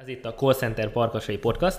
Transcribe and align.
Ez 0.00 0.08
itt 0.08 0.24
a 0.24 0.34
Call 0.34 0.54
Center 0.54 0.90
Parkasai 0.90 1.38
Podcast. 1.38 1.78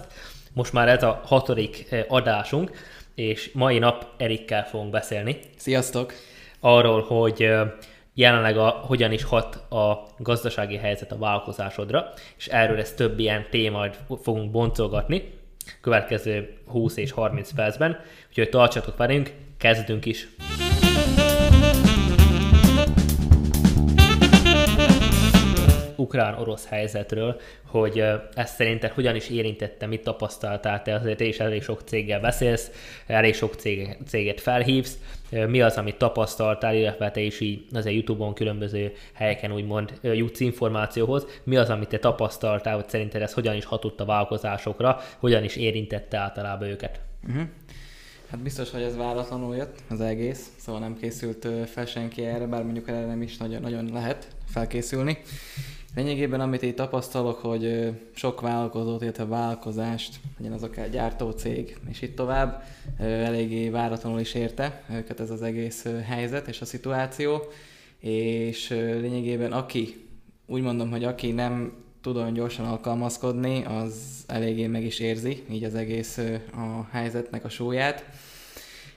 Most 0.53 0.73
már 0.73 0.87
ez 0.87 1.03
a 1.03 1.21
hatodik 1.25 1.87
eh, 1.89 2.05
adásunk, 2.07 2.71
és 3.15 3.51
mai 3.53 3.79
nap 3.79 4.05
Erikkel 4.17 4.65
fogunk 4.65 4.91
beszélni. 4.91 5.39
Sziasztok! 5.57 6.13
Arról, 6.59 7.01
hogy 7.01 7.43
eh, 7.43 7.71
jelenleg 8.13 8.57
a, 8.57 8.69
hogyan 8.69 9.11
is 9.11 9.23
hat 9.23 9.55
a 9.55 10.07
gazdasági 10.17 10.75
helyzet 10.75 11.11
a 11.11 11.17
vállalkozásodra, 11.17 12.09
és 12.37 12.47
erről 12.47 12.79
ezt 12.79 12.95
több 12.95 13.19
ilyen 13.19 13.45
témát 13.49 13.99
fogunk 14.21 14.51
boncolgatni 14.51 15.39
következő 15.81 16.57
20 16.67 16.97
és 16.97 17.11
30 17.11 17.53
percben, 17.53 17.99
úgyhogy 18.29 18.49
tartsatok 18.49 18.97
velünk, 18.97 19.31
kezdünk 19.57 20.05
is! 20.05 20.27
Ukrán-orosz 26.01 26.67
helyzetről, 26.67 27.39
hogy 27.65 28.03
ezt 28.33 28.55
szerinted 28.55 28.91
hogyan 28.91 29.15
is 29.15 29.29
érintette, 29.29 29.85
mit 29.85 30.03
tapasztaltál, 30.03 30.81
te? 30.81 30.93
Azért 30.93 31.19
is 31.19 31.39
elég 31.39 31.63
sok 31.63 31.81
céggel 31.81 32.19
beszélsz, 32.19 32.71
elég 33.07 33.35
sok 33.35 33.55
cég, 33.55 33.97
céget 34.07 34.41
felhívsz, 34.41 34.97
mi 35.47 35.61
az, 35.61 35.77
amit 35.77 35.97
tapasztaltál, 35.97 36.75
illetve 36.75 37.11
te 37.11 37.19
is 37.19 37.39
így 37.39 37.65
azért 37.73 37.95
Youtube-on 37.95 38.33
különböző 38.33 38.93
helyeken 39.13 39.53
úgymond 39.53 39.99
jutsz 40.01 40.39
információhoz, 40.39 41.25
mi 41.43 41.55
az, 41.55 41.69
amit 41.69 41.87
te 41.87 41.99
tapasztaltál, 41.99 42.75
hogy 42.75 42.89
szerinted 42.89 43.21
ez 43.21 43.33
hogyan 43.33 43.55
is 43.55 43.65
hatott 43.65 43.99
a 43.99 44.05
vállalkozásokra, 44.05 44.99
hogyan 45.19 45.43
is 45.43 45.55
érintette 45.55 46.17
általában 46.17 46.67
őket? 46.67 46.99
Uh-huh. 47.27 47.43
Hát 48.29 48.39
biztos, 48.39 48.71
hogy 48.71 48.81
ez 48.81 48.97
váratlanul 48.97 49.55
jött 49.55 49.79
az 49.89 50.01
egész, 50.01 50.51
szóval 50.57 50.81
nem 50.81 50.97
készült 50.97 51.47
fel 51.65 51.85
senki 51.85 52.25
erre, 52.25 52.45
bár 52.45 52.63
mondjuk 52.63 52.87
erre 52.87 53.05
nem 53.05 53.21
is 53.21 53.37
nagyon, 53.37 53.61
nagyon 53.61 53.89
lehet 53.93 54.27
felkészülni. 54.51 55.17
Lényegében, 55.95 56.39
amit 56.39 56.61
itt 56.61 56.75
tapasztalok, 56.75 57.37
hogy 57.37 57.91
sok 58.13 58.41
vállalkozót, 58.41 59.01
illetve 59.01 59.25
vállalkozást, 59.25 60.19
legyen 60.37 60.53
az 60.53 60.63
akár 60.63 60.89
gyártócég, 60.89 61.77
és 61.89 62.01
itt 62.01 62.15
tovább, 62.15 62.63
eléggé 62.99 63.69
váratlanul 63.69 64.19
is 64.19 64.33
érte 64.33 64.83
őket 64.93 65.19
ez 65.19 65.29
az 65.29 65.41
egész 65.41 65.85
helyzet 66.05 66.47
és 66.47 66.61
a 66.61 66.65
szituáció, 66.65 67.41
és 67.99 68.69
lényegében 68.69 69.51
aki, 69.51 70.07
úgy 70.45 70.61
mondom, 70.61 70.89
hogy 70.89 71.03
aki 71.03 71.31
nem 71.31 71.73
tud 72.01 72.15
olyan 72.15 72.33
gyorsan 72.33 72.65
alkalmazkodni, 72.65 73.63
az 73.63 74.23
eléggé 74.27 74.67
meg 74.67 74.83
is 74.83 74.99
érzi 74.99 75.43
így 75.51 75.63
az 75.63 75.75
egész 75.75 76.17
a 76.53 76.87
helyzetnek 76.91 77.45
a 77.45 77.49
súlyát 77.49 78.05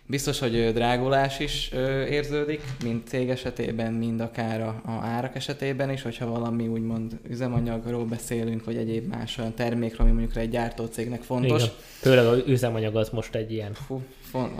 Biztos, 0.06 0.38
hogy 0.38 0.72
drágulás 0.72 1.38
is 1.38 1.70
érződik, 2.08 2.62
mind 2.82 3.02
cég 3.06 3.28
esetében, 3.28 3.92
mind 3.92 4.20
akár 4.20 4.60
a, 4.60 4.82
a 4.84 4.90
árak 4.90 5.36
esetében 5.36 5.90
is, 5.90 6.02
hogyha 6.02 6.26
valami 6.26 6.66
úgymond 6.66 7.18
üzemanyagról 7.28 8.04
beszélünk, 8.04 8.64
vagy 8.64 8.76
egyéb 8.76 9.08
más 9.08 9.38
olyan 9.38 9.54
termékről, 9.54 10.06
ami 10.06 10.16
mondjuk 10.16 10.36
egy 10.36 10.50
gyártócégnek 10.50 11.22
fontos. 11.22 11.62
Igen. 11.62 11.74
Főleg 12.00 12.26
az 12.26 12.42
üzemanyag 12.46 12.96
az 12.96 13.08
most 13.08 13.34
egy 13.34 13.52
ilyen. 13.52 13.72
Fú, 13.72 14.02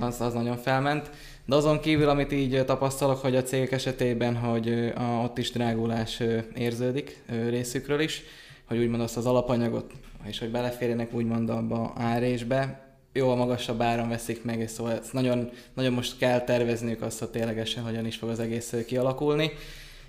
az, 0.00 0.20
az 0.20 0.32
nagyon 0.32 0.56
felment. 0.56 1.10
De 1.44 1.54
azon 1.54 1.80
kívül, 1.80 2.08
amit 2.08 2.32
így 2.32 2.64
tapasztalok, 2.64 3.18
hogy 3.18 3.36
a 3.36 3.42
cégek 3.42 3.72
esetében, 3.72 4.36
hogy 4.36 4.92
a, 4.94 5.02
ott 5.02 5.38
is 5.38 5.50
drágulás 5.50 6.22
érződik 6.56 7.22
részükről 7.48 8.00
is, 8.00 8.22
hogy 8.64 8.78
úgymond 8.78 9.02
azt 9.02 9.16
az 9.16 9.26
alapanyagot, 9.26 9.92
és 10.26 10.38
hogy 10.38 10.50
beleférjenek 10.50 11.14
úgymond 11.14 11.50
abba 11.50 11.92
árésbe, 11.96 12.83
jóval 13.14 13.36
magasabb 13.36 13.82
áron 13.82 14.08
veszik 14.08 14.44
meg, 14.44 14.60
és 14.60 14.70
szóval 14.70 14.92
ezt 14.92 15.12
nagyon, 15.12 15.50
nagyon 15.74 15.92
most 15.92 16.18
kell 16.18 16.40
tervezniük 16.40 17.02
azt, 17.02 17.18
hogy 17.18 17.28
ténylegesen 17.28 17.84
hogyan 17.84 18.06
is 18.06 18.16
fog 18.16 18.28
az 18.28 18.40
egész 18.40 18.74
kialakulni. 18.86 19.50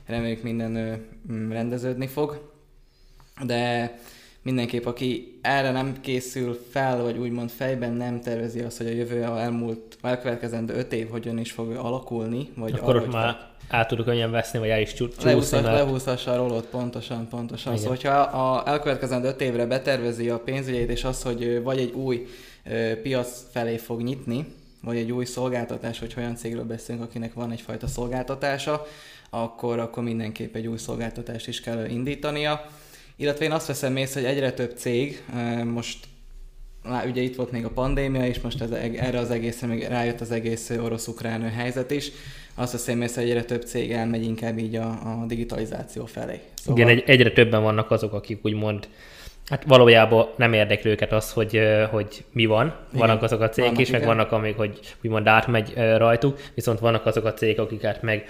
Reméljük 0.05 0.43
minden 0.43 1.01
mm, 1.31 1.51
rendeződni 1.51 2.07
fog. 2.07 2.53
De 3.45 3.93
mindenképp, 4.41 4.85
aki 4.85 5.39
erre 5.41 5.71
nem 5.71 6.01
készül 6.01 6.59
fel, 6.69 7.01
vagy 7.01 7.17
úgymond 7.17 7.49
fejben 7.49 7.93
nem 7.93 8.21
tervezi 8.21 8.59
azt, 8.59 8.77
hogy 8.77 8.87
a 8.87 8.91
jövő 8.91 9.23
elmúlt, 9.23 9.97
elkövetkezendő 10.01 10.73
öt 10.73 10.93
év 10.93 11.09
hogyan 11.09 11.37
is 11.37 11.51
fog 11.51 11.71
alakulni, 11.71 12.49
vagy 12.55 12.73
akkor 12.73 12.95
ott 12.95 13.11
már 13.11 13.54
át 13.67 13.87
tudok 13.87 14.05
könnyen 14.05 14.31
veszni, 14.31 14.59
vagy 14.59 14.69
el 14.69 14.81
is 14.81 14.93
csúszni. 14.93 15.33
Lehúzhassa 15.51 16.31
a 16.31 16.35
rolót, 16.35 16.65
pontosan, 16.65 17.27
pontosan. 17.27 17.73
Igen. 17.73 17.83
Szóval, 17.83 17.97
hogyha 17.97 18.19
a 18.19 18.69
elkövetkezendő 18.69 19.27
öt 19.27 19.41
évre 19.41 19.65
betervezi 19.65 20.29
a 20.29 20.39
pénzügyét, 20.39 20.89
és 20.89 21.03
az, 21.03 21.21
hogy 21.21 21.63
vagy 21.63 21.79
egy 21.79 21.91
új 21.91 22.27
piac 23.01 23.43
felé 23.51 23.77
fog 23.77 24.01
nyitni, 24.01 24.45
vagy 24.81 24.97
egy 24.97 25.11
új 25.11 25.25
szolgáltatás, 25.25 25.99
hogy 25.99 26.13
olyan 26.17 26.35
cégről 26.35 26.63
beszélünk, 26.63 27.03
akinek 27.03 27.33
van 27.33 27.51
egyfajta 27.51 27.87
szolgáltatása, 27.87 28.85
akkor, 29.29 29.79
akkor 29.79 30.03
mindenképp 30.03 30.55
egy 30.55 30.67
új 30.67 30.77
szolgáltatást 30.77 31.47
is 31.47 31.61
kell 31.61 31.85
indítania. 31.85 32.65
Illetve 33.15 33.45
én 33.45 33.51
azt 33.51 33.67
veszem 33.67 33.97
észre, 33.97 34.21
hogy 34.21 34.29
egyre 34.29 34.51
több 34.51 34.77
cég, 34.77 35.23
most 35.63 35.97
ugye 37.05 37.21
itt 37.21 37.35
volt 37.35 37.51
még 37.51 37.65
a 37.65 37.69
pandémia, 37.69 38.25
és 38.25 38.39
most 38.39 38.61
ez, 38.61 38.71
erre 38.71 39.19
az 39.19 39.31
egészre 39.31 39.67
még 39.67 39.83
rájött 39.83 40.21
az 40.21 40.31
egész 40.31 40.69
orosz-ukrán 40.69 41.49
helyzet 41.49 41.91
is. 41.91 42.11
Azt 42.55 42.71
veszem 42.71 43.01
észre, 43.01 43.21
hogy 43.21 43.29
egyre 43.29 43.43
több 43.43 43.61
cég 43.61 43.91
elmegy 43.91 44.23
inkább 44.23 44.57
így 44.57 44.75
a, 44.75 44.88
a 44.88 45.25
digitalizáció 45.27 46.05
felé. 46.05 46.39
Szóval... 46.55 46.81
Igen, 46.81 46.97
egy, 46.97 47.03
egyre 47.09 47.31
többen 47.31 47.63
vannak 47.63 47.91
azok, 47.91 48.13
akik 48.13 48.39
úgymond 48.45 48.88
Hát 49.49 49.63
valójában 49.63 50.27
nem 50.35 50.53
érdekli 50.53 50.89
őket 50.89 51.11
az, 51.11 51.31
hogy, 51.31 51.61
hogy 51.91 52.23
mi 52.31 52.45
van. 52.45 52.65
Igen, 52.65 53.07
vannak 53.07 53.23
azok 53.23 53.41
a 53.41 53.49
cégek 53.49 53.69
vannak, 53.69 53.81
is, 53.81 53.88
igen. 53.88 53.99
meg 53.99 54.09
vannak, 54.09 54.31
amik, 54.31 54.57
hogy 54.57 54.79
úgymond 55.03 55.27
átmegy 55.27 55.73
rajtuk, 55.75 56.39
viszont 56.53 56.79
vannak 56.79 57.05
azok 57.05 57.25
a 57.25 57.33
cégek, 57.33 57.59
akik 57.59 57.81
hát 57.81 58.01
meg 58.01 58.25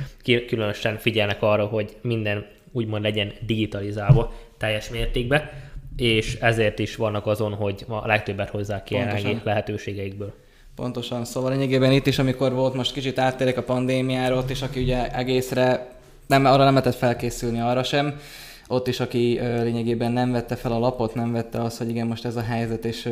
különösen 0.47 0.97
figyelnek 0.97 1.41
arra, 1.41 1.65
hogy 1.65 1.97
minden 2.01 2.45
úgymond 2.71 3.03
legyen 3.03 3.33
digitalizálva 3.45 4.33
teljes 4.57 4.89
mértékben, 4.89 5.49
és 5.97 6.35
ezért 6.35 6.79
is 6.79 6.95
vannak 6.95 7.27
azon, 7.27 7.53
hogy 7.53 7.85
a 7.87 8.07
legtöbbet 8.07 8.49
hozzák 8.49 8.83
ki 8.83 8.97
lehetőségeikből. 9.43 10.33
Pontosan, 10.75 11.25
szóval 11.25 11.51
lényegében 11.51 11.91
itt 11.91 12.07
is, 12.07 12.19
amikor 12.19 12.53
volt 12.53 12.73
most 12.73 12.93
kicsit 12.93 13.19
áttérek 13.19 13.57
a 13.57 13.63
pandémiáról, 13.63 14.37
ott 14.37 14.49
is, 14.49 14.61
aki 14.61 14.81
ugye 14.81 15.11
egészre 15.11 15.95
nem, 16.27 16.45
arra 16.45 16.63
nem 16.63 16.73
lehetett 16.73 16.95
felkészülni 16.95 17.59
arra 17.59 17.83
sem, 17.83 18.19
ott 18.67 18.87
is, 18.87 18.99
aki 18.99 19.39
lényegében 19.39 20.11
nem 20.11 20.31
vette 20.31 20.55
fel 20.55 20.71
a 20.71 20.79
lapot, 20.79 21.15
nem 21.15 21.31
vette 21.31 21.61
azt, 21.61 21.77
hogy 21.77 21.89
igen, 21.89 22.07
most 22.07 22.25
ez 22.25 22.35
a 22.35 22.41
helyzet, 22.41 22.85
és 22.85 23.09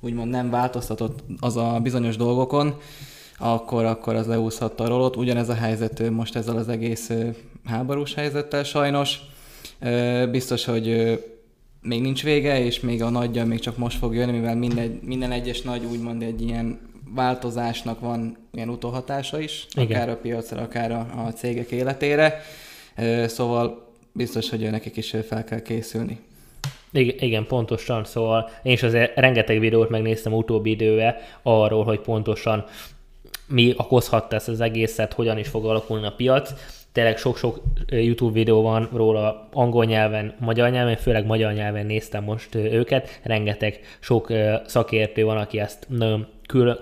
úgymond 0.00 0.30
nem 0.30 0.50
változtatott 0.50 1.18
az 1.40 1.56
a 1.56 1.78
bizonyos 1.82 2.16
dolgokon, 2.16 2.74
akkor, 3.38 3.84
akkor 3.84 4.14
az 4.14 4.26
leúszhatta 4.26 4.84
a 4.84 4.88
rolót. 4.88 5.16
Ugyanez 5.16 5.48
a 5.48 5.54
helyzet 5.54 6.10
most 6.10 6.36
ezzel 6.36 6.56
az 6.56 6.68
egész 6.68 7.10
háborús 7.64 8.14
helyzettel 8.14 8.64
sajnos. 8.64 9.20
Biztos, 10.30 10.64
hogy 10.64 11.18
még 11.82 12.00
nincs 12.00 12.22
vége, 12.22 12.64
és 12.64 12.80
még 12.80 13.02
a 13.02 13.10
nagyja 13.10 13.44
még 13.44 13.58
csak 13.58 13.76
most 13.76 13.98
fog 13.98 14.14
jönni, 14.14 14.32
mivel 14.32 14.56
minden, 14.56 15.00
minden 15.02 15.32
egyes 15.32 15.62
nagy 15.62 15.84
úgymond 15.84 16.22
egy 16.22 16.42
ilyen 16.42 16.80
változásnak 17.14 18.00
van 18.00 18.36
ilyen 18.52 18.68
utóhatása 18.68 19.40
is, 19.40 19.66
Igen. 19.74 19.86
akár 19.86 20.08
a 20.08 20.16
piacra, 20.16 20.62
akár 20.62 20.92
a, 20.92 21.24
a 21.26 21.32
cégek 21.32 21.70
életére. 21.70 22.40
Szóval 23.26 23.88
biztos, 24.12 24.50
hogy 24.50 24.70
nekik 24.70 24.96
is 24.96 25.16
fel 25.26 25.44
kell 25.44 25.62
készülni. 25.62 26.18
Igen, 26.92 27.46
pontosan, 27.46 28.04
szóval 28.04 28.50
én 28.62 28.72
is 28.72 28.82
azért 28.82 29.16
rengeteg 29.16 29.58
videót 29.58 29.88
megnéztem 29.88 30.32
utóbbi 30.32 30.70
idővel 30.70 31.16
arról, 31.42 31.84
hogy 31.84 32.00
pontosan 32.00 32.64
mi 33.46 33.74
okozhatta 33.76 34.36
ezt 34.36 34.48
az 34.48 34.60
egészet, 34.60 35.12
hogyan 35.12 35.38
is 35.38 35.48
fog 35.48 35.64
alakulni 35.64 36.06
a 36.06 36.14
piac. 36.16 36.52
Tényleg 36.92 37.16
sok-sok 37.16 37.62
YouTube 37.88 38.32
videó 38.32 38.62
van 38.62 38.88
róla 38.92 39.48
angol 39.52 39.84
nyelven, 39.84 40.34
magyar 40.38 40.70
nyelven, 40.70 40.96
főleg 40.96 41.26
magyar 41.26 41.52
nyelven 41.52 41.86
néztem 41.86 42.24
most 42.24 42.54
őket. 42.54 43.20
Rengeteg 43.22 43.80
sok 44.00 44.32
szakértő 44.66 45.24
van, 45.24 45.36
aki 45.36 45.60
ezt 45.60 45.86
nagyon 45.88 46.26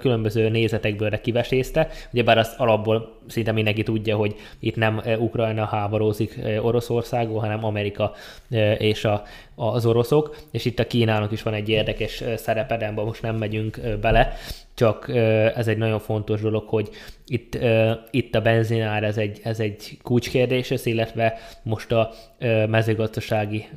különböző 0.01 0.49
nézetekből 0.49 1.21
kivesézte. 1.21 1.89
Ugyebár 2.13 2.39
azt 2.39 2.59
alapból 2.61 3.17
szinte 3.27 3.53
mindenki 3.53 3.83
tudja, 3.83 4.17
hogy 4.17 4.35
itt 4.59 4.77
nem 4.77 5.03
Ukrajna 5.19 5.65
háborúzik 5.65 6.39
Oroszországon, 6.61 7.41
hanem 7.41 7.65
Amerika 7.65 8.13
és 8.79 9.05
a, 9.05 9.23
az 9.59 9.87
oroszok, 9.87 10.37
és 10.51 10.65
itt 10.65 10.79
a 10.79 10.87
Kínának 10.87 11.33
is 11.33 11.43
van 11.43 11.55
egy 11.55 11.69
érdekes 11.69 12.25
szerepe, 12.37 12.77
de 12.77 12.91
most 12.91 13.23
nem 13.23 13.37
megyünk 13.37 13.81
bele, 14.01 14.33
csak 14.75 15.09
ez 15.55 15.69
egy 15.69 15.79
nagyon 15.79 15.99
fontos 15.99 16.41
dolog, 16.41 16.69
hogy 16.69 16.89
itt, 17.27 17.59
itt 18.11 18.35
a 18.35 18.41
benzinár 18.41 19.03
ez 19.05 19.17
egy, 19.17 19.41
ez 19.43 19.61
egy 19.61 19.99
kulcskérdés, 20.03 20.73
illetve 20.85 21.39
most 21.63 21.93
a 21.93 22.11
mezőgazdasági, 22.69 23.69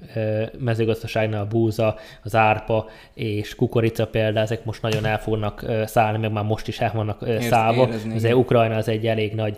mezőgazdaságnál 0.60 1.42
a 1.42 1.48
búza, 1.48 1.96
az 2.24 2.36
árpa 2.36 2.90
és 3.14 3.56
kukorica 3.56 4.08
például, 4.08 4.38
ezek 4.38 4.66
most 4.66 4.82
nagyon 4.82 5.06
el 5.06 5.20
fognak 5.20 5.66
szállni, 5.86 6.18
meg 6.18 6.32
már 6.32 6.44
most 6.44 6.68
is 6.68 6.80
el 6.80 6.92
vannak 6.94 7.26
szállva. 7.40 7.90
Ez 8.14 8.24
Ukrajna 8.24 8.76
az 8.76 8.88
egy 8.88 9.08
elég 9.08 9.34
nagy 9.34 9.58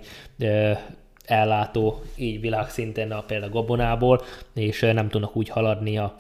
ellátó 1.26 2.02
így 2.16 2.40
világszinten 2.40 3.12
a 3.12 3.22
például 3.22 3.52
gabonából, 3.52 4.22
és 4.54 4.80
nem 4.80 5.10
tudnak 5.10 5.36
úgy 5.36 5.50
haladni 5.50 5.98
a, 5.98 6.16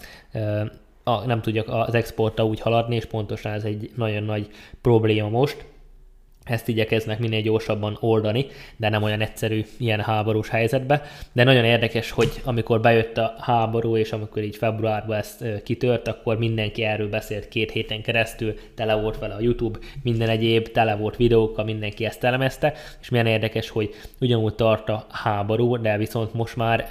a, 1.03 1.25
nem 1.25 1.41
tudjak 1.41 1.67
az 1.69 1.94
exporta 1.94 2.45
úgy 2.45 2.59
haladni, 2.59 2.95
és 2.95 3.05
pontosan 3.05 3.51
ez 3.51 3.63
egy 3.63 3.91
nagyon 3.95 4.23
nagy 4.23 4.50
probléma 4.81 5.29
most. 5.29 5.65
Ezt 6.45 6.68
igyekeznek 6.68 7.19
minél 7.19 7.42
gyorsabban 7.42 7.98
oldani, 8.00 8.45
de 8.78 8.90
nem 8.90 9.04
olyan 9.04 9.22
egyszerű 9.22 9.66
ilyen 9.78 10.00
háborús 10.00 10.50
helyzetbe. 10.50 11.01
De 11.31 11.44
nagyon 11.44 11.63
érdekes, 11.63 12.12
hogy 12.12 12.31
amikor 12.44 12.81
bejött 12.81 13.18
a 13.18 13.36
háború, 13.40 13.98
és 13.98 14.12
amikor 14.12 14.44
így 14.44 14.56
februárban 14.56 15.18
ezt 15.18 15.63
kitört, 15.63 16.07
akkor 16.07 16.38
mindenki 16.38 16.84
erről 16.84 17.10
beszélt 17.10 17.48
két 17.48 17.72
héten 17.72 18.01
keresztül, 18.01 18.54
tele 18.75 18.94
volt 18.95 19.19
vele 19.19 19.34
a 19.34 19.42
YouTube, 19.42 19.80
minden 20.04 20.30
egyéb, 20.30 20.68
tele 20.68 20.95
volt 20.95 21.18
videókkal, 21.18 21.66
mindenki 21.66 22.06
ezt 22.06 22.24
elemezte, 22.24 22.74
és 23.01 23.10
milyen 23.10 23.25
érdekes, 23.25 23.69
hogy 23.69 23.89
ugyanúgy 24.19 24.56
tart 24.56 24.89
a 24.89 25.06
háború, 25.10 25.81
de 25.81 25.98
viszont 25.98 26.34
most 26.34 26.56
már 26.56 26.88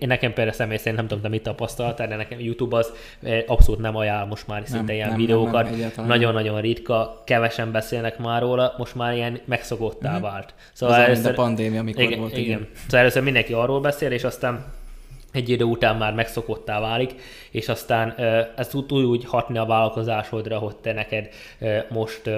Nekem 0.00 0.32
például 0.32 0.56
személy 0.56 0.76
szerint 0.76 0.96
nem 0.96 1.06
tudom, 1.06 1.22
de 1.22 1.28
mit 1.28 1.42
tapasztaltál, 1.42 2.08
de 2.08 2.16
nekem 2.16 2.40
YouTube 2.40 2.76
az 2.76 2.92
eh, 3.22 3.44
abszolút 3.46 3.80
nem 3.80 3.96
ajánl 3.96 4.26
most 4.26 4.46
már 4.46 4.62
szinte 4.64 4.82
nem, 4.82 4.94
ilyen 4.94 5.08
nem, 5.08 5.16
videókat. 5.16 5.96
Nagyon-nagyon 6.06 6.60
ritka, 6.60 7.22
kevesen 7.26 7.72
beszélnek 7.72 8.18
már 8.18 8.40
róla, 8.40 8.74
most 8.78 8.94
már 8.94 9.14
ilyen 9.14 9.40
megszokottá 9.44 10.12
mm-hmm. 10.12 10.22
vált. 10.22 10.54
Szóval 10.72 10.94
az 10.94 11.02
először, 11.02 11.30
a 11.30 11.34
pandémia, 11.34 11.80
amikor 11.80 12.02
igen, 12.02 12.18
volt. 12.18 12.32
Igen. 12.32 12.44
igen. 12.44 12.68
Szóval 12.84 13.00
először 13.00 13.22
mindenki 13.22 13.52
arról 13.52 13.80
beszél, 13.80 14.10
és 14.10 14.24
aztán 14.24 14.64
egy 15.32 15.48
idő 15.48 15.64
után 15.64 15.96
már 15.96 16.14
megszokottá 16.14 16.80
válik, 16.80 17.14
és 17.50 17.68
aztán 17.68 18.14
eh, 18.16 18.46
ez 18.56 18.68
tud 18.68 18.92
úgy 18.92 19.24
hatni 19.24 19.58
a 19.58 19.64
vállalkozásodra, 19.64 20.58
hogy 20.58 20.76
te 20.76 20.92
neked 20.92 21.28
eh, 21.58 21.84
most 21.88 22.30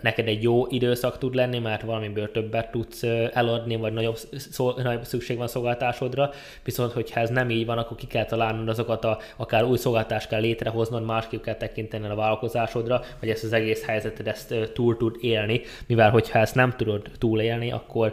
neked 0.00 0.28
egy 0.28 0.42
jó 0.42 0.66
időszak 0.66 1.18
tud 1.18 1.34
lenni, 1.34 1.58
mert 1.58 1.82
valamiből 1.82 2.30
többet 2.30 2.70
tudsz 2.70 3.02
eladni, 3.32 3.76
vagy 3.76 3.92
nagyobb, 3.92 4.16
szó, 4.32 4.70
nagyobb 4.70 5.04
szükség 5.04 5.36
van 5.36 5.48
szolgáltásodra, 5.48 6.30
viszont 6.64 6.92
hogyha 6.92 7.20
ez 7.20 7.30
nem 7.30 7.50
így 7.50 7.66
van, 7.66 7.78
akkor 7.78 7.96
ki 7.96 8.06
kell 8.06 8.24
találnod 8.24 8.68
azokat 8.68 9.04
a, 9.04 9.18
akár 9.36 9.64
új 9.64 9.76
szolgáltást 9.76 10.28
kell 10.28 10.40
létrehoznod, 10.40 11.04
másképp 11.04 11.42
kell 11.42 11.54
tekinteni 11.54 12.08
a 12.08 12.14
vállalkozásodra, 12.14 13.02
hogy 13.18 13.30
ezt 13.30 13.44
az 13.44 13.52
egész 13.52 13.84
helyzetet 13.84 14.26
ezt 14.26 14.54
túl 14.74 14.96
tud 14.96 15.16
élni, 15.20 15.60
mivel 15.86 16.10
hogyha 16.10 16.38
ezt 16.38 16.54
nem 16.54 16.74
tudod 16.76 17.10
túlélni, 17.18 17.72
akkor, 17.72 18.12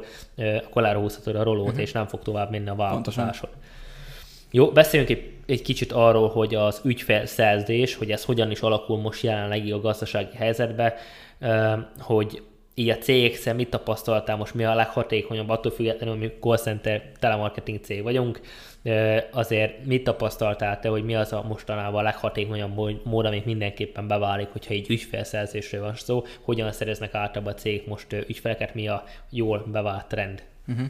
akkor 0.66 0.82
lerúzhatod 0.82 1.36
a 1.36 1.44
rolót, 1.44 1.68
uh-huh. 1.68 1.82
és 1.82 1.92
nem 1.92 2.08
fog 2.08 2.22
tovább 2.22 2.52
menni 2.52 2.70
a 2.70 2.76
vállalkozásod. 2.76 3.50
Pontosan. 3.50 3.74
Jó, 4.52 4.72
beszéljünk 4.72 5.12
egy, 5.12 5.32
egy 5.46 5.62
kicsit 5.62 5.92
arról, 5.92 6.30
hogy 6.30 6.56
az 6.56 6.82
ügyfelszerzés, 6.84 7.96
hogy 7.96 8.12
ez 8.12 8.26
hogyan 8.26 8.52
is 8.52 8.60
alakul 8.60 8.98
most 8.98 9.24
jelenlegi 9.24 9.72
a 9.72 9.80
gazdasági 9.80 10.36
helyzetben, 10.36 10.94
hogy 12.00 12.42
így 12.78 12.90
a 12.90 12.98
cég 12.98 13.36
szem 13.36 13.56
mit 13.56 13.70
tapasztaltál 13.70 14.36
most, 14.36 14.54
mi 14.54 14.64
a 14.64 14.76
leghatékonyabb, 14.76 15.50
attól 15.50 15.72
függetlenül, 15.72 16.18
hogy 16.18 16.24
mi 16.24 16.32
call 16.40 16.58
center, 16.58 17.12
telemarketing 17.20 17.80
cég 17.84 18.04
vagyunk, 18.04 18.42
azért 19.32 19.86
mit 19.86 20.04
tapasztaltál 20.04 20.80
te, 20.80 20.90
hogy 20.90 21.04
mi 21.04 21.16
az 21.16 21.34
a 21.34 21.44
mostanában 21.48 22.00
a 22.00 22.04
leghatékonyabb 22.04 23.04
mód, 23.04 23.26
amit 23.26 23.46
mindenképpen 23.46 24.08
beválik, 24.08 24.48
hogyha 24.48 24.74
egy 24.74 24.90
ügyfelszerzésről 24.90 25.82
van 25.82 25.96
szó, 25.96 26.24
hogyan 26.42 26.72
szereznek 26.72 27.14
általában 27.14 27.54
a 27.54 27.58
cég 27.58 27.84
most 27.88 28.14
ügyfeleket, 28.14 28.74
mi 28.74 28.88
a 28.88 29.04
jól 29.30 29.66
bevált 29.72 30.08
trend? 30.08 30.44
Uh-huh. 30.68 30.86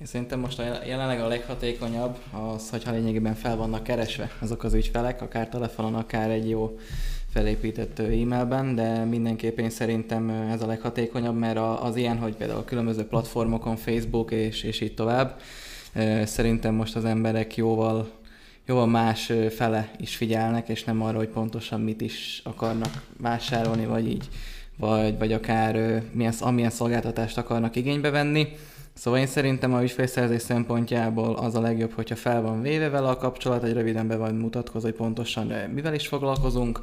Én 0.00 0.06
szerintem 0.06 0.40
most 0.40 0.58
a 0.58 0.84
jelenleg 0.86 1.20
a 1.20 1.28
leghatékonyabb 1.28 2.16
az, 2.30 2.70
hogyha 2.70 2.92
lényegében 2.92 3.34
fel 3.34 3.56
vannak 3.56 3.82
keresve 3.82 4.30
azok 4.40 4.64
az 4.64 4.74
ügyfelek, 4.74 5.22
akár 5.22 5.48
telefonon, 5.48 5.94
akár 5.94 6.30
egy 6.30 6.48
jó 6.48 6.78
felépített 7.32 7.98
e-mailben, 7.98 8.74
de 8.74 9.04
mindenképpen 9.04 9.70
szerintem 9.70 10.30
ez 10.30 10.62
a 10.62 10.66
leghatékonyabb, 10.66 11.38
mert 11.38 11.58
az 11.80 11.96
ilyen, 11.96 12.18
hogy 12.18 12.34
például 12.36 12.58
a 12.58 12.64
különböző 12.64 13.04
platformokon, 13.04 13.76
Facebook 13.76 14.30
és, 14.30 14.62
és 14.62 14.80
így 14.80 14.94
tovább, 14.94 15.40
szerintem 16.24 16.74
most 16.74 16.96
az 16.96 17.04
emberek 17.04 17.56
jóval, 17.56 18.10
jóval 18.66 18.86
más 18.86 19.32
fele 19.50 19.90
is 19.98 20.16
figyelnek, 20.16 20.68
és 20.68 20.84
nem 20.84 21.02
arra, 21.02 21.16
hogy 21.16 21.28
pontosan 21.28 21.80
mit 21.80 22.00
is 22.00 22.40
akarnak 22.44 23.02
vásárolni, 23.16 23.86
vagy 23.86 24.08
így, 24.08 24.28
vagy, 24.76 25.18
vagy 25.18 25.32
akár 25.32 26.02
milyen, 26.12 26.34
amilyen 26.40 26.70
szolgáltatást 26.70 27.38
akarnak 27.38 27.76
igénybe 27.76 28.10
venni. 28.10 28.48
Szóval 28.94 29.20
én 29.20 29.26
szerintem 29.26 29.74
a 29.74 29.82
ügyfélszerzés 29.82 30.42
szempontjából 30.42 31.34
az 31.34 31.54
a 31.54 31.60
legjobb, 31.60 31.92
hogyha 31.92 32.16
fel 32.16 32.42
van 32.42 32.62
véve 32.62 32.88
vele 32.88 33.08
a 33.08 33.16
kapcsolat, 33.16 33.64
egy 33.64 33.72
röviden 33.72 34.08
be 34.08 34.16
van 34.16 34.34
mutatkozó, 34.34 34.86
hogy 34.86 34.96
pontosan 34.96 35.46
mivel 35.74 35.94
is 35.94 36.06
foglalkozunk, 36.06 36.80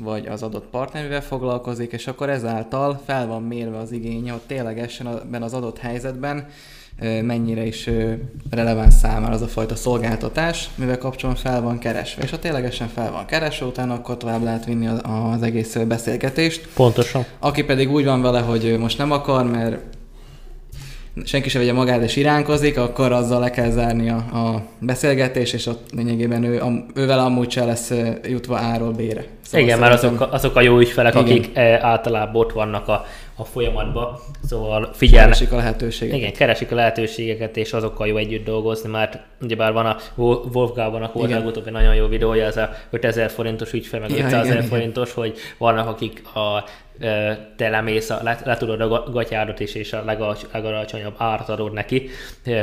vagy 0.00 0.26
az 0.26 0.42
adott 0.42 0.66
partnerűvel 0.70 1.22
foglalkozik, 1.22 1.92
és 1.92 2.06
akkor 2.06 2.30
ezáltal 2.30 3.00
fel 3.04 3.26
van 3.26 3.42
mérve 3.42 3.78
az 3.78 3.92
igénye, 3.92 4.32
hogy 4.32 4.40
ténylegesen 4.46 5.06
ebben 5.06 5.42
az 5.42 5.52
adott 5.52 5.78
helyzetben 5.78 6.46
mennyire 7.22 7.66
is 7.66 7.90
releváns 8.50 8.94
számára 8.94 9.34
az 9.34 9.42
a 9.42 9.46
fajta 9.46 9.76
szolgáltatás, 9.76 10.70
mivel 10.74 10.98
kapcsolatban 10.98 11.52
fel 11.52 11.62
van 11.62 11.78
keresve. 11.78 12.22
És 12.22 12.30
ha 12.30 12.38
ténylegesen 12.38 12.88
fel 12.88 13.12
van 13.12 13.26
keresve, 13.26 13.66
utána 13.66 13.94
akkor 13.94 14.16
tovább 14.16 14.42
lehet 14.42 14.64
vinni 14.64 14.86
az 14.86 15.42
egész 15.42 15.76
beszélgetést. 15.76 16.68
Pontosan. 16.74 17.24
Aki 17.38 17.64
pedig 17.64 17.90
úgy 17.90 18.04
van 18.04 18.22
vele, 18.22 18.40
hogy 18.40 18.76
most 18.78 18.98
nem 18.98 19.10
akar, 19.10 19.50
mert 19.50 19.96
senki 21.24 21.48
se 21.48 21.58
vegye 21.58 21.72
magát 21.72 22.02
és 22.02 22.16
iránkozik, 22.16 22.78
akkor 22.78 23.12
azzal 23.12 23.40
le 23.40 23.50
kell 23.50 23.70
zárni 23.70 24.10
a, 24.10 24.16
a 24.16 24.62
beszélgetés, 24.78 25.52
és 25.52 25.66
ott 25.66 25.86
lényegében 25.92 26.44
ő, 26.44 26.60
a, 26.60 26.84
ővel 26.94 27.18
amúgy 27.18 27.50
se 27.50 27.64
lesz 27.64 27.92
jutva 28.24 28.56
áról 28.56 28.92
bére. 28.92 29.24
Szóval 29.42 29.60
Igen, 29.66 29.78
mert 29.78 29.92
azok, 29.92 30.28
azok 30.30 30.56
a 30.56 30.60
jó 30.60 30.78
ügyfelek, 30.78 31.14
igen. 31.14 31.24
akik 31.24 31.58
általában 31.80 32.42
ott 32.42 32.52
vannak 32.52 32.88
a, 32.88 33.04
a 33.40 33.44
folyamatban, 33.44 34.18
szóval 34.44 34.90
figyelnek. 34.92 35.30
Keresik 35.30 35.52
a 35.52 35.56
lehetőségeket. 35.56 36.20
Igen, 36.20 36.32
keresik 36.32 36.72
a 36.72 36.74
lehetőségeket, 36.74 37.56
és 37.56 37.72
azokkal 37.72 38.06
jó 38.06 38.16
együtt 38.16 38.44
dolgozni, 38.44 38.90
mert 38.90 39.18
ugyebár 39.40 39.72
van 39.72 39.86
a 39.86 39.96
Wolfgában 40.52 41.10
volt 41.12 41.30
legutóbb 41.30 41.66
egy 41.66 41.72
nagyon 41.72 41.94
jó 41.94 42.06
videója, 42.06 42.44
ez 42.44 42.56
a 42.56 42.70
5000 42.90 43.30
forintos 43.30 43.72
ügyfél, 43.72 44.00
meg 44.00 44.10
ja, 44.10 44.24
500 44.24 44.46
ezer 44.46 44.64
forintos, 44.64 45.12
hogy 45.12 45.36
vannak, 45.58 45.88
akik 45.88 46.22
a 46.34 46.64
te 47.56 47.68
lemész, 47.68 48.08
le, 48.08 48.40
le 48.44 48.56
tudod 48.56 48.80
a 48.80 49.10
gatyádat 49.10 49.60
is, 49.60 49.74
és 49.74 49.92
a 49.92 50.04
legalacsonyabb 50.52 51.14
árat 51.16 51.48
adod 51.48 51.72
neki, 51.72 52.08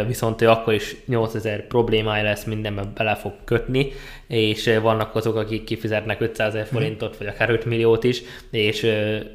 viszont 0.07 0.41
ő 0.41 0.49
akkor 0.49 0.73
is 0.73 0.95
8000 1.05 1.67
problémája 1.67 2.23
lesz, 2.23 2.43
mindenben 2.43 2.91
bele 2.95 3.15
fog 3.15 3.33
kötni, 3.43 3.91
és 4.27 4.77
vannak 4.81 5.15
azok, 5.15 5.35
akik 5.35 5.63
kifizetnek 5.63 6.21
500 6.21 6.47
ezer 6.47 6.65
mhm. 6.65 6.73
forintot, 6.73 7.17
vagy 7.17 7.27
akár 7.27 7.49
5 7.49 7.65
milliót 7.65 8.03
is, 8.03 8.21
és 8.51 8.91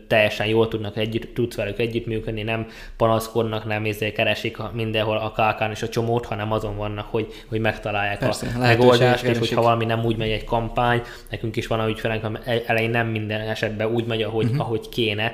teljesen 0.07 0.47
jól 0.47 0.69
tudnak 0.69 0.97
együtt, 0.97 1.35
tudsz 1.35 1.57
velük 1.57 1.79
együttműködni, 1.79 2.43
nem 2.43 2.67
panaszkodnak, 2.97 3.65
nem 3.65 3.85
ezért 3.85 4.15
keresik 4.15 4.57
mindenhol 4.73 5.17
a 5.17 5.33
kákán 5.33 5.71
és 5.71 5.83
a 5.83 5.89
csomót, 5.89 6.27
hanem 6.27 6.53
azon 6.53 6.77
vannak, 6.77 7.07
hogy, 7.11 7.27
hogy 7.49 7.61
megtalálják 7.61 8.19
Persze, 8.19 8.53
a 8.55 8.59
megoldást, 8.59 9.25
és 9.25 9.39
hogyha 9.39 9.63
valami 9.63 9.85
nem 9.85 10.05
úgy 10.05 10.17
megy 10.17 10.31
egy 10.31 10.45
kampány, 10.45 11.03
nekünk 11.31 11.57
is 11.57 11.67
van 11.67 11.81
a 11.81 11.89
ügyfelünk, 11.89 12.39
elején 12.67 12.91
nem 12.91 13.07
minden 13.07 13.41
esetben 13.41 13.87
úgy 13.87 14.05
megy, 14.05 14.23
ahogy, 14.23 14.45
uh-huh. 14.45 14.61
ahogy 14.61 14.89
kéne. 14.89 15.33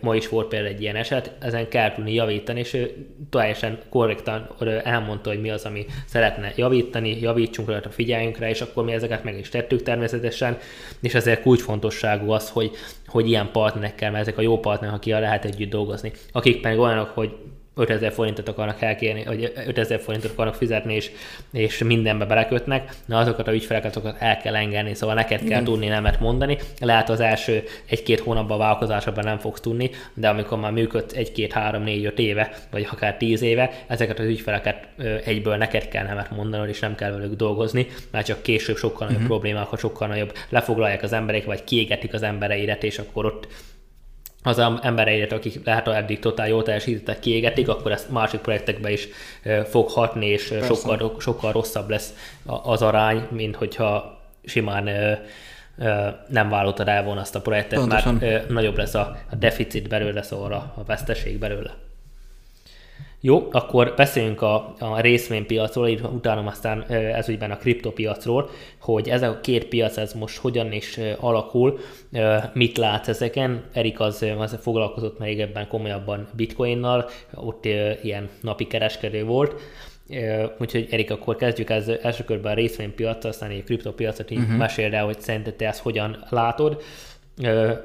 Ma 0.00 0.14
is 0.14 0.28
volt 0.28 0.48
például 0.48 0.72
egy 0.72 0.80
ilyen 0.80 0.96
eset, 0.96 1.32
ezen 1.40 1.68
kell 1.68 1.94
tudni 1.94 2.14
javítani, 2.14 2.58
és 2.58 2.74
ő 2.74 3.06
teljesen 3.30 3.78
korrektan 3.88 4.48
elmondta, 4.84 5.28
hogy 5.28 5.40
mi 5.40 5.50
az, 5.50 5.64
ami 5.64 5.86
szeretne 6.06 6.52
javítani, 6.56 7.20
javítsunk 7.20 7.68
rajta, 7.68 7.90
figyeljünk 7.90 8.38
rá, 8.38 8.48
és 8.48 8.59
akkor 8.60 8.84
mi 8.84 8.92
ezeket 8.92 9.24
meg 9.24 9.38
is 9.38 9.48
tettük 9.48 9.82
természetesen, 9.82 10.58
és 11.00 11.14
ezért 11.14 11.42
kulcsfontosságú 11.42 12.30
az, 12.30 12.50
hogy, 12.50 12.70
hogy 13.06 13.28
ilyen 13.28 13.50
partnerekkel, 13.52 14.10
mert 14.10 14.22
ezek 14.22 14.38
a 14.38 14.42
jó 14.42 14.58
partnerek, 14.58 14.94
akik 14.94 15.12
lehet 15.12 15.44
együtt 15.44 15.70
dolgozni, 15.70 16.12
akik 16.32 16.60
pedig 16.60 16.78
olyanok, 16.78 17.08
hogy 17.08 17.34
5000 17.80 18.12
forintot 18.12 18.48
akarnak 18.48 18.82
elkérni, 18.82 19.24
vagy 19.24 19.52
5000 19.66 20.00
forintot 20.00 20.30
akarnak 20.30 20.54
fizetni, 20.54 20.94
és, 20.94 21.10
és 21.52 21.78
mindenbe 21.78 22.24
belekötnek, 22.24 22.94
na 23.06 23.18
azokat 23.18 23.48
a 23.48 23.52
ügyfeleket 23.52 23.96
azokat 23.96 24.16
el 24.18 24.36
kell 24.36 24.56
engedni, 24.56 24.94
szóval 24.94 25.14
neked 25.14 25.44
kell 25.44 25.62
tudni 25.62 25.86
nemet 25.86 26.20
mondani. 26.20 26.58
Lehet 26.80 27.08
az 27.08 27.20
első 27.20 27.62
egy-két 27.86 28.20
hónapban 28.20 28.60
a 28.60 29.22
nem 29.22 29.38
fogsz 29.38 29.60
tudni, 29.60 29.90
de 30.14 30.28
amikor 30.28 30.58
már 30.58 30.72
működsz 30.72 31.14
egy-két, 31.14 31.52
három, 31.52 31.82
négy, 31.82 32.04
öt 32.04 32.18
éve, 32.18 32.52
vagy 32.70 32.88
akár 32.90 33.16
tíz 33.16 33.42
éve, 33.42 33.70
ezeket 33.86 34.18
az 34.18 34.26
ügyfeleket 34.26 34.88
egyből 35.24 35.56
neked 35.56 35.88
kell 35.88 36.04
nemet 36.04 36.30
mondani, 36.30 36.68
és 36.68 36.78
nem 36.78 36.94
kell 36.94 37.10
velük 37.10 37.34
dolgozni, 37.34 37.86
mert 38.10 38.26
csak 38.26 38.42
később 38.42 38.76
sokkal 38.76 39.06
nagyobb 39.06 39.22
uh-huh. 39.22 39.38
problémákat, 39.38 39.78
sokkal 39.78 40.08
nagyobb 40.08 40.32
lefoglalják 40.48 41.02
az 41.02 41.12
emberek, 41.12 41.44
vagy 41.44 41.64
kiégetik 41.64 42.14
az 42.14 42.22
embereidet, 42.22 42.84
és 42.84 42.98
akkor 42.98 43.24
ott 43.24 43.46
az 44.42 44.58
embereidet, 44.82 45.32
akik 45.32 45.64
lehet, 45.64 45.86
hogy 45.86 45.94
eddig 45.94 46.18
totál 46.18 46.48
jól 46.48 46.62
teljesítettek, 46.62 47.18
kiégetik, 47.18 47.68
akkor 47.68 47.92
ezt 47.92 48.10
másik 48.10 48.40
projektekbe 48.40 48.92
is 48.92 49.08
fog 49.64 49.88
hatni, 49.88 50.26
és 50.26 50.54
sokkal, 50.62 51.16
sokkal 51.18 51.52
rosszabb 51.52 51.88
lesz 51.88 52.14
az 52.44 52.82
arány, 52.82 53.26
mint 53.30 53.56
hogyha 53.56 54.20
simán 54.44 54.88
nem 56.28 56.48
vállaltad 56.48 56.88
el 56.88 57.04
volna 57.04 57.20
azt 57.20 57.34
a 57.34 57.40
projektet, 57.40 57.78
Pontosan. 57.78 58.14
mert 58.14 58.48
nagyobb 58.48 58.76
lesz 58.76 58.94
a, 58.94 59.16
deficit 59.38 59.88
belőle, 59.88 60.22
szóval 60.22 60.52
a 60.52 60.82
veszteség 60.86 61.38
belőle. 61.38 61.70
Jó, 63.22 63.48
akkor 63.50 63.92
beszéljünk 63.96 64.42
a, 64.42 64.74
a 64.78 65.00
részvénypiacról, 65.00 65.88
így 65.88 66.00
utána 66.00 66.50
aztán 66.50 66.82
ezügyben 66.90 67.50
a 67.50 67.56
kriptopiacról, 67.56 68.50
hogy 68.80 69.08
ez 69.08 69.22
a 69.22 69.40
két 69.40 69.64
piac 69.64 69.96
ez 69.96 70.12
most 70.12 70.38
hogyan 70.38 70.72
is 70.72 70.98
alakul, 71.20 71.78
mit 72.52 72.76
látsz 72.76 73.08
ezeken. 73.08 73.64
Erik 73.72 74.00
az, 74.00 74.26
az 74.38 74.58
foglalkozott 74.60 75.18
még 75.18 75.40
ebben 75.40 75.68
komolyabban 75.68 76.28
bitcoinnal, 76.36 77.08
ott 77.34 77.64
ilyen 78.02 78.28
napi 78.40 78.66
kereskedő 78.66 79.24
volt, 79.24 79.54
Úgyhogy 80.58 80.86
Erik, 80.90 81.10
akkor 81.10 81.36
kezdjük 81.36 81.70
ez 81.70 81.88
első 81.88 82.24
körben 82.24 82.52
a 82.52 82.54
részvénypiac, 82.54 83.24
aztán 83.24 83.50
egy 83.50 83.64
kriptopiacot, 83.64 84.30
így 84.30 84.38
uh-huh. 84.38 84.56
meséld 84.56 84.92
el, 84.92 85.04
hogy 85.04 85.20
szerinted 85.20 85.54
te 85.54 85.66
ezt 85.66 85.82
hogyan 85.82 86.24
látod, 86.28 86.82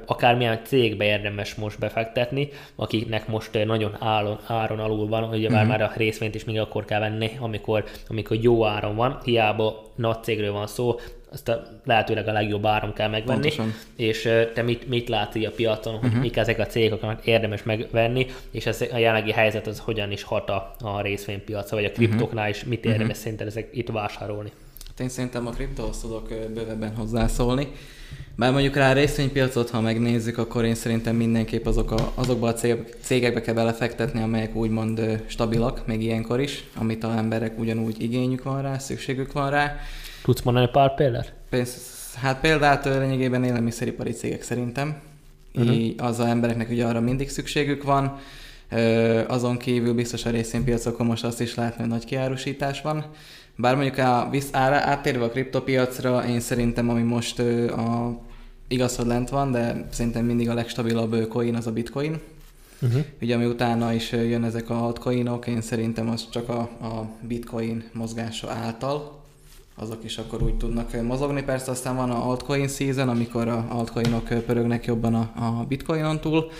akármilyen 0.06 0.60
cégbe 0.64 1.04
érdemes 1.04 1.54
most 1.54 1.78
befektetni, 1.78 2.48
akiknek 2.74 3.28
most 3.28 3.64
nagyon 3.64 3.96
állon, 3.98 4.38
áron 4.46 4.78
alul 4.78 5.08
van, 5.08 5.22
ugye 5.22 5.50
már, 5.50 5.64
uh-huh. 5.64 5.78
már 5.78 5.90
a 5.90 5.92
részvényt 5.96 6.34
is 6.34 6.44
még 6.44 6.60
akkor 6.60 6.84
kell 6.84 7.00
venni, 7.00 7.30
amikor, 7.40 7.84
amikor 8.08 8.36
jó 8.40 8.66
áron 8.66 8.96
van, 8.96 9.18
hiába 9.24 9.82
nagy 9.94 10.22
cégről 10.22 10.52
van 10.52 10.66
szó, 10.66 10.98
azt 11.32 11.48
a 11.48 11.62
lehetőleg 11.84 12.28
a 12.28 12.32
legjobb 12.32 12.66
áron 12.66 12.92
kell 12.92 13.08
megvenni, 13.08 13.40
Pontosan. 13.40 13.74
és 13.96 14.22
te 14.54 14.62
mit, 14.62 14.88
mit 14.88 15.08
látsz 15.08 15.34
a 15.34 15.50
piacon, 15.56 15.94
uh-huh. 15.94 16.00
hogy 16.00 16.10
mhm. 16.10 16.20
mik 16.20 16.36
ezek 16.36 16.58
a 16.58 16.66
cégek, 16.66 17.02
amiket 17.02 17.26
érdemes 17.26 17.62
megvenni, 17.62 18.26
és 18.50 18.66
ez 18.66 18.80
a 18.92 18.96
jelenlegi 18.96 19.32
helyzet 19.32 19.66
az 19.66 19.78
hogyan 19.78 20.10
is 20.10 20.22
hat 20.22 20.50
a, 20.50 20.74
a 20.78 21.00
részvénypiacra, 21.00 21.76
vagy 21.76 21.84
a 21.84 21.90
kriptoknál 21.90 22.48
is 22.48 22.64
mit 22.64 22.84
érdemes 22.84 23.06
uh-huh. 23.06 23.20
szerinted 23.20 23.46
ezek 23.46 23.68
itt 23.72 23.88
vásárolni? 23.88 24.52
Hát 24.86 25.00
én 25.00 25.08
szerintem 25.08 25.46
a 25.46 25.50
kriptóhoz 25.50 26.00
tudok 26.00 26.28
bővebben 26.28 26.94
hozzászólni. 26.94 27.68
Bár 28.38 28.52
mondjuk 28.52 28.74
rá 28.74 28.90
a 28.90 28.92
részvénypiacot, 28.92 29.70
ha 29.70 29.80
megnézzük, 29.80 30.38
akkor 30.38 30.64
én 30.64 30.74
szerintem 30.74 31.16
mindenképp 31.16 31.66
azok 31.66 31.90
a, 31.90 32.12
azokba 32.14 32.48
a 32.48 32.54
cégekbe 33.00 33.40
kell 33.40 33.54
belefektetni, 33.54 34.22
amelyek 34.22 34.54
úgymond 34.54 35.22
stabilak, 35.26 35.86
még 35.86 36.02
ilyenkor 36.02 36.40
is, 36.40 36.64
amit 36.74 37.04
a 37.04 37.16
emberek 37.16 37.58
ugyanúgy 37.58 38.02
igényük 38.02 38.42
van 38.42 38.62
rá, 38.62 38.78
szükségük 38.78 39.32
van 39.32 39.50
rá. 39.50 39.76
Tudsz 40.22 40.42
mondani 40.42 40.68
pár 40.72 40.94
példát? 40.94 41.32
Hát 42.14 42.40
példát 42.40 42.84
lényegében 42.84 43.44
élelmiszeripari 43.44 44.12
cégek 44.12 44.42
szerintem. 44.42 44.96
Uh-huh. 45.54 45.74
Így 45.74 45.94
az 45.98 46.18
a 46.18 46.28
embereknek 46.28 46.70
ugye 46.70 46.84
arra 46.84 47.00
mindig 47.00 47.28
szükségük 47.28 47.82
van. 47.82 48.18
Azon 49.26 49.56
kívül 49.56 49.94
biztos 49.94 50.24
a 50.24 50.30
részvénypiacokon 50.30 51.06
most 51.06 51.24
azt 51.24 51.40
is 51.40 51.54
látni, 51.54 51.80
hogy 51.80 51.90
nagy 51.90 52.04
kiárusítás 52.04 52.82
van. 52.82 53.04
Bár 53.56 53.74
mondjuk 53.74 53.98
a, 53.98 54.28
visz, 54.30 54.48
áttérve 54.52 55.24
a 55.24 55.30
kriptopiacra, 55.30 56.26
én 56.26 56.40
szerintem 56.40 56.88
ami 56.88 57.02
most 57.02 57.38
a, 57.38 58.20
igaz, 58.68 58.96
hogy 58.96 59.06
lent 59.06 59.28
van, 59.28 59.52
de 59.52 59.86
szerintem 59.90 60.24
mindig 60.24 60.48
a 60.48 60.54
legstabilabb 60.54 61.28
coin 61.28 61.54
az 61.54 61.66
a 61.66 61.72
bitcoin. 61.72 62.20
Uh-huh. 62.82 63.04
Ugye 63.22 63.34
ami 63.34 63.44
utána 63.44 63.92
is 63.92 64.12
jön 64.12 64.44
ezek 64.44 64.70
a 64.70 64.84
altcoinok, 64.84 65.46
én 65.46 65.60
szerintem 65.60 66.10
az 66.10 66.28
csak 66.30 66.48
a, 66.48 66.60
a 66.60 67.08
bitcoin 67.20 67.84
mozgása 67.92 68.50
által, 68.50 69.20
azok 69.74 70.04
is 70.04 70.18
akkor 70.18 70.42
úgy 70.42 70.56
tudnak 70.56 71.02
mozogni. 71.02 71.42
Persze 71.42 71.70
aztán 71.70 71.96
van 71.96 72.10
a 72.10 72.28
altcoin 72.28 72.68
season, 72.68 73.08
amikor 73.08 73.48
a 73.48 73.66
altcoinok 73.68 74.28
pörögnek 74.28 74.84
jobban 74.84 75.14
a, 75.14 75.30
a 75.34 75.64
bitcoinon 75.68 76.20
túl, 76.20 76.50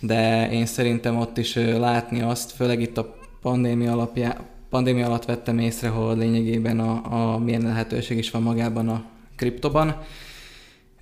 de 0.00 0.50
én 0.50 0.66
szerintem 0.66 1.16
ott 1.16 1.38
is 1.38 1.54
látni 1.54 2.20
azt, 2.20 2.50
főleg 2.50 2.80
itt 2.80 2.98
a 2.98 3.14
pandémia 3.42 3.92
alapján, 3.92 4.36
pandémia 4.70 5.06
alatt 5.06 5.24
vettem 5.24 5.58
észre, 5.58 5.88
hogy 5.88 6.16
lényegében 6.16 6.80
a, 6.80 7.32
a 7.32 7.38
milyen 7.38 7.62
lehetőség 7.62 8.18
is 8.18 8.30
van 8.30 8.42
magában 8.42 8.88
a 8.88 9.04
kriptoban. 9.36 9.96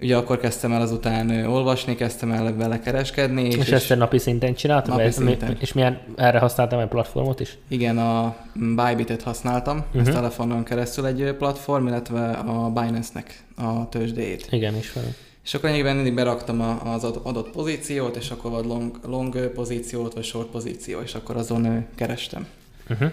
Ugye 0.00 0.16
akkor 0.16 0.38
kezdtem 0.38 0.72
el 0.72 0.80
azután 0.80 1.46
olvasni, 1.46 1.94
kezdtem 1.94 2.32
el 2.32 2.54
vele 2.56 2.80
kereskedni. 2.80 3.42
És, 3.42 3.56
és, 3.56 3.70
ezt 3.70 3.96
napi 3.96 4.18
szinten 4.18 4.54
csináltam? 4.54 4.96
Napi 4.96 5.10
szinten. 5.10 5.56
És 5.60 5.72
milyen, 5.72 6.00
erre 6.16 6.38
használtam 6.38 6.78
egy 6.78 6.88
platformot 6.88 7.40
is? 7.40 7.58
Igen, 7.68 7.98
a 7.98 8.36
Bybit-et 8.52 9.22
használtam, 9.22 9.78
uh-huh. 9.78 10.00
ezt 10.00 10.10
telefonon 10.10 10.64
keresztül 10.64 11.06
egy 11.06 11.34
platform, 11.38 11.86
illetve 11.86 12.30
a 12.30 12.70
Binance-nek 12.70 13.42
a 13.56 13.88
tőzsdéjét. 13.88 14.46
Igen, 14.50 14.76
ismerem. 14.76 15.14
És 15.44 15.54
akkor 15.54 15.68
lényegében 15.68 15.96
mindig 15.96 16.14
beraktam 16.14 16.60
az 16.84 17.04
adott 17.04 17.50
pozíciót, 17.50 18.16
és 18.16 18.30
akkor 18.30 18.50
vagy 18.50 18.64
long, 18.64 18.98
long 19.06 19.36
pozíciót, 19.36 20.14
vagy 20.14 20.24
short 20.24 20.48
pozíció, 20.48 21.00
és 21.00 21.14
akkor 21.14 21.36
azon 21.36 21.86
kerestem. 21.94 22.46
Uh-huh 22.90 23.10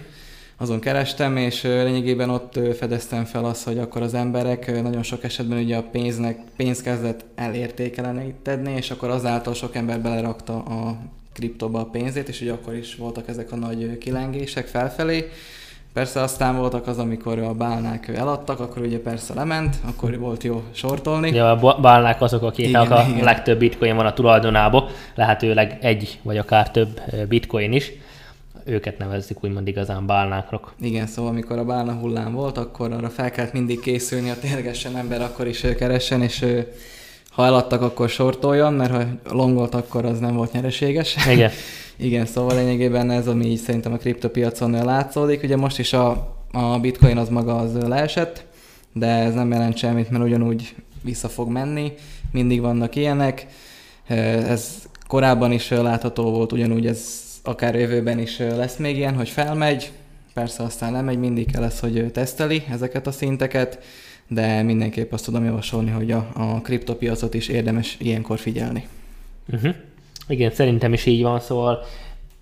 azon 0.61 0.79
kerestem, 0.79 1.37
és 1.37 1.61
lényegében 1.63 2.29
ott 2.29 2.59
fedeztem 2.77 3.25
fel 3.25 3.45
azt, 3.45 3.63
hogy 3.63 3.77
akkor 3.77 4.01
az 4.01 4.13
emberek 4.13 4.81
nagyon 4.81 5.03
sok 5.03 5.23
esetben 5.23 5.57
ugye 5.57 5.77
a 5.77 5.83
pénznek, 5.91 6.39
pénz 6.55 6.81
kezdett 6.81 7.25
elértékeleníteni, 7.35 8.73
és 8.75 8.91
akkor 8.91 9.09
azáltal 9.09 9.53
sok 9.53 9.75
ember 9.75 9.99
belerakta 9.99 10.53
a 10.53 10.95
kriptoba 11.33 11.79
a 11.79 11.85
pénzét, 11.85 12.27
és 12.27 12.41
ugye 12.41 12.51
akkor 12.51 12.75
is 12.75 12.95
voltak 12.95 13.27
ezek 13.27 13.51
a 13.51 13.55
nagy 13.55 13.97
kilengések 13.97 14.67
felfelé. 14.67 15.29
Persze 15.93 16.21
aztán 16.21 16.57
voltak 16.57 16.87
az, 16.87 16.97
amikor 16.97 17.39
a 17.39 17.53
bálnák 17.53 18.07
eladtak, 18.07 18.59
akkor 18.59 18.81
ugye 18.81 18.99
persze 18.99 19.33
lement, 19.33 19.75
akkor 19.87 20.19
volt 20.19 20.43
jó 20.43 20.63
sortolni. 20.71 21.31
Ja, 21.31 21.51
a 21.51 21.79
bálnák 21.79 22.21
azok, 22.21 22.43
akiknek 22.43 22.85
igen, 22.85 22.97
a 22.97 23.07
igen. 23.09 23.23
legtöbb 23.23 23.59
bitcoin 23.59 23.95
van 23.95 24.05
a 24.05 24.13
tulajdonában, 24.13 24.85
lehetőleg 25.15 25.77
egy 25.81 26.19
vagy 26.21 26.37
akár 26.37 26.71
több 26.71 27.01
bitcoin 27.27 27.73
is 27.73 27.91
őket 28.65 28.97
nevezzük 28.97 29.43
úgymond 29.43 29.67
igazán 29.67 30.05
bálnáknak. 30.05 30.73
Igen, 30.81 31.07
szóval 31.07 31.31
amikor 31.31 31.57
a 31.57 31.65
bálna 31.65 31.93
hullám 31.93 32.33
volt, 32.33 32.57
akkor 32.57 32.91
arra 32.91 33.09
fel 33.09 33.31
kellett 33.31 33.53
mindig 33.53 33.79
készülni, 33.79 34.29
a 34.29 34.39
ténylegesen 34.39 34.97
ember 34.97 35.21
akkor 35.21 35.47
is 35.47 35.59
keressen, 35.59 36.21
és 36.21 36.45
ha 37.31 37.45
eladtak, 37.45 37.81
akkor 37.81 38.09
sortoljon, 38.09 38.73
mert 38.73 38.91
ha 38.91 39.03
longolt, 39.35 39.75
akkor 39.75 40.05
az 40.05 40.19
nem 40.19 40.35
volt 40.35 40.51
nyereséges. 40.51 41.15
Igen. 41.33 41.51
Igen, 41.95 42.25
szóval 42.25 42.55
lényegében 42.55 43.11
ez, 43.11 43.27
ami 43.27 43.45
így 43.45 43.59
szerintem 43.59 43.93
a 43.93 43.97
kriptopiacon 43.97 44.71
látszódik. 44.71 45.43
Ugye 45.43 45.55
most 45.55 45.79
is 45.79 45.93
a, 45.93 46.35
a 46.51 46.79
bitcoin 46.79 47.17
az 47.17 47.29
maga 47.29 47.55
az 47.55 47.77
leesett, 47.87 48.45
de 48.93 49.07
ez 49.07 49.33
nem 49.33 49.51
jelent 49.51 49.77
semmit, 49.77 50.09
mert 50.09 50.23
ugyanúgy 50.23 50.75
vissza 51.01 51.29
fog 51.29 51.49
menni. 51.49 51.93
Mindig 52.31 52.61
vannak 52.61 52.95
ilyenek. 52.95 53.47
Ez 54.07 54.87
korábban 55.07 55.51
is 55.51 55.69
látható 55.69 56.31
volt, 56.31 56.51
ugyanúgy 56.51 56.87
ez 56.87 57.30
akár 57.43 57.75
jövőben 57.75 58.19
is 58.19 58.37
lesz 58.37 58.77
még 58.77 58.97
ilyen, 58.97 59.15
hogy 59.15 59.29
felmegy, 59.29 59.91
persze 60.33 60.63
aztán 60.63 60.91
nem 60.91 61.05
megy, 61.05 61.19
mindig 61.19 61.51
kell 61.51 61.61
lesz, 61.61 61.79
hogy 61.79 62.11
teszteli 62.11 62.63
ezeket 62.69 63.07
a 63.07 63.11
szinteket, 63.11 63.79
de 64.27 64.61
mindenképp 64.61 65.11
azt 65.11 65.25
tudom 65.25 65.45
javasolni, 65.45 65.89
hogy 65.89 66.11
a, 66.11 66.29
a 66.33 66.61
kriptopiacot 66.61 67.33
is 67.33 67.47
érdemes 67.47 67.97
ilyenkor 67.99 68.39
figyelni. 68.39 68.87
Uh-huh. 69.53 69.75
Igen, 70.27 70.51
szerintem 70.51 70.93
is 70.93 71.05
így 71.05 71.21
van, 71.21 71.39
szóval 71.39 71.83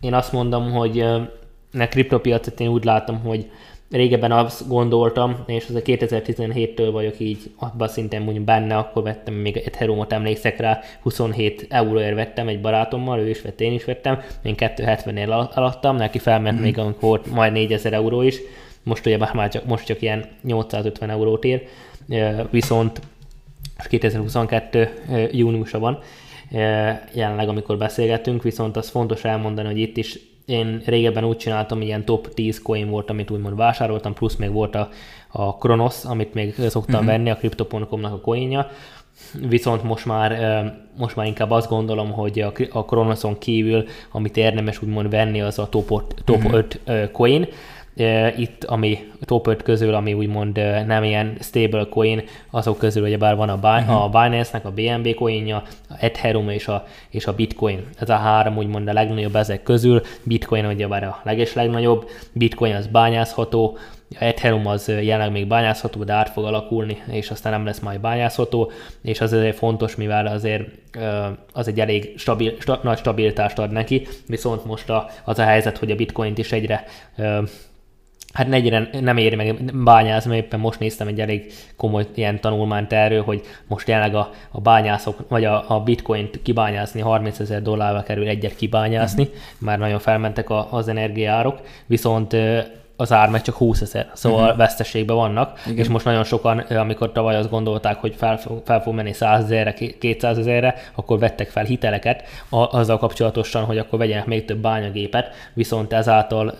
én 0.01 0.13
azt 0.13 0.31
mondom, 0.31 0.71
hogy 0.71 0.99
a 0.99 1.87
kriptopiacot 1.89 2.59
én 2.59 2.67
úgy 2.67 2.83
látom, 2.83 3.19
hogy 3.19 3.51
régebben 3.91 4.31
azt 4.31 4.67
gondoltam, 4.67 5.35
és 5.45 5.65
az 5.69 5.75
a 5.75 5.81
2017-től 5.81 6.89
vagyok 6.91 7.19
így 7.19 7.51
abban 7.55 7.87
szinten 7.87 8.21
mondjuk 8.21 8.45
benne, 8.45 8.77
akkor 8.77 9.03
vettem 9.03 9.33
még 9.33 9.57
Ethereumot, 9.57 10.13
emlékszek 10.13 10.59
rá, 10.59 10.79
27 11.01 11.65
euróért 11.69 12.15
vettem 12.15 12.47
egy 12.47 12.61
barátommal, 12.61 13.19
ő 13.19 13.29
is 13.29 13.41
vett, 13.41 13.61
én 13.61 13.73
is 13.73 13.85
vettem, 13.85 14.19
én 14.43 14.55
270-nél 14.57 15.49
alattam, 15.55 15.95
neki 15.95 16.19
felment 16.19 16.59
mm. 16.59 16.61
még 16.61 16.77
amikor 16.77 16.99
volt 16.99 17.25
majd 17.25 17.51
4000 17.51 17.93
euró 17.93 18.21
is, 18.21 18.37
most 18.83 19.05
ugye 19.05 19.17
már 19.33 19.49
csak, 19.49 19.65
most 19.65 19.85
csak 19.85 20.01
ilyen 20.01 20.25
850 20.43 21.09
eurót 21.09 21.43
ér, 21.43 21.67
viszont 22.49 23.01
2022 23.89 24.89
júniusa 25.31 25.79
van, 25.79 25.99
jelenleg 27.13 27.47
amikor 27.47 27.77
beszélgetünk, 27.77 28.43
viszont 28.43 28.77
az 28.77 28.89
fontos 28.89 29.23
elmondani, 29.23 29.67
hogy 29.67 29.77
itt 29.77 29.97
is 29.97 30.19
én 30.49 30.81
régebben 30.85 31.25
úgy 31.25 31.37
csináltam, 31.37 31.81
ilyen 31.81 32.05
top 32.05 32.33
10 32.33 32.61
coin 32.61 32.89
volt, 32.89 33.09
amit 33.09 33.31
úgymond 33.31 33.55
vásároltam, 33.55 34.13
plusz 34.13 34.35
még 34.35 34.51
volt 34.51 34.75
a, 34.75 34.89
a 35.31 35.57
Kronos, 35.57 36.03
amit 36.03 36.33
még 36.33 36.53
szoktam 36.67 36.93
uh-huh. 36.93 37.09
venni, 37.09 37.29
a 37.29 37.35
Crypto.com-nak 37.35 38.13
a 38.13 38.19
coinja, 38.19 38.69
viszont 39.47 39.83
most 39.83 40.05
már, 40.05 40.37
most 40.97 41.15
már 41.15 41.25
inkább 41.25 41.51
azt 41.51 41.69
gondolom, 41.69 42.11
hogy 42.11 42.45
a, 42.71 42.85
Kronoson 42.85 43.37
kívül, 43.37 43.85
amit 44.11 44.37
érdemes 44.37 44.81
úgymond 44.81 45.09
venni, 45.09 45.41
az 45.41 45.59
a 45.59 45.69
top, 45.69 46.13
top 46.23 46.37
uh-huh. 46.37 46.53
5 46.85 47.11
coin, 47.11 47.47
itt, 48.37 48.63
ami 48.63 48.99
top 49.21 49.47
5 49.47 49.63
közül, 49.63 49.93
ami 49.93 50.13
úgymond 50.13 50.55
nem 50.85 51.03
ilyen 51.03 51.37
stable 51.39 51.85
coin, 51.89 52.23
azok 52.51 52.77
közül 52.77 53.03
ugye 53.03 53.17
bár 53.17 53.35
van 53.35 53.49
a, 53.49 53.55
uh-huh. 53.55 54.03
a 54.03 54.07
Binance-nek 54.09 54.65
a 54.65 54.71
BNB 54.71 55.13
coinja, 55.13 55.63
a 55.89 55.95
Ethereum 55.99 56.49
és 56.49 56.67
a, 56.67 56.85
és 57.09 57.25
a 57.25 57.33
Bitcoin. 57.33 57.87
Ez 57.99 58.09
a 58.09 58.15
három 58.15 58.57
úgymond 58.57 58.87
a 58.87 58.93
legnagyobb 58.93 59.35
ezek 59.35 59.63
közül. 59.63 60.01
Bitcoin 60.23 60.65
ugye 60.65 60.87
bár 60.87 61.03
a 61.03 61.19
leges 61.23 61.53
legnagyobb, 61.53 62.09
Bitcoin 62.33 62.75
az 62.75 62.87
bányászható, 62.87 63.77
a 64.11 64.23
Ethereum 64.23 64.67
az 64.67 64.87
jelenleg 64.87 65.31
még 65.31 65.47
bányászható, 65.47 66.03
de 66.03 66.13
át 66.13 66.29
fog 66.29 66.45
alakulni, 66.45 67.01
és 67.11 67.29
aztán 67.29 67.51
nem 67.51 67.65
lesz 67.65 67.79
majd 67.79 67.99
bányászható, 67.99 68.71
és 69.01 69.21
az 69.21 69.33
azért 69.33 69.57
fontos, 69.57 69.95
mivel 69.95 70.25
azért 70.25 70.63
az 71.53 71.67
egy 71.67 71.79
elég 71.79 72.13
stabil, 72.17 72.53
sta, 72.59 72.79
nagy 72.83 72.97
stabilitást 72.97 73.59
ad 73.59 73.71
neki, 73.71 74.07
viszont 74.27 74.65
most 74.65 74.89
a, 74.89 75.09
az 75.23 75.39
a 75.39 75.43
helyzet, 75.43 75.77
hogy 75.77 75.91
a 75.91 75.95
bitcoint 75.95 76.37
is 76.37 76.51
egyre 76.51 76.83
hát 78.33 78.47
negyre 78.47 78.89
nem 79.01 79.17
éri 79.17 79.35
meg 79.35 79.73
bányázni, 79.83 80.29
mert 80.31 80.43
éppen 80.43 80.59
most 80.59 80.79
néztem 80.79 81.07
egy 81.07 81.21
elég 81.21 81.53
komoly 81.77 82.05
ilyen 82.15 82.39
tanulmányt 82.39 82.93
erről, 82.93 83.23
hogy 83.23 83.41
most 83.67 83.87
jelenleg 83.87 84.15
a, 84.15 84.29
a 84.51 84.61
bányászok, 84.61 85.29
vagy 85.29 85.45
a, 85.45 85.63
a 85.67 85.79
bitcoint 85.79 86.41
kibányászni 86.41 87.01
30 87.01 87.39
ezer 87.39 87.61
dollárba 87.61 88.03
kerül 88.03 88.27
egyet 88.27 88.55
kibányászni, 88.55 89.23
uh-huh. 89.23 89.37
már 89.59 89.79
nagyon 89.79 89.99
felmentek 89.99 90.49
a, 90.49 90.67
az 90.71 90.87
energiárok, 90.87 91.61
viszont 91.85 92.35
az 92.95 93.11
ár 93.11 93.29
meg 93.29 93.41
csak 93.41 93.55
20 93.55 93.81
ezer, 93.81 94.09
szóval 94.13 94.41
uh-huh. 94.41 94.57
veszteségben 94.57 95.15
vannak, 95.15 95.59
Igen. 95.65 95.77
és 95.77 95.87
most 95.87 96.05
nagyon 96.05 96.23
sokan, 96.23 96.57
amikor 96.59 97.11
tavaly 97.11 97.35
azt 97.35 97.49
gondolták, 97.49 97.97
hogy 97.97 98.15
fel, 98.15 98.39
fel 98.65 98.81
fog 98.81 98.93
menni 98.93 99.13
100 99.13 99.43
ezerre, 99.43 99.73
200 99.99 100.37
ezerre, 100.37 100.75
akkor 100.95 101.19
vettek 101.19 101.49
fel 101.49 101.63
hiteleket 101.63 102.23
a, 102.49 102.77
azzal 102.77 102.97
kapcsolatosan, 102.97 103.63
hogy 103.63 103.77
akkor 103.77 103.99
vegyenek 103.99 104.25
még 104.25 104.45
több 104.45 104.57
bányagépet, 104.57 105.33
viszont 105.53 105.93
ezáltal 105.93 106.57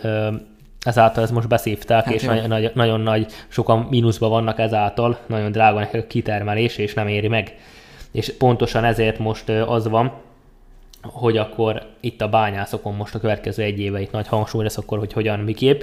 ezáltal 0.80 1.22
ez 1.22 1.30
most 1.30 1.48
beszívták, 1.48 2.04
hát 2.04 2.14
és 2.14 2.22
nagyon, 2.22 2.48
nagy, 2.48 2.70
nagyon 2.74 3.00
nagy, 3.00 3.32
sokan 3.48 3.86
mínuszban 3.90 4.30
vannak 4.30 4.58
ezáltal, 4.58 5.18
nagyon 5.26 5.52
drága 5.52 5.88
a 5.92 6.06
kitermelés, 6.06 6.76
és 6.76 6.94
nem 6.94 7.08
éri 7.08 7.28
meg. 7.28 7.54
és 8.10 8.32
pontosan 8.38 8.84
ezért 8.84 9.18
most 9.18 9.48
az 9.48 9.88
van, 9.88 10.12
hogy 11.02 11.36
akkor 11.36 11.82
itt 12.00 12.20
a 12.20 12.28
bányászokon 12.28 12.94
most 12.94 13.14
a 13.14 13.18
következő 13.18 13.62
egy 13.62 13.80
éve 13.80 14.00
itt 14.00 14.12
nagy 14.12 14.28
hangsúly 14.28 14.62
lesz 14.62 14.78
akkor, 14.78 14.98
hogy 14.98 15.12
hogyan, 15.12 15.38
miképp. 15.38 15.80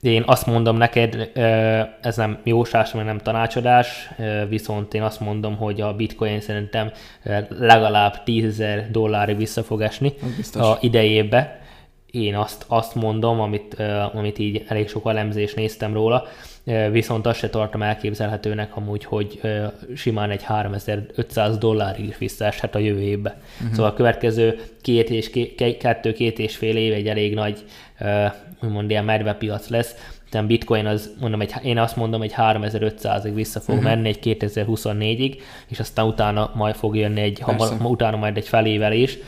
Én 0.00 0.22
azt 0.26 0.46
mondom 0.46 0.76
neked, 0.76 1.30
ez 2.00 2.16
nem 2.16 2.38
jósás, 2.44 2.92
mert 2.92 3.06
nem 3.06 3.18
tanácsadás, 3.18 4.10
viszont 4.48 4.94
én 4.94 5.02
azt 5.02 5.20
mondom, 5.20 5.56
hogy 5.56 5.80
a 5.80 5.94
bitcoin 5.94 6.40
szerintem 6.40 6.90
legalább 7.48 8.22
10 8.22 8.62
dollárig 8.90 9.36
vissza 9.36 9.62
fog 9.62 9.80
esni 9.80 10.12
a 10.52 10.76
idejébe. 10.80 11.59
Én 12.10 12.36
azt, 12.36 12.64
azt 12.66 12.94
mondom, 12.94 13.40
amit, 13.40 13.82
amit 14.12 14.38
így 14.38 14.64
elég 14.68 14.88
sok 14.88 15.08
elemzést 15.08 15.56
néztem 15.56 15.92
róla, 15.92 16.26
viszont 16.90 17.26
azt 17.26 17.38
se 17.38 17.50
tartom 17.50 17.82
elképzelhetőnek 17.82 18.76
amúgy, 18.76 19.04
hogy 19.04 19.40
simán 19.96 20.30
egy 20.30 20.42
3500 20.42 21.58
dollárig 21.58 22.08
is 22.08 22.18
visszaeshet 22.18 22.74
a 22.74 22.78
jövő 22.78 23.00
évbe. 23.00 23.40
Uh-huh. 23.60 23.74
Szóval 23.74 23.90
a 23.90 23.94
következő 23.94 24.60
két 24.82 25.10
és 25.10 25.30
két, 25.30 25.76
kettő, 25.78 26.12
két 26.12 26.38
és 26.38 26.56
fél 26.56 26.76
év 26.76 26.92
egy 26.92 27.08
elég 27.08 27.34
nagy 27.34 27.64
úgymond 28.62 28.90
ilyen 28.90 29.04
medvepiac 29.04 29.68
lesz. 29.68 29.94
Tehát 30.30 30.46
bitcoin 30.46 30.86
az, 30.86 31.14
mondom, 31.20 31.40
egy, 31.40 31.52
én 31.62 31.78
azt 31.78 31.96
mondom, 31.96 32.20
hogy 32.20 32.34
3500-ig 32.36 33.32
vissza 33.34 33.60
fog 33.60 33.74
uh-huh. 33.74 33.90
menni 33.90 34.08
egy 34.08 34.38
2024-ig, 34.40 35.40
és 35.68 35.80
aztán 35.80 36.06
utána 36.06 36.50
majd 36.54 36.74
fog 36.74 36.96
jönni 36.96 37.20
egy, 37.20 37.40
hamar, 37.40 37.72
utána 37.82 38.16
majd 38.16 38.36
egy 38.36 38.48
felévelés, 38.48 39.18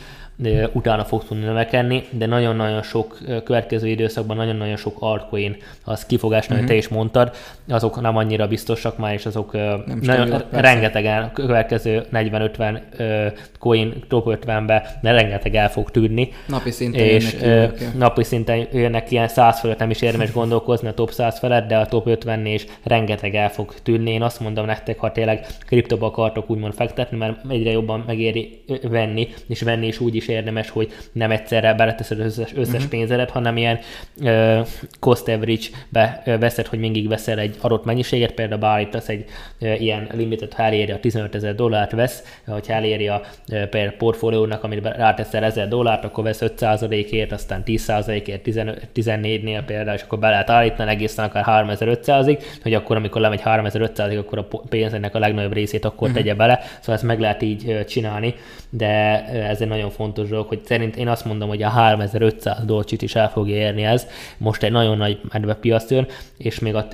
utána 0.73 1.05
fog 1.05 1.25
tudni 1.25 1.45
növekedni, 1.45 2.05
de 2.11 2.27
nagyon-nagyon 2.27 2.83
sok 2.83 3.19
következő 3.45 3.89
időszakban 3.89 4.37
nagyon-nagyon 4.37 4.77
sok 4.77 4.97
altcoin 4.99 5.57
az 5.85 6.07
kifogás, 6.07 6.49
uh-huh. 6.49 6.67
te 6.67 6.75
is 6.75 6.89
mondtad, 6.89 7.35
azok 7.69 8.01
nem 8.01 8.17
annyira 8.17 8.49
biztosak 8.49 8.99
már, 8.99 9.13
és 9.13 9.27
azok 9.27 9.53
nem 9.53 9.99
nagyon, 10.01 10.27
stabil, 10.27 10.47
rengetegen 10.51 11.33
következő 11.33 12.07
40-50 12.13 13.41
coin 13.59 13.95
top 14.09 14.39
50-be 14.45 14.99
de 15.03 15.13
rengeteg 15.13 15.55
el 15.55 15.71
fog 15.71 15.91
tűnni. 15.91 16.33
Napi 16.49 16.71
szinten 16.71 17.05
és 17.05 17.33
jönnek 17.41 17.75
ki, 17.75 17.85
napi 17.95 18.25
szinten 18.25 18.69
jönnek 18.73 19.11
ilyen 19.11 19.29
100 19.29 19.61
fölött, 19.61 19.79
nem 19.79 19.91
is 19.91 20.03
érdemes 20.03 20.33
gondolkozni 20.43 20.89
a 20.89 20.95
top 20.95 21.11
100 21.11 21.39
felett, 21.39 21.69
de 21.69 21.77
a 21.77 21.87
top 21.87 22.07
50 22.07 22.47
és 22.47 22.67
rengeteg 22.83 23.35
el 23.35 23.51
fog 23.51 23.75
tűnni. 23.83 24.11
Én 24.11 24.23
azt 24.23 24.41
mondom 24.41 24.67
nektek, 24.67 24.99
ha 24.99 25.13
tényleg 25.13 25.47
kriptoba 25.67 26.07
akartok 26.07 26.51
úgymond 26.51 26.75
fektetni, 26.75 27.17
mert 27.17 27.41
egyre 27.49 27.71
jobban 27.71 28.05
megéri 28.07 28.63
venni, 28.83 29.29
és 29.49 29.63
venni 29.63 29.87
is 29.87 30.01
úgy 30.01 30.15
is 30.15 30.22
érdemes, 30.29 30.71
hogy 30.71 30.93
nem 31.13 31.31
egyszerre 31.31 31.75
beleteszed 31.75 32.21
az 32.21 32.27
összes, 32.27 32.53
összes 32.57 32.75
uh-huh. 32.75 32.91
pénzedet, 32.91 33.31
hanem 33.31 33.57
ilyen 33.57 33.79
uh, 34.21 34.67
cost 35.01 35.29
average-be 35.29 36.23
veszed, 36.25 36.67
hogy 36.67 36.79
mindig 36.79 37.09
veszel 37.09 37.39
egy 37.39 37.57
adott 37.61 37.85
mennyiséget, 37.85 38.33
például 38.33 38.61
beállítasz 38.61 39.09
egy 39.09 39.25
uh, 39.61 39.81
ilyen 39.81 40.09
limitet, 40.13 40.53
ha 40.53 40.63
eléri 40.63 40.93
a 40.93 41.01
15 41.01 41.35
ezer 41.35 41.55
dollárt 41.55 41.93
vesz, 41.93 42.23
hogyha 42.47 42.73
eléri 42.73 43.09
a 43.09 43.21
uh, 43.49 43.63
per 43.63 43.97
portfóliónak, 43.97 44.65
amit 44.65 44.87
ráteszel 44.87 45.45
1000 45.45 45.69
dollárt, 45.69 46.05
akkor 46.05 46.25
vesz 46.25 46.43
5%-ért, 46.43 47.33
aztán 47.33 47.63
10%-ért 47.67 48.49
14-nél 48.95 49.63
például, 49.67 49.97
és 49.97 50.03
akkor 50.03 50.19
be 50.19 50.29
lehet 50.29 50.51
állítani 50.51 50.91
egészen 50.91 51.25
akár 51.25 51.45
3500-ig, 51.47 52.43
hogy 52.63 52.75
akkor, 52.75 52.97
amikor 52.97 53.21
lemegy 53.21 53.41
3500-ig, 53.45 54.19
akkor 54.19 54.39
a 54.39 54.47
pénzének 54.69 55.15
a 55.15 55.19
legnagyobb 55.19 55.53
részét 55.53 55.85
akkor 55.85 56.09
uh-huh. 56.09 56.23
tegye 56.23 56.35
bele, 56.35 56.61
szóval 56.79 56.95
ezt 56.95 57.03
meg 57.03 57.21
lehet 57.21 57.43
így 57.43 57.85
csinálni, 57.89 58.35
de 58.71 59.25
ez 59.25 59.61
egy 59.61 59.69
nagyon 59.69 59.91
fontos 59.91 60.12
dolog, 60.13 60.49
hogy 60.49 60.61
szerint 60.65 60.97
én 60.97 61.09
azt 61.09 61.25
mondom, 61.25 61.49
hogy 61.49 61.63
a 61.63 61.69
3500 61.69 62.65
dolcsit 62.65 63.03
is 63.03 63.15
el 63.15 63.31
fogja 63.31 63.55
érni 63.55 63.83
ez. 63.83 64.07
Most 64.39 64.63
egy 64.63 64.73
nagyon 64.73 64.97
nagy 64.97 65.21
medvepiac 65.33 65.91
jön, 65.91 66.07
és, 66.37 66.59
még 66.59 66.75
a, 66.75 66.87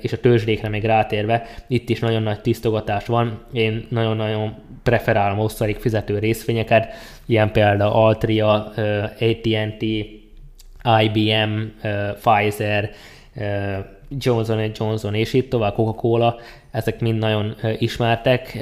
és 0.00 0.12
a 0.12 0.20
tőzsdékre 0.20 0.68
még 0.68 0.84
rátérve, 0.84 1.46
itt 1.68 1.88
is 1.88 2.00
nagyon 2.00 2.22
nagy 2.22 2.40
tisztogatás 2.40 3.06
van. 3.06 3.40
Én 3.52 3.86
nagyon-nagyon 3.88 4.54
preferálom 4.82 5.38
osztalék 5.38 5.78
fizető 5.78 6.18
részvényeket, 6.18 6.92
ilyen 7.26 7.52
például 7.52 7.92
Altria, 7.92 8.72
AT&T, 9.20 9.82
IBM, 11.02 11.60
Pfizer, 12.20 12.90
Johnson 14.18 14.70
Johnson 14.74 15.14
és 15.14 15.32
itt 15.32 15.50
tovább, 15.50 15.74
Coca-Cola, 15.74 16.38
ezek 16.70 17.00
mind 17.00 17.18
nagyon 17.18 17.56
ismertek, 17.78 18.58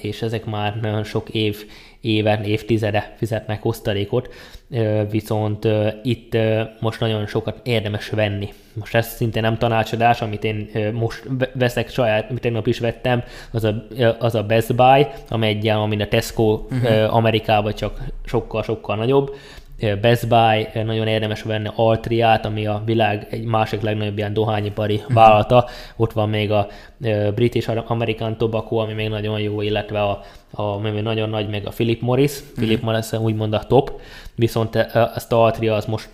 és 0.00 0.22
ezek 0.22 0.44
már 0.44 0.80
nagyon 0.80 1.04
sok 1.04 1.28
év 1.28 1.64
éven, 2.00 2.42
évtizede 2.42 3.14
fizetnek 3.16 3.64
osztalékot, 3.64 4.28
viszont 5.10 5.68
itt 6.02 6.36
most 6.80 7.00
nagyon 7.00 7.26
sokat 7.26 7.60
érdemes 7.62 8.08
venni. 8.08 8.48
Most 8.72 8.94
ez 8.94 9.06
szintén 9.06 9.42
nem 9.42 9.58
tanácsadás, 9.58 10.20
amit 10.20 10.44
én 10.44 10.68
most 10.92 11.24
veszek 11.54 11.88
saját, 11.88 12.30
amit 12.30 12.42
tegnap 12.42 12.66
is 12.66 12.78
vettem, 12.78 13.22
az 13.50 13.64
a, 13.64 13.86
az 14.18 14.34
a 14.34 14.42
Best 14.42 14.74
Buy, 14.74 15.06
amely 15.28 15.48
egy 15.48 15.68
ami 15.68 16.02
a 16.02 16.08
Tesco 16.08 16.52
uh-huh. 16.52 17.14
Amerikában 17.14 17.74
csak 17.74 18.00
sokkal-sokkal 18.24 18.96
nagyobb, 18.96 19.34
Best 20.00 20.28
Buy, 20.28 20.82
nagyon 20.84 21.06
érdemes 21.06 21.42
venni 21.42 21.68
Altriát, 21.74 22.44
ami 22.44 22.66
a 22.66 22.82
világ 22.84 23.26
egy 23.30 23.44
másik 23.44 23.80
legnagyobb 23.80 24.18
ilyen 24.18 24.32
dohányipari 24.32 24.94
uh-huh. 24.94 25.12
vállalata. 25.12 25.68
Ott 25.96 26.12
van 26.12 26.28
még 26.28 26.50
a 26.50 26.66
British 27.34 27.70
American 27.86 28.36
Tobacco, 28.36 28.76
ami 28.76 28.92
még 28.92 29.08
nagyon 29.08 29.40
jó, 29.40 29.60
illetve 29.60 30.02
a, 30.02 30.22
a 30.50 30.62
ami 30.62 31.00
nagyon 31.00 31.28
nagy, 31.28 31.48
meg 31.48 31.66
a 31.66 31.70
Philip 31.70 32.00
Morris. 32.00 32.32
Philip 32.54 32.82
Morris 32.82 33.12
úgymond 33.12 33.52
a 33.52 33.58
top, 33.58 34.00
viszont 34.40 34.76
ezt 35.14 35.32
a 35.32 35.44
Altria 35.44 35.74
az 35.74 35.84
most 35.84 36.08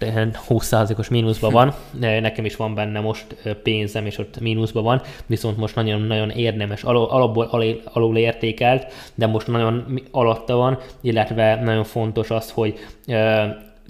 20%-os 0.48 1.08
mínuszban 1.08 1.52
van. 1.52 1.74
Nekem 2.00 2.44
is 2.44 2.56
van 2.56 2.74
benne 2.74 3.00
most 3.00 3.26
pénzem, 3.62 4.06
és 4.06 4.18
ott 4.18 4.40
mínuszban 4.40 4.82
van, 4.82 5.00
viszont 5.26 5.56
most 5.56 5.74
nagyon-nagyon 5.74 6.30
érdemes, 6.30 6.82
alapból 6.82 7.46
alul, 7.50 7.80
alul 7.84 8.16
értékelt, 8.16 8.92
de 9.14 9.26
most 9.26 9.46
nagyon 9.46 10.00
alatta 10.10 10.56
van, 10.56 10.78
illetve 11.00 11.60
nagyon 11.62 11.84
fontos 11.84 12.30
az, 12.30 12.50
hogy 12.50 12.78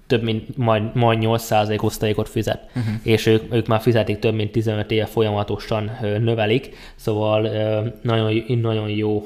több 0.06 0.22
mint 0.22 0.56
majd, 0.56 0.94
majd 0.94 1.18
8% 1.22 1.82
osztalékot 1.82 2.28
fizet, 2.28 2.66
uh-huh. 2.68 2.94
és 3.02 3.26
ők, 3.26 3.54
ők 3.54 3.66
már 3.66 3.80
fizetik 3.80 4.18
több 4.18 4.34
mint 4.34 4.52
15 4.52 4.90
éve 4.90 5.06
folyamatosan 5.06 5.90
növelik, 6.00 6.70
szóval 6.94 7.48
nagyon, 8.02 8.44
nagyon 8.60 8.88
jó 8.88 9.22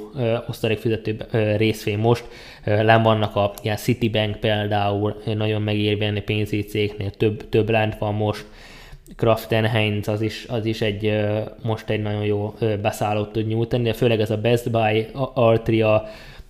osztalékfizető 0.49 1.17
részvény 1.57 1.99
most. 1.99 2.25
Len 2.65 3.03
vannak 3.03 3.37
a 3.37 3.53
ilyen 3.63 3.77
Citibank 3.77 4.37
például, 4.37 5.23
nagyon 5.25 5.63
megérvényi 5.63 6.21
pénzügyi 6.21 6.63
cégnél, 6.63 7.11
több, 7.11 7.49
több 7.49 7.71
lent 7.71 7.99
van 7.99 8.15
most, 8.15 8.45
Kraften 9.17 9.67
Heinz 9.67 10.09
az 10.09 10.21
is, 10.21 10.47
az 10.49 10.65
is 10.65 10.81
egy, 10.81 11.21
most 11.63 11.91
egy 11.91 12.03
nagyon 12.03 12.25
jó 12.25 12.55
beszállót 12.83 13.33
tud 13.33 13.47
nyújtani, 13.47 13.83
de 13.83 13.93
főleg 13.93 14.21
ez 14.21 14.31
a 14.31 14.37
Best 14.37 14.71
Buy, 14.71 15.07
Altria, 15.35 16.09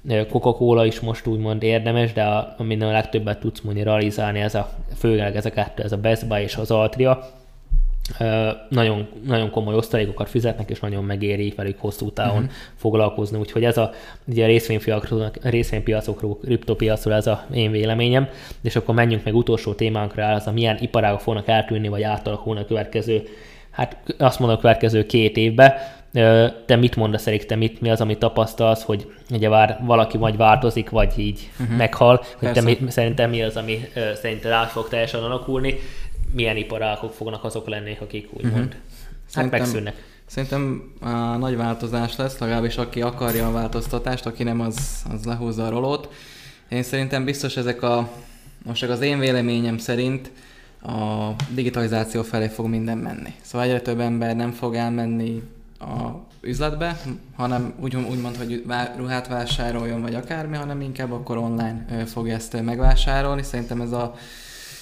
Coca-Cola 0.08 0.86
is 0.86 1.00
most 1.00 1.26
úgymond 1.26 1.62
érdemes, 1.62 2.12
de 2.12 2.22
a, 2.22 2.54
minden 2.58 2.88
a 2.88 2.92
legtöbbet 2.92 3.38
tudsz 3.38 3.60
mondani 3.60 3.84
realizálni, 3.84 4.40
ez 4.40 4.54
a, 4.54 4.70
főleg 4.96 5.36
ez 5.36 5.46
a 5.46 5.50
kettő, 5.50 5.82
ez 5.82 5.92
a 5.92 5.96
Best 5.96 6.28
Buy 6.28 6.42
és 6.42 6.56
az 6.56 6.70
Altria. 6.70 7.28
Nagyon, 8.68 9.08
nagyon 9.26 9.50
komoly 9.50 9.74
osztalékokat 9.74 10.28
fizetnek, 10.28 10.70
és 10.70 10.80
nagyon 10.80 11.04
megéri 11.04 11.52
velük 11.56 11.78
hosszú 11.78 12.10
távon 12.10 12.42
uh-huh. 12.42 12.50
foglalkozni. 12.76 13.38
Úgyhogy 13.38 13.64
ez 13.64 13.76
a, 13.76 13.90
ugye 14.26 14.46
részvénypiacokról, 14.46 15.30
részvénypiacokról, 15.42 16.38
kriptopiacról 16.38 17.14
ez 17.14 17.26
a 17.26 17.44
én 17.52 17.70
véleményem. 17.70 18.28
És 18.62 18.76
akkor 18.76 18.94
menjünk 18.94 19.24
meg 19.24 19.34
utolsó 19.34 19.72
témánkra, 19.72 20.26
az 20.26 20.46
a 20.46 20.52
milyen 20.52 20.78
iparágok 20.80 21.20
fognak 21.20 21.48
eltűnni, 21.48 21.88
vagy 21.88 22.02
átalakulni 22.02 22.60
a 22.60 22.64
következő, 22.64 23.22
hát 23.70 23.96
azt 24.18 24.38
mondom 24.38 24.56
a 24.58 24.60
következő 24.60 25.06
két 25.06 25.36
évben 25.36 25.72
te 26.66 26.76
mit 26.76 26.96
mondasz, 26.96 27.26
Erik, 27.26 27.46
te 27.46 27.56
mit, 27.56 27.80
mi 27.80 27.90
az, 27.90 28.00
amit 28.00 28.18
tapasztalsz, 28.18 28.82
hogy 28.82 29.12
ugye 29.30 29.48
vár, 29.48 29.80
valaki 29.82 30.16
vagy 30.16 30.36
változik, 30.36 30.90
vagy 30.90 31.18
így 31.18 31.50
uh-huh. 31.60 31.76
meghal, 31.76 32.24
hogy 32.38 32.52
te 32.52 32.60
mit, 32.60 32.90
szerintem 32.90 33.30
mi 33.30 33.42
az, 33.42 33.56
ami 33.56 33.88
szerinted 34.14 34.50
át 34.50 34.70
fog 34.70 34.88
teljesen 34.88 35.22
alakulni, 35.22 35.78
milyen 36.32 36.56
iparágok 36.56 37.12
fognak 37.12 37.44
azok 37.44 37.68
lenni, 37.68 37.96
akik 38.00 38.28
úgymond 38.32 38.64
uh-huh. 38.64 38.72
hát 39.34 39.50
megszűnnek. 39.50 40.08
Szerintem 40.26 40.92
a 41.00 41.08
nagy 41.36 41.56
változás 41.56 42.16
lesz, 42.16 42.38
legalábbis 42.38 42.76
aki 42.76 43.00
akarja 43.02 43.46
a 43.46 43.52
változtatást, 43.52 44.26
aki 44.26 44.42
nem, 44.42 44.60
az, 44.60 45.04
az 45.12 45.24
lehúzza 45.24 45.66
a 45.66 45.70
rolót. 45.70 46.08
Én 46.68 46.82
szerintem 46.82 47.24
biztos 47.24 47.56
ezek 47.56 47.82
a, 47.82 48.08
most 48.64 48.80
csak 48.80 48.90
az 48.90 49.00
én 49.00 49.18
véleményem 49.18 49.78
szerint 49.78 50.30
a 50.82 51.30
digitalizáció 51.54 52.22
felé 52.22 52.46
fog 52.46 52.66
minden 52.66 52.98
menni. 52.98 53.32
Szóval 53.40 53.66
egyre 53.66 53.80
több 53.80 54.00
ember 54.00 54.36
nem 54.36 54.50
fog 54.50 54.74
elmenni 54.74 55.42
a 55.80 56.26
üzletbe, 56.40 57.00
hanem 57.36 57.74
úgy, 57.80 57.96
úgy 57.96 58.20
mond, 58.20 58.36
hogy 58.36 58.64
ruhát 58.96 59.28
vásároljon, 59.28 60.00
vagy 60.00 60.14
akármi, 60.14 60.56
hanem 60.56 60.80
inkább 60.80 61.12
akkor 61.12 61.36
online 61.36 62.04
fogja 62.06 62.34
ezt 62.34 62.62
megvásárolni. 62.62 63.42
Szerintem 63.42 63.80
ez 63.80 63.92
a 63.92 64.14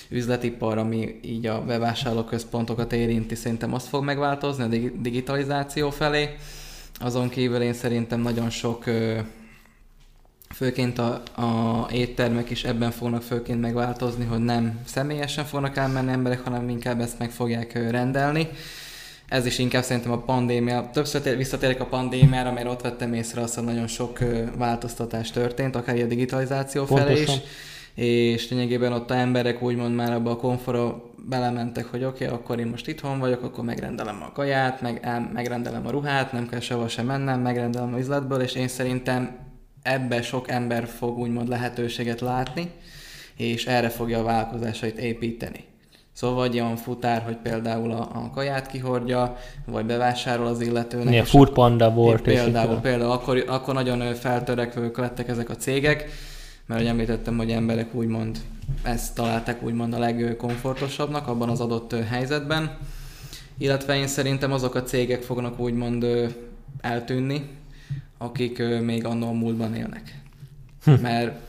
üzletipar, 0.09 0.79
ami 0.79 1.21
így 1.23 1.47
a 1.47 1.65
bevásárlóközpontokat 1.65 2.93
érinti, 2.93 3.35
szerintem 3.35 3.75
azt 3.75 3.89
fog 3.89 4.05
megváltozni 4.05 4.65
a 4.65 4.91
digitalizáció 5.01 5.91
felé. 5.91 6.37
Azon 7.01 7.29
kívül 7.29 7.63
én 7.63 7.75
szerintem 7.75 8.21
nagyon 8.21 8.51
sok 8.51 8.85
főként 10.55 10.99
a, 10.99 11.23
a 11.37 11.87
éttermek 11.93 12.51
is 12.51 12.65
ebben 12.65 12.91
fognak 12.91 13.23
főként 13.23 13.61
megváltozni, 13.61 14.25
hogy 14.25 14.39
nem 14.45 14.81
személyesen 14.85 15.45
fognak 15.45 15.77
elmenni 15.77 16.13
emberek, 16.13 16.41
hanem 16.41 16.69
inkább 16.69 17.01
ezt 17.01 17.19
meg 17.19 17.31
fogják 17.31 17.91
rendelni 17.91 18.49
ez 19.29 19.47
is 19.47 19.59
inkább 19.59 19.83
szerintem 19.83 20.13
a 20.13 20.19
pandémia, 20.19 20.91
többször 20.93 21.37
visszatérek 21.37 21.81
a 21.81 21.87
pandémiára, 21.87 22.53
mert 22.53 22.67
ott 22.67 22.83
vettem 22.83 23.13
észre 23.13 23.41
azt, 23.41 23.55
hogy 23.55 23.65
nagyon 23.65 23.87
sok 23.87 24.19
változtatás 24.57 25.31
történt, 25.31 25.77
akár 25.77 25.97
a 25.97 26.07
digitalizáció 26.07 26.85
Pontosan. 26.85 27.15
felé 27.15 27.23
is, 27.23 27.41
és 27.95 28.51
lényegében 28.51 28.93
ott 28.93 29.11
a 29.11 29.15
emberek 29.15 29.63
úgymond 29.63 29.95
már 29.95 30.13
abba 30.13 30.31
a 30.31 30.37
konforra 30.37 31.03
belementek, 31.29 31.87
hogy 31.87 32.05
oké, 32.05 32.25
okay, 32.25 32.37
akkor 32.37 32.59
én 32.59 32.67
most 32.67 32.89
itthon 32.89 33.19
vagyok, 33.19 33.43
akkor 33.43 33.65
megrendelem 33.65 34.23
a 34.23 34.33
kaját, 34.33 34.81
meg, 34.81 35.09
megrendelem 35.33 35.87
a 35.87 35.91
ruhát, 35.91 36.33
nem 36.33 36.49
kell 36.49 36.61
sehova 36.61 36.89
sem 36.89 37.07
mennem, 37.07 37.41
megrendelem 37.41 37.95
a 37.95 37.99
üzletből, 37.99 38.41
és 38.41 38.55
én 38.55 38.69
szerintem 38.69 39.37
ebbe 39.83 40.23
sok 40.23 40.51
ember 40.51 40.87
fog 40.87 41.19
úgymond 41.19 41.49
lehetőséget 41.49 42.21
látni, 42.21 42.71
és 43.37 43.67
erre 43.67 43.89
fogja 43.89 44.19
a 44.19 44.23
vállalkozásait 44.23 44.99
építeni. 44.99 45.68
Szóval 46.19 46.37
vagy 46.37 46.61
olyan 46.61 46.77
futár, 46.77 47.23
hogy 47.23 47.37
például 47.37 47.91
a, 47.91 48.01
a 48.01 48.31
kaját 48.35 48.67
kihordja, 48.67 49.37
vagy 49.67 49.85
bevásárol 49.85 50.47
az 50.47 50.61
illetőnek. 50.61 51.13
Ilyen 51.13 51.25
food 51.25 51.51
panda 51.51 51.91
volt. 51.91 52.23
Például, 52.23 52.75
és 52.75 52.81
például 52.83 53.11
akkor, 53.11 53.45
akkor 53.47 53.75
nagyon 53.75 54.15
feltörekvők 54.15 54.99
lettek 54.99 55.29
ezek 55.29 55.51
a 55.51 55.57
cégek, 55.57 56.11
mert 56.67 56.81
hogy 56.81 56.89
említettem, 56.91 57.37
hogy 57.37 57.51
emberek 57.51 57.95
úgymond 57.95 58.39
ezt 58.83 59.15
találták 59.15 59.63
úgymond 59.63 59.95
a 59.95 59.99
legkomfortosabbnak 59.99 61.29
abban 61.29 61.49
az 61.49 61.61
adott 61.61 61.95
helyzetben. 62.09 62.77
Illetve 63.59 63.97
én 63.97 64.07
szerintem 64.07 64.53
azok 64.53 64.75
a 64.75 64.83
cégek 64.83 65.23
fognak 65.23 65.59
úgymond 65.59 66.07
eltűnni, 66.81 67.49
akik 68.19 68.63
még 68.81 69.05
annól 69.05 69.35
múltban 69.35 69.75
élnek. 69.75 70.21
Hm. 70.85 70.93
Mert 70.93 71.48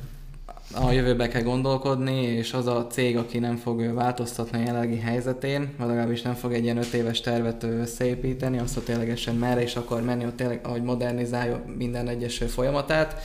a 0.73 0.91
jövőbe 0.91 1.27
kell 1.27 1.41
gondolkodni, 1.41 2.21
és 2.21 2.53
az 2.53 2.67
a 2.67 2.87
cég, 2.87 3.17
aki 3.17 3.39
nem 3.39 3.55
fog 3.55 3.93
változtatni 3.93 4.57
a 4.57 4.61
jelenlegi 4.61 4.99
helyzetén, 4.99 5.73
vagy 5.77 5.87
legalábbis 5.87 6.21
nem 6.21 6.33
fog 6.33 6.53
egy 6.53 6.63
ilyen 6.63 6.77
öt 6.77 6.93
éves 6.93 7.21
tervet 7.21 7.63
összeépíteni, 7.63 8.59
azt 8.59 8.77
a 8.77 8.83
ténylegesen 8.83 9.35
merre 9.35 9.61
is 9.61 9.75
akar 9.75 10.01
menni, 10.01 10.23
hogy 10.23 10.35
tényleg, 10.35 10.59
ahogy 10.63 10.83
modernizálja 10.83 11.63
minden 11.77 12.07
egyes 12.07 12.43
folyamatát, 12.47 13.21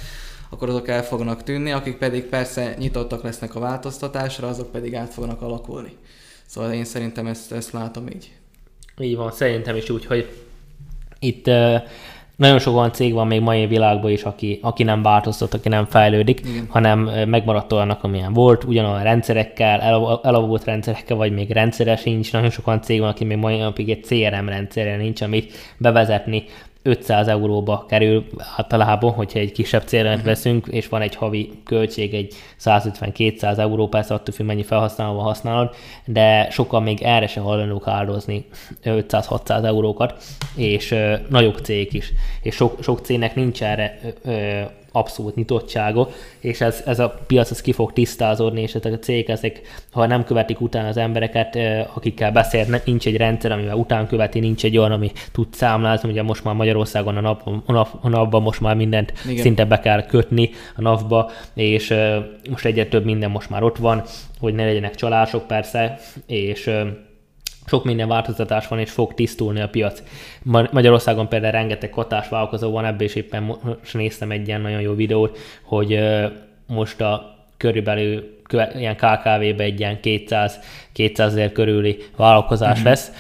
akkor 0.51 0.69
azok 0.69 0.89
el 0.89 1.05
fognak 1.05 1.43
tűnni, 1.43 1.71
akik 1.71 1.97
pedig 1.97 2.25
persze 2.25 2.75
nyitottak 2.79 3.23
lesznek 3.23 3.55
a 3.55 3.61
változtatásra, 3.61 4.49
azok 4.49 4.71
pedig 4.71 4.95
át 4.95 5.13
fognak 5.13 5.43
alakulni. 5.43 5.97
Szóval 6.47 6.73
én 6.73 6.85
szerintem 6.85 7.27
ezt, 7.27 7.53
ezt 7.53 7.73
látom 7.73 8.09
így. 8.09 8.33
Így 8.99 9.17
van, 9.17 9.33
szerintem 9.33 9.77
is 9.77 9.91
úgy, 9.91 10.07
hogy 10.07 10.45
itt 11.19 11.47
uh, 11.47 11.77
nagyon 12.37 12.59
sok 12.59 12.77
olyan 12.77 12.93
cég 12.93 13.13
van 13.13 13.27
még 13.27 13.41
mai 13.41 13.67
világban 13.67 14.11
is, 14.11 14.23
aki, 14.23 14.59
aki 14.63 14.83
nem 14.83 15.03
változtat, 15.03 15.55
aki 15.55 15.69
nem 15.69 15.87
fejlődik, 15.87 16.41
Igen. 16.41 16.67
hanem 16.69 16.99
megmaradt 17.29 17.73
olyannak, 17.73 18.05
amilyen 18.05 18.33
volt, 18.33 18.65
ugyanolyan 18.65 19.03
rendszerekkel, 19.03 19.81
elavult 20.23 20.65
rendszerekkel, 20.65 21.17
vagy 21.17 21.33
még 21.33 21.51
rendszeres 21.51 22.03
nincs. 22.03 22.33
Nagyon 22.33 22.51
sok 22.51 22.67
olyan 22.67 22.83
cég 22.83 23.01
van, 23.01 23.09
aki 23.09 23.25
még 23.25 23.37
mai 23.37 23.57
napig 23.57 23.91
egy 23.91 24.01
CRM 24.01 24.49
rendszerre 24.49 24.97
nincs, 24.97 25.21
amit 25.21 25.53
bevezetni 25.79 26.45
500 26.87 27.29
euróba 27.29 27.85
kerül 27.89 28.25
általában, 28.57 29.13
hogyha 29.13 29.39
egy 29.39 29.53
kisebb 29.53 29.83
célra 29.83 30.09
uh-huh. 30.09 30.25
veszünk, 30.25 30.67
és 30.67 30.89
van 30.89 31.03
egy 31.03 31.15
havi 31.15 31.51
költség, 31.65 32.15
egy 32.15 32.35
150-200 32.61 33.59
euró, 33.59 33.89
persze 33.89 34.15
attól 34.15 34.35
függ, 34.35 34.47
mennyi 34.47 34.63
felhasználva 34.63 35.21
használod, 35.21 35.75
de 36.05 36.51
sokan 36.51 36.83
még 36.83 37.03
erre 37.03 37.27
se 37.27 37.41
hajlandók 37.41 37.89
áldozni 37.89 38.47
500-600 38.85 39.65
eurókat, 39.65 40.23
és 40.57 40.91
ö, 40.91 41.15
nagyobb 41.29 41.57
cég 41.57 41.95
is. 41.95 42.13
És 42.43 42.55
sok, 42.55 42.83
sok 42.83 43.01
cégnek 43.01 43.35
nincs 43.35 43.63
erre 43.63 43.99
ö, 44.25 44.61
abszolút 44.97 45.35
nyitottsága, 45.35 46.09
és 46.41 46.61
ez, 46.61 46.83
ez 46.87 46.99
a 46.99 47.19
piac 47.27 47.51
ez 47.51 47.61
ki 47.61 47.73
fog 47.73 47.93
tisztázódni, 47.93 48.61
és 48.61 48.75
ezek 48.75 48.93
a 48.93 48.99
cégek, 48.99 49.29
ezek, 49.29 49.61
ha 49.93 50.07
nem 50.07 50.25
követik 50.25 50.61
utána 50.61 50.89
az 50.89 50.97
embereket, 50.97 51.59
akikkel 51.95 52.33
beszél, 52.33 52.81
nincs 52.85 53.07
egy 53.07 53.17
rendszer, 53.17 53.53
amivel 53.53 53.77
után 53.77 54.07
követi, 54.07 54.39
nincs 54.39 54.65
egy 54.65 54.79
olyan, 54.79 54.93
ami 54.93 55.13
tud 55.33 55.47
számlázni, 55.55 56.11
ugye 56.11 56.23
most 56.23 56.45
már 56.45 56.55
Magyarországon 56.55 57.17
a, 57.17 57.21
nap, 57.21 57.43
a, 57.67 57.73
nap, 57.73 57.89
a 58.01 58.09
napban 58.09 58.43
most 58.43 58.61
már 58.61 58.77
mindent 58.77 59.13
Igen. 59.29 59.43
szinte 59.43 59.65
be 59.65 59.81
kell 59.81 60.07
kötni 60.07 60.51
a 60.77 60.81
napba, 60.81 61.31
és 61.55 61.95
most 62.51 62.65
egyre 62.65 62.87
több 62.87 63.05
minden 63.05 63.31
most 63.31 63.51
már 63.51 63.63
ott 63.63 63.77
van, 63.77 64.03
hogy 64.41 64.55
ne 64.55 64.65
legyenek 64.65 64.95
csalások 64.95 65.47
persze, 65.47 65.99
és 66.27 66.71
sok 67.67 67.85
minden 67.85 68.09
változtatás 68.09 68.69
van, 68.69 68.79
és 68.79 68.91
fog 68.91 69.15
tisztulni 69.15 69.61
a 69.61 69.69
piac. 69.69 70.03
Magyarországon 70.71 71.29
például 71.29 71.53
rengeteg 71.53 71.91
katás 71.91 72.29
vállalkozó 72.29 72.71
van, 72.71 72.85
ebből 72.85 73.07
is 73.07 73.15
éppen 73.15 73.43
most 73.43 73.95
néztem 73.95 74.31
egy 74.31 74.49
ilyen 74.49 74.61
nagyon 74.61 74.81
jó 74.81 74.95
videót, 74.95 75.39
hogy 75.63 76.01
most 76.67 77.01
a 77.01 77.37
körülbelül 77.57 78.33
ilyen 78.75 78.97
KKV-be 78.97 79.63
egy 79.65 79.81
ilyen 79.81 80.01
200, 80.01 80.61
200 80.93 81.33
ezer 81.33 81.53
körüli 81.53 81.99
vállalkozás 82.17 82.79
mm-hmm. 82.79 82.89
lesz, 82.89 83.13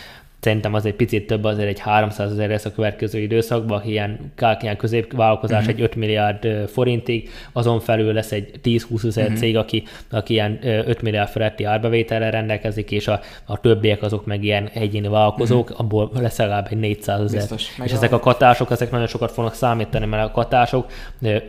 Szerintem 0.44 0.74
az 0.74 0.86
egy 0.86 0.94
picit 0.94 1.26
több, 1.26 1.44
azért 1.44 1.68
egy 1.68 1.78
300 1.78 2.30
ezer 2.30 2.48
lesz 2.48 2.64
a 2.64 2.72
következő 2.72 3.18
időszakban, 3.18 3.82
ilyen, 3.84 4.32
ilyen 4.60 4.76
középvállalkozás 4.76 5.60
uh-huh. 5.60 5.74
egy 5.74 5.82
5 5.82 5.94
milliárd 5.94 6.68
forintig, 6.68 7.30
azon 7.52 7.80
felül 7.80 8.12
lesz 8.12 8.32
egy 8.32 8.50
10-20 8.64 9.04
ezer 9.04 9.24
uh-huh. 9.24 9.38
cég, 9.38 9.56
aki, 9.56 9.82
aki 10.10 10.32
ilyen 10.32 10.58
5 10.62 11.02
milliárd 11.02 11.28
feletti 11.28 11.64
árbevételre 11.64 12.30
rendelkezik, 12.30 12.90
és 12.90 13.08
a, 13.08 13.20
a 13.44 13.60
többiek 13.60 14.02
azok 14.02 14.26
meg 14.26 14.44
ilyen 14.44 14.68
egyéni 14.72 15.08
vállalkozók, 15.08 15.70
uh-huh. 15.70 15.80
abból 15.80 16.10
lesz 16.14 16.38
legalább 16.38 16.66
egy 16.70 16.78
400 16.78 17.34
ezer. 17.34 17.58
És 17.84 17.92
ezek 17.92 18.12
a 18.12 18.20
katások, 18.20 18.70
ezek 18.70 18.90
nagyon 18.90 19.06
sokat 19.06 19.32
fognak 19.32 19.54
számítani, 19.54 20.06
mert 20.06 20.28
a 20.28 20.30
katások 20.30 20.86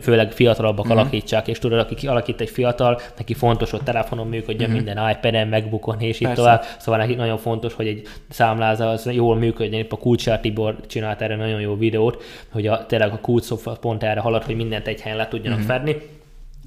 főleg 0.00 0.32
fiatalabbak 0.32 0.84
uh-huh. 0.84 1.00
alakítsák, 1.00 1.48
és 1.48 1.58
tudod, 1.58 1.78
aki 1.78 2.06
alakít 2.06 2.40
egy 2.40 2.50
fiatal, 2.50 3.00
neki 3.16 3.34
fontos, 3.34 3.70
hogy 3.70 3.82
telefonon 3.82 4.26
működjön, 4.26 4.70
uh-huh. 4.70 4.84
minden 4.84 5.10
iPad-en, 5.10 5.48
megbukon, 5.48 6.00
és 6.00 6.20
így 6.20 6.32
tovább. 6.32 6.64
Szóval 6.78 7.00
neki 7.00 7.14
nagyon 7.14 7.38
fontos, 7.38 7.74
hogy 7.74 7.86
egy 7.86 8.02
számlázat 8.28 8.84
az 8.86 9.10
jól 9.12 9.36
működjön. 9.36 9.80
Épp 9.80 9.92
a 9.92 9.96
Kulcsár 9.96 10.40
Tibor 10.40 10.76
csinált 10.86 11.20
erre 11.20 11.36
nagyon 11.36 11.60
jó 11.60 11.76
videót, 11.76 12.22
hogy 12.48 12.66
a, 12.66 12.86
tényleg 12.86 13.12
a 13.12 13.18
Kulcs 13.20 13.48
pont 13.80 14.02
erre 14.02 14.20
halad, 14.20 14.42
hogy 14.42 14.56
mindent 14.56 14.86
egy 14.86 15.00
helyen 15.00 15.18
le 15.18 15.28
tudjanak 15.28 15.58
mm-hmm. 15.58 15.68
fedni 15.68 15.96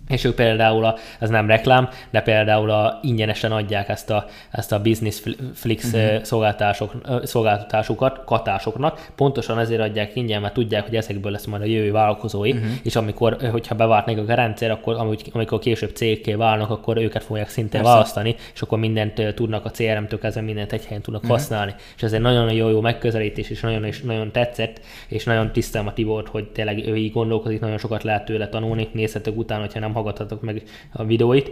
és 0.10 0.24
ők 0.24 0.36
például, 0.36 0.86
a, 0.86 0.96
ez 1.20 1.30
nem 1.30 1.48
reklám, 1.48 1.90
de 2.10 2.22
például 2.22 2.70
a, 2.70 3.00
ingyenesen 3.02 3.52
adják 3.52 3.90
ezt 3.90 4.10
a, 4.10 4.26
ezt 4.52 4.72
a 4.72 4.82
Business 4.82 5.22
Flix 5.54 5.94
uh-huh. 5.94 6.24
szolgáltatások, 6.24 6.92
szolgáltatásukat 7.24 8.22
katásoknak, 8.26 9.12
pontosan 9.16 9.60
ezért 9.60 9.82
adják 9.82 10.16
ingyen, 10.16 10.42
mert 10.42 10.54
tudják, 10.54 10.86
hogy 10.86 10.96
ezekből 10.96 11.32
lesz 11.32 11.46
majd 11.46 11.62
a 11.62 11.66
jövő 11.66 11.92
vállalkozói, 11.92 12.52
uh-huh. 12.52 12.68
és 12.84 12.96
amikor, 12.96 13.38
hogyha 13.52 13.76
bevártnak 13.76 14.30
a 14.30 14.34
rendszer, 14.34 14.72
akkor 14.72 14.96
amikor 15.34 15.60
később 15.60 15.96
cégké 15.96 16.34
válnak, 16.34 16.70
akkor 16.70 16.98
őket 16.98 17.24
fogják 17.24 17.50
szinte 17.50 17.78
Persze. 17.78 17.92
választani, 17.92 18.36
és 18.54 18.62
akkor 18.62 18.80
mindent 18.80 19.34
tudnak 19.36 19.66
a 19.66 19.70
CRM-től 19.70 20.20
kezdve 20.20 20.42
mindent 20.42 20.74
egy 20.74 20.86
helyen 20.86 21.02
tudnak 21.02 21.22
uh-huh. 21.22 21.38
használni. 21.38 21.76
És 21.96 22.04
ez 22.04 22.14
egy 22.14 22.22
nagyon 22.22 22.52
jó, 22.52 22.70
jó 22.70 22.82
megközelítés, 22.82 23.50
és 23.50 23.62
nagyon, 23.62 23.84
és 23.84 24.02
nagyon 24.02 24.32
tetszett, 24.32 24.82
és 25.08 25.24
nagyon 25.24 25.52
tisztelem 25.52 25.88
a 25.88 25.94
Tibort, 25.94 26.28
hogy 26.28 26.48
tényleg 26.48 26.88
ő 26.88 26.96
így 26.96 27.12
gondolkozik, 27.12 27.60
nagyon 27.60 27.78
sokat 27.78 28.04
lehet 28.04 28.26
tőle 28.26 28.48
tanulni, 28.48 28.88
nézhetek 28.92 29.38
utána, 29.38 29.62
hogyha 29.62 29.80
nem 29.80 29.94
hallgathatok 30.00 30.42
meg 30.42 30.64
a 30.92 31.06
videóit, 31.06 31.52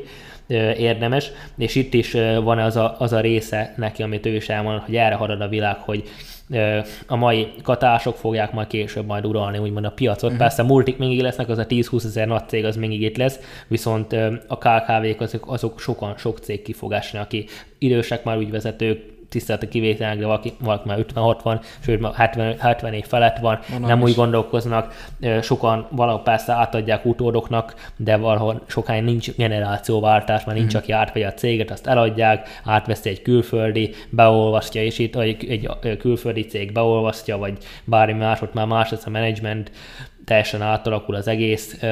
érdemes, 0.77 1.31
és 1.57 1.75
itt 1.75 1.93
is 1.93 2.11
van 2.43 2.59
az 2.59 2.75
a, 2.75 2.95
az 2.99 3.13
a 3.13 3.19
része 3.19 3.73
neki, 3.77 4.03
amit 4.03 4.25
ő 4.25 4.35
is 4.35 4.49
elmondott, 4.49 4.85
hogy 4.85 4.95
erre 4.95 5.15
harad 5.15 5.41
a 5.41 5.47
világ, 5.47 5.75
hogy 5.75 6.03
a 7.07 7.15
mai 7.15 7.47
katások 7.63 8.15
fogják 8.15 8.51
majd 8.51 8.67
később 8.67 9.05
majd 9.05 9.25
uralni 9.25 9.57
úgymond 9.57 9.85
a 9.85 9.91
piacot. 9.91 10.23
Uh-huh. 10.23 10.37
Persze 10.37 10.63
multik 10.63 10.97
mindig 10.97 11.21
lesznek, 11.21 11.49
az 11.49 11.57
a 11.57 11.65
10-20 11.65 12.05
ezer 12.05 12.27
nagy 12.27 12.47
cég 12.47 12.65
az 12.65 12.75
mindig 12.75 13.01
itt 13.01 13.17
lesz, 13.17 13.39
viszont 13.67 14.13
a 14.47 14.57
KKV-k 14.57 15.21
azok, 15.21 15.51
azok 15.51 15.79
sokan 15.79 16.17
sok 16.17 16.39
cég 16.39 16.61
kifogásni, 16.61 17.19
aki 17.19 17.45
idősek 17.77 18.23
már 18.23 18.37
úgy 18.37 18.51
vezetők, 18.51 19.16
tisztelet 19.29 19.67
kivételnek, 19.67 20.17
de 20.17 20.25
valaki, 20.25 20.53
valaki 20.59 20.87
már 20.87 21.05
50-60, 21.15 21.61
sőt 21.79 21.99
már 21.99 22.13
70, 22.13 22.57
70 22.59 22.93
év 22.93 23.05
felett 23.05 23.37
van, 23.37 23.59
Mondom 23.69 23.89
nem 23.89 23.99
is. 23.99 24.03
úgy 24.03 24.15
gondolkoznak, 24.15 25.09
sokan 25.41 25.87
valahol 25.91 26.21
persze 26.21 26.53
átadják 26.53 27.05
utódoknak, 27.05 27.91
de 27.97 28.17
valahol 28.17 28.61
sokáig 28.67 29.03
nincs 29.03 29.35
generációváltás, 29.35 30.45
mert 30.45 30.57
nincs, 30.57 30.73
mm. 30.75 30.77
aki 30.77 30.91
átvegye 30.91 31.27
a 31.27 31.33
céget, 31.33 31.71
azt 31.71 31.87
eladják, 31.87 32.61
átveszi 32.63 33.09
egy 33.09 33.21
külföldi, 33.21 33.93
beolvasztja, 34.09 34.83
és 34.83 34.99
itt 34.99 35.15
egy, 35.15 35.45
egy 35.49 35.97
külföldi 35.97 36.41
cég 36.41 36.71
beolvasztja, 36.71 37.37
vagy 37.37 37.57
bármi 37.85 38.13
más, 38.13 38.41
ott 38.41 38.53
már 38.53 38.65
más 38.65 38.89
lesz 38.89 39.05
a 39.05 39.09
menedzsment, 39.09 39.71
teljesen 40.25 40.61
átalakul 40.61 41.15
az 41.15 41.27
egész, 41.27 41.83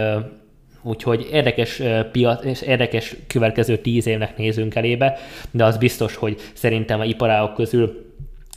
Úgyhogy 0.88 1.28
érdekes 1.32 1.82
piac, 2.12 2.46
és 2.46 2.62
érdekes 2.62 3.16
következő 3.28 3.78
tíz 3.78 4.08
évnek 4.08 4.38
nézünk 4.38 4.76
elébe, 4.76 5.18
de 5.52 5.64
az 5.64 5.78
biztos, 5.78 6.16
hogy 6.16 6.42
szerintem 6.54 7.00
a 7.00 7.06
iparágok 7.06 7.54
közül 7.54 8.05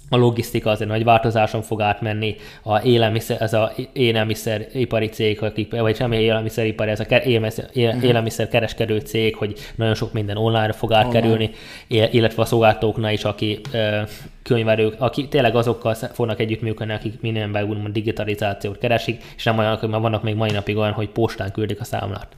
a 0.08 0.16
logisztika 0.16 0.70
azért 0.70 0.90
nagy 0.90 1.04
változáson 1.04 1.62
fog 1.62 1.80
átmenni, 1.80 2.36
a 2.62 2.82
élelmiszer, 2.82 3.42
ez 3.42 3.52
a 3.52 3.72
élelmiszeripari 3.92 5.06
cég, 5.06 5.42
akik, 5.42 5.80
vagy 5.80 5.96
semmi 5.96 6.16
élelmiszeripari, 6.16 6.90
ez 6.90 7.00
a 7.00 7.16
élelmiszer, 7.16 7.68
mhm. 7.74 8.04
élelmiszer 8.04 8.48
kereskedő 8.48 8.98
cég, 8.98 9.36
hogy 9.36 9.58
nagyon 9.74 9.94
sok 9.94 10.12
minden 10.12 10.36
online 10.36 10.72
fog 10.72 10.92
átkerülni, 10.92 11.50
online. 11.90 12.08
illetve 12.12 12.42
a 12.42 12.44
szolgáltatóknál 12.44 13.12
is, 13.12 13.24
aki 13.24 13.60
könyvelők, 14.42 14.94
akik 14.98 15.28
tényleg 15.28 15.54
azokkal 15.54 15.94
fognak 15.94 16.40
együttműködni, 16.40 16.92
akik 16.92 17.20
mindenben 17.20 17.64
úgymond 17.68 17.92
digitalizációt 17.92 18.78
keresik, 18.78 19.22
és 19.36 19.44
nem 19.44 19.58
olyanok, 19.58 19.88
már 19.88 20.00
vannak 20.00 20.22
még 20.22 20.34
mai 20.34 20.50
napig 20.50 20.76
olyan, 20.76 20.92
hogy 20.92 21.08
postán 21.08 21.52
küldik 21.52 21.80
a 21.80 21.84
számlát. 21.84 22.36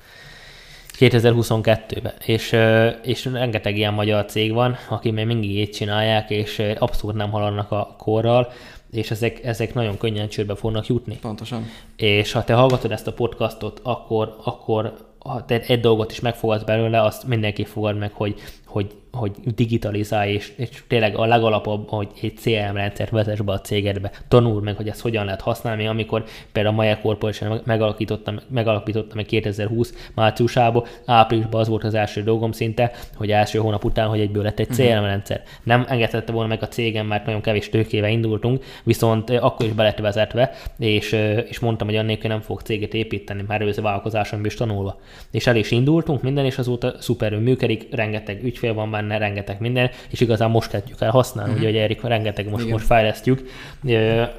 2022-ben, 1.00 2.12
és, 2.24 2.56
és 3.02 3.24
rengeteg 3.24 3.76
ilyen 3.76 3.94
magyar 3.94 4.24
cég 4.24 4.52
van, 4.52 4.76
aki 4.88 5.10
még 5.10 5.26
mindig 5.26 5.50
így 5.50 5.70
csinálják, 5.70 6.30
és 6.30 6.62
abszolút 6.78 7.16
nem 7.16 7.30
haladnak 7.30 7.70
a 7.70 7.94
korral, 7.98 8.52
és 8.90 9.10
ezek, 9.10 9.44
ezek 9.44 9.74
nagyon 9.74 9.98
könnyen 9.98 10.28
csődbe 10.28 10.54
fognak 10.54 10.86
jutni. 10.86 11.18
Pontosan. 11.18 11.70
És 11.96 12.32
ha 12.32 12.44
te 12.44 12.54
hallgatod 12.54 12.92
ezt 12.92 13.06
a 13.06 13.12
podcastot, 13.12 13.80
akkor, 13.82 14.36
akkor 14.44 14.96
ha 15.18 15.44
te 15.44 15.60
egy 15.60 15.80
dolgot 15.80 16.10
is 16.10 16.20
megfogadsz 16.20 16.62
belőle, 16.62 17.02
azt 17.02 17.26
mindenki 17.26 17.64
fogad 17.64 17.98
meg, 17.98 18.12
hogy, 18.12 18.34
hogy 18.70 18.94
hogy 19.12 19.33
digitalizálj, 19.54 20.33
és, 20.33 20.52
és 20.56 20.83
tényleg 20.88 21.16
a 21.16 21.26
legalapabb, 21.26 21.88
hogy 21.88 22.09
egy 22.22 22.35
CRM 22.35 22.74
rendszert 22.74 23.11
vezess 23.11 23.40
be 23.40 23.52
a 23.52 23.61
cégedbe, 23.61 24.11
tanul 24.28 24.61
meg, 24.62 24.76
hogy 24.76 24.88
ezt 24.88 25.00
hogyan 25.00 25.24
lehet 25.24 25.40
használni, 25.40 25.87
amikor 25.87 26.24
például 26.52 26.74
a 26.74 26.78
Mayer 26.78 27.00
Corporation 27.00 27.61
megalapítottam, 27.64 28.40
megalapítottam 28.48 29.16
meg 29.16 29.26
2020 29.26 30.11
márciusában, 30.14 30.85
áprilisban 31.04 31.61
az 31.61 31.68
volt 31.68 31.85
az 31.85 31.94
első 31.94 32.22
dolgom 32.22 32.52
szinte, 32.52 32.92
hogy 33.14 33.30
első 33.30 33.59
hónap 33.59 33.85
után, 33.85 34.09
hogy 34.09 34.20
egyből 34.20 34.42
lett 34.42 34.59
egy 34.59 34.68
CRM 34.68 34.83
uh-huh. 34.83 35.06
rendszer. 35.06 35.42
Nem 35.62 35.85
engedhette 35.88 36.33
volna 36.33 36.48
meg 36.48 36.62
a 36.62 36.68
cégem, 36.68 37.06
mert 37.06 37.26
nagyon 37.26 37.40
kevés 37.40 37.68
tőkével 37.68 38.11
indultunk, 38.11 38.64
viszont 38.85 39.30
akkor 39.30 39.66
is 39.66 39.72
be 39.72 39.83
lett 39.83 39.98
vezetve, 39.98 40.52
és, 40.78 41.12
és 41.48 41.59
mondtam, 41.59 41.87
hogy 41.87 41.96
annélkül 41.96 42.30
nem 42.30 42.40
fog 42.40 42.61
céget 42.61 42.94
építeni, 42.94 43.44
már 43.46 43.61
előző 43.61 43.83
vállalkozáson 43.83 44.44
is 44.44 44.54
tanulva. 44.54 45.00
És 45.30 45.46
el 45.46 45.56
is 45.56 45.70
indultunk, 45.70 46.22
minden 46.22 46.44
is 46.46 46.59
azóta 46.59 46.94
szuperül 47.00 47.40
működik, 47.40 47.87
rengeteg 47.90 48.44
ügyfél 48.61 48.75
van 48.75 48.90
benne, 48.90 49.18
rengeteg 49.18 49.61
minden, 49.61 49.90
és 50.11 50.20
igazán 50.20 50.51
most 50.51 50.70
kezdjük 50.70 51.01
el 51.01 51.11
használni, 51.11 51.53
uh-huh. 51.53 51.68
ugye 51.68 51.83
Erik, 51.83 52.03
rengeteg 52.03 52.49
most, 52.49 52.70
most 52.70 52.87
fejlesztjük, 52.87 53.51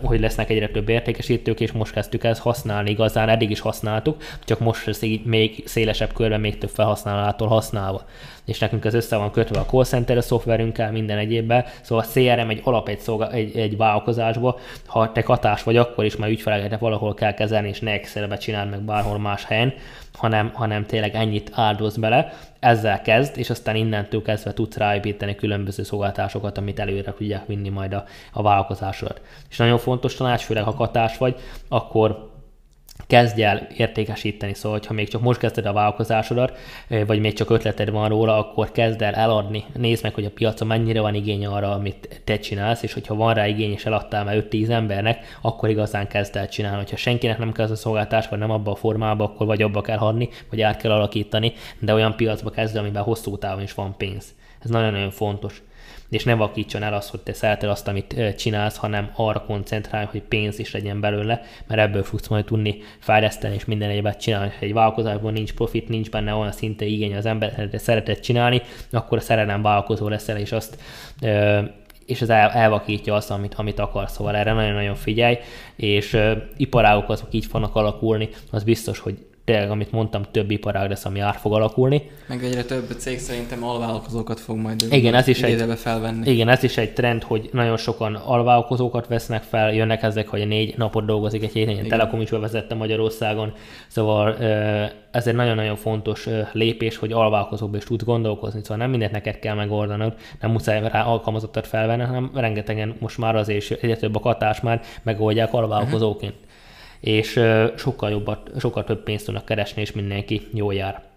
hogy 0.02 0.20
lesznek 0.20 0.50
egyre 0.50 0.68
több 0.68 0.90
értékesítők, 0.90 1.60
és 1.60 1.72
most 1.72 1.94
kezdtük 1.94 2.24
ezt 2.24 2.42
használni, 2.42 2.90
igazán 2.90 3.30
eddig 3.30 3.50
is 3.50 3.60
használtuk, 3.60 4.24
csak 4.46 4.60
most 4.60 4.88
ez 4.88 5.04
így 5.04 5.26
még 5.26 5.64
szélesebb 5.66 6.14
körben, 6.14 6.40
még 6.40 6.58
több 6.58 6.70
felhasználától 6.70 7.48
használva 7.48 8.06
és 8.46 8.60
nekünk 8.60 8.86
ez 8.86 8.94
össze 8.94 9.16
van 9.16 9.32
kötve 9.32 9.60
a 9.60 9.66
call 9.66 9.84
center 9.84 10.18
a 10.18 10.22
szoftverünkkel, 10.22 10.92
minden 10.92 11.18
egyébben. 11.18 11.66
Szóval 11.82 12.04
a 12.04 12.12
CRM 12.12 12.50
egy 12.50 12.62
alap 12.64 12.90
egy, 12.90 13.00
szolga, 13.00 13.32
egy, 13.32 13.58
egy 13.58 13.78
vállalkozásba, 13.78 14.60
ha 14.86 15.12
te 15.12 15.22
katás 15.22 15.64
vagy, 15.64 15.78
akkor 15.78 16.06
is 16.06 16.16
már 16.16 16.30
ügyfeleket 16.30 16.80
valahol 16.80 17.14
kell 17.14 17.34
kezelni, 17.34 17.68
és 17.68 17.80
ne 17.80 17.92
Excelbe 17.92 18.38
csinál 18.38 18.66
meg 18.66 18.82
bárhol 18.82 19.20
más 19.20 19.46
helyen, 19.46 19.74
hanem, 20.14 20.52
hanem 20.54 20.86
tényleg 20.86 21.16
ennyit 21.16 21.52
áldoz 21.54 21.98
bele, 21.98 22.34
ezzel 22.62 23.02
kezd, 23.02 23.38
és 23.38 23.50
aztán 23.50 23.76
innentől 23.76 24.22
kezdve 24.22 24.54
tudsz 24.54 24.78
ráépíteni 24.78 25.36
különböző 25.36 25.84
szolgáltásokat, 25.84 26.58
amit 26.58 26.80
előre 26.80 27.14
tudják 27.14 27.48
vinni 27.48 27.70
majd 27.70 27.94
a, 27.94 28.04
a 28.34 28.42
vállalkozásodat. 28.42 29.22
És 29.50 29.58
nagyon 29.58 29.78
fontos 29.78 30.16
tanács, 30.16 30.42
főleg 30.42 30.64
ha 30.64 30.74
katás 30.74 31.18
vagy, 31.18 31.36
akkor 31.68 32.31
kezdj 33.12 33.44
el 33.44 33.68
értékesíteni, 33.78 34.54
szóval 34.54 34.80
ha 34.88 34.94
még 34.94 35.08
csak 35.08 35.22
most 35.22 35.40
kezded 35.40 35.66
a 35.66 35.74
vállalkozásodat, 35.74 36.58
vagy 37.08 37.20
még 37.20 37.34
csak 37.34 37.50
ötleted 37.50 37.90
van 37.90 38.10
róla, 38.10 38.38
akkor 38.38 38.72
kezd 38.72 39.02
el 39.02 39.14
eladni. 39.14 39.64
Nézd 39.74 40.04
meg, 40.04 40.14
hogy 40.14 40.26
a 40.26 40.30
piacon 40.30 40.68
mennyire 40.68 41.02
van 41.02 41.14
igény 41.14 41.46
arra, 41.46 41.72
amit 41.72 42.22
te 42.24 42.40
csinálsz, 42.40 42.84
és 42.84 42.94
hogyha 42.94 43.16
van 43.16 43.34
rá 43.34 43.48
igény, 43.48 43.72
és 43.72 43.86
eladtál 43.86 44.24
már 44.24 44.46
5-10 44.50 44.70
embernek, 44.70 45.38
akkor 45.42 45.70
igazán 45.70 46.08
kezd 46.08 46.36
el 46.36 46.48
csinálni. 46.48 46.78
Hogyha 46.78 46.96
senkinek 46.96 47.38
nem 47.38 47.52
kell 47.52 47.66
az 47.66 47.72
a 47.72 47.76
szolgáltás, 47.76 48.28
vagy 48.28 48.40
nem 48.40 48.52
abba 48.52 48.72
a 48.72 48.76
formába, 48.76 49.24
akkor 49.24 49.46
vagy 49.46 49.62
abba 49.62 49.82
kell 49.82 49.98
hadni, 49.98 50.30
vagy 50.50 50.62
át 50.62 50.82
kell 50.82 50.92
alakítani, 50.92 51.54
de 51.80 51.94
olyan 51.94 52.16
piacba 52.16 52.50
kezd, 52.50 52.76
amiben 52.76 53.04
hosszú 53.04 53.38
távon 53.38 53.64
is 53.64 53.74
van 53.74 53.96
pénz. 53.98 54.36
Ez 54.64 54.70
nagyon-nagyon 54.70 55.12
fontos 55.12 55.64
és 56.12 56.24
ne 56.24 56.34
vakítson 56.34 56.84
el 56.84 56.94
azt, 56.94 57.10
hogy 57.10 57.20
te 57.20 57.34
szereted 57.34 57.70
azt, 57.70 57.88
amit 57.88 58.36
csinálsz, 58.38 58.78
hanem 58.78 59.12
arra 59.16 59.42
koncentrálj, 59.42 60.06
hogy 60.06 60.22
pénz 60.22 60.60
is 60.60 60.74
legyen 60.74 61.00
belőle, 61.00 61.42
mert 61.68 61.82
ebből 61.82 62.04
fogsz 62.04 62.28
majd 62.28 62.46
tudni 62.46 62.78
fejleszteni 63.00 63.56
és 63.56 63.66
minden 63.66 63.90
egyébet 63.90 64.22
csinálni. 64.22 64.52
Ha 64.60 64.66
egy 64.66 64.74
vállalkozásban 64.74 65.34
nincs 65.34 65.54
profit, 65.54 65.90
nincs 65.90 66.10
benne 66.10 66.34
olyan 66.34 66.52
szinte 66.52 66.86
igény 66.86 67.16
az 67.16 67.26
ember, 67.26 67.70
de 67.70 67.78
szereted 67.78 68.20
csinálni, 68.20 68.62
akkor 68.92 69.18
a 69.18 69.22
szerelem 69.22 69.62
vállalkozó 69.62 70.08
leszel, 70.08 70.38
és 70.38 70.52
azt 70.52 70.78
és 72.06 72.22
ez 72.22 72.30
el, 72.30 72.50
elvakítja 72.50 73.16
azt, 73.16 73.32
amit, 73.32 73.54
amit 73.54 73.80
akar. 73.80 74.10
Szóval 74.10 74.36
erre 74.36 74.54
nagyon-nagyon 74.54 74.96
figyelj, 74.96 75.38
és 75.76 76.14
uh, 76.14 76.32
iparágok 76.58 77.10
azok 77.10 77.28
így 77.34 77.46
fognak 77.46 77.76
alakulni, 77.76 78.30
az 78.52 78.64
biztos, 78.64 79.00
hogy 79.00 79.18
tényleg, 79.44 79.70
amit 79.70 79.92
mondtam, 79.92 80.24
több 80.32 80.52
iparág 80.52 80.90
lesz, 80.90 81.06
ami 81.06 81.20
ár 81.20 81.36
fog 81.36 81.54
alakulni. 81.54 82.10
Meg 82.28 82.44
egyre 82.44 82.64
több 82.64 82.92
cég 82.98 83.20
szerintem 83.20 83.64
alvállalkozókat 83.64 84.40
fog 84.40 84.58
majd 84.58 84.86
igen, 84.90 85.14
ez 85.14 85.28
is 85.28 85.42
egy, 85.42 85.80
felvenni. 85.80 86.32
Igen, 86.32 86.50
ez 86.50 86.64
is 86.64 86.78
egy 86.78 86.94
trend, 86.94 87.24
hogy 87.24 87.50
nagyon 87.52 87.78
sokan 87.78 88.16
alvállalkozókat 88.16 89.08
vesznek 89.08 89.44
fel, 89.44 89.74
jönnek 89.74 90.04
ezek, 90.04 90.28
hogy 90.28 90.48
négy 90.48 90.78
napot 90.78 91.06
dolgozik 91.06 91.44
egy 91.44 91.52
héten, 91.52 91.88
Telekom 91.88 92.22
is 92.22 92.30
bevezette 92.30 92.76
Magyarországon, 92.76 93.54
szóval 93.88 94.38
ez 95.12 95.28
egy 95.28 95.36
nagyon-nagyon 95.36 95.76
fontos 95.76 96.28
lépés, 96.52 96.98
hogy 96.98 97.12
alvállalkozóba 97.12 97.78
is 97.78 97.84
tudsz 97.84 98.04
gondolkozni, 98.04 98.60
szóval 98.62 98.78
nem 98.78 98.90
mindent 98.90 99.12
neked 99.12 99.40
kell 99.40 99.56
megoldanod, 99.56 100.14
nem 100.42 100.52
muszáj 100.52 100.82
rá 100.90 101.04
alkalmazottat 101.04 101.68
felvenni, 101.68 102.04
hanem 102.04 102.32
rengetegen 102.34 102.96
most 103.00 103.18
már 103.18 103.36
azért 103.36 103.72
egyre 103.72 103.96
több 103.96 104.16
a 104.16 104.20
katás 104.20 104.62
már 104.62 104.82
megoldják 105.04 105.54
alvállalkozóként. 105.54 106.34
Uh-huh 106.34 106.50
és 107.02 107.40
sokkal, 107.76 108.10
jobbat, 108.10 108.52
sokkal 108.60 108.84
több 108.84 109.04
pénzt 109.04 109.26
tudnak 109.26 109.46
keresni, 109.46 109.82
és 109.82 109.92
mindenki 109.92 110.48
jól 110.54 110.74
jár. 110.74 111.10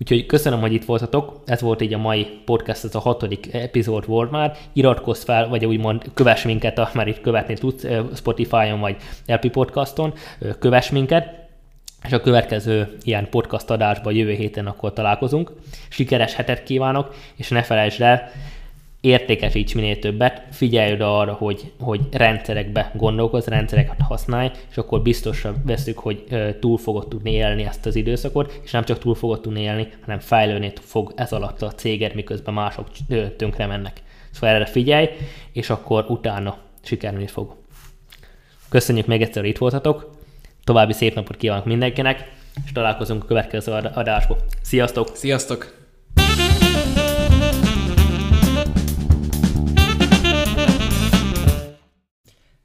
Úgyhogy 0.00 0.26
köszönöm, 0.26 0.60
hogy 0.60 0.72
itt 0.72 0.84
voltatok. 0.84 1.42
Ez 1.46 1.60
volt 1.60 1.80
így 1.80 1.94
a 1.94 1.98
mai 1.98 2.26
podcast, 2.44 2.84
ez 2.84 2.94
a 2.94 2.98
hatodik 2.98 3.54
epizód 3.54 4.06
volt 4.06 4.30
már. 4.30 4.56
Iratkozz 4.72 5.24
fel, 5.24 5.48
vagy 5.48 5.64
úgymond 5.64 6.10
kövess 6.14 6.44
minket, 6.44 6.78
ha 6.78 6.90
már 6.94 7.08
itt 7.08 7.20
követni 7.20 7.54
tudsz 7.54 7.86
Spotify-on 8.14 8.80
vagy 8.80 8.96
Apple 9.26 9.50
Podcaston, 9.50 10.14
kövess 10.58 10.90
minket, 10.90 11.40
és 12.04 12.12
a 12.12 12.20
következő 12.20 12.96
ilyen 13.02 13.28
podcast 13.28 13.70
adásban 13.70 14.14
jövő 14.14 14.32
héten 14.32 14.66
akkor 14.66 14.92
találkozunk. 14.92 15.52
Sikeres 15.88 16.34
hetet 16.34 16.62
kívánok, 16.62 17.14
és 17.36 17.48
ne 17.48 17.62
felejtsd 17.62 18.00
el, 18.00 18.30
értékesíts 19.02 19.74
minél 19.74 19.98
többet, 19.98 20.42
figyelj 20.50 20.92
oda 20.92 21.18
arra, 21.18 21.32
hogy, 21.32 21.72
hogy 21.80 22.00
rendszerekbe 22.10 22.92
gondolkozz, 22.94 23.46
rendszereket 23.46 24.00
használj, 24.00 24.50
és 24.70 24.76
akkor 24.76 25.02
biztosra 25.02 25.54
veszük, 25.64 25.98
hogy 25.98 26.24
túl 26.60 26.78
fogod 26.78 27.08
tudni 27.08 27.32
élni 27.32 27.62
ezt 27.62 27.86
az 27.86 27.96
időszakot, 27.96 28.60
és 28.64 28.70
nem 28.70 28.84
csak 28.84 28.98
túl 28.98 29.14
fogod 29.14 29.40
tudni 29.40 29.60
élni, 29.60 29.88
hanem 30.00 30.18
fejlődni 30.18 30.72
fog 30.80 31.12
ez 31.16 31.32
alatt 31.32 31.62
a 31.62 31.72
céged, 31.72 32.14
miközben 32.14 32.54
mások 32.54 32.88
tönkre 33.36 33.66
mennek. 33.66 34.02
Szóval 34.30 34.48
erre 34.48 34.66
figyelj, 34.66 35.08
és 35.52 35.70
akkor 35.70 36.04
utána 36.08 36.56
sikerülni 36.82 37.26
fog. 37.26 37.54
Köszönjük 38.68 39.06
még 39.06 39.22
egyszer, 39.22 39.42
hogy 39.42 39.50
itt 39.50 39.58
voltatok, 39.58 40.10
további 40.64 40.92
szép 40.92 41.14
napot 41.14 41.36
kívánok 41.36 41.64
mindenkinek, 41.64 42.30
és 42.64 42.72
találkozunk 42.72 43.22
a 43.22 43.26
következő 43.26 43.72
adásból. 43.72 44.38
Sziasztok! 44.62 45.16
Sziasztok! 45.16 45.81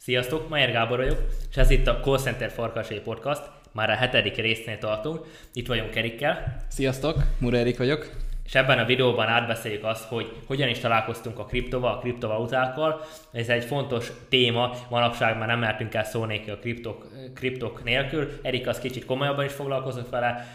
Sziasztok, 0.07 0.49
Majer 0.49 0.71
Gábor 0.71 0.97
vagyok, 0.97 1.17
és 1.49 1.57
ez 1.57 1.69
itt 1.69 1.87
a 1.87 1.99
Call 1.99 2.17
Center 2.17 2.51
Farkasé 2.51 2.99
Podcast. 2.99 3.41
Már 3.71 3.89
a 3.89 3.93
hetedik 3.93 4.35
résznél 4.35 4.77
tartunk. 4.77 5.25
Itt 5.53 5.67
vagyunk 5.67 5.95
Erikkel. 5.95 6.65
Sziasztok, 6.67 7.17
Mura 7.39 7.57
Erik 7.57 7.77
vagyok. 7.77 8.15
És 8.45 8.55
ebben 8.55 8.79
a 8.79 8.85
videóban 8.85 9.27
átbeszéljük 9.27 9.83
azt, 9.83 10.03
hogy 10.07 10.31
hogyan 10.45 10.67
is 10.67 10.79
találkoztunk 10.79 11.39
a 11.39 11.45
kriptoval, 11.45 11.93
a 11.93 11.97
kriptovalutákkal. 11.97 13.01
Ez 13.31 13.49
egy 13.49 13.63
fontos 13.63 14.11
téma, 14.29 14.73
manapság 14.89 15.37
már 15.37 15.47
nem 15.47 15.59
mehetünk 15.59 15.93
el 15.93 16.03
szó 16.03 16.25
nélkül 16.25 16.53
a 16.53 16.57
kriptok, 16.57 17.07
kriptok 17.35 17.83
nélkül. 17.83 18.39
Erik 18.41 18.67
az 18.67 18.79
kicsit 18.79 19.05
komolyabban 19.05 19.45
is 19.45 19.53
foglalkozott 19.53 20.09
vele, 20.09 20.47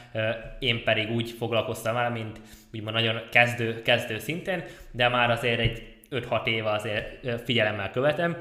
én 0.58 0.84
pedig 0.84 1.10
úgy 1.10 1.30
foglalkoztam 1.30 1.94
vele, 1.94 2.08
mint 2.08 2.40
úgymond 2.74 2.94
nagyon 2.94 3.22
kezdő, 3.30 3.82
kezdő 3.82 4.18
szinten, 4.18 4.64
de 4.90 5.08
már 5.08 5.30
azért 5.30 5.60
egy 5.60 5.82
5-6 6.10 6.46
éve 6.46 6.70
azért 6.70 7.42
figyelemmel 7.44 7.90
követem, 7.90 8.36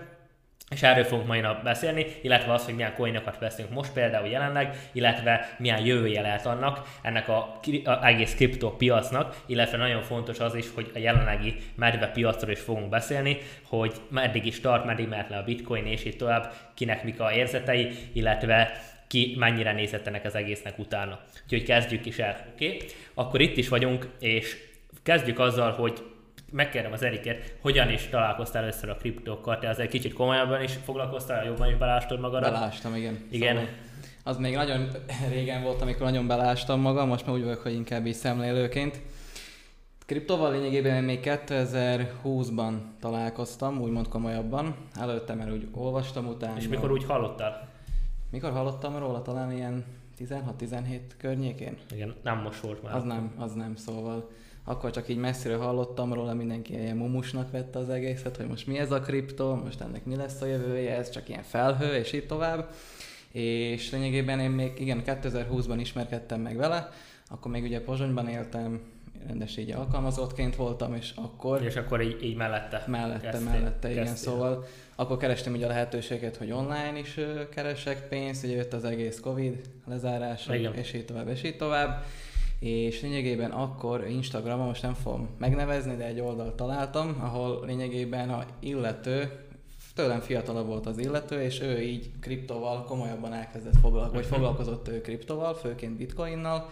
és 0.70 0.84
erről 0.84 1.04
fogunk 1.04 1.28
mai 1.28 1.40
nap 1.40 1.64
beszélni, 1.64 2.06
illetve 2.22 2.54
az, 2.54 2.66
hogy 2.66 2.76
milyen 2.76 2.94
coinokat 2.94 3.40
veszünk 3.40 3.70
most 3.70 3.94
például 3.94 4.28
jelenleg, 4.28 4.90
illetve 4.92 5.56
milyen 5.58 5.86
jövője 5.86 6.22
lehet 6.22 6.46
annak, 6.46 6.88
ennek 7.02 7.28
a, 7.28 7.60
a 7.84 8.06
egész 8.06 8.38
piacnak, 8.78 9.44
illetve 9.46 9.78
nagyon 9.78 10.02
fontos 10.02 10.40
az 10.40 10.56
is, 10.56 10.66
hogy 10.74 10.92
a 10.96 11.00
jelenlegi 11.00 11.56
medve 11.76 12.08
piacról 12.08 12.52
is 12.52 12.60
fogunk 12.60 12.90
beszélni, 12.90 13.38
hogy 13.64 13.94
meddig 14.10 14.46
is 14.46 14.60
tart, 14.60 14.86
meddig 14.86 15.08
mehet 15.08 15.30
le 15.30 15.38
a 15.38 15.44
bitcoin, 15.44 15.86
és 15.86 16.06
így 16.06 16.18
tovább, 16.18 16.54
kinek 16.74 17.04
mik 17.04 17.20
a 17.20 17.34
érzetei, 17.34 17.92
illetve 18.14 18.82
ki 19.08 19.36
mennyire 19.40 19.72
nézett 19.72 20.08
ennek 20.08 20.26
az 20.26 20.36
egésznek 20.36 20.80
utána. 20.80 21.20
Úgyhogy 21.44 21.64
kezdjük 21.64 22.06
is 22.06 22.20
el, 22.20 22.46
oké? 22.54 22.66
Okay? 22.66 22.88
Akkor 23.14 23.42
itt 23.42 23.58
is 23.58 23.68
vagyunk, 23.68 24.08
és 24.20 24.58
kezdjük 25.04 25.40
azzal, 25.40 25.72
hogy 25.72 26.11
megkérdem 26.52 26.92
az 26.92 27.04
Eriket, 27.04 27.56
hogyan 27.62 27.90
is 27.90 28.08
találkoztál 28.08 28.62
először 28.62 28.90
a 28.90 28.96
kriptokkal? 28.96 29.60
Te 29.60 29.70
azért 29.70 29.90
kicsit 29.90 30.14
komolyabban 30.14 30.64
is 30.64 30.74
foglalkoztál, 30.74 31.46
jobban 31.46 31.70
is 31.70 31.76
belástad 31.76 32.20
magad? 32.20 32.42
Belástam, 32.42 32.96
igen. 32.96 33.26
Igen. 33.30 33.56
Szóval 33.56 33.74
az 34.24 34.38
még 34.38 34.56
nagyon 34.56 34.88
régen 35.30 35.64
volt, 35.64 35.82
amikor 35.82 36.02
nagyon 36.02 36.28
belástam 36.28 36.80
magam, 36.80 37.08
most 37.08 37.26
már 37.26 37.36
úgy 37.36 37.44
vagyok, 37.44 37.62
hogy 37.62 37.74
inkább 37.74 38.06
is 38.06 38.16
szemlélőként. 38.16 39.02
Kriptoval 40.06 40.52
lényegében 40.52 41.04
még 41.04 41.20
2020-ban 41.24 42.74
találkoztam, 43.00 43.82
úgymond 43.82 44.08
komolyabban. 44.08 44.76
Előtte, 45.00 45.34
mert 45.34 45.52
úgy 45.52 45.68
olvastam 45.72 46.28
utána. 46.28 46.58
És 46.58 46.68
mikor 46.68 46.92
úgy 46.92 47.04
hallottál? 47.04 47.70
Mikor 48.32 48.52
hallottam 48.52 48.98
róla? 48.98 49.22
Talán 49.22 49.52
ilyen 49.52 49.86
16-17 50.20 51.00
környékén. 51.18 51.78
Igen, 51.92 52.16
nem 52.24 52.38
most 52.38 52.60
volt 52.60 52.84
már. 52.84 52.96
Az 52.96 53.04
nem, 53.04 53.34
az 53.38 53.54
nem, 53.54 53.76
szóval 53.76 54.30
akkor 54.72 54.92
csak 54.92 55.10
így 55.10 55.18
messziről 55.18 55.60
hallottam 55.60 56.14
róla, 56.14 56.34
mindenki 56.34 56.74
ilyen 56.74 56.98
mumusnak 56.98 57.52
vette 57.52 57.80
az 57.80 57.90
egészet, 57.90 58.38
hogy 58.38 58.48
most 58.48 58.68
mi 58.68 58.78
ez 58.78 58.92
a 58.92 59.00
kripto, 59.00 59.56
most 59.56 59.82
ennek 59.82 60.06
mi 60.06 60.16
lesz 60.16 60.42
a 60.42 60.46
jövője, 60.46 60.96
ez 60.96 61.10
csak 61.10 61.30
ilyen 61.30 61.44
felhő, 61.44 61.96
és 61.96 62.14
így 62.14 62.26
tovább. 62.26 62.70
És 63.32 63.92
lényegében 63.92 64.40
én 64.40 64.50
még, 64.50 64.72
igen, 64.80 65.02
2020-ban 65.06 65.78
ismerkedtem 65.80 66.42
meg 66.42 66.58
vele, 66.58 66.90
akkor 67.30 67.52
még 67.52 67.64
ugye 67.64 67.82
Pozsonyban 67.82 68.28
éltem, 68.28 68.82
rendes 69.28 69.58
így 69.58 69.72
alkalmazottként 69.72 70.56
voltam, 70.56 70.96
és 70.96 71.12
akkor... 71.16 71.64
És 71.64 71.76
akkor 71.76 72.02
így, 72.02 72.24
így 72.24 72.36
mellette? 72.36 72.84
Mellette, 72.88 73.30
kezdtél, 73.30 73.50
mellette, 73.50 73.92
igen, 73.92 74.04
kezdtél. 74.04 74.32
szóval 74.32 74.66
akkor 74.96 75.18
kerestem 75.18 75.54
ugye 75.54 75.66
a 75.66 75.70
lehetőséget, 75.70 76.36
hogy 76.36 76.52
online 76.52 77.00
is 77.00 77.20
keresek 77.50 78.08
pénzt, 78.08 78.44
ugye 78.44 78.56
jött 78.56 78.74
az 78.74 78.84
egész 78.84 79.20
Covid 79.20 79.62
lezárás, 79.88 80.50
és 80.74 80.94
így 80.94 81.06
tovább, 81.06 81.28
és 81.28 81.44
így 81.44 81.58
tovább 81.58 82.04
és 82.62 83.02
lényegében 83.02 83.52
akkor 83.52 84.08
Instagramon, 84.08 84.66
most 84.68 84.82
nem 84.82 84.94
fogom 84.94 85.30
megnevezni, 85.38 85.96
de 85.96 86.06
egy 86.06 86.20
oldalt 86.20 86.56
találtam, 86.56 87.18
ahol 87.22 87.66
lényegében 87.66 88.30
a 88.30 88.46
illető, 88.60 89.46
tőlem 89.96 90.20
fiatalabb 90.20 90.68
volt 90.68 90.86
az 90.86 90.98
illető, 90.98 91.42
és 91.42 91.62
ő 91.62 91.82
így 91.82 92.12
kriptoval 92.20 92.84
komolyabban 92.84 93.34
elkezdett 93.34 93.80
foglalkozni, 93.82 94.18
vagy 94.18 94.26
foglalkozott 94.26 94.88
ő 94.88 95.02
kriptoval, 95.02 95.54
főként 95.54 95.98
bitcoinnal, 95.98 96.70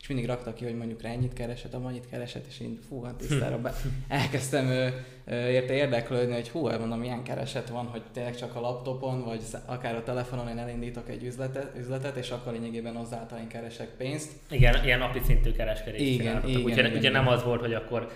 és 0.00 0.08
mindig 0.08 0.26
rakta 0.26 0.52
ki, 0.52 0.64
hogy 0.64 0.76
mondjuk 0.76 1.02
rá 1.02 1.10
ennyit 1.10 1.32
keresett, 1.32 1.74
amennyit 1.74 2.08
keresett, 2.08 2.46
és 2.46 2.60
én 2.60 2.78
fú, 2.88 3.02
hát 3.02 3.14
tisztára 3.14 3.58
be, 3.58 3.74
elkezdtem 4.08 4.66
ő, 4.66 5.04
érte 5.30 5.74
érdeklődni, 5.74 6.34
hogy 6.34 6.48
hú, 6.48 6.68
mondom, 6.68 6.98
milyen 6.98 7.22
kereset 7.22 7.68
van, 7.68 7.86
hogy 7.86 8.02
tényleg 8.12 8.36
csak 8.36 8.56
a 8.56 8.60
laptopon, 8.60 9.24
vagy 9.24 9.42
akár 9.66 9.94
a 9.94 10.02
telefonon 10.02 10.48
én 10.48 10.58
elindítok 10.58 11.08
egy 11.08 11.24
üzletet, 11.24 11.76
üzletet 11.78 12.16
és 12.16 12.30
akkor 12.30 12.52
lényegében 12.52 12.96
azáltal 12.96 13.38
én 13.38 13.48
keresek 13.48 13.88
pénzt. 13.88 14.32
Igen, 14.50 14.84
ilyen 14.84 14.98
napi 14.98 15.20
szintű 15.24 15.52
kereskedés. 15.52 16.00
Igen, 16.00 16.48
igen, 16.48 16.62
ugye, 16.62 16.72
igen, 16.72 16.90
ugye 16.90 16.98
igen. 16.98 17.12
nem 17.12 17.28
az 17.28 17.42
volt, 17.42 17.60
hogy 17.60 17.74
akkor 17.74 18.10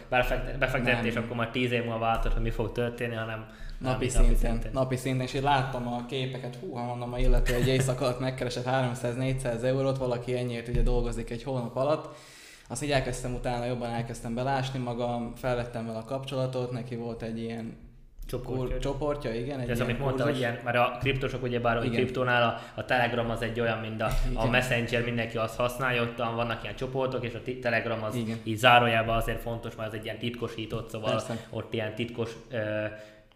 befektetés, 0.59 1.15
akkor 1.15 1.37
majd 1.37 1.51
tíz 1.51 1.71
év 1.71 1.83
múlva 1.83 1.99
váltod, 1.99 2.33
hogy 2.33 2.43
mi 2.43 2.51
fog 2.51 2.73
történni, 2.73 3.15
hanem 3.15 3.47
Napi, 3.85 4.09
szinten, 4.09 4.31
napi 4.31 4.47
szinten. 4.47 4.71
Napi 4.73 4.97
szinten, 4.97 5.27
és 5.27 5.35
én 5.35 5.43
láttam 5.43 5.89
a 5.89 6.05
képeket, 6.07 6.57
hú, 6.57 6.75
ha 6.75 6.85
mondom, 6.85 7.13
a 7.13 7.19
illető 7.19 7.55
egy 7.55 7.67
éjszak 7.67 8.01
alatt 8.01 8.21
megkeresett 8.21 8.67
300-400 8.69 9.63
eurót, 9.63 9.99
valaki 9.99 10.37
ennyiért 10.37 10.69
ugye 10.69 10.83
dolgozik 10.83 11.31
egy 11.31 11.43
hónap 11.43 11.77
alatt, 11.77 12.15
azt 12.69 12.83
így 12.83 12.91
elkezdtem 12.91 13.35
utána, 13.35 13.65
jobban 13.65 13.91
elkezdtem 13.91 14.35
belásni 14.35 14.79
magam, 14.79 15.33
felvettem 15.35 15.87
vele 15.87 15.99
a 15.99 16.05
kapcsolatot, 16.05 16.71
neki 16.71 16.97
volt 16.97 17.23
egy 17.23 17.39
ilyen 17.39 17.77
csoportja. 18.27 18.79
Csoportja, 18.79 19.35
igen. 19.35 19.61
Egy 19.61 19.71
ez 19.71 19.81
amit 19.81 19.99
mondta, 19.99 20.25
hogy 20.25 20.37
ilyen, 20.37 20.59
mert 20.65 20.77
a 20.77 20.97
kriptosok 21.01 21.43
ugye 21.43 21.61
bár 21.61 21.77
a 21.77 21.81
kriptónál 21.81 22.43
a, 22.43 22.81
a, 22.81 22.85
Telegram 22.85 23.31
az 23.31 23.43
egy 23.43 23.61
olyan, 23.61 23.79
mint 23.79 24.01
a, 24.03 24.09
a 24.35 24.47
Messenger, 24.47 25.05
mindenki 25.05 25.37
azt 25.37 25.57
használja, 25.57 26.03
ott 26.03 26.17
vannak 26.17 26.63
ilyen 26.63 26.77
csoportok, 26.77 27.25
és 27.25 27.35
a 27.35 27.41
Telegram 27.61 28.03
az 28.03 28.15
igen. 28.15 28.39
így 28.43 28.57
zárójában 28.57 29.17
azért 29.17 29.41
fontos, 29.41 29.75
mert 29.77 29.93
ez 29.93 29.99
egy 29.99 30.05
ilyen 30.05 30.19
titkosított, 30.19 30.91
szóval 30.91 31.11
Persze. 31.11 31.47
ott 31.51 31.73
ilyen 31.73 31.95
titkos 31.95 32.31
uh, 32.53 32.59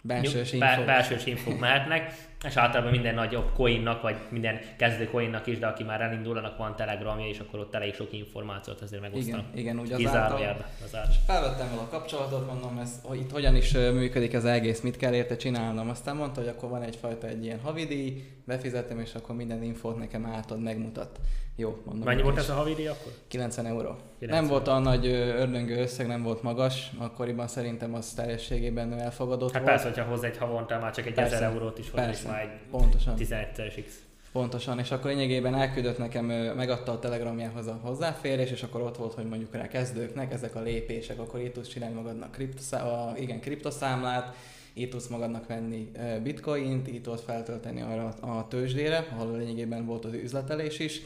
belsős 0.01 0.53
infók. 0.53 0.85
Belsős 0.85 1.27
infók 1.27 1.59
mehetnek, 1.59 2.15
és 2.47 2.57
általában 2.57 2.91
minden 2.91 3.15
nagyobb 3.15 3.53
coinnak, 3.55 4.03
vagy 4.03 4.17
minden 4.29 4.59
kezdő 4.77 5.05
coinnak 5.05 5.47
is, 5.47 5.59
de 5.59 5.67
aki 5.67 5.83
már 5.83 6.01
elindulnak, 6.01 6.57
van 6.57 6.77
telegramja, 6.77 7.27
és 7.27 7.39
akkor 7.39 7.61
ott 7.61 7.75
elég 7.75 7.95
sok 7.95 8.13
információt 8.13 8.81
azért 8.81 9.03
megosztanak. 9.03 9.45
Igen, 9.53 9.59
igen 9.59 9.81
úgy. 9.81 9.93
Az 9.93 10.97
felvettem 11.27 11.69
vele 11.71 11.81
a 11.81 11.89
kapcsolatot, 11.89 12.47
mondom, 12.47 12.79
ez, 12.79 13.01
hogy 13.03 13.19
itt 13.19 13.31
hogyan 13.31 13.57
is 13.57 13.73
működik 13.73 14.35
az 14.35 14.45
egész, 14.45 14.81
mit 14.81 14.97
kell 14.97 15.15
érte 15.15 15.37
csinálnom. 15.37 15.89
Aztán 15.89 16.17
mondta, 16.17 16.41
hogy 16.41 16.49
akkor 16.49 16.69
van 16.69 16.83
egyfajta 16.83 17.27
egy 17.27 17.45
ilyen 17.45 17.61
havidíj, 17.61 18.23
befizetem, 18.45 18.99
és 19.01 19.15
akkor 19.15 19.35
minden 19.35 19.63
infót 19.63 19.99
nekem 19.99 20.27
átad, 20.27 20.63
megmutat. 20.63 21.21
Jó, 21.57 21.81
mondom. 21.85 22.05
Mennyi 22.05 22.23
volt 22.23 22.37
ez 22.37 22.49
a 22.49 22.55
havidíj 22.55 22.87
akkor? 22.87 23.13
90 23.29 23.67
euró. 23.67 23.97
90. 24.19 24.41
Nem 24.41 24.51
volt 24.51 24.69
a 24.69 24.79
nagy 24.79 25.07
ördöngő 25.07 25.77
összeg, 25.77 26.07
nem 26.07 26.23
volt 26.23 26.43
magas, 26.43 26.91
akkoriban 26.99 27.47
szerintem 27.47 27.95
az 27.95 28.13
teljességében 28.13 29.01
elfogadott 29.01 29.53
hát 29.53 29.63
volt. 29.63 29.75
persze, 29.75 29.89
hogyha 29.89 30.11
hozzá 30.11 30.27
egy 30.27 30.37
havonta 30.37 30.79
már 30.79 30.93
csak 30.93 31.07
egy 31.07 31.15
persze, 31.15 31.35
1000 31.35 31.51
eurót 31.51 31.79
is 31.79 31.91
hozzá, 31.91 32.05
már 32.31 32.61
pontosan. 32.71 33.15
11 33.15 33.85
X. 33.87 33.93
Pontosan, 34.33 34.79
és 34.79 34.91
akkor 34.91 35.11
lényegében 35.11 35.55
elküldött 35.55 35.99
nekem, 35.99 36.25
megadta 36.57 36.93
a 36.93 36.99
telegramjához 36.99 37.67
a 37.67 37.79
hozzáférés, 37.83 38.51
és 38.51 38.63
akkor 38.63 38.81
ott 38.81 38.97
volt, 38.97 39.15
hogy 39.15 39.29
mondjuk 39.29 39.55
rá 39.55 39.69
kezdőknek 39.69 40.33
ezek 40.33 40.55
a 40.55 40.61
lépések, 40.61 41.19
akkor 41.19 41.41
itt 41.41 41.53
tudsz 41.53 41.69
csinálni 41.69 41.95
magadnak 41.95 42.33
kriptoszá- 42.33 43.19
igen, 43.19 43.41
kriptoszámlát, 43.41 44.37
itt 44.73 44.91
tudsz 44.91 45.07
magadnak 45.07 45.47
venni 45.47 45.91
bitcoint, 46.23 46.89
itt 46.89 47.03
tudsz 47.03 47.23
feltölteni 47.23 47.81
arra 47.81 48.07
a 48.21 48.49
tőzsdére, 48.49 49.07
ahol 49.13 49.37
lényegében 49.37 49.87
volt 49.87 50.05
az 50.05 50.13
üzletelés 50.13 50.79
is. 50.79 51.03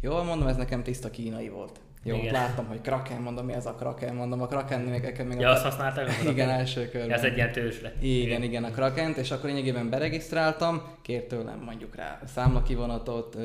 Jól 0.00 0.24
mondom, 0.24 0.48
ez 0.48 0.56
nekem 0.56 0.82
tiszta 0.82 1.10
kínai 1.10 1.48
volt. 1.48 1.80
Jó, 2.06 2.16
igen. 2.16 2.32
láttam, 2.32 2.66
hogy 2.66 2.80
Kraken, 2.80 3.20
mondom, 3.20 3.46
mi 3.46 3.52
ez 3.52 3.66
a 3.66 3.74
Kraken, 3.74 4.14
mondom, 4.14 4.42
a 4.42 4.46
Kraken 4.46 4.80
még 4.80 5.02
nekem 5.02 5.26
még... 5.26 5.40
Ja, 5.40 5.48
a... 5.48 5.52
azt 5.52 5.62
használták? 5.62 6.10
igen, 6.32 6.48
első 6.48 6.88
körben. 6.88 7.10
Ez 7.10 7.22
egy 7.22 7.36
ilyen 7.36 7.52
tőzsle. 7.52 7.92
Igen, 8.00 8.42
igen, 8.42 8.64
a 8.64 8.70
Krakent, 8.70 9.16
és 9.16 9.30
akkor 9.30 9.48
lényegében 9.48 9.90
beregisztráltam, 9.90 10.82
kért 11.02 11.28
tőlem 11.28 11.62
mondjuk 11.64 11.96
rá 11.96 12.20
számlakivonatot, 12.34 13.36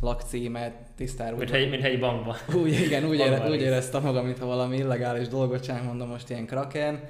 lakcímet, 0.00 0.72
tisztára. 0.96 1.36
Mint, 1.36 1.50
egy, 1.50 1.70
mint 1.70 1.84
egy 1.84 1.98
bankban. 1.98 2.36
Úgy, 2.62 2.80
igen, 2.80 3.04
úgy, 3.04 3.18
ére, 3.18 3.48
úgy 3.48 3.60
éreztem 3.60 4.02
magam, 4.02 4.24
mintha 4.24 4.46
valami 4.46 4.76
illegális 4.76 5.28
dolgot 5.28 5.62
csinálom, 5.62 5.86
mondom 5.86 6.08
most 6.08 6.30
ilyen 6.30 6.46
Kraken 6.46 7.00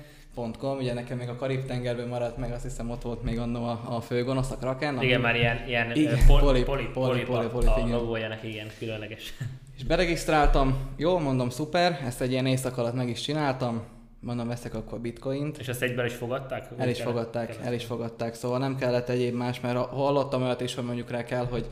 Com, 0.59 0.77
ugye 0.77 0.95
nekem 0.95 1.19
még 1.19 1.29
a 1.29 1.37
Karib-tengerben 1.37 2.09
maradt 2.09 2.37
meg, 2.37 2.53
azt 2.53 2.63
hiszem 2.63 2.91
ott 2.91 3.03
volt 3.03 3.23
még 3.23 3.39
annó 3.39 3.65
a, 3.65 3.81
a 3.89 4.01
főgonosz, 4.01 4.51
a 4.51 4.57
Kraken. 4.57 5.03
Igen, 5.03 5.21
már 5.21 5.37
ilyen, 5.37 5.65
ilyen 5.67 5.95
igen, 5.95 6.19
poli, 6.27 6.43
poli, 6.43 6.63
poli, 6.63 6.89
poli, 6.93 7.23
poli, 7.23 7.47
poli, 7.47 7.67
a 7.67 7.97
logójának 7.97 8.43
igen, 8.43 8.67
különleges. 8.79 9.35
És 9.77 9.85
beregisztráltam, 9.85 10.77
jól 10.97 11.21
mondom, 11.21 11.51
szuper, 11.51 12.01
ezt 12.07 12.21
egy 12.21 12.31
ilyen 12.31 12.47
éjszak 12.47 12.79
alatt 12.79 12.95
meg 12.95 13.09
is 13.09 13.21
csináltam, 13.21 13.83
mondom, 14.21 14.49
veszek 14.49 14.75
akkor 14.75 15.01
bitcoint. 15.01 15.59
És 15.59 15.69
ezt 15.69 15.83
egyben 15.83 16.07
is 16.07 16.15
fogadták? 16.15 16.69
El 16.77 16.89
is 16.89 17.03
fogadták, 17.03 17.57
el 17.63 17.73
is 17.73 17.85
fogadták, 17.85 18.35
szóval 18.35 18.59
nem 18.59 18.77
kellett 18.77 19.09
egyéb 19.09 19.35
más, 19.35 19.61
mert 19.61 19.77
hallottam 19.77 20.43
olyat 20.43 20.61
is, 20.61 20.75
hogy 20.75 20.85
mondjuk 20.85 21.11
rá 21.11 21.25
kell, 21.25 21.45
hogy 21.45 21.67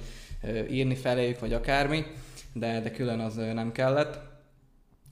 írni 0.70 0.94
feléjük, 0.94 1.38
vagy 1.38 1.52
akármi, 1.52 2.04
de, 2.52 2.80
de 2.80 2.90
külön 2.90 3.20
az 3.20 3.34
nem 3.34 3.72
kellett. 3.72 4.18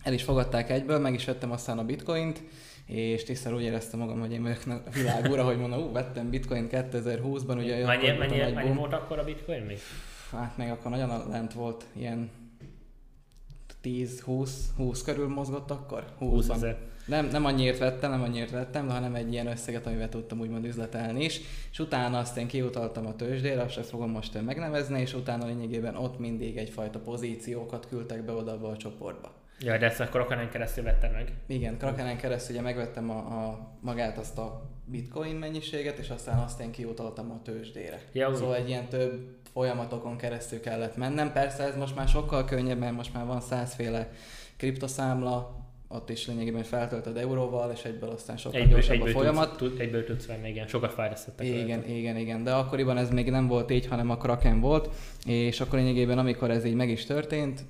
El 0.02 0.12
is 0.12 0.22
fogadták 0.22 0.70
egyből, 0.70 0.98
meg 0.98 1.14
is 1.14 1.24
vettem 1.24 1.50
aztán 1.50 1.78
a 1.78 1.84
bitcoint, 1.84 2.42
és 2.86 3.24
tisztel 3.24 3.54
úgy 3.54 3.62
éreztem 3.62 4.00
magam, 4.00 4.20
hogy 4.20 4.32
én 4.32 4.42
vagyok 4.42 4.62
a 4.66 4.90
világ 4.90 5.30
ura, 5.30 5.44
hogy 5.44 5.58
mondom, 5.58 5.80
ú, 5.80 5.92
vettem 5.92 6.30
bitcoin 6.30 6.68
2020-ban, 6.70 7.56
ugye 7.56 7.86
mennyi, 7.86 8.10
mennyi, 8.18 8.52
mennyi 8.52 8.74
volt 8.74 8.92
akkor 8.92 9.18
a 9.18 9.24
bitcoin 9.24 9.62
még? 9.62 9.78
Hát 10.32 10.56
még 10.56 10.70
akkor 10.70 10.90
nagyon 10.90 11.28
lent 11.30 11.52
volt, 11.52 11.84
ilyen 11.92 12.30
10-20 13.84 14.50
20 14.76 15.02
körül 15.02 15.28
mozgott 15.28 15.70
akkor? 15.70 16.04
20 16.18 16.48
ezer. 16.48 16.78
Nem, 17.06 17.26
nem 17.26 17.44
annyiért 17.44 17.78
vettem, 17.78 18.10
nem 18.10 18.22
annyiért 18.22 18.50
vettem, 18.50 18.88
hanem 18.88 19.14
egy 19.14 19.32
ilyen 19.32 19.46
összeget, 19.46 19.86
amivel 19.86 20.08
tudtam 20.08 20.40
úgymond 20.40 20.64
üzletelni 20.64 21.24
is. 21.24 21.40
És 21.70 21.78
utána 21.78 22.18
azt 22.18 22.36
én 22.36 22.46
kiutaltam 22.46 23.06
a 23.06 23.16
tőzsdére, 23.16 23.62
azt 23.62 23.88
fogom 23.88 24.10
most 24.10 24.42
megnevezni, 24.42 25.00
és 25.00 25.14
utána 25.14 25.46
lényegében 25.46 25.96
ott 25.96 26.18
mindig 26.18 26.56
egyfajta 26.56 26.98
pozíciókat 26.98 27.88
küldtek 27.88 28.24
be 28.24 28.32
oda 28.32 28.68
a 28.68 28.76
csoportba. 28.76 29.39
Ja, 29.60 29.78
de 29.78 29.86
ezt 29.86 30.00
a 30.00 30.04
Krakenen 30.04 30.50
keresztül 30.50 30.84
vettem 30.84 31.12
meg. 31.12 31.32
Igen, 31.46 31.78
Krakenen 31.78 32.16
keresztül 32.16 32.54
ugye 32.54 32.64
megvettem 32.64 33.10
a, 33.10 33.16
a, 33.16 33.68
magát 33.80 34.18
azt 34.18 34.38
a 34.38 34.70
bitcoin 34.84 35.36
mennyiséget, 35.36 35.98
és 35.98 36.10
aztán 36.10 36.38
azt 36.38 36.60
én 36.60 36.70
kiutaltam 36.70 37.30
a 37.30 37.42
tőzsdére. 37.42 38.00
Ja, 38.12 38.34
szóval 38.34 38.56
egy 38.56 38.68
ilyen 38.68 38.88
több 38.88 39.36
folyamatokon 39.52 40.16
keresztül 40.16 40.60
kellett 40.60 40.96
mennem. 40.96 41.32
Persze 41.32 41.62
ez 41.62 41.76
most 41.76 41.96
már 41.96 42.08
sokkal 42.08 42.44
könnyebb, 42.44 42.78
mert 42.78 42.96
most 42.96 43.14
már 43.14 43.26
van 43.26 43.40
százféle 43.40 44.10
kriptoszámla, 44.56 45.58
ott 45.88 46.10
is 46.10 46.26
lényegében 46.26 46.62
feltöltöd 46.62 47.16
euróval, 47.16 47.70
és 47.70 47.84
egyből 47.84 48.08
aztán 48.08 48.36
sokkal 48.36 48.60
egyből, 48.60 48.72
gyorsabb 48.72 48.94
egyből 48.94 49.08
a 49.08 49.12
folyamat. 49.12 49.56
Tudsz, 49.56 49.78
egyből 49.78 50.04
tudsz 50.04 50.26
venni, 50.26 50.48
igen, 50.48 50.66
sokat 50.66 50.92
fejlesztettek. 50.92 51.46
Igen, 51.46 51.60
igen, 51.60 51.84
igen, 51.84 52.16
igen, 52.16 52.44
de 52.44 52.52
akkoriban 52.52 52.96
ez 52.96 53.10
még 53.10 53.30
nem 53.30 53.46
volt 53.46 53.70
így, 53.70 53.86
hanem 53.86 54.10
a 54.10 54.16
Kraken 54.16 54.60
volt, 54.60 54.88
és 55.26 55.60
akkor 55.60 55.78
lényegében 55.78 56.18
amikor 56.18 56.50
ez 56.50 56.64
így 56.64 56.74
meg 56.74 56.88
is 56.88 57.04
történt, 57.04 57.64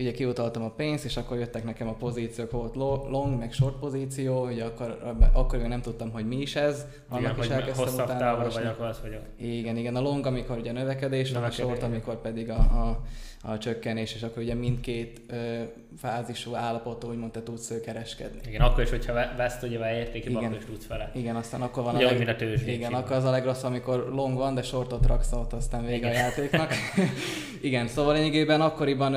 ugye 0.00 0.12
kiutaltam 0.12 0.62
a 0.62 0.70
pénzt, 0.70 1.04
és 1.04 1.16
akkor 1.16 1.38
jöttek 1.38 1.64
nekem 1.64 1.88
a 1.88 1.92
pozíciók, 1.92 2.50
volt 2.50 2.74
long, 3.10 3.38
meg 3.38 3.52
short 3.52 3.78
pozíció, 3.78 4.46
ugye 4.46 4.64
akkor, 4.64 5.16
akkor 5.32 5.58
még 5.58 5.68
nem 5.68 5.80
tudtam, 5.80 6.10
hogy 6.10 6.26
mi 6.26 6.36
is 6.36 6.56
ez, 6.56 6.86
annak 7.08 7.32
igen, 7.32 7.44
is 7.44 7.48
elkezdtem 7.48 7.84
hosszabb 7.84 8.04
utána 8.04 8.18
távra 8.20 8.50
vagy 8.50 8.66
akkor 8.66 8.86
az 8.86 9.00
vagyok. 9.02 9.22
Igen, 9.36 9.76
igen, 9.76 9.96
a 9.96 10.00
long, 10.00 10.26
amikor 10.26 10.58
ugye 10.58 10.72
növekedés, 10.72 11.32
a 11.32 11.50
short, 11.50 11.82
amikor 11.82 12.20
pedig 12.20 12.50
a, 12.50 12.58
a, 12.58 13.00
a 13.42 13.58
csökkenés, 13.58 14.14
és 14.14 14.22
akkor 14.22 14.42
ugye 14.42 14.54
mindkét 14.54 15.20
ö, 15.26 15.62
fázisú 15.98 16.54
állapotú, 16.54 17.08
úgymond 17.08 17.32
te 17.32 17.42
tudsz 17.42 17.80
kereskedni. 17.84 18.40
Igen, 18.46 18.60
akkor 18.60 18.82
is, 18.82 18.90
hogyha 18.90 19.12
veszt 19.36 19.62
ugye 19.62 19.78
a 19.78 19.92
értéki 19.92 20.34
akkor 20.34 20.56
is 20.56 20.64
tudsz 20.64 20.86
vele. 20.86 21.10
Igen, 21.14 21.36
aztán 21.36 21.62
akkor 21.62 21.82
van 21.82 21.94
ugye, 21.94 22.08
a, 22.08 22.12
leg... 22.12 22.28
a 22.28 22.36
tőzs, 22.36 22.66
Igen, 22.66 22.92
akkor 22.92 23.16
az 23.16 23.24
a 23.24 23.30
legrossz, 23.30 23.62
amikor 23.62 24.08
long 24.12 24.36
van, 24.36 24.54
de 24.54 24.62
shortot 24.62 25.06
raksz 25.06 25.32
ott, 25.32 25.52
aztán 25.52 25.86
vége 25.86 25.96
igen. 25.96 26.10
a 26.10 26.14
játéknak. 26.14 26.72
igen, 27.62 27.86
szóval 27.88 28.14
lényegében 28.14 28.60
akkoriban, 28.60 29.12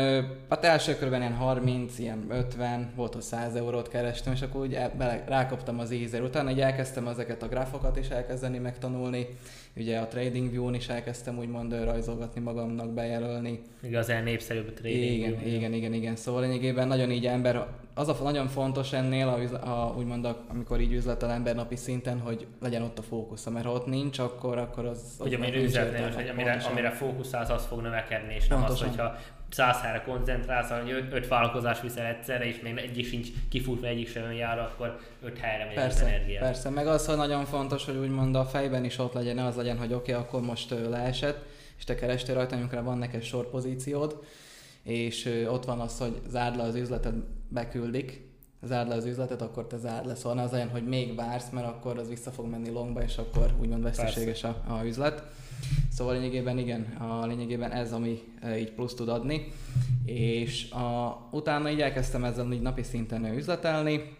hát 0.49 0.63
első 0.63 0.95
körben 0.95 1.21
ilyen 1.21 1.33
30, 1.33 1.99
ilyen 1.99 2.25
50, 2.29 2.91
volt, 2.95 3.13
hogy 3.13 3.21
100 3.21 3.55
eurót 3.55 3.87
kerestem, 3.87 4.33
és 4.33 4.41
akkor 4.41 4.61
úgy 4.61 4.77
bele, 4.97 5.23
rákaptam 5.27 5.79
az 5.79 5.91
ízer. 5.91 6.21
Utána 6.21 6.51
így 6.51 6.61
elkezdtem 6.61 7.07
ezeket 7.07 7.43
a 7.43 7.47
grafokat 7.47 7.97
is 7.97 8.07
elkezdeni 8.07 8.57
megtanulni, 8.57 9.27
ugye 9.75 9.99
a 9.99 10.07
Trading 10.07 10.51
View-n 10.51 10.73
is 10.73 10.87
elkezdtem 10.87 11.37
úgymond 11.37 11.83
rajzolgatni 11.83 12.41
magamnak, 12.41 12.93
bejelölni. 12.93 13.61
Igazán 13.81 14.23
népszerűbb 14.23 14.67
a 14.67 14.73
Trading 14.73 15.13
igen, 15.13 15.37
View. 15.37 15.55
Igen, 15.55 15.73
igen, 15.73 15.93
igen. 15.93 16.15
Szóval 16.15 16.41
lényegében 16.41 16.87
nagyon 16.87 17.11
így 17.11 17.25
ember, 17.25 17.67
az 17.93 18.07
a 18.07 18.17
nagyon 18.23 18.47
fontos 18.47 18.93
ennél, 18.93 19.27
a, 19.27 19.69
a, 19.69 19.93
úgymond 19.97 20.25
a, 20.25 20.37
amikor 20.49 20.79
így 20.79 20.93
üzletel 20.93 21.31
ember 21.31 21.55
napi 21.55 21.75
szinten, 21.75 22.19
hogy 22.19 22.47
legyen 22.61 22.81
ott 22.81 22.99
a 22.99 23.01
fókusz, 23.01 23.45
mert 23.45 23.65
ha 23.65 23.71
ott 23.71 23.85
nincs, 23.85 24.19
akkor, 24.19 24.57
akkor 24.57 24.85
az... 24.85 25.15
hogy 25.19 25.33
amire 25.33 25.61
üzletel, 25.61 26.11
hogy 26.11 26.27
amire, 26.27 26.53
amire 26.71 26.89
fókuszálsz, 26.89 27.49
az 27.49 27.65
fog 27.65 27.81
növekedni, 27.81 28.33
és 28.33 28.47
nem 28.47 28.59
pontosan. 28.59 28.87
az, 28.87 28.95
hogyha 28.95 29.17
száz 29.53 29.81
helyre 29.81 30.01
koncentrálsz, 30.01 30.69
hogy 30.69 31.07
öt, 31.11 31.27
vállalkozás 31.27 31.81
viszel 31.81 32.05
egyszerre, 32.05 32.45
és 32.45 32.59
még 32.61 32.77
egyik 32.77 33.07
sincs 33.07 33.27
kifutva, 33.49 33.87
egyik 33.87 34.09
sem 34.09 34.31
jár, 34.31 34.59
akkor 34.59 34.99
öt 35.21 35.37
helyre 35.37 35.65
megy 35.65 35.73
persze, 35.73 36.03
az 36.03 36.09
energia. 36.09 36.39
Persze, 36.39 36.69
meg 36.69 36.87
az, 36.87 37.05
hogy 37.05 37.17
nagyon 37.17 37.45
fontos, 37.45 37.85
hogy 37.85 37.95
úgymond 37.95 38.35
a 38.35 38.45
fejben 38.45 38.85
is 38.85 38.97
ott 38.97 39.13
legyen, 39.13 39.35
ne 39.35 39.45
az 39.45 39.55
legyen, 39.55 39.77
hogy 39.77 39.93
oké, 39.93 40.11
okay, 40.11 40.23
akkor 40.23 40.41
most 40.41 40.69
leesett, 40.89 41.45
és 41.77 41.83
te 41.83 41.95
kerestél 41.95 42.35
rajta, 42.35 42.55
amikor 42.55 42.83
van 42.83 42.97
neked 42.97 43.23
sorpozíciód, 43.23 44.23
és 44.83 45.43
ott 45.47 45.65
van 45.65 45.79
az, 45.79 45.97
hogy 45.97 46.21
zárd 46.27 46.55
le 46.55 46.63
az 46.63 46.75
üzletet, 46.75 47.13
beküldik, 47.49 48.32
zárd 48.65 48.87
le 48.87 48.95
az 48.95 49.05
üzletet, 49.05 49.41
akkor 49.41 49.67
te 49.67 49.77
zárd 49.77 50.05
le. 50.05 50.15
Szóval 50.15 50.37
az 50.37 50.53
olyan, 50.53 50.69
hogy 50.69 50.87
még 50.87 51.15
vársz, 51.15 51.49
mert 51.49 51.67
akkor 51.67 51.99
az 51.99 52.07
vissza 52.07 52.31
fog 52.31 52.45
menni 52.49 52.69
longba, 52.69 53.03
és 53.03 53.17
akkor 53.17 53.53
úgymond 53.59 53.83
veszteséges 53.83 54.43
a, 54.43 54.63
a 54.67 54.85
üzlet. 54.85 55.23
Szóval 55.91 56.13
lényegében 56.13 56.57
igen, 56.57 56.81
a 56.81 57.25
lényegében 57.25 57.71
ez, 57.71 57.93
ami 57.93 58.21
e, 58.41 58.57
így 58.57 58.71
plusz 58.71 58.93
tud 58.93 59.09
adni, 59.09 59.47
és 60.05 60.71
a, 60.71 61.19
utána 61.31 61.69
így 61.69 61.81
elkezdtem 61.81 62.23
ezzel 62.23 62.51
így 62.51 62.61
napi 62.61 62.83
szinten 62.83 63.25
üzletelni, 63.25 64.17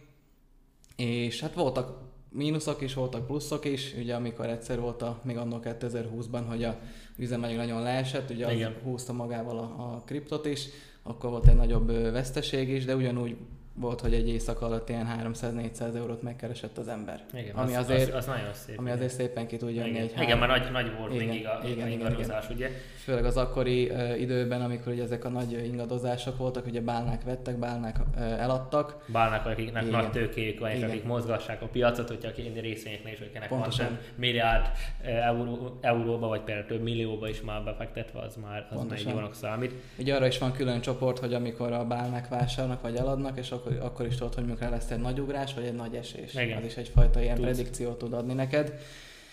és 0.96 1.42
hát 1.42 1.54
voltak 1.54 2.02
mínuszok 2.30 2.82
is, 2.82 2.94
voltak 2.94 3.26
pluszok 3.26 3.66
is, 3.66 3.94
ugye 3.98 4.16
amikor 4.16 4.46
egyszer 4.46 4.80
volt 4.80 5.02
a, 5.02 5.20
még 5.24 5.38
annól 5.38 5.60
2020-ban, 5.64 6.44
hogy 6.48 6.64
a 6.64 6.80
üzemanyag 7.18 7.58
nagyon 7.58 7.82
leesett, 7.82 8.30
ugye 8.30 8.48
az 8.48 8.72
húzta 8.84 9.14
magával 9.14 9.58
a, 9.58 9.62
a 9.62 10.02
kriptot 10.06 10.46
is, 10.46 10.68
akkor 11.04 11.30
volt 11.30 11.48
egy 11.48 11.56
nagyobb 11.56 11.92
veszteség 11.92 12.70
is, 12.70 12.86
de 12.86 12.96
ugyanúgy 12.96 13.36
volt, 13.76 14.02
hogy 14.02 14.14
egy 14.14 14.30
éjszaka 14.30 14.66
alatt 14.66 14.90
ilyen 14.90 15.34
300-400 15.34 15.96
eurót 15.96 16.22
megkeresett 16.22 16.78
az 16.78 16.88
ember. 16.88 17.24
Igen, 17.34 17.56
ami 17.56 17.76
az, 17.76 17.84
azért, 17.84 18.10
az, 18.10 18.16
az 18.16 18.26
nagyon 18.26 18.54
szép. 18.54 18.80
Ami 18.80 18.92
azért 18.92 19.12
szépen 19.12 19.48
ki 19.48 19.58
tud 19.58 19.76
jönni 19.76 19.90
igen. 19.90 20.02
egy 20.02 20.12
Igen, 20.12 20.26
három... 20.26 20.40
mert 20.40 20.64
nagy, 20.64 20.72
nagy 20.72 20.98
volt 20.98 21.14
igen, 21.14 21.28
még 21.28 21.46
a, 21.46 21.68
igen, 21.68 21.88
a 21.88 21.90
ingadozás, 21.90 22.44
igen. 22.44 22.56
ugye? 22.56 22.70
Főleg 23.04 23.26
az 23.26 23.38
akkori 23.38 23.90
uh, 23.90 24.22
időben, 24.22 24.62
amikor 24.62 24.94
ugye 24.94 25.04
ezek 25.04 25.26
a 25.26 25.30
nagy 25.30 25.52
ingadozások 25.66 26.38
voltak, 26.38 26.66
ugye 26.66 26.82
bálnák 26.82 27.24
vettek, 27.24 27.58
bálnák 27.58 27.96
uh, 28.16 28.42
eladtak. 28.42 29.06
Bálnák, 29.08 29.46
akiknek 29.46 29.84
igen. 29.84 30.00
nagy 30.00 30.12
tőkéjük 30.12 30.60
van, 30.60 30.70
és 30.70 30.78
igen. 30.78 30.90
akik 30.90 31.04
mozgassák 31.04 31.62
a 31.62 31.66
piacot, 31.66 32.08
hogyha 32.08 32.30
én 32.30 32.54
részvényeknél 32.54 33.14
is, 33.14 33.20
akinek 33.20 33.48
Pontosan. 33.48 33.86
van 33.86 33.98
milliárd 34.16 34.70
euró, 35.02 35.78
euróba, 35.82 36.28
vagy 36.28 36.42
például 36.42 36.68
több 36.68 36.82
millióba 36.82 37.30
is 37.30 37.42
már 37.42 37.64
befektetve, 37.64 38.20
az 38.20 38.36
már, 38.36 38.68
az 38.72 38.84
már 38.84 38.98
egy 38.98 39.08
jónak 39.08 39.34
számít. 39.34 39.74
Ugye 39.98 40.16
arra 40.16 40.28
is 40.28 40.38
van 40.38 40.52
külön 40.52 40.82
csoport, 40.82 41.20
hogy 41.20 41.34
amikor 41.34 41.72
a 41.72 41.86
bálnák 41.86 42.28
vásárolnak, 42.28 42.82
vagy 42.82 42.96
eladnak, 42.96 43.38
és 43.38 43.52
akkor, 43.52 43.63
akkor 43.80 44.06
is 44.06 44.16
tudod, 44.16 44.34
hogy 44.34 44.46
mikor 44.46 44.70
lesz 44.70 44.92
egy 44.92 45.00
nagy 45.00 45.20
ugrás, 45.20 45.54
vagy 45.54 45.66
egy 45.66 45.76
nagy 45.76 45.96
esés. 45.96 46.34
Igen. 46.34 46.58
Az 46.58 46.66
is 46.66 46.76
egyfajta 46.76 47.22
ilyen 47.22 47.36
Tudsz. 47.36 47.48
predikciót 47.48 47.98
tud 47.98 48.14
adni 48.14 48.34
neked. 48.34 48.74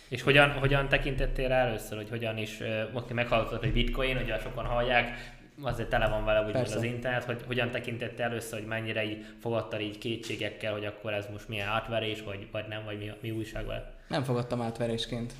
És 0.08 0.22
hogyan, 0.22 0.50
hogyan 0.50 0.88
tekintettél 0.88 1.48
rá 1.48 1.66
először, 1.66 1.96
hogy 1.96 2.08
hogyan 2.08 2.36
is, 2.36 2.58
aki 2.92 3.12
meghallottad, 3.12 3.58
hogy 3.58 3.72
bitcoin, 3.72 4.16
ugye 4.16 4.38
sokan 4.38 4.64
hallják, 4.64 5.38
azért 5.62 5.88
tele 5.88 6.08
van 6.08 6.24
vele 6.24 6.46
úgy 6.46 6.56
az 6.56 6.82
internet, 6.82 7.24
hogy 7.24 7.42
hogyan 7.46 7.70
tekintette 7.70 8.22
először, 8.22 8.58
hogy 8.58 8.68
mennyire 8.68 9.04
így 9.04 9.24
fogadta 9.40 9.80
így 9.80 9.98
kétségekkel, 9.98 10.72
hogy 10.72 10.84
akkor 10.84 11.12
ez 11.12 11.26
most 11.32 11.48
milyen 11.48 11.68
átverés, 11.68 12.22
vagy, 12.22 12.46
vagy 12.52 12.64
nem, 12.68 12.84
vagy 12.84 12.98
mi, 12.98 13.10
mi 13.20 13.30
újság 13.30 13.66
vele? 13.66 13.94
Nem 14.08 14.22
fogadtam 14.22 14.60
átverésként. 14.60 15.32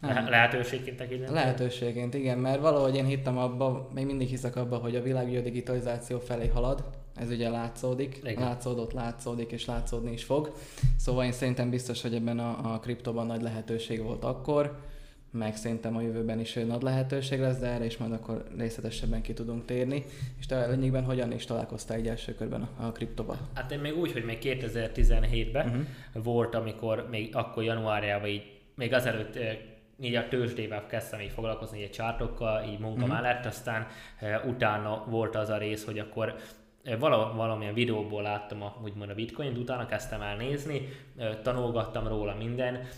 Nem. 0.00 0.28
Lehetőségként 0.28 0.96
tekintettem? 0.96 1.34
Lehetőségként, 1.34 2.14
igen, 2.14 2.38
mert 2.38 2.60
valahogy 2.60 2.96
én 2.96 3.04
hittem 3.04 3.38
abba, 3.38 3.88
még 3.94 4.06
mindig 4.06 4.28
hiszek 4.28 4.56
abba, 4.56 4.76
hogy 4.76 4.96
a 4.96 5.02
világ 5.02 5.42
digitalizáció 5.42 6.18
felé 6.18 6.46
halad, 6.46 6.84
ez 7.16 7.30
ugye 7.30 7.48
látszódik, 7.48 8.20
Igen. 8.24 8.42
látszódott, 8.42 8.92
látszódik 8.92 9.52
és 9.52 9.64
látszódni 9.64 10.12
is 10.12 10.24
fog. 10.24 10.54
Szóval 10.96 11.24
én 11.24 11.32
szerintem 11.32 11.70
biztos, 11.70 12.02
hogy 12.02 12.14
ebben 12.14 12.38
a, 12.38 12.72
a 12.72 12.78
kriptoban 12.78 13.26
nagy 13.26 13.42
lehetőség 13.42 14.02
volt 14.02 14.24
akkor, 14.24 14.78
meg 15.32 15.56
szerintem 15.56 15.96
a 15.96 16.00
jövőben 16.00 16.40
is 16.40 16.54
nagy 16.54 16.82
lehetőség 16.82 17.40
lesz, 17.40 17.58
de 17.58 17.66
erre 17.66 17.84
is 17.84 17.96
majd 17.96 18.12
akkor 18.12 18.44
részletesebben 18.56 19.22
ki 19.22 19.32
tudunk 19.32 19.64
térni. 19.64 20.04
És 20.38 20.46
te 20.46 20.66
lényegben 20.66 21.04
hogyan 21.04 21.32
is 21.32 21.44
találkoztál 21.44 21.96
egy 21.96 22.08
első 22.08 22.34
körben 22.34 22.68
a, 22.78 22.86
a 22.86 22.92
kriptoba? 22.92 23.36
Hát 23.54 23.72
én 23.72 23.78
még 23.78 23.96
úgy, 23.96 24.12
hogy 24.12 24.24
még 24.24 24.38
2017-ben 24.42 25.66
uh-huh. 25.66 25.80
Mhm. 25.80 26.22
volt, 26.22 26.54
amikor 26.54 27.06
még 27.10 27.36
akkor 27.36 27.62
januárjában 27.62 28.28
így, 28.28 28.58
még 28.74 28.92
azelőtt 28.92 29.36
eh, 29.36 29.58
így 30.00 30.14
a 30.14 30.28
tőzsdével 30.28 30.86
kezdtem 30.86 31.20
így 31.20 31.30
foglalkozni 31.30 31.82
egy 31.82 31.90
csártokkal, 31.90 32.64
így 32.64 32.78
munka 32.78 33.02
uh-huh. 33.02 33.20
mellett, 33.20 33.46
aztán 33.46 33.86
uh, 34.20 34.48
utána 34.48 35.04
volt 35.08 35.36
az 35.36 35.48
a 35.48 35.58
rész, 35.58 35.84
hogy 35.84 35.98
akkor 35.98 36.34
vala, 36.98 37.32
valamilyen 37.34 37.74
videóból 37.74 38.22
láttam 38.22 38.62
a, 38.62 38.76
úgymond 38.82 39.10
a 39.10 39.14
bitcoin 39.14 39.56
utána 39.56 39.86
kezdtem 39.86 40.22
el 40.22 40.36
nézni, 40.36 40.88
tanulgattam 41.42 42.08
róla 42.08 42.34
minden, 42.34 42.88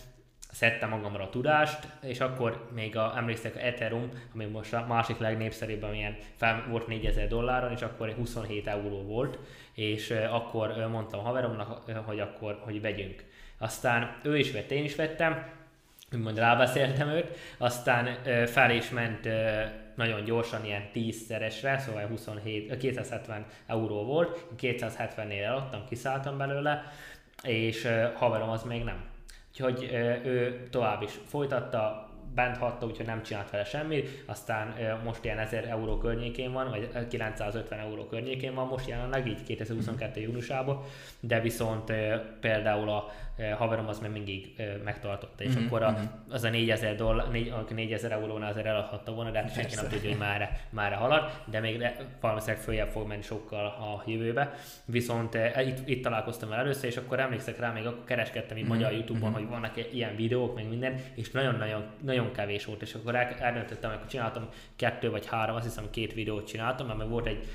szedtem 0.53 0.89
magamra 0.89 1.23
a 1.23 1.29
tudást, 1.29 1.87
és 2.01 2.19
akkor 2.19 2.69
még 2.73 2.97
a, 2.97 3.13
emlékszek, 3.17 3.55
a 3.55 3.59
Ethereum, 3.59 4.09
ami 4.33 4.45
most 4.45 4.73
a 4.73 4.85
másik 4.87 5.17
legnépszerűbb, 5.17 5.83
amilyen 5.83 6.17
fel 6.35 6.65
volt 6.69 6.87
4000 6.87 7.27
dolláron, 7.27 7.71
és 7.71 7.81
akkor 7.81 8.13
27 8.13 8.67
euró 8.67 9.01
volt, 9.01 9.39
és 9.73 10.11
akkor 10.29 10.87
mondtam 10.91 11.19
a 11.19 11.23
haveromnak, 11.23 11.89
hogy 12.05 12.19
akkor, 12.19 12.59
hogy 12.63 12.81
vegyünk. 12.81 13.23
Aztán 13.57 14.15
ő 14.23 14.37
is 14.37 14.51
vett, 14.51 14.71
én 14.71 14.83
is 14.83 14.95
vettem, 14.95 15.45
úgymond 16.11 16.37
rábeszéltem 16.37 17.07
őt, 17.07 17.37
aztán 17.57 18.17
fel 18.45 18.71
is 18.71 18.89
ment 18.89 19.27
nagyon 19.95 20.23
gyorsan 20.23 20.65
ilyen 20.65 20.89
10-szeresre, 20.93 21.79
szóval 21.79 22.07
27, 22.07 22.77
270 22.77 23.45
euró 23.67 24.03
volt, 24.03 24.45
270-nél 24.59 25.43
eladtam, 25.43 25.85
kiszálltam 25.89 26.37
belőle, 26.37 26.83
és 27.43 27.87
haverom 28.13 28.49
az 28.49 28.63
még 28.63 28.83
nem. 28.83 29.03
Úgyhogy 29.51 29.89
ő 30.23 30.67
tovább 30.71 31.01
is 31.01 31.11
folytatta, 31.25 32.11
bent 32.35 32.57
hatta, 32.57 32.85
úgyhogy 32.85 33.05
nem 33.05 33.23
csinált 33.23 33.49
vele 33.49 33.63
semmit, 33.63 34.23
aztán 34.25 34.75
most 35.03 35.23
ilyen 35.23 35.39
1000 35.39 35.69
euró 35.69 35.97
környékén 35.97 36.51
van, 36.51 36.69
vagy 36.69 37.07
950 37.07 37.79
euró 37.79 38.05
környékén 38.05 38.53
van 38.53 38.67
most 38.67 38.87
jelenleg, 38.87 39.27
így 39.27 39.43
2022. 39.43 40.21
júniusában, 40.21 40.83
de 41.19 41.39
viszont 41.39 41.91
például 42.39 42.89
a 42.89 43.11
haverom 43.57 43.87
az 43.87 43.99
még 43.99 44.11
mindig 44.11 44.53
megtartotta, 44.83 45.43
és 45.43 45.55
mm-hmm. 45.55 45.65
akkor 45.65 45.83
a, 45.83 45.91
mhm. 45.91 46.01
az 46.29 46.43
a 46.43 46.49
4000, 46.49 46.95
dollár, 46.95 47.27
4000 47.69 48.11
eurónál 48.11 48.49
azért 48.49 48.65
eladhatta 48.65 49.13
volna, 49.13 49.31
de 49.31 49.39
hát 49.39 49.53
senki 49.53 49.75
nem 49.75 49.87
tudja, 49.87 50.09
hogy 50.09 50.19
már, 50.19 50.59
már 50.69 50.93
halad, 50.93 51.31
de 51.45 51.59
még 51.59 51.87
valószínűleg 52.21 52.61
följebb 52.63 52.89
fog 52.89 53.07
menni 53.07 53.21
sokkal 53.21 53.65
a 53.65 54.03
jövőbe. 54.05 54.53
Viszont 54.85 55.37
itt, 55.65 55.87
itt 55.87 56.03
találkoztam 56.03 56.51
el 56.51 56.59
először, 56.59 56.89
és 56.89 56.97
akkor 56.97 57.19
emlékszek 57.19 57.59
rá, 57.59 57.71
még 57.71 57.85
akkor 57.85 58.03
kereskedtem 58.05 58.57
így 58.57 58.63
mm-hmm. 58.63 58.73
magyar 58.73 58.91
YouTube-on, 58.91 59.29
mm-hmm. 59.29 59.39
hogy 59.39 59.49
vannak 59.49 59.93
ilyen 59.93 60.15
videók, 60.15 60.55
meg 60.55 60.69
minden, 60.69 60.95
és 61.15 61.31
nagyon-nagyon 61.31 61.83
nagyon 62.01 62.31
kevés 62.31 62.65
volt, 62.65 62.81
és 62.81 62.93
akkor 62.93 63.15
eldöntöttem, 63.15 63.91
akkor 63.91 64.07
csináltam 64.07 64.49
kettő 64.75 65.09
vagy 65.09 65.25
három, 65.25 65.55
azt 65.55 65.65
hiszem 65.65 65.89
két 65.89 66.13
videót 66.13 66.47
csináltam, 66.47 66.87
mert 66.87 67.09
volt 67.09 67.27
egy 67.27 67.47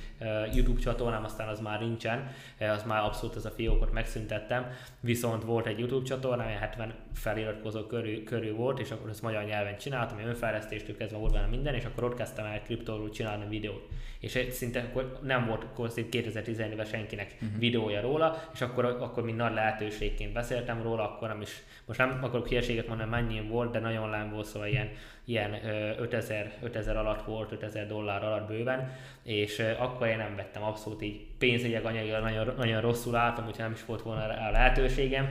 YouTube 0.55 0.81
csatornám, 0.81 1.25
aztán 1.25 1.49
az 1.49 1.61
már 1.61 1.81
nincsen, 1.81 2.31
az 2.59 2.83
már 2.83 3.05
abszolút 3.05 3.37
az 3.37 3.45
a 3.45 3.51
fiókot 3.51 3.93
megszüntettem, 3.93 4.67
viszont 5.01 5.45
volt 5.45 5.67
egy 5.69 5.79
YouTube 5.79 6.07
csatornám, 6.07 6.49
70 6.49 6.95
feliratkozó 7.15 7.87
körül, 7.87 8.25
körül 8.25 8.55
volt, 8.55 8.79
és 8.79 8.91
akkor 8.91 9.11
ezt 9.11 9.23
magyar 9.23 9.45
nyelven 9.45 9.77
csináltam, 9.77 10.19
önfejlesztéstől 10.19 10.97
kezdve 10.97 11.19
volt 11.19 11.51
minden, 11.51 11.75
és 11.75 11.85
akkor 11.85 12.05
ott 12.05 12.17
kezdtem 12.17 12.45
el 12.45 12.63
kriptóról 12.63 13.11
csinálni 13.11 13.49
videót. 13.49 13.89
És 14.21 14.39
szinte 14.51 14.81
akkor 14.81 15.19
nem 15.23 15.47
volt 15.47 15.65
akkor 15.65 15.91
2014-ben 15.95 16.85
senkinek 16.85 17.35
uh-huh. 17.35 17.59
videója 17.59 18.01
róla, 18.01 18.49
és 18.53 18.61
akkor, 18.61 18.85
akkor 18.85 19.25
mind 19.25 19.37
nagy 19.37 19.55
lehetőségként 19.55 20.33
beszéltem 20.33 20.83
róla, 20.83 21.03
akkor 21.03 21.29
nem 21.29 21.41
is, 21.41 21.63
most 21.87 21.99
nem 21.99 22.19
akarok 22.23 22.49
hülyeséget 22.49 22.89
mondani, 22.89 23.11
mennyi 23.11 23.41
volt, 23.41 23.71
de 23.71 23.79
nagyon 23.79 24.11
lám 24.11 24.31
volt, 24.31 24.47
szóval 24.47 24.69
ilyen, 24.69 24.89
ilyen 25.29 25.55
5000, 25.99 26.53
5000 26.61 26.97
alatt 26.97 27.23
volt, 27.23 27.53
5000 27.53 27.87
dollár 27.87 28.25
alatt 28.25 28.49
bőven, 28.49 28.93
és 29.23 29.59
akkor 29.79 30.07
én 30.07 30.17
nem 30.17 30.37
vettem 30.37 30.63
abszolút 30.63 31.03
így 31.03 31.27
pénzügyek 31.39 31.85
anyagilag 31.85 32.23
nagyon, 32.23 32.55
nagyon 32.57 32.81
rosszul 32.81 33.17
álltam, 33.17 33.47
úgyhogy 33.47 33.65
nem 33.65 33.73
is 33.73 33.85
volt 33.85 34.03
volna 34.03 34.23
a 34.23 34.51
lehetőségem. 34.51 35.29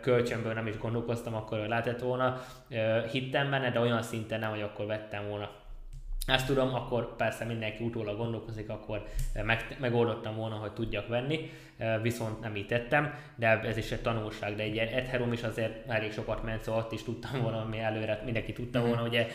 Kölcsönből 0.00 0.52
nem 0.52 0.66
is 0.66 0.78
gondolkoztam 0.78 1.34
akkor, 1.34 1.58
lehetett 1.58 2.00
volna. 2.00 2.40
Hittem 3.10 3.50
benne, 3.50 3.70
de 3.70 3.80
olyan 3.80 4.02
szinten 4.02 4.40
nem, 4.40 4.50
hogy 4.50 4.62
akkor 4.62 4.86
vettem 4.86 5.28
volna 5.28 5.50
ezt 6.26 6.46
tudom, 6.46 6.74
akkor 6.74 7.16
persze 7.16 7.44
mindenki 7.44 7.84
utólag 7.84 8.16
gondolkozik, 8.16 8.68
akkor 8.68 9.04
meg, 9.42 9.76
megoldottam 9.80 10.36
volna, 10.36 10.54
hogy 10.54 10.72
tudjak 10.72 11.08
venni, 11.08 11.50
viszont 12.02 12.40
nem 12.40 12.56
így 12.56 12.66
tettem, 12.66 13.14
de 13.34 13.60
ez 13.60 13.76
is 13.76 13.92
egy 13.92 14.00
tanulság, 14.00 14.54
de 14.54 14.62
egy 14.62 14.74
ilyen 14.74 14.88
Ethereum 14.88 15.32
is 15.32 15.42
azért 15.42 15.88
elég 15.88 16.12
sokat 16.12 16.42
ment, 16.42 16.62
szóval 16.62 16.80
ott 16.80 16.92
is 16.92 17.02
tudtam 17.02 17.42
volna, 17.42 17.60
ami 17.60 17.78
előre 17.78 18.22
mindenki 18.24 18.52
tudta 18.52 18.80
volna, 18.80 18.96
mm-hmm. 18.96 19.06
ugye 19.06 19.26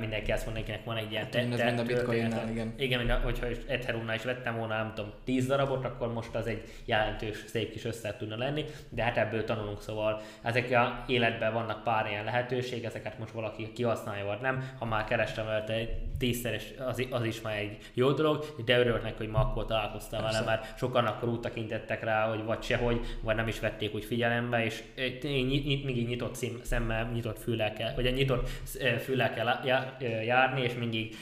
mindenki 0.00 0.32
azt 0.32 0.44
mondja, 0.44 0.62
nekinek 0.62 0.84
van 0.84 0.96
egy 0.96 1.10
ilyen 1.10 1.22
hát, 1.22 1.30
te- 1.30 1.82
a 1.82 1.82
bitcoinnál, 1.82 2.48
igen. 2.48 2.74
Igen, 2.76 3.20
hogyha 3.22 3.46
Ethereumnál 3.68 4.16
is 4.16 4.22
vettem 4.22 4.56
volna, 4.56 4.76
nem 4.76 4.92
tudom, 4.94 5.12
10 5.24 5.46
darabot, 5.46 5.84
akkor 5.84 6.12
most 6.12 6.34
az 6.34 6.46
egy 6.46 6.62
jelentős, 6.84 7.44
szép 7.46 7.72
kis 7.72 7.84
össze 7.84 8.16
tudna 8.18 8.36
lenni, 8.36 8.64
de 8.88 9.02
hát 9.02 9.16
ebből 9.16 9.44
tanulunk, 9.44 9.82
szóval 9.82 10.20
ezek 10.42 10.70
a 10.70 11.04
életben 11.06 11.52
vannak 11.52 11.82
pár 11.82 12.06
ilyen 12.06 12.24
lehetőség, 12.24 12.84
ezeket 12.84 13.18
most 13.18 13.32
valaki 13.32 13.72
kihasználja, 13.72 14.24
vagy 14.24 14.40
nem. 14.40 14.74
Ha 14.78 14.84
már 14.84 15.04
kerestem 15.04 15.48
előtte 15.48 15.74
tízszeres, 16.18 16.64
az, 16.86 17.06
az 17.10 17.24
is 17.24 17.40
már 17.40 17.56
egy 17.56 17.78
jó 17.94 18.12
dolog, 18.12 18.44
de 18.64 18.78
örülök 18.78 19.02
neki, 19.02 19.16
hogy 19.16 19.28
ma 19.28 19.38
akkor 19.38 19.66
találkoztam 19.66 20.22
vele, 20.22 20.40
mert 20.40 20.78
sokan 20.78 21.06
akkor 21.06 21.28
úgy 21.28 21.40
tekintettek 21.40 21.81
rá, 21.88 22.28
hogy 22.28 22.44
vagy 22.44 22.62
sehogy, 22.62 23.00
vagy 23.20 23.36
nem 23.36 23.48
is 23.48 23.60
vették 23.60 23.94
úgy 23.94 24.04
figyelembe, 24.04 24.64
és 24.64 24.82
mindig 25.84 26.06
nyitott 26.06 26.34
szím, 26.34 26.60
szemmel, 26.62 27.10
nyitott 27.12 27.38
füllel 27.38 27.72
kell, 27.72 27.94
vagy 27.94 28.12
nyitott 28.14 28.48
füllel 29.00 29.34
kell 29.34 29.46
járni, 30.24 30.62
és 30.62 30.74
mindig 30.74 31.14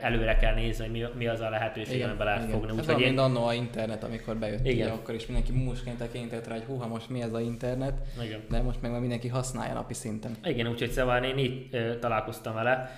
előre 0.00 0.36
kell 0.36 0.54
nézni, 0.54 0.84
hogy 0.84 0.92
mi, 0.92 1.04
mi 1.18 1.26
az 1.26 1.40
a 1.40 1.50
lehetőség, 1.50 1.94
igen, 1.94 2.08
amiben 2.08 2.26
lehet 2.26 2.50
fogni. 2.50 2.82
Hogy 2.92 3.00
én... 3.00 3.18
annó 3.18 3.46
a 3.46 3.54
internet, 3.54 4.04
amikor 4.04 4.36
bejött, 4.36 4.66
igen. 4.66 4.86
Ugye, 4.86 4.96
akkor 4.96 5.14
is 5.14 5.26
mindenki 5.26 5.52
músként 5.52 5.98
tekintett 5.98 6.46
rá, 6.46 6.54
hogy 6.54 6.64
húha, 6.64 6.86
most 6.86 7.08
mi 7.08 7.22
ez 7.22 7.32
a 7.32 7.40
internet, 7.40 7.94
igen. 8.22 8.40
de 8.50 8.62
most 8.62 8.82
meg 8.82 8.90
már 8.90 9.00
mindenki 9.00 9.28
használja 9.28 9.74
napi 9.74 9.94
szinten. 9.94 10.36
Igen, 10.44 10.68
úgyhogy 10.68 10.90
szóval 10.90 11.24
én 11.24 11.38
így 11.38 11.68
találkoztam 12.00 12.54
vele, 12.54 12.90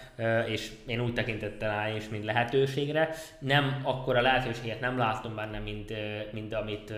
és 0.46 0.70
én 0.86 1.00
úgy 1.00 1.12
tekintettem 1.12 1.70
rá 1.70 1.88
is, 1.96 2.08
mint 2.08 2.24
lehetőségre. 2.24 3.08
Nem 3.38 3.80
akkor 3.82 4.16
a 4.16 4.20
lehetőséget 4.20 4.80
nem 4.80 4.98
látom 4.98 5.34
benne, 5.34 5.58
mint, 5.58 5.92
mint 6.32 6.54
amit 6.54 6.94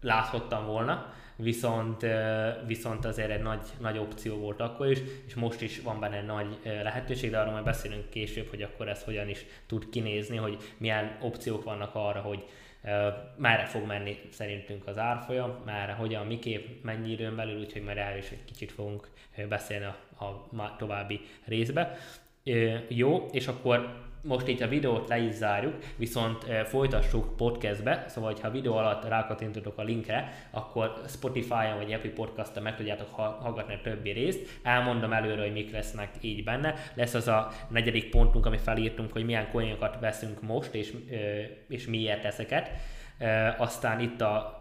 láthattam 0.00 0.66
volna, 0.66 1.12
viszont, 1.36 2.06
viszont 2.66 3.04
azért 3.04 3.30
egy 3.30 3.42
nagy, 3.42 3.66
nagy 3.80 3.98
opció 3.98 4.36
volt 4.36 4.60
akkor 4.60 4.90
is, 4.90 4.98
és 5.26 5.34
most 5.34 5.60
is 5.60 5.80
van 5.80 6.00
benne 6.00 6.22
nagy 6.22 6.58
lehetőség, 6.64 7.30
de 7.30 7.38
arról 7.38 7.52
majd 7.52 7.64
beszélünk 7.64 8.10
később, 8.10 8.48
hogy 8.48 8.62
akkor 8.62 8.88
ez 8.88 9.02
hogyan 9.02 9.28
is 9.28 9.46
tud 9.66 9.88
kinézni, 9.90 10.36
hogy 10.36 10.56
milyen 10.76 11.16
opciók 11.20 11.64
vannak 11.64 11.94
arra, 11.94 12.20
hogy 12.20 12.44
merre 13.36 13.64
fog 13.64 13.86
menni 13.86 14.18
szerintünk 14.30 14.86
az 14.86 14.98
árfolyam, 14.98 15.56
merre, 15.64 15.92
hogyan, 15.92 16.26
miképp, 16.26 16.84
mennyi 16.84 17.10
időn 17.10 17.36
belül, 17.36 17.60
úgyhogy 17.60 17.82
már 17.82 17.98
erről 17.98 18.18
is 18.18 18.30
egy 18.30 18.44
kicsit 18.44 18.72
fogunk 18.72 19.08
beszélni 19.48 19.84
a, 19.84 20.24
a 20.24 20.76
további 20.78 21.20
részbe. 21.44 21.98
Jó, 22.88 23.26
és 23.32 23.46
akkor 23.46 24.08
most 24.22 24.46
itt 24.46 24.60
a 24.60 24.68
videót 24.68 25.08
le 25.08 25.18
is 25.18 25.34
zárjuk, 25.34 25.74
viszont 25.96 26.44
folytassuk 26.64 27.36
podcastbe, 27.36 28.04
szóval 28.08 28.36
ha 28.42 28.50
videó 28.50 28.76
alatt 28.76 29.08
rákattintotok 29.08 29.78
a 29.78 29.82
linkre, 29.82 30.32
akkor 30.50 31.00
Spotify-on 31.08 31.76
vagy 31.76 31.92
Apple 31.92 32.10
Podcast-on 32.10 32.62
meg 32.62 32.76
tudjátok 32.76 33.08
hallgatni 33.14 33.74
a 33.74 33.80
többi 33.82 34.10
részt. 34.10 34.60
Elmondom 34.62 35.12
előre, 35.12 35.42
hogy 35.42 35.52
mik 35.52 35.72
lesznek 35.72 36.10
így 36.20 36.44
benne. 36.44 36.74
Lesz 36.94 37.14
az 37.14 37.28
a 37.28 37.50
negyedik 37.68 38.10
pontunk, 38.10 38.46
ami 38.46 38.58
felírtunk, 38.58 39.12
hogy 39.12 39.24
milyen 39.24 39.50
coinokat 39.50 40.00
veszünk 40.00 40.42
most, 40.42 40.74
és, 40.74 40.92
és 41.68 41.86
miért 41.86 42.24
ezeket. 42.24 42.70
Aztán 43.58 44.00
itt 44.00 44.20
a 44.20 44.59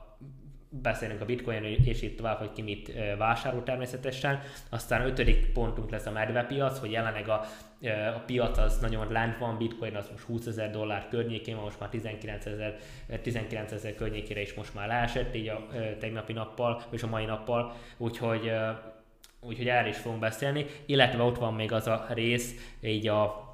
beszélünk 0.70 1.22
a 1.22 1.26
bitcoin 1.26 1.64
és 1.64 2.02
itt 2.02 2.18
tovább, 2.18 2.38
hogy 2.38 2.52
ki 2.52 2.62
mit 2.62 2.94
vásárol 3.18 3.64
természetesen. 3.64 4.40
Aztán 4.70 5.06
ötödik 5.06 5.52
pontunk 5.52 5.90
lesz 5.90 6.06
a 6.06 6.12
medvepiac, 6.12 6.80
hogy 6.80 6.92
jelenleg 6.92 7.30
a, 7.30 7.46
a 8.16 8.20
piac 8.26 8.58
az 8.58 8.80
nagyon 8.80 9.12
lent 9.12 9.38
van, 9.38 9.58
bitcoin 9.58 9.96
az 9.96 10.10
most 10.12 10.24
20 10.24 10.46
ezer 10.46 10.72
dollár 10.72 11.08
környékén 11.10 11.56
van, 11.56 11.64
most 11.64 11.80
már 11.80 11.90
19 11.90 12.46
ezer 12.46 12.78
19 13.22 13.72
ezer 13.72 13.96
környékére 13.96 14.42
is 14.42 14.54
most 14.54 14.74
már 14.74 14.88
leesett 14.88 15.36
így 15.36 15.48
a 15.48 15.68
tegnapi 16.00 16.34
nappal, 16.34 16.84
és 16.90 17.04
a 17.04 17.08
mai 17.08 17.26
nappal, 17.26 17.74
úgyhogy 17.98 18.52
úgyhogy 19.42 19.68
erről 19.68 19.90
is 19.90 19.98
fogunk 19.98 20.22
beszélni, 20.22 20.66
illetve 20.86 21.24
ott 21.24 21.38
van 21.38 21.54
még 21.54 21.72
az 21.72 21.88
a 21.88 22.06
rész, 22.10 22.76
így 22.82 23.08
a 23.08 23.49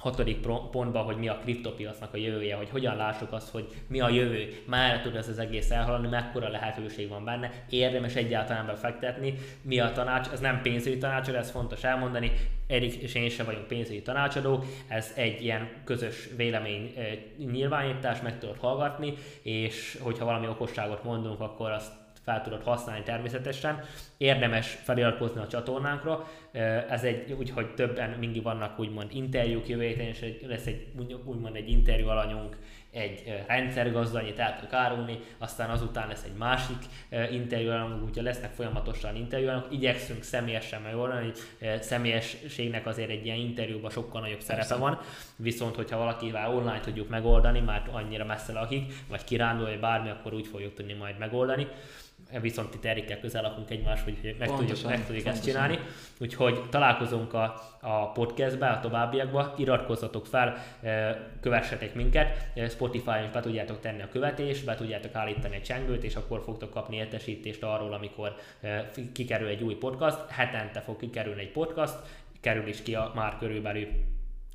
hatodik 0.00 0.40
pontban, 0.70 1.04
hogy 1.04 1.16
mi 1.16 1.28
a 1.28 1.38
kriptopiacnak 1.42 2.14
a 2.14 2.16
jövője, 2.16 2.56
hogy 2.56 2.70
hogyan 2.70 2.96
lássuk 2.96 3.32
azt, 3.32 3.50
hogy 3.50 3.66
mi 3.86 4.00
a 4.00 4.08
jövő, 4.08 4.62
már 4.66 5.02
tud 5.02 5.16
ez 5.16 5.28
az 5.28 5.38
egész 5.38 5.70
elhaladni, 5.70 6.08
mekkora 6.08 6.48
lehetőség 6.48 7.08
van 7.08 7.24
benne, 7.24 7.50
érdemes 7.70 8.14
egyáltalán 8.14 8.66
befektetni, 8.66 9.34
mi 9.62 9.80
a 9.80 9.92
tanács, 9.92 10.28
ez 10.32 10.40
nem 10.40 10.62
pénzügyi 10.62 10.98
tanácsadó, 10.98 11.38
ez 11.38 11.50
fontos 11.50 11.84
elmondani, 11.84 12.32
Erik 12.66 12.94
és 12.94 13.14
én 13.14 13.28
sem 13.28 13.46
vagyunk 13.46 13.66
pénzügyi 13.66 14.02
tanácsadók, 14.02 14.64
ez 14.88 15.12
egy 15.16 15.42
ilyen 15.42 15.68
közös 15.84 16.28
vélemény 16.36 16.94
nyilvánítás, 17.50 18.20
meg 18.20 18.38
tudod 18.38 18.56
hallgatni, 18.58 19.14
és 19.42 19.98
hogyha 20.02 20.24
valami 20.24 20.46
okosságot 20.46 21.04
mondunk, 21.04 21.40
akkor 21.40 21.70
azt 21.70 21.92
fel 22.30 22.42
tudod 22.42 22.62
használni 22.62 23.02
természetesen. 23.02 23.80
Érdemes 24.16 24.78
feliratkozni 24.82 25.40
a 25.40 25.46
csatornánkra, 25.46 26.28
ez 26.88 27.04
egy, 27.04 27.32
úgyhogy 27.32 27.74
többen 27.74 28.10
mindig 28.10 28.42
vannak 28.42 28.78
úgymond 28.78 29.10
interjúk 29.12 29.68
jövő 29.68 29.82
héten, 29.86 30.06
és 30.06 30.24
lesz 30.46 30.66
egy, 30.66 30.86
úgymond 31.24 31.56
egy 31.56 31.70
interjú 31.70 32.08
alanyunk 32.08 32.56
egy 32.90 33.44
rendszergazdányi, 33.46 34.32
tehát 34.32 34.62
a 34.62 34.66
Károlni, 34.66 35.18
aztán 35.38 35.70
azután 35.70 36.08
lesz 36.08 36.24
egy 36.24 36.36
másik 36.38 36.78
interjú 37.30 37.70
alanyunk, 37.70 38.02
úgyhogy 38.02 38.22
lesznek 38.22 38.52
folyamatosan 38.52 39.16
interjú 39.16 39.48
alanyunk. 39.48 39.72
Igyekszünk 39.72 40.22
személyesen 40.22 40.82
megoldani, 40.82 41.24
hogy 41.24 41.38
személyességnek 41.80 42.86
azért 42.86 43.10
egy 43.10 43.24
ilyen 43.24 43.36
interjúban 43.36 43.90
sokkal 43.90 44.20
nagyobb 44.20 44.40
szerepe 44.40 44.66
Persze. 44.66 44.82
van, 44.82 44.98
viszont 45.36 45.74
hogyha 45.74 45.98
valakivel 45.98 46.54
online 46.54 46.80
tudjuk 46.80 47.08
megoldani, 47.08 47.60
már 47.60 47.82
annyira 47.92 48.24
messze 48.24 48.52
lakik, 48.52 48.92
vagy 49.08 49.24
kirándul, 49.24 49.66
vagy 49.66 49.80
bármi, 49.80 50.10
akkor 50.10 50.34
úgy 50.34 50.46
fogjuk 50.46 50.74
tudni 50.74 50.92
majd 50.92 51.18
megoldani 51.18 51.68
viszont 52.40 52.74
itt 52.74 52.84
Erikkel 52.84 53.20
közel 53.20 53.42
lakunk 53.42 53.70
egymás, 53.70 54.02
hogy 54.02 54.36
meg 54.38 54.48
pontosan, 54.48 54.66
tudjuk, 54.66 54.90
meg 54.90 55.06
tudjuk 55.06 55.26
ezt 55.26 55.44
csinálni. 55.44 55.78
Úgyhogy 56.20 56.68
találkozunk 56.68 57.34
a, 57.34 57.60
a 57.80 58.12
podcastbe, 58.12 58.68
a 58.68 58.80
továbbiakba, 58.80 59.54
iratkozzatok 59.56 60.26
fel, 60.26 60.56
kövessetek 61.40 61.94
minket, 61.94 62.48
Spotify-on 62.68 63.24
is 63.24 63.30
be 63.30 63.40
tudjátok 63.40 63.80
tenni 63.80 64.02
a 64.02 64.08
követést, 64.08 64.64
be 64.64 64.74
tudjátok 64.74 65.14
állítani 65.14 65.56
a 65.56 65.60
csengőt, 65.60 66.04
és 66.04 66.16
akkor 66.16 66.42
fogtok 66.44 66.70
kapni 66.70 66.96
értesítést 66.96 67.62
arról, 67.62 67.92
amikor 67.92 68.34
kikerül 69.12 69.48
egy 69.48 69.62
új 69.62 69.74
podcast. 69.74 70.18
Hetente 70.30 70.80
fog 70.80 70.96
kikerülni 70.96 71.40
egy 71.40 71.52
podcast, 71.52 71.94
kerül 72.40 72.66
is 72.66 72.82
ki 72.82 72.94
a 72.94 73.12
már 73.14 73.36
körülbelül 73.38 73.86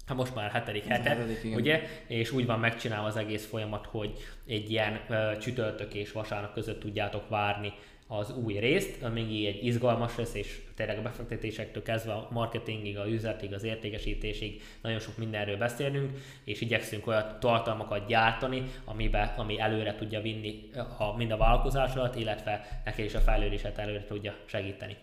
hát 0.06 0.18
most 0.18 0.36
már 0.36 0.51
hetedik 0.51 0.86
hete, 0.86 1.10
hetedik, 1.10 1.56
ugye, 1.56 1.82
és 2.08 2.32
úgy 2.32 2.45
van 2.45 2.60
megcsinálva 2.60 3.08
az 3.08 3.16
egész 3.16 3.45
folyamat, 3.45 3.86
hogy 3.86 4.14
egy 4.47 4.72
ilyen 4.72 4.99
uh, 5.10 5.38
csütörtök 5.38 5.93
és 5.93 6.12
vasárnap 6.12 6.53
között 6.53 6.80
tudjátok 6.80 7.30
várni 7.30 7.74
az 8.08 8.36
új 8.36 8.53
részt, 8.53 9.03
ami 9.03 9.47
egy 9.47 9.66
izgalmas 9.66 10.16
lesz, 10.18 10.34
és 10.34 10.62
tényleg 10.76 10.97
a 10.97 11.01
befektetésektől 11.01 11.84
kezdve 11.84 12.14
a 12.14 12.28
marketingig, 12.32 12.97
a 12.97 13.08
üzletig, 13.08 13.53
az 13.53 13.64
értékesítésig 13.64 14.62
nagyon 14.82 14.99
sok 14.99 15.18
mindenről 15.18 15.58
beszélünk, 15.58 16.18
és 16.43 16.62
igyekszünk 16.62 17.08
olyan 17.08 17.38
tartalmakat 17.39 18.08
gyártani, 18.08 18.64
amibe, 18.84 19.34
ami 19.38 19.60
előre 19.60 19.95
tudja 19.95 20.22
vinni 20.22 20.70
a, 20.97 21.16
mind 21.18 21.32
a 21.32 21.38
vállalkozásodat, 21.38 22.16
illetve 22.16 22.82
neki 22.86 23.03
is 23.03 23.14
a 23.14 23.20
fejlődéset 23.20 23.78
előre 23.78 24.03
tudja 24.03 24.36
segíteni. 24.45 24.95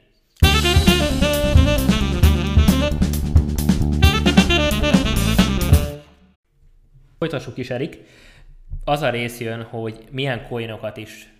Folytassuk 7.22 7.58
is, 7.58 7.70
Erik. 7.70 7.98
Az 8.84 9.00
a 9.00 9.10
rész 9.10 9.40
jön, 9.40 9.62
hogy 9.62 10.04
milyen 10.10 10.46
coinokat 10.48 10.96
is 10.96 11.32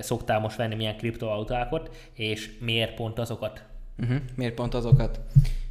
szoktál 0.00 0.40
most 0.40 0.56
venni, 0.56 0.74
milyen 0.74 0.96
kriptovalutákat, 0.96 2.10
és 2.12 2.58
miért 2.60 2.94
pont 2.94 3.18
azokat? 3.18 3.62
Uh-huh. 3.98 4.16
Miért 4.34 4.54
pont 4.54 4.74
azokat? 4.74 5.20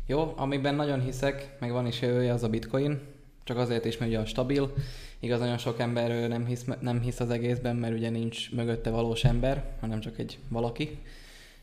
Jó, 0.08 0.34
amiben 0.36 0.76
nagyon 0.76 1.02
hiszek, 1.02 1.56
meg 1.60 1.72
van 1.72 1.88
is 1.88 2.02
jövője, 2.02 2.34
az 2.34 2.44
a 2.44 2.50
bitcoin. 2.50 3.00
Csak 3.44 3.58
azért 3.58 3.86
is, 3.86 3.98
mert 3.98 4.12
ugye 4.12 4.20
a 4.20 4.26
stabil. 4.26 4.74
Igaz, 5.20 5.40
nagyon 5.40 5.58
sok 5.58 5.80
ember 5.80 6.28
nem 6.28 6.46
hisz, 6.46 6.66
nem 6.80 7.02
hisz 7.02 7.20
az 7.20 7.30
egészben, 7.30 7.76
mert 7.76 7.94
ugye 7.94 8.10
nincs 8.10 8.52
mögötte 8.52 8.90
valós 8.90 9.24
ember, 9.24 9.64
hanem 9.80 10.00
csak 10.00 10.20
egy 10.20 10.38
valaki. 10.48 10.98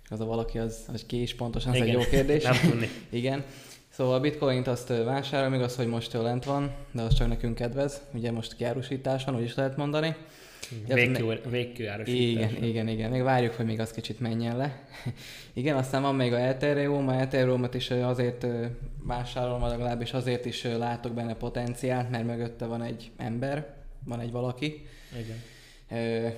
Az 0.08 0.20
a 0.20 0.24
valaki, 0.24 0.58
az, 0.58 0.84
az 0.92 1.04
ki 1.06 1.22
is 1.22 1.34
pontosan, 1.34 1.74
ez 1.74 1.80
egy 1.80 1.92
jó 1.92 2.00
kérdés. 2.00 2.42
nem 2.50 2.56
tudni. 2.70 2.88
Igen. 3.08 3.44
Szóval 4.00 4.14
a 4.14 4.20
bitcoint 4.20 4.66
azt 4.66 4.88
vásárol, 4.88 5.48
még 5.48 5.60
az, 5.60 5.76
hogy 5.76 5.86
most 5.86 6.12
lent 6.12 6.44
van, 6.44 6.74
de 6.92 7.02
az 7.02 7.14
csak 7.14 7.28
nekünk 7.28 7.54
kedvez. 7.54 8.00
Ugye 8.14 8.30
most 8.30 8.56
kiárusítás 8.56 9.24
van, 9.24 9.36
úgy 9.36 9.42
is 9.42 9.54
lehet 9.54 9.76
mondani. 9.76 10.16
Végkő 11.50 11.84
Igen, 12.04 12.62
igen, 12.62 12.88
igen. 12.88 13.10
Még 13.10 13.22
várjuk, 13.22 13.52
hogy 13.54 13.66
még 13.66 13.80
az 13.80 13.90
kicsit 13.90 14.20
menjen 14.20 14.56
le. 14.56 14.84
igen, 15.52 15.76
aztán 15.76 16.02
van 16.02 16.14
még 16.14 16.32
a 16.32 16.40
Ethereum, 16.40 17.08
a 17.08 17.20
ethereum 17.20 17.68
is 17.72 17.90
azért 17.90 18.46
vásárolom, 19.04 19.62
legalábbis 19.62 20.12
azért 20.12 20.44
is 20.44 20.64
látok 20.64 21.12
benne 21.12 21.34
potenciált, 21.34 22.10
mert 22.10 22.24
mögötte 22.24 22.66
van 22.66 22.82
egy 22.82 23.10
ember, 23.16 23.74
van 24.04 24.20
egy 24.20 24.30
valaki. 24.30 24.86
Igen. 25.18 25.42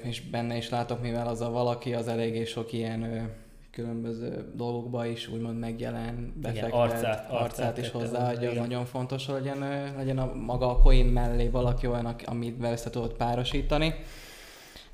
És 0.03 0.21
benne 0.21 0.57
is 0.57 0.69
látok, 0.69 1.03
mivel 1.03 1.27
az 1.27 1.41
a 1.41 1.51
valaki 1.51 1.95
az 1.95 2.09
eléggé 2.09 2.45
sok 2.45 2.73
ilyen 2.73 3.31
különböző 3.73 4.53
dolgokba 4.55 5.07
is 5.07 5.29
úgymond 5.29 5.59
megjelen, 5.59 6.33
befektet, 6.37 6.73
arcát- 6.73 7.03
arcát, 7.03 7.31
arcát 7.31 7.41
arcát 7.41 7.79
is 7.79 7.91
hozzáadja, 7.91 8.19
hozzá, 8.27 8.33
az 8.33 8.43
igen. 8.43 8.63
nagyon 8.63 8.85
fontos, 8.85 9.27
hogy 9.27 9.35
legyen, 9.35 9.59
legyen 9.97 10.19
a 10.19 10.35
maga 10.35 10.71
a 10.71 10.79
coin 10.79 11.07
mellé 11.07 11.49
valaki 11.49 11.87
olyan, 11.87 12.17
amit 12.25 12.65
össze 12.65 12.91
tudod 12.91 13.13
párosítani. 13.13 13.95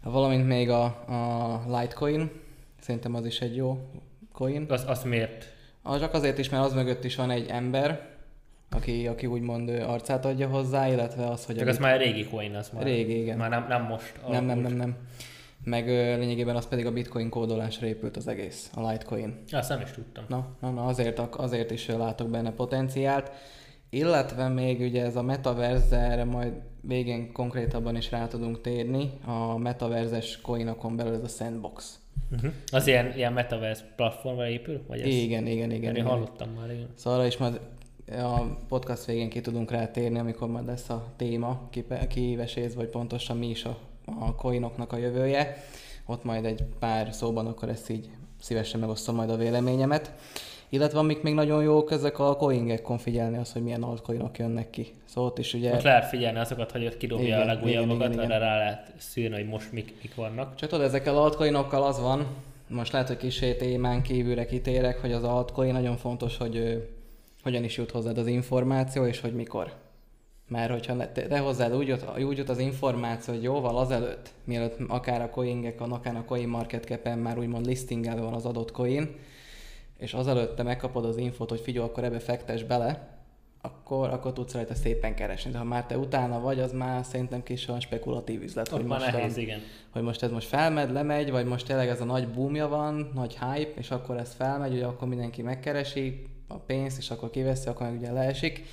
Valamint 0.02 0.46
még 0.46 0.70
a, 0.70 0.84
a 0.84 1.62
Litecoin, 1.66 2.30
szerintem 2.80 3.14
az 3.14 3.26
is 3.26 3.40
egy 3.40 3.56
jó 3.56 3.78
coin. 4.32 4.66
Az, 4.68 4.84
azt 4.86 5.04
miért? 5.04 5.52
Az 5.82 6.00
csak 6.00 6.14
azért 6.14 6.38
is, 6.38 6.48
mert 6.48 6.64
az 6.64 6.72
mögött 6.72 7.04
is 7.04 7.16
van 7.16 7.30
egy 7.30 7.48
ember, 7.48 8.08
aki, 8.70 9.06
aki 9.06 9.26
úgymond 9.26 9.68
arcát 9.68 10.24
adja 10.24 10.48
hozzá, 10.48 10.88
illetve 10.88 11.26
az, 11.26 11.44
hogy... 11.44 11.56
Csak 11.56 11.66
a 11.66 11.70
az 11.70 11.78
már 11.78 11.98
régi 11.98 12.24
coin, 12.24 12.54
az 12.54 12.70
már. 12.70 12.82
Régi, 12.82 13.20
igen. 13.20 13.36
Már 13.36 13.50
nem, 13.50 13.66
nem 13.68 13.82
most. 13.82 14.20
Nem, 14.28 14.44
nem, 14.44 14.58
nem, 14.58 14.72
nem. 14.72 14.96
Meg 15.64 15.86
lényegében 16.18 16.56
az 16.56 16.68
pedig 16.68 16.86
a 16.86 16.92
bitcoin 16.92 17.28
kódolásra 17.28 17.86
épült 17.86 18.16
az 18.16 18.28
egész, 18.28 18.70
a 18.74 18.90
Litecoin. 18.90 19.42
Azt 19.50 19.68
nem 19.68 19.80
is 19.80 19.90
tudtam. 19.90 20.24
Na, 20.28 20.46
na, 20.60 20.70
na 20.70 20.84
azért, 20.84 21.18
azért 21.18 21.70
is 21.70 21.86
látok 21.86 22.28
benne 22.28 22.52
potenciált. 22.52 23.30
Illetve 23.90 24.48
még 24.48 24.80
ugye 24.80 25.04
ez 25.04 25.16
a 25.16 25.22
metaverse, 25.22 25.96
erre 25.96 26.24
majd 26.24 26.52
végén 26.80 27.32
konkrétabban 27.32 27.96
is 27.96 28.10
rá 28.10 28.26
tudunk 28.26 28.60
térni, 28.60 29.10
a 29.24 29.56
metaverzes 29.56 30.40
coinokon 30.40 30.96
belül 30.96 31.14
ez 31.14 31.22
a 31.22 31.28
sandbox. 31.28 31.98
Uh-huh. 32.32 32.52
Az 32.72 32.86
ilyen, 32.86 33.12
ilyen 33.16 33.32
metaverse 33.32 33.84
platformra 33.96 34.48
épül? 34.48 34.82
Vagy 34.86 35.00
ez? 35.00 35.06
Igen, 35.06 35.46
igen, 35.46 35.70
igen. 35.70 35.96
Én 35.96 36.04
hallottam 36.04 36.50
már, 36.50 36.70
igen. 36.70 36.88
Szóval 36.94 37.26
is 37.26 37.36
majd 37.36 37.60
a 38.08 38.40
podcast 38.68 39.04
végén 39.04 39.28
ki 39.28 39.40
tudunk 39.40 39.70
rátérni, 39.70 40.18
amikor 40.18 40.48
majd 40.48 40.66
lesz 40.66 40.88
a 40.88 41.12
téma 41.16 41.68
kipe- 41.70 42.06
kiveséz, 42.06 42.74
vagy 42.74 42.88
pontosan 42.88 43.36
mi 43.36 43.48
is 43.48 43.64
a, 43.64 43.78
a 44.18 44.34
coinoknak 44.34 44.92
a 44.92 44.96
jövője. 44.96 45.56
Ott 46.06 46.24
majd 46.24 46.44
egy 46.44 46.64
pár 46.78 47.12
szóban 47.12 47.46
akkor 47.46 47.68
ezt 47.68 47.90
így 47.90 48.08
szívesen 48.40 48.80
megosztom 48.80 49.14
majd 49.14 49.30
a 49.30 49.36
véleményemet. 49.36 50.12
Illetve 50.68 50.98
amik 50.98 51.22
még 51.22 51.34
nagyon 51.34 51.62
jók, 51.62 51.90
ezek 51.90 52.18
a 52.18 52.36
coingekon 52.36 52.98
figyelni 52.98 53.36
az, 53.36 53.52
hogy 53.52 53.62
milyen 53.62 53.82
altcoinok 53.82 54.38
jönnek 54.38 54.70
ki. 54.70 54.86
Szóval 55.04 55.30
ott 55.30 55.38
is 55.38 55.54
ugye... 55.54 55.74
Ott 55.74 55.82
lehet 55.82 56.08
figyelni 56.08 56.38
azokat, 56.38 56.70
hogy 56.72 56.86
ott 56.86 56.96
kidobja 56.96 57.26
Igen, 57.26 57.40
a 57.40 57.44
legújabbakat, 57.44 58.16
arra 58.16 58.38
rá 58.38 58.56
lehet 58.56 58.92
szűrni, 58.96 59.34
hogy 59.34 59.48
most 59.48 59.72
mik, 59.72 59.94
mik 60.02 60.14
vannak. 60.14 60.54
Csak 60.54 60.68
tudod, 60.68 60.84
ezekkel 60.84 61.16
altcoinokkal 61.16 61.82
az 61.82 62.00
van, 62.00 62.26
most 62.68 62.92
lehet, 62.92 63.08
hogy 63.08 63.16
kicsit 63.16 63.58
témán 63.58 64.02
kívülre 64.02 64.46
kitérek, 64.46 65.00
hogy 65.00 65.12
az 65.12 65.24
altcoin 65.24 65.72
nagyon 65.72 65.96
fontos, 65.96 66.36
hogy 66.36 66.56
ö, 66.56 66.76
hogyan 67.42 67.64
is 67.64 67.76
jut 67.76 67.90
hozzád 67.90 68.18
az 68.18 68.26
információ, 68.26 69.06
és 69.06 69.20
hogy 69.20 69.32
mikor. 69.32 69.72
Mert 70.48 70.70
hogyha 70.70 70.96
te, 70.96 71.26
te 71.26 71.38
hozzád 71.38 71.74
úgy 71.74 71.86
jut, 71.86 72.04
úgy 72.26 72.38
jut 72.38 72.48
az 72.48 72.58
információ, 72.58 73.34
hogy 73.34 73.42
jóval 73.42 73.78
azelőtt, 73.78 74.30
mielőtt 74.44 74.76
akár 74.88 75.22
a 75.22 75.30
coingekon, 75.30 75.92
akár 75.92 76.16
a 76.16 76.24
coin 76.24 76.48
market 76.48 76.84
cap 76.84 77.14
már 77.14 77.38
úgymond 77.38 77.66
listingelve 77.66 78.20
van 78.20 78.34
az 78.34 78.44
adott 78.44 78.70
coin, 78.70 79.16
és 79.98 80.14
azelőtt 80.14 80.56
te 80.56 80.62
megkapod 80.62 81.04
az 81.04 81.16
infót, 81.16 81.48
hogy 81.48 81.60
figyelj, 81.60 81.86
akkor 81.86 82.04
ebbe 82.04 82.18
fektes 82.18 82.64
bele, 82.64 83.18
akkor, 83.60 84.08
akkor 84.08 84.32
tudsz 84.32 84.52
rajta 84.52 84.74
szépen 84.74 85.14
keresni. 85.14 85.50
De 85.50 85.58
ha 85.58 85.64
már 85.64 85.86
te 85.86 85.98
utána 85.98 86.40
vagy, 86.40 86.60
az 86.60 86.72
már 86.72 87.04
szerintem 87.04 87.42
kis 87.42 87.68
olyan 87.68 87.80
spekulatív 87.80 88.42
üzlet, 88.42 88.72
Ott 88.72 88.78
hogy 88.78 88.88
most, 88.88 89.12
nehéz, 89.12 89.36
a, 89.36 89.40
igen. 89.40 89.60
hogy 89.90 90.02
most 90.02 90.22
ez 90.22 90.30
most 90.30 90.48
felmed, 90.48 90.92
lemegy, 90.92 91.30
vagy 91.30 91.46
most 91.46 91.66
tényleg 91.66 91.88
ez 91.88 92.00
a 92.00 92.04
nagy 92.04 92.28
boomja 92.28 92.68
van, 92.68 93.10
nagy 93.14 93.38
hype, 93.38 93.80
és 93.80 93.90
akkor 93.90 94.16
ez 94.16 94.34
felmegy, 94.34 94.70
hogy 94.70 94.82
akkor 94.82 95.08
mindenki 95.08 95.42
megkeresi 95.42 96.22
a 96.48 96.54
pénzt, 96.54 96.98
és 96.98 97.10
akkor 97.10 97.30
kiveszi, 97.30 97.68
akkor 97.68 97.86
meg 97.86 97.98
ugye 97.98 98.12
leesik. 98.12 98.64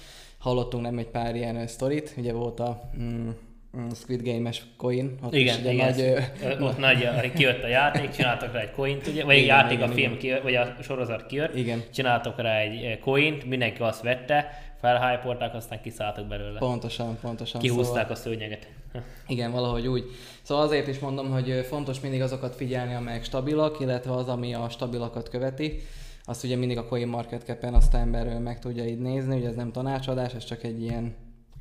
Hallottunk 0.46 0.84
nem 0.84 0.98
egy 0.98 1.08
pár 1.08 1.36
ilyen 1.36 1.68
sztorit, 1.68 2.14
ugye 2.18 2.34
volt 2.34 2.60
a 2.60 2.90
mm, 3.00 3.30
mm, 3.78 3.90
Squid 3.90 4.22
Game-es 4.22 4.64
coin, 4.78 5.18
ott 5.24 5.34
Igen, 5.34 5.58
is 5.66 5.72
igen. 5.72 5.76
nagy, 5.76 6.00
ö, 6.00 6.64
ott 6.64 6.78
nagy, 6.88 7.04
a- 7.06 7.32
kijött 7.34 7.64
a 7.64 7.68
játék, 7.68 8.10
csináltak 8.10 8.54
rá 8.54 8.60
egy 8.60 8.72
coint, 8.72 9.08
ugye, 9.08 9.24
vagy 9.26 9.36
egy 9.36 9.42
Igen, 9.44 9.56
játék, 9.58 9.78
igen, 9.78 9.90
a 9.90 9.94
film, 9.94 10.08
igen. 10.08 10.18
kijött, 10.18 10.42
vagy 10.42 10.56
a 10.56 10.76
sorozat 10.82 11.26
kijött, 11.26 11.56
igen, 11.56 11.84
csináltak 11.94 12.42
rá 12.42 12.58
egy 12.60 13.00
coint, 13.00 13.46
mindenki 13.46 13.82
azt 13.82 14.02
vette, 14.02 14.50
felhypolták, 14.80 15.54
aztán 15.54 15.82
kiszálltak 15.82 16.28
belőle. 16.28 16.60
pontosan, 16.60 17.18
pontosan. 17.22 17.62
Kihúzták 17.62 18.10
a 18.10 18.16
szőnyeget. 18.16 18.68
Igen, 19.28 19.52
valahogy 19.52 19.88
úgy. 19.88 20.04
Szóval 20.42 20.64
azért 20.64 20.88
is 20.88 21.00
mondom, 21.00 21.32
hogy 21.32 21.66
fontos 21.70 22.00
mindig 22.00 22.22
azokat 22.22 22.56
figyelni, 22.56 22.94
amelyek 22.94 23.24
stabilak, 23.24 23.80
illetve 23.80 24.12
az, 24.12 24.28
ami 24.28 24.54
a 24.54 24.70
stabilakat 24.70 25.30
követi. 25.30 25.82
Azt 26.26 26.44
ugye 26.44 26.56
mindig 26.56 26.78
a 26.78 26.86
Coin 26.86 27.08
Market 27.08 27.44
Cap-en 27.44 27.74
azt 27.74 27.94
a 27.94 27.98
ember 27.98 28.28
ö, 28.28 28.40
meg 28.40 28.60
tudja 28.60 28.86
így 28.86 29.00
nézni, 29.00 29.38
ugye 29.38 29.48
ez 29.48 29.56
nem 29.56 29.72
tanácsadás, 29.72 30.34
ez 30.34 30.44
csak 30.44 30.64
egy 30.64 30.82
ilyen, 30.82 31.16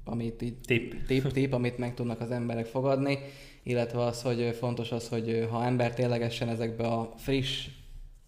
amit 0.05 0.43
így 0.43 0.59
Tip. 0.67 1.07
tip, 1.07 1.33
tip, 1.33 1.53
amit 1.53 1.79
meg 1.79 1.95
tudnak 1.95 2.21
az 2.21 2.31
emberek 2.31 2.67
fogadni, 2.67 3.19
illetve 3.63 4.01
az, 4.05 4.23
hogy 4.23 4.57
fontos 4.59 4.93
az, 4.93 5.09
hogy 5.09 5.47
ha 5.51 5.65
ember 5.65 5.95
ténylegesen 5.95 6.49
ezekbe 6.49 6.87
a 6.87 7.13
friss 7.17 7.69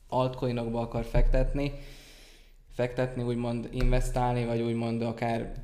altcoinokba 0.08 0.80
akar 0.80 1.04
fektetni, 1.04 1.72
fektetni, 2.74 3.22
úgymond 3.22 3.68
investálni, 3.72 4.44
vagy 4.44 4.60
úgymond 4.60 5.02
akár 5.02 5.54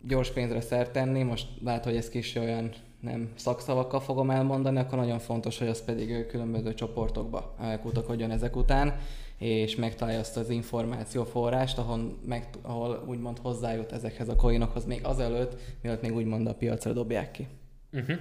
gyors 0.00 0.30
pénzre 0.30 0.60
szert 0.60 0.92
tenni, 0.92 1.22
most 1.22 1.46
lehet, 1.64 1.84
hogy 1.84 1.96
ez 1.96 2.08
kis 2.08 2.34
olyan 2.34 2.72
nem 3.00 3.32
szakszavakkal 3.34 4.00
fogom 4.00 4.30
elmondani, 4.30 4.78
akkor 4.78 4.98
nagyon 4.98 5.18
fontos, 5.18 5.58
hogy 5.58 5.68
az 5.68 5.84
pedig 5.84 6.26
különböző 6.26 6.74
csoportokba 6.74 7.56
kutakodjon 7.82 8.30
ezek 8.30 8.56
után, 8.56 9.00
és 9.42 9.76
megtalálja 9.76 10.20
azt 10.20 10.36
az 10.36 10.50
információforrást, 10.50 11.78
ahol, 11.78 12.18
meg, 12.26 12.48
ahol 12.62 13.04
úgymond 13.06 13.38
hozzájut 13.38 13.92
ezekhez 13.92 14.28
a 14.28 14.36
coinokhoz 14.36 14.84
még 14.84 15.00
azelőtt, 15.04 15.60
mielőtt 15.82 16.02
még 16.02 16.14
úgymond 16.14 16.46
a 16.46 16.54
piacra 16.54 16.92
dobják 16.92 17.30
ki. 17.30 17.46
Uh-huh. 17.92 18.16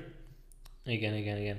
Igen, 0.86 1.16
igen, 1.16 1.38
igen. 1.38 1.58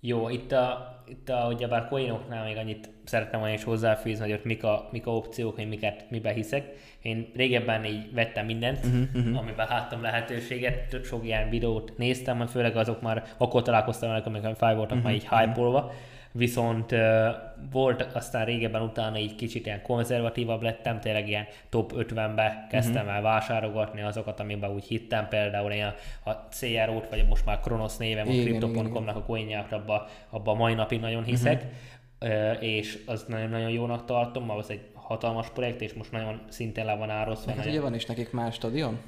Jó, 0.00 0.28
itt 0.28 0.52
a, 0.52 0.96
itt 1.06 1.28
a 1.28 1.46
ugyebár 1.54 1.88
coinoknál 1.88 2.44
még 2.44 2.56
annyit 2.56 2.90
szeretném 3.04 3.40
volna 3.40 3.54
is 3.54 3.64
hozzáfűzni, 3.64 4.24
hogy 4.24 4.32
ott 4.32 4.44
mik 4.44 4.64
a, 4.64 4.88
mik 4.92 5.06
a 5.06 5.10
opciók, 5.10 5.54
hogy 5.54 5.68
miket, 5.68 6.10
miben 6.10 6.34
hiszek. 6.34 6.72
Én 7.02 7.30
régebben 7.34 7.84
így 7.84 8.12
vettem 8.12 8.46
mindent, 8.46 8.84
uh-huh. 8.84 9.38
amiben 9.38 9.66
láttam 9.68 10.02
lehetőséget, 10.02 11.04
sok 11.04 11.24
ilyen 11.24 11.50
videót 11.50 11.92
néztem, 11.96 12.46
főleg 12.46 12.76
azok 12.76 13.00
már 13.02 13.24
akkor 13.36 13.62
találkoztam 13.62 14.08
velük, 14.08 14.26
amikor 14.26 14.56
fel 14.56 14.74
voltak 14.74 14.96
uh-huh. 14.96 15.04
már 15.04 15.14
így 15.14 15.28
hype 15.28 15.60
Viszont 16.36 16.92
uh, 16.92 16.98
volt 17.72 18.02
aztán 18.12 18.44
régebben 18.44 18.82
utána 18.82 19.18
így 19.18 19.34
kicsit 19.34 19.66
ilyen 19.66 19.82
konzervatívabb 19.82 20.62
lettem, 20.62 21.00
tényleg 21.00 21.28
ilyen 21.28 21.46
top 21.68 21.92
50-be 21.96 22.66
kezdtem 22.70 23.02
uh-huh. 23.02 23.14
el 23.14 23.22
vásárolgatni 23.22 24.02
azokat, 24.02 24.40
amiben 24.40 24.70
úgy 24.70 24.84
hittem, 24.84 25.28
például 25.28 25.72
én 25.72 25.84
a, 25.84 26.30
a 26.30 26.48
CRO-t, 26.60 27.08
vagy 27.08 27.26
most 27.28 27.44
már 27.44 27.60
Kronos 27.60 27.96
néven, 27.96 28.26
a 28.26 28.30
Crypto.com-nak 28.30 29.16
a 29.16 29.22
coinját, 29.22 29.72
abba, 29.72 30.06
abba 30.30 30.54
mai 30.54 30.74
napig 30.74 31.00
nagyon 31.00 31.24
hiszek, 31.24 31.64
uh-huh. 32.20 32.62
és 32.62 33.02
az 33.06 33.24
nagyon-nagyon 33.28 33.70
jónak 33.70 34.04
tartom, 34.04 34.50
az 34.50 34.70
egy 34.70 34.80
hatalmas 35.06 35.50
projekt, 35.50 35.80
és 35.80 35.92
most 35.92 36.12
nagyon 36.12 36.40
szintén 36.48 36.84
le 36.84 36.94
van 36.94 37.10
ározva. 37.10 37.52
Hát 37.52 37.66
ugye 37.66 37.80
van 37.80 37.94
is 37.94 38.06
nekik 38.06 38.32
már 38.32 38.52
stadion? 38.52 38.98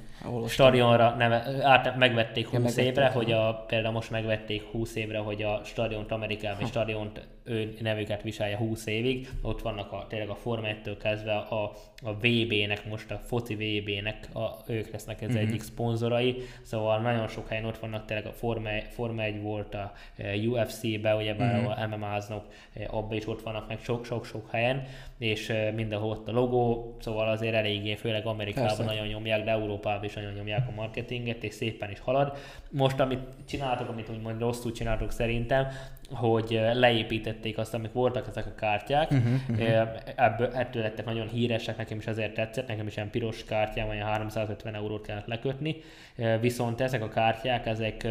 Stadionra 0.47 1.15
neve, 1.17 1.43
át, 1.61 1.95
megvették 1.97 2.45
20 2.47 2.53
megvették, 2.53 2.85
évre, 2.85 3.05
aha. 3.05 3.17
hogy 3.17 3.31
a, 3.31 3.63
például 3.67 3.93
most 3.93 4.11
megvették 4.11 4.63
20 4.63 4.95
évre, 4.95 5.17
hogy 5.17 5.41
a 5.43 5.61
stadiont 5.63 6.11
Amerikában, 6.11 6.61
és 6.61 6.67
stadiont 6.67 7.27
ő 7.43 7.73
nevüket 7.81 8.21
viselje 8.21 8.57
20 8.57 8.85
évig. 8.85 9.29
Ott 9.41 9.61
vannak 9.61 9.91
a, 9.91 10.05
tényleg 10.09 10.29
a 10.29 10.35
Forma 10.35 10.67
1-től 10.67 10.95
kezdve 11.01 11.35
a, 11.35 11.63
a 12.03 12.13
VB-nek, 12.13 12.85
most 12.89 13.11
a 13.11 13.17
foci 13.17 13.55
VB-nek, 13.55 14.27
a, 14.33 14.47
ők 14.67 14.91
lesznek 14.91 15.21
ez 15.21 15.29
Mhm. 15.29 15.37
egyik 15.37 15.61
szponzorai, 15.61 16.35
szóval 16.61 16.99
nagyon 16.99 17.27
sok 17.27 17.47
helyen 17.47 17.65
ott 17.65 17.77
vannak, 17.77 18.05
tényleg 18.05 18.25
a 18.25 18.31
Forma, 18.31 18.69
Forma 18.89 19.21
1 19.21 19.41
volt 19.41 19.73
a 19.73 19.91
e, 20.17 20.35
UFC-be, 20.35 21.15
ugye 21.15 21.33
bár 21.33 21.55
Mhm. 21.55 21.65
ahol 21.65 21.87
MMA-znak, 21.87 22.45
abban 22.87 23.17
is 23.17 23.27
ott 23.27 23.41
vannak 23.41 23.67
meg 23.67 23.79
sok-sok-sok 23.79 24.51
helyen, 24.51 24.83
és 25.17 25.49
e, 25.49 25.71
mindenhol 25.71 26.09
ott 26.09 26.27
a 26.27 26.31
logó, 26.31 26.95
szóval 26.99 27.29
azért 27.29 27.55
eléggé, 27.55 27.95
főleg 27.95 28.25
Amerikában 28.25 28.67
Persze. 28.67 28.83
nagyon 28.83 29.07
nyomják, 29.07 29.43
de 29.43 29.51
Európában 29.51 30.03
nagyon 30.13 30.33
nyomják 30.33 30.67
a 30.67 30.71
marketinget, 30.75 31.43
és 31.43 31.53
szépen 31.53 31.91
is 31.91 31.99
halad. 31.99 32.37
Most, 32.71 32.99
amit 32.99 33.19
csináltok, 33.47 33.89
amit 33.89 34.09
úgymond 34.09 34.39
rosszul 34.39 34.71
csináltok 34.71 35.11
szerintem, 35.11 35.67
hogy 36.09 36.53
eh, 36.53 36.73
leépítették 36.73 37.57
azt, 37.57 37.73
amik 37.73 37.91
voltak 37.91 38.27
ezek 38.27 38.45
a 38.45 38.55
kártyák, 38.55 39.11
uh-huh, 39.11 39.87
ebből, 40.15 40.53
ettől 40.53 40.81
lettek 40.81 41.05
nagyon 41.05 41.27
híresek, 41.27 41.77
nekem 41.77 41.97
is 41.97 42.05
ezért 42.05 42.33
tetszett, 42.33 42.67
nekem 42.67 42.87
is 42.87 42.95
ilyen 42.95 43.09
piros 43.09 43.43
kártyám, 43.43 43.87
olyan 43.87 44.07
350 44.07 44.75
eurót 44.75 45.05
kellett 45.05 45.27
lekötni, 45.27 45.75
Eh, 46.19 46.39
viszont 46.39 46.81
ezek 46.81 47.01
a 47.01 47.07
kártyák, 47.07 47.65
ezek 47.65 48.07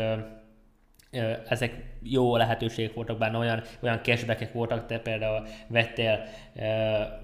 ezek 1.48 1.74
jó 2.02 2.36
lehetőségek 2.36 2.94
voltak 2.94 3.18
benne, 3.18 3.38
olyan, 3.38 3.62
olyan 3.80 4.00
cashbackek 4.02 4.52
voltak, 4.52 4.86
te 4.86 4.98
például 4.98 5.46
vettél, 5.66 6.24
ö, 6.56 6.62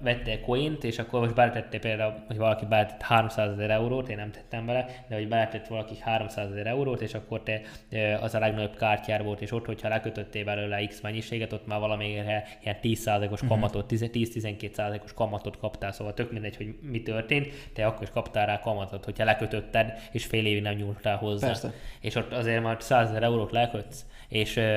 vettél 0.01 0.41
coint, 0.41 0.83
és 0.83 0.99
akkor 0.99 1.19
most 1.19 1.35
beletettél 1.35 1.79
például, 1.79 2.13
hogy 2.27 2.37
valaki 2.37 2.65
beletett 2.65 3.01
300 3.01 3.51
ezer 3.51 3.69
eurót, 3.69 4.09
én 4.09 4.15
nem 4.15 4.31
tettem 4.31 4.65
bele, 4.65 4.85
de 5.09 5.15
hogy 5.15 5.27
beletett 5.27 5.67
valaki 5.67 5.95
300 5.99 6.51
ezer 6.51 6.67
eurót, 6.67 7.01
és 7.01 7.13
akkor 7.13 7.43
te 7.43 7.61
ö, 7.89 8.13
az 8.13 8.35
a 8.35 8.39
legnagyobb 8.39 8.75
kártyár 8.75 9.23
volt, 9.23 9.41
és 9.41 9.51
ott, 9.51 9.65
hogyha 9.65 9.89
lekötöttél 9.89 10.43
belőle 10.43 10.85
X 10.85 11.01
mennyiséget, 11.01 11.53
ott 11.53 11.67
már 11.67 11.79
valamire 11.79 12.43
ilyen 12.63 12.77
10%-os 12.81 13.41
kamatot, 13.47 13.91
10-12%-os 13.91 15.13
kamatot 15.13 15.57
kaptál, 15.57 15.91
szóval 15.91 16.13
tök 16.13 16.31
mindegy, 16.31 16.55
hogy 16.55 16.75
mi 16.81 17.01
történt, 17.01 17.47
te 17.73 17.85
akkor 17.85 18.03
is 18.03 18.09
kaptál 18.09 18.45
rá 18.45 18.59
kamatot, 18.59 19.05
hogyha 19.05 19.23
lekötötted, 19.23 19.93
és 20.11 20.25
fél 20.25 20.45
évig 20.45 20.61
nem 20.61 20.73
nyúltál 20.73 21.17
hozzá. 21.17 21.47
Persze. 21.47 21.73
És 22.01 22.15
ott 22.15 22.33
azért 22.33 22.63
már 22.63 22.75
100 22.79 23.09
ezer 23.09 23.23
eurót 23.23 23.51
lekötsz, 23.51 24.05
és 24.27 24.55
ö, 24.55 24.74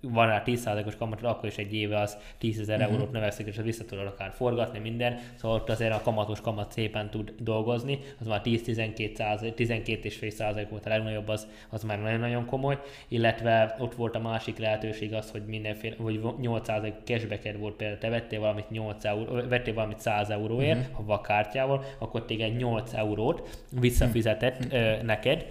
van 0.00 0.26
rá 0.26 0.42
10%-os 0.46 0.96
kamat, 0.96 1.22
akkor 1.22 1.48
is 1.48 1.56
egy 1.56 1.74
éve 1.74 2.00
az 2.00 2.16
10 2.38 2.60
ezer 2.60 2.78
uh-huh. 2.78 2.92
eurót 2.92 3.12
növekszik, 3.12 3.46
és 3.46 3.56
vissza 3.56 3.84
tudod 3.84 4.06
akár 4.06 4.30
forgatni, 4.32 4.78
minden. 4.78 5.18
Szóval 5.34 5.56
ott 5.56 5.70
azért 5.70 5.92
a 5.92 6.00
kamatos 6.00 6.40
kamat 6.40 6.72
szépen 6.72 7.10
tud 7.10 7.34
dolgozni, 7.38 7.98
az 8.20 8.26
már 8.26 8.40
10-12 8.44 9.18
12,5 9.56 10.30
százalék 10.30 10.68
volt 10.68 10.86
a 10.86 10.88
legnagyobb, 10.88 11.28
az, 11.28 11.48
az 11.70 11.82
már 11.82 12.00
nagyon-nagyon 12.00 12.46
komoly, 12.46 12.78
illetve 13.08 13.76
ott 13.78 13.94
volt 13.94 14.14
a 14.14 14.20
másik 14.20 14.58
lehetőség 14.58 15.14
az, 15.14 15.30
hogy 15.30 15.42
mindenféle, 15.46 15.94
vagy 15.98 16.20
8 16.40 16.66
százalék 16.66 16.94
cashbacked 17.04 17.58
volt 17.58 17.74
például, 17.74 17.98
te 17.98 18.08
vettél 18.08 18.40
valamit 18.40 18.70
8 18.70 19.04
euró, 19.04 19.48
vettél 19.48 19.74
valamit 19.74 19.98
100 19.98 20.30
euróért, 20.30 20.78
uh-huh. 20.78 20.96
ha 20.96 21.04
vakártyával, 21.04 21.84
akkor 21.98 22.24
téged 22.24 22.56
8 22.56 22.92
eurót 22.92 23.66
visszafizetett 23.80 24.64
uh-huh. 24.64 25.02
neked, 25.02 25.46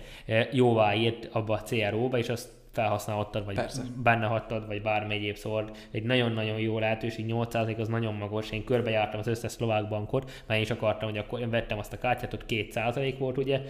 jóvá 0.51 0.95
írt 0.95 1.29
abba 1.31 1.53
a 1.53 1.63
CRO-ba, 1.63 2.17
és 2.17 2.29
azt 2.29 2.57
felhasználhattad, 2.71 3.45
vagy 3.45 3.55
Persze. 3.55 3.81
benne 4.03 4.25
hagytad, 4.25 4.67
vagy 4.67 4.81
bármi 4.81 5.13
egyéb 5.13 5.35
szóval 5.35 5.69
egy 5.91 6.03
nagyon-nagyon 6.03 6.59
jó 6.59 6.79
lehetőség, 6.79 7.25
8% 7.27 7.79
az 7.79 7.87
nagyon 7.87 8.13
magas, 8.13 8.49
én 8.51 8.63
körbejártam 8.63 9.19
az 9.19 9.27
összes 9.27 9.51
szlovák 9.51 9.87
bankot, 9.87 10.31
mert 10.45 10.59
én 10.59 10.65
is 10.65 10.71
akartam, 10.71 11.09
hogy 11.09 11.17
akkor 11.17 11.39
én 11.39 11.49
vettem 11.49 11.79
azt 11.79 11.93
a 11.93 11.97
kártyát, 11.97 12.33
ott 12.33 12.45
2% 12.47 13.15
volt 13.19 13.37
ugye, 13.37 13.61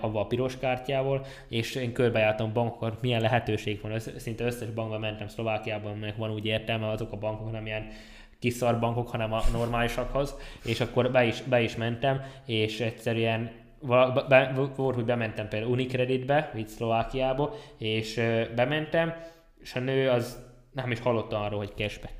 abban 0.00 0.22
a 0.22 0.26
piros 0.26 0.58
kártyával, 0.58 1.24
és 1.48 1.74
én 1.74 1.92
körbejártam 1.92 2.52
bankokat, 2.52 3.00
milyen 3.00 3.20
lehetőség 3.20 3.80
van, 3.82 3.98
szinte 3.98 4.44
összes 4.44 4.70
bankban 4.70 5.00
mentem 5.00 5.28
Szlovákiában, 5.28 5.92
aminek 5.92 6.16
van 6.16 6.30
úgy 6.30 6.46
értelme, 6.46 6.88
azok 6.88 7.12
a 7.12 7.16
bankok 7.16 7.52
nem 7.52 7.66
ilyen 7.66 7.86
kiszarbankok, 8.38 9.08
hanem 9.08 9.32
a 9.32 9.42
normálisakhoz, 9.52 10.34
és 10.64 10.80
akkor 10.80 11.10
be 11.10 11.24
is, 11.24 11.42
be 11.42 11.62
is 11.62 11.76
mentem, 11.76 12.20
és 12.46 12.80
egyszerűen 12.80 13.50
be, 14.28 14.52
volt, 14.76 14.94
hogy 14.94 15.04
bementem 15.04 15.48
például 15.48 15.72
Unicreditbe, 15.72 16.50
itt 16.54 16.68
Szlovákiába, 16.68 17.54
és 17.78 18.20
bementem, 18.54 19.14
és 19.60 19.74
a 19.74 19.80
nő 19.80 20.10
az 20.10 20.42
nem 20.72 20.90
is 20.90 21.00
hallotta 21.00 21.40
arról, 21.40 21.58
hogy 21.58 21.72
cashback. 21.76 22.12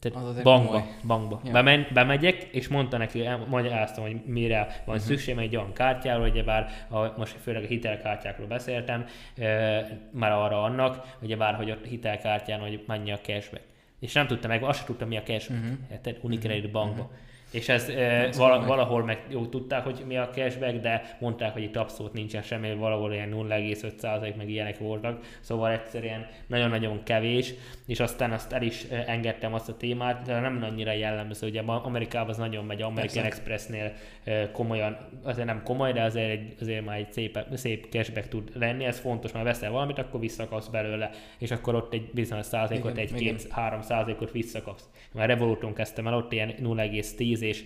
Tehát 0.00 0.42
bankba, 0.42 0.86
bankba. 1.06 1.40
Ja. 1.44 1.52
Bement, 1.52 1.92
bemegyek, 1.92 2.42
és 2.42 2.68
mondta 2.68 2.96
neki, 2.96 3.28
magyaráztam, 3.48 4.04
hogy 4.04 4.24
mire 4.24 4.58
van 4.58 4.94
uh-huh. 4.94 5.10
szükség, 5.10 5.38
egy 5.38 5.56
olyan 5.56 5.72
kártyáról, 5.72 6.28
ugye 6.28 6.42
bár 6.42 6.70
a, 6.88 7.18
most 7.18 7.36
főleg 7.42 7.62
a 7.62 7.66
hitelkártyákról 7.66 8.46
beszéltem, 8.46 9.06
e, 9.38 9.86
már 10.12 10.32
arra 10.32 10.62
annak, 10.62 11.16
ugye 11.22 11.36
bár, 11.36 11.54
hogy 11.54 11.70
a 11.70 11.76
hitelkártyán, 11.88 12.60
hogy 12.60 12.84
mennyi 12.86 13.12
a 13.12 13.18
cashback. 13.18 13.64
És 14.00 14.12
nem 14.12 14.26
tudtam 14.26 14.50
meg, 14.50 14.62
azt 14.62 14.76
sem 14.78 14.86
tudtam, 14.86 15.08
mi 15.08 15.16
a 15.16 15.22
cashback. 15.22 15.60
Uh-huh. 15.60 16.00
Tehát 16.02 16.18
Unicredit 16.22 16.64
uh-huh. 16.64 16.72
bankba. 16.72 17.02
Uh-huh 17.02 17.18
és 17.50 17.68
ez 17.68 17.88
e, 17.88 18.28
vala, 18.36 18.66
valahol 18.66 19.04
meg 19.04 19.22
jó 19.28 19.46
tudták, 19.46 19.84
hogy 19.84 20.02
mi 20.06 20.16
a 20.16 20.28
cashback, 20.28 20.80
de 20.80 21.16
mondták, 21.20 21.52
hogy 21.52 21.62
itt 21.62 21.76
abszolút 21.76 22.12
nincsen 22.12 22.42
semmi, 22.42 22.74
valahol 22.74 23.12
ilyen 23.12 23.30
0,5% 23.32 24.36
meg 24.36 24.50
ilyenek 24.50 24.78
voltak, 24.78 25.24
szóval 25.40 25.70
egyszerűen 25.70 26.26
nagyon-nagyon 26.46 27.02
kevés, 27.02 27.54
és 27.86 28.00
aztán 28.00 28.32
azt 28.32 28.52
el 28.52 28.62
is 28.62 28.84
engedtem 29.06 29.54
azt 29.54 29.68
a 29.68 29.76
témát, 29.76 30.26
de 30.26 30.40
nem 30.40 30.62
annyira 30.70 30.92
jellemző, 30.92 31.46
ugye 31.46 31.60
Amerikában 31.60 32.28
az 32.30 32.36
nagyon 32.36 32.64
megy, 32.64 32.82
American 32.82 33.24
Expressnél 33.24 33.92
komolyan, 34.52 34.96
azért 35.22 35.46
nem 35.46 35.62
komoly, 35.62 35.92
de 35.92 36.02
azért, 36.02 36.30
egy, 36.30 36.54
azért 36.60 36.84
már 36.84 36.96
egy 36.96 37.12
szép, 37.12 37.38
szép 37.54 37.86
cashback 37.90 38.28
tud 38.28 38.50
lenni, 38.54 38.84
ez 38.84 38.98
fontos, 38.98 39.32
mert 39.32 39.44
veszel 39.44 39.70
valamit, 39.70 39.98
akkor 39.98 40.20
visszakapsz 40.20 40.66
belőle, 40.66 41.10
és 41.38 41.50
akkor 41.50 41.74
ott 41.74 41.92
egy 41.92 42.10
bizonyos 42.14 42.46
százalékot, 42.46 42.98
egy 42.98 43.12
két, 43.14 43.46
három 43.50 43.82
százalékot 43.82 44.30
visszakapsz. 44.30 44.88
Már 45.12 45.28
Revoluton 45.28 45.74
kezdtem 45.74 46.06
el, 46.06 46.14
ott 46.14 46.32
ilyen 46.32 46.54
0,10 46.62 47.39
10 47.40 47.42
és, 47.42 47.64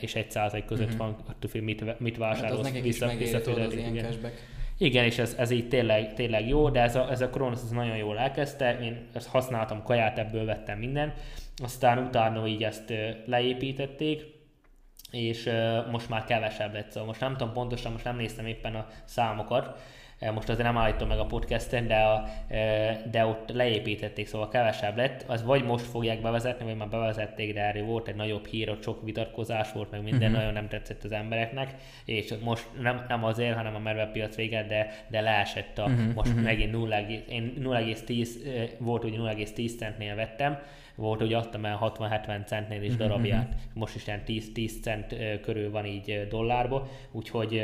és 0.00 0.14
1 0.14 0.30
százalék 0.30 0.64
között 0.64 0.84
uh-huh. 0.84 0.98
van, 0.98 1.16
attól 1.28 1.50
függ, 1.50 1.62
mit, 1.62 1.98
mit 1.98 2.16
vásárolsz. 2.16 2.66
Hát 2.66 2.76
az 2.76 2.82
vissza, 2.82 3.06
az 3.06 3.74
ilyen 3.74 3.94
igen. 3.94 4.04
cashback. 4.04 4.58
Igen, 4.78 5.04
és 5.04 5.18
ez, 5.18 5.34
ez 5.38 5.50
így 5.50 5.68
tényleg, 5.68 6.14
tényleg 6.14 6.48
jó, 6.48 6.70
de 6.70 6.80
ez 6.80 6.96
a, 6.96 7.10
ez 7.10 7.20
a 7.20 7.30
Kronos 7.30 7.58
ez 7.58 7.70
nagyon 7.70 7.96
jól 7.96 8.18
elkezdte, 8.18 8.78
én 8.80 9.08
ezt 9.12 9.28
használtam, 9.28 9.82
kaját 9.82 10.18
ebből 10.18 10.44
vettem 10.44 10.78
minden, 10.78 11.14
aztán 11.62 11.98
utána 11.98 12.46
így 12.46 12.62
ezt 12.62 12.92
leépítették, 13.24 14.22
és 15.10 15.50
most 15.90 16.08
már 16.08 16.24
kevesebb 16.24 16.72
lett, 16.72 16.90
szóval 16.90 17.08
most 17.08 17.20
nem 17.20 17.36
tudom 17.36 17.52
pontosan, 17.52 17.92
most 17.92 18.04
nem 18.04 18.16
néztem 18.16 18.46
éppen 18.46 18.74
a 18.74 18.86
számokat, 19.04 19.80
most 20.34 20.48
azért 20.48 20.66
nem 20.66 20.76
állítom 20.76 21.08
meg 21.08 21.18
a 21.18 21.26
podcasten, 21.26 21.86
de, 21.86 21.96
a, 21.96 22.28
de 23.10 23.26
ott 23.26 23.50
leépítették, 23.52 24.26
szóval 24.26 24.48
kevesebb 24.48 24.96
lett. 24.96 25.24
Az 25.26 25.44
vagy 25.44 25.64
most 25.64 25.84
fogják 25.84 26.20
bevezetni, 26.20 26.64
vagy 26.64 26.76
már 26.76 26.88
bevezették, 26.88 27.54
de 27.54 27.60
erről 27.60 27.84
volt 27.84 28.08
egy 28.08 28.14
nagyobb 28.14 28.46
hír, 28.46 28.70
ott 28.70 28.82
sok 28.82 29.02
vitatkozás 29.04 29.72
volt, 29.72 29.90
meg 29.90 30.02
minden 30.02 30.20
uh-huh. 30.20 30.36
nagyon 30.36 30.52
nem 30.52 30.68
tetszett 30.68 31.04
az 31.04 31.12
embereknek, 31.12 31.74
és 32.04 32.34
most 32.44 32.66
nem, 32.80 33.04
nem 33.08 33.24
azért, 33.24 33.56
hanem 33.56 33.74
a 33.74 33.78
mervepiac 33.78 34.34
véget, 34.34 34.66
de, 34.66 35.04
de 35.08 35.20
leesett 35.20 35.78
a, 35.78 35.84
uh-huh. 35.84 36.14
most 36.14 36.28
uh-huh. 36.28 36.44
megint 36.44 36.72
0, 36.72 37.00
én 37.28 37.54
0,10 37.60 38.28
volt, 38.78 39.02
hogy 39.02 39.16
0,10 39.16 39.76
centnél 39.78 40.14
vettem, 40.14 40.58
volt, 41.00 41.20
hogy 41.20 41.32
adtam 41.32 41.64
el 41.64 41.92
60-70 41.98 42.46
centnél 42.46 42.82
is 42.82 42.92
mhm, 42.92 42.98
darabját, 42.98 43.48
uh-huh. 43.48 43.60
most 43.74 43.94
is 43.94 44.06
ilyen 44.06 44.24
10, 44.24 44.52
10 44.52 44.80
cent 44.82 45.16
körül 45.40 45.70
van 45.70 45.86
így 45.86 46.26
dollárba, 46.28 46.88
úgyhogy 47.12 47.62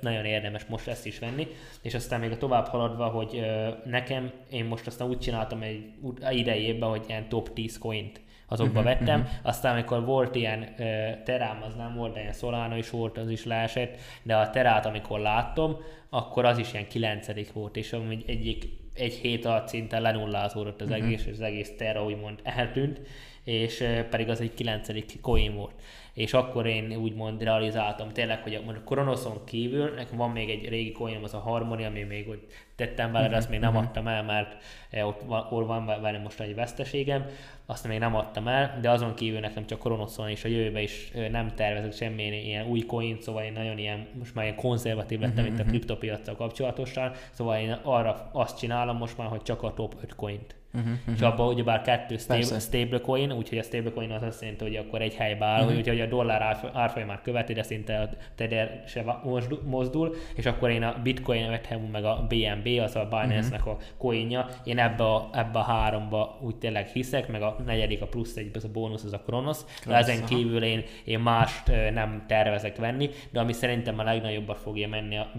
nagyon 0.00 0.24
érdemes 0.24 0.64
most 0.64 0.88
ezt 0.88 1.06
is 1.06 1.18
venni, 1.18 1.46
és 1.82 1.94
aztán 1.94 2.20
még 2.20 2.30
a 2.30 2.36
tovább 2.36 2.66
haladva, 2.66 3.06
hogy 3.06 3.40
nekem, 3.84 4.30
én 4.50 4.64
most 4.64 4.86
aztán 4.86 5.08
úgy 5.08 5.18
csináltam 5.18 5.62
egy 5.62 5.84
idejében, 6.30 6.88
hogy 6.88 7.04
ilyen 7.08 7.28
top 7.28 7.52
10 7.52 7.78
coint 7.78 8.20
azokba 8.48 8.80
uh-huh, 8.80 8.98
vettem. 8.98 9.20
Uh-huh. 9.20 9.34
Aztán, 9.42 9.72
amikor 9.72 10.04
volt 10.04 10.34
ilyen 10.34 10.60
uh, 10.60 11.22
terám, 11.22 11.62
az 11.62 11.74
nem 11.74 11.94
volt, 11.94 12.12
de 12.12 12.20
ilyen 12.20 12.32
Solana 12.32 12.76
is 12.76 12.90
volt, 12.90 13.18
az 13.18 13.30
is 13.30 13.44
leesett, 13.44 13.98
de 14.22 14.36
a 14.36 14.50
terát, 14.50 14.86
amikor 14.86 15.20
láttam, 15.20 15.76
akkor 16.10 16.44
az 16.44 16.58
is 16.58 16.72
ilyen 16.72 16.88
kilencedik 16.88 17.52
volt, 17.52 17.76
és 17.76 17.92
amúgy 17.92 18.24
egyik 18.26 18.64
egy 18.98 19.14
hét 19.14 19.44
alatt 19.44 19.68
szinte 19.68 19.98
lenullázódott 19.98 20.80
az 20.80 20.90
egész, 20.90 21.26
és 21.26 21.32
az 21.32 21.40
egész 21.40 21.72
terra 21.76 22.04
úgymond 22.04 22.40
eltűnt, 22.42 23.00
és 23.46 23.84
pedig 24.10 24.28
az 24.28 24.40
egy 24.40 24.54
kilencedik 24.54 25.20
coin 25.20 25.54
volt 25.54 25.74
és 26.16 26.32
akkor 26.32 26.66
én 26.66 26.96
úgymond 26.96 27.42
realizáltam 27.42 28.08
tényleg, 28.08 28.42
hogy 28.42 28.54
a 28.54 28.80
Kronoszon 28.84 29.44
kívül 29.44 29.94
nekem 29.94 30.16
van 30.16 30.30
még 30.30 30.50
egy 30.50 30.68
régi 30.68 30.92
coinom, 30.92 31.24
az 31.24 31.34
a 31.34 31.38
Harmony, 31.38 31.84
ami 31.84 32.02
még 32.02 32.28
ott 32.28 32.52
tettem 32.76 33.12
vele, 33.12 33.28
de 33.28 33.36
azt 33.36 33.48
még 33.48 33.60
nem 33.60 33.74
uh-huh. 33.74 33.86
adtam 33.86 34.06
el, 34.06 34.22
mert 34.22 34.62
ott 35.02 35.20
van, 35.26 35.66
van 35.66 35.86
vele 35.86 36.18
most 36.18 36.40
egy 36.40 36.54
veszteségem, 36.54 37.26
azt 37.66 37.88
még 37.88 37.98
nem 37.98 38.14
adtam 38.14 38.48
el, 38.48 38.78
de 38.80 38.90
azon 38.90 39.14
kívül 39.14 39.40
nekem 39.40 39.66
csak 39.66 39.78
Kronoszon 39.78 40.28
és 40.28 40.44
a 40.44 40.48
jövőben 40.48 40.82
is 40.82 41.12
nem 41.30 41.54
tervezek 41.54 41.92
semmilyen 41.92 42.32
ilyen 42.32 42.66
új 42.66 42.80
coin, 42.80 43.20
szóval 43.20 43.42
én 43.42 43.52
nagyon 43.52 43.78
ilyen, 43.78 44.06
most 44.18 44.34
már 44.34 44.44
ilyen 44.44 44.56
konzervatív 44.56 45.20
lettem 45.20 45.44
uh-huh. 45.44 45.52
itt 45.52 45.60
a 45.60 45.62
mhm. 45.62 45.70
kriptopiacsal 45.70 46.36
kapcsolatosan, 46.36 47.12
szóval 47.30 47.58
én 47.58 47.78
arra 47.82 48.30
azt 48.32 48.58
csinálom 48.58 48.96
most 48.96 49.16
már, 49.16 49.28
hogy 49.28 49.42
csak 49.42 49.62
a 49.62 49.74
top 49.74 49.94
5 50.02 50.14
coint 50.14 50.54
Uh-huh, 50.76 50.92
uh-huh. 50.92 51.14
És 51.14 51.20
abban 51.20 51.48
ugyebár 51.48 51.82
kettő 51.82 52.16
stable, 52.16 52.58
stablecoin, 52.58 53.32
úgyhogy 53.32 53.58
a 53.58 53.62
stablecoin 53.62 54.10
az 54.10 54.22
azt 54.22 54.40
jelenti, 54.40 54.64
hogy 54.64 54.76
akkor 54.76 55.02
egy 55.02 55.14
helybe 55.14 55.44
áll, 55.44 55.62
uh-huh. 55.62 55.78
úgyhogy 55.78 56.00
a 56.00 56.06
dollár 56.06 56.70
árfolyamát 56.72 57.22
követi, 57.22 57.52
de 57.52 57.62
szinte 57.62 58.00
a 58.00 58.08
tether 58.34 58.82
se 58.86 59.20
mozdul, 59.64 60.14
és 60.34 60.46
akkor 60.46 60.70
én 60.70 60.82
a 60.82 61.00
bitcoin 61.02 61.48
vettem 61.48 61.80
meg 61.80 62.04
a 62.04 62.26
BNB, 62.28 62.80
az 62.80 62.96
a 62.96 63.08
Binance-nek 63.10 63.66
a 63.66 63.76
coinja, 63.96 64.48
én 64.64 64.78
ebbe 64.78 65.04
a, 65.04 65.30
ebbe 65.32 65.58
a 65.58 65.62
háromba 65.62 66.38
úgy 66.42 66.56
tényleg 66.56 66.86
hiszek, 66.86 67.28
meg 67.28 67.42
a 67.42 67.56
negyedik 67.66 68.02
a 68.02 68.06
plusz 68.06 68.36
egy, 68.36 68.50
az 68.54 68.64
a 68.64 68.68
bónusz, 68.72 69.04
az 69.04 69.12
a 69.12 69.20
Kronos, 69.20 69.58
de 69.86 69.94
ezen 69.94 70.24
kívül 70.24 70.62
én, 70.62 70.82
én 71.04 71.18
mást 71.18 71.72
nem 71.92 72.24
tervezek 72.26 72.76
venni, 72.76 73.10
de 73.30 73.40
ami 73.40 73.52
szerintem 73.52 73.98
a 73.98 74.02
legnagyobbat 74.02 74.58
fogja 74.58 74.88
menni, 74.88 75.16
a, 75.16 75.30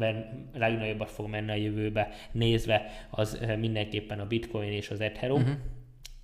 a 0.53 0.59
legnagyobbat 0.59 1.11
fog 1.11 1.29
menni 1.29 1.51
a 1.51 1.55
jövőbe 1.55 2.09
nézve, 2.31 2.85
az 3.09 3.39
mindenképpen 3.59 4.19
a 4.19 4.25
bitcoin 4.25 4.71
és 4.71 4.89
az 4.89 5.01
Ethereum, 5.01 5.25
Ethereum. 5.28 5.41
Uh-huh. 5.41 5.57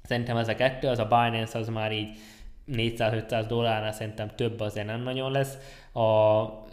Szerintem 0.03 0.37
ez 0.37 0.47
a 0.47 0.55
kettő, 0.55 0.87
az 0.87 0.99
a 0.99 1.05
Binance 1.05 1.57
az 1.57 1.67
már 1.67 1.91
így 1.91 2.17
400-500 2.71 3.45
dollárnál 3.47 3.91
szerintem 3.91 4.29
több 4.35 4.59
azért 4.59 4.85
nem 4.87 5.01
nagyon 5.01 5.31
lesz. 5.31 5.57
A, 5.91 6.01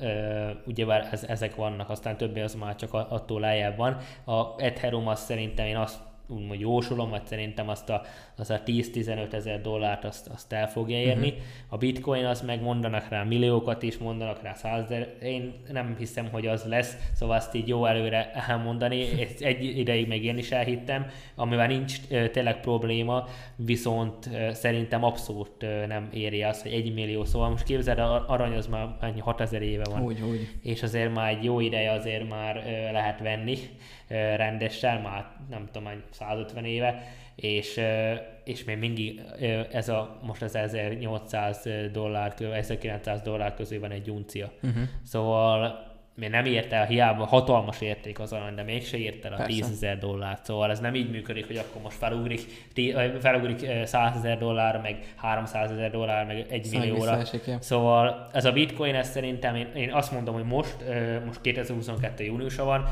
e, 0.05 0.63
ugye 0.67 0.87
ez, 0.87 1.25
ezek 1.25 1.55
vannak, 1.55 1.91
aztán 1.91 2.17
többi 2.17 2.41
az 2.41 2.55
már 2.55 2.77
csak 2.77 2.93
attól 2.93 3.41
lejjebb 3.41 3.77
van. 3.77 3.97
A 4.25 4.63
Ethereum 4.63 5.09
az 5.09 5.21
szerintem 5.21 5.67
én 5.67 5.77
azt 5.77 5.99
úgymond 6.31 6.61
jósolom, 6.61 7.11
vagy 7.11 7.27
szerintem 7.27 7.69
azt 7.69 7.91
a, 7.91 8.03
az 8.37 8.51
a 8.51 8.63
10-15 8.67 9.33
ezer 9.33 9.61
dollárt 9.61 10.05
azt, 10.05 10.29
azt 10.29 10.53
el 10.53 10.69
fogja 10.69 10.99
érni. 10.99 11.29
Uh-huh. 11.29 11.43
A 11.69 11.77
bitcoin 11.77 12.25
az 12.25 12.41
meg 12.41 12.63
mondanak 12.63 13.09
rá 13.09 13.23
milliókat 13.23 13.83
is, 13.83 13.99
mondanak 13.99 14.43
rá 14.43 14.55
százezer, 14.55 15.15
én 15.23 15.55
nem 15.73 15.95
hiszem, 15.99 16.29
hogy 16.31 16.47
az 16.47 16.65
lesz, 16.65 16.97
szóval 17.15 17.37
azt 17.37 17.55
így 17.55 17.69
jó 17.69 17.85
előre 17.85 18.33
elmondani, 18.33 19.21
Ezt 19.23 19.41
egy 19.43 19.79
ideig 19.79 20.07
még 20.07 20.25
én 20.25 20.39
is 20.39 20.51
elhittem, 20.51 21.07
amivel 21.35 21.67
nincs 21.67 22.01
tényleg 22.33 22.61
probléma, 22.61 23.29
viszont 23.57 24.31
szerintem 24.53 25.05
abszolút 25.05 25.61
nem 25.87 26.09
éri 26.13 26.43
azt, 26.43 26.63
hogy 26.63 26.73
egy 26.73 26.95
millió, 26.95 27.25
szóval 27.25 27.51
most 27.51 27.65
képzeld, 27.65 27.99
arany 28.27 28.57
az 28.57 28.67
már 28.67 29.15
6000 29.19 29.63
éve 29.63 29.85
van. 29.91 30.03
Úgy, 30.03 30.21
úgy. 30.21 30.49
És 30.63 30.83
azért 30.83 31.15
már 31.15 31.29
egy 31.29 31.45
jó 31.45 31.61
ideje 31.61 31.93
azért 31.93 32.29
már 32.29 32.55
lehet 32.93 33.21
venni 33.21 33.59
rendesen, 34.37 35.01
már 35.01 35.27
nem 35.51 35.69
tudom, 35.73 35.89
150 36.11 36.65
éve, 36.65 37.03
és, 37.35 37.81
és 38.45 38.65
még 38.65 38.79
mindig 38.79 39.21
ez 39.73 39.89
a, 39.89 40.19
most 40.23 40.43
az 40.43 40.55
1800 40.55 41.69
dollár, 41.93 42.35
1900 42.53 43.21
dollár 43.23 43.55
közé 43.55 43.77
van 43.77 43.91
egy 43.91 44.11
uncia. 44.11 44.51
Uh-huh. 44.63 44.83
Szóval 45.05 45.89
még 46.15 46.31
nem 46.31 46.45
ért 46.45 46.73
el, 46.73 46.87
hiába 46.87 47.25
hatalmas 47.27 47.81
érték 47.81 48.19
az 48.19 48.33
arany, 48.33 48.55
de 48.55 48.63
mégse 48.63 48.97
ért 48.97 49.25
el 49.25 49.33
a 49.33 49.37
Persze. 49.37 49.53
10 49.53 49.71
ezer 49.71 49.99
dollárt. 49.99 50.45
Szóval 50.45 50.71
ez 50.71 50.81
nem 50.81 50.95
így 50.95 51.11
működik, 51.11 51.47
hogy 51.47 51.57
akkor 51.57 51.83
most 51.83 51.97
felugrik, 51.97 52.41
tí- 52.75 52.97
felugrik 53.21 53.63
ö, 53.63 53.85
100 53.85 54.17
ezer 54.17 54.39
dollár, 54.39 54.81
meg 54.81 55.13
300 55.17 55.71
ezer 55.71 55.91
dollár, 55.91 56.27
meg 56.27 56.47
1 56.51 56.65
Szóval 56.65 56.87
millióra. 56.87 57.19
ja. 57.47 57.61
Szóval 57.61 58.27
ez 58.33 58.45
a 58.45 58.53
bitcoin, 58.53 58.95
ez 58.95 59.09
szerintem 59.11 59.55
én, 59.55 59.71
én 59.75 59.93
azt 59.93 60.13
mondom, 60.13 60.35
hogy 60.35 60.45
most, 60.45 60.77
most 61.25 61.41
2022. 61.41 62.25
júniusa 62.25 62.65
van, 62.65 62.85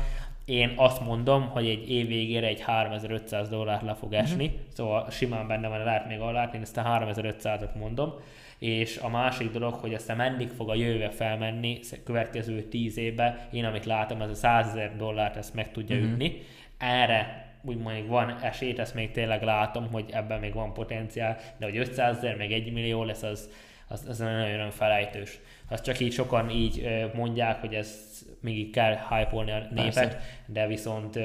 én 0.49 0.73
azt 0.75 1.01
mondom, 1.01 1.49
hogy 1.49 1.67
egy 1.67 1.91
év 1.91 2.07
végére 2.07 2.47
egy 2.47 2.61
3500 2.61 3.49
dollár 3.49 3.83
le 3.83 3.93
fog 3.93 4.13
esni, 4.13 4.45
uh-huh. 4.45 4.59
szóval 4.73 5.09
simán 5.09 5.47
benne 5.47 5.67
van, 5.67 5.83
lehet 5.83 6.07
még 6.07 6.19
alá, 6.19 6.49
én 6.53 6.61
ezt 6.61 6.77
a 6.77 6.81
3500-at 6.83 7.73
mondom, 7.73 8.13
és 8.59 8.97
a 8.97 9.09
másik 9.09 9.51
dolog, 9.51 9.73
hogy 9.73 9.93
aztán 9.93 10.17
mendig 10.17 10.49
fog 10.49 10.69
a 10.69 10.75
jövőbe 10.75 11.09
felmenni, 11.09 11.79
következő 12.03 12.61
10 12.61 12.97
évben, 12.97 13.37
én 13.51 13.65
amit 13.65 13.85
látom, 13.85 14.21
ez 14.21 14.29
a 14.29 14.35
100 14.35 14.67
ezer 14.67 14.95
dollárt 14.97 15.35
ezt 15.35 15.53
meg 15.53 15.71
tudja 15.71 15.95
uh-huh. 15.95 16.11
ütni. 16.11 16.41
Erre 16.77 17.47
úgymond 17.61 17.95
még 17.95 18.07
van 18.07 18.37
esélyt, 18.41 18.79
ezt 18.79 18.93
még 18.93 19.11
tényleg 19.11 19.43
látom, 19.43 19.91
hogy 19.91 20.05
ebben 20.11 20.39
még 20.39 20.53
van 20.53 20.73
potenciál, 20.73 21.37
de 21.57 21.65
hogy 21.65 21.77
500 21.77 22.17
ezer, 22.17 22.35
meg 22.35 22.51
1 22.51 22.73
millió 22.73 23.03
lesz, 23.03 23.23
az, 23.23 23.49
az, 23.87 24.05
az 24.07 24.17
nagyon 24.17 24.71
felejtős. 24.71 25.39
Azt 25.69 25.83
csak 25.83 25.99
így 25.99 26.13
sokan 26.13 26.49
így 26.49 26.87
mondják, 27.13 27.59
hogy 27.59 27.73
ez 27.73 27.93
még 28.41 28.57
így 28.57 28.69
kell 28.69 28.97
hype 29.09 29.37
a 29.37 29.43
népet, 29.43 29.93
Persze. 29.93 30.19
de 30.45 30.67
viszont 30.67 31.19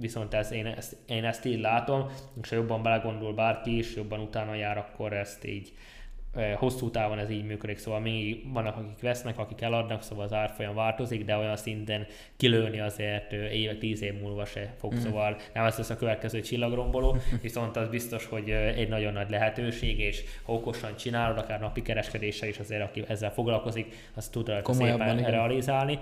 viszont 0.00 0.34
ez, 0.34 0.52
én, 0.52 0.66
ezt, 0.66 0.96
én 1.06 1.24
ezt 1.24 1.44
így 1.44 1.60
látom, 1.60 2.06
és 2.42 2.48
ha 2.48 2.56
jobban 2.56 2.82
belegondol 2.82 3.34
bárki 3.34 3.78
is, 3.78 3.94
jobban 3.94 4.20
utána 4.20 4.54
jár, 4.54 4.78
akkor 4.78 5.12
ezt 5.12 5.44
így 5.44 5.72
hosszú 6.56 6.90
távon 6.90 7.18
ez 7.18 7.30
így 7.30 7.44
működik, 7.44 7.78
szóval 7.78 8.00
még 8.00 8.52
vannak, 8.52 8.76
akik 8.76 9.00
vesznek, 9.00 9.38
akik 9.38 9.60
eladnak, 9.60 10.02
szóval 10.02 10.24
az 10.24 10.32
árfolyam 10.32 10.74
változik, 10.74 11.24
de 11.24 11.36
olyan 11.36 11.56
szinten 11.56 12.06
kilőni 12.36 12.80
azért 12.80 13.32
éve, 13.32 13.74
tíz 13.74 14.02
év 14.02 14.20
múlva 14.20 14.44
se 14.44 14.74
fog, 14.78 14.94
mm. 14.94 14.98
szóval 14.98 15.36
nem 15.54 15.64
ez 15.64 15.76
lesz 15.76 15.90
a 15.90 15.96
következő 15.96 16.40
csillagromboló, 16.40 17.16
viszont 17.42 17.76
az 17.76 17.88
biztos, 17.88 18.26
hogy 18.26 18.50
egy 18.50 18.88
nagyon 18.88 19.12
nagy 19.12 19.30
lehetőség, 19.30 19.98
és 19.98 20.22
ha 20.42 20.52
okosan 20.52 20.96
csinálod, 20.96 21.38
akár 21.38 21.60
napi 21.60 21.82
kereskedéssel 21.82 22.48
is 22.48 22.58
azért, 22.58 22.82
aki 22.82 23.04
ezzel 23.08 23.32
foglalkozik, 23.32 23.94
az 24.14 24.28
tud 24.28 24.52
szépen 24.64 25.18
igen. 25.18 25.30
realizálni. 25.30 25.98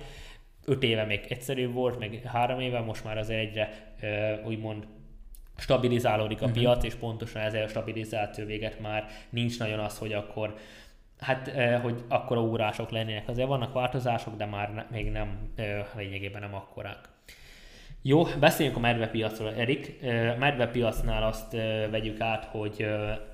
Öt 0.64 0.82
éve 0.82 1.04
még 1.04 1.20
egyszerűbb 1.28 1.72
volt, 1.72 1.98
meg 1.98 2.20
három 2.24 2.60
éve, 2.60 2.80
most 2.80 3.04
már 3.04 3.18
azért 3.18 3.40
egyre 3.40 3.94
úgymond 4.44 4.86
stabilizálódik 5.56 6.42
a 6.42 6.46
Mhm. 6.46 6.54
piac, 6.54 6.84
és 6.84 6.94
pontosan 6.94 7.42
ezzel 7.42 7.64
a 7.64 7.68
stabilizáció 7.68 8.44
véget 8.44 8.80
már 8.80 9.06
nincs 9.30 9.58
nagyon 9.58 9.78
az, 9.78 9.98
hogy 9.98 10.12
akkor 10.12 10.54
Hát, 11.20 11.48
eh, 11.48 11.80
hogy 11.82 12.04
akkora 12.08 12.40
órások 12.40 12.90
lennének. 12.90 13.28
Azért 13.28 13.48
vannak 13.48 13.72
változások, 13.72 14.36
de 14.36 14.44
már 14.44 14.74
ne, 14.74 14.84
még 14.90 15.10
nem, 15.10 15.50
eh, 15.54 15.84
lényegében 15.96 16.40
nem 16.40 16.54
akkorák. 16.54 16.98
Jó, 18.02 18.22
beszéljünk 18.40 18.76
a 18.76 18.80
medvepiacról, 18.80 19.54
Erik. 19.54 19.98
Eh, 20.02 20.36
Medvepiacnál 20.38 21.22
azt 21.22 21.52
vegyük 21.90 22.20
át, 22.20 22.44
hogy, 22.44 22.86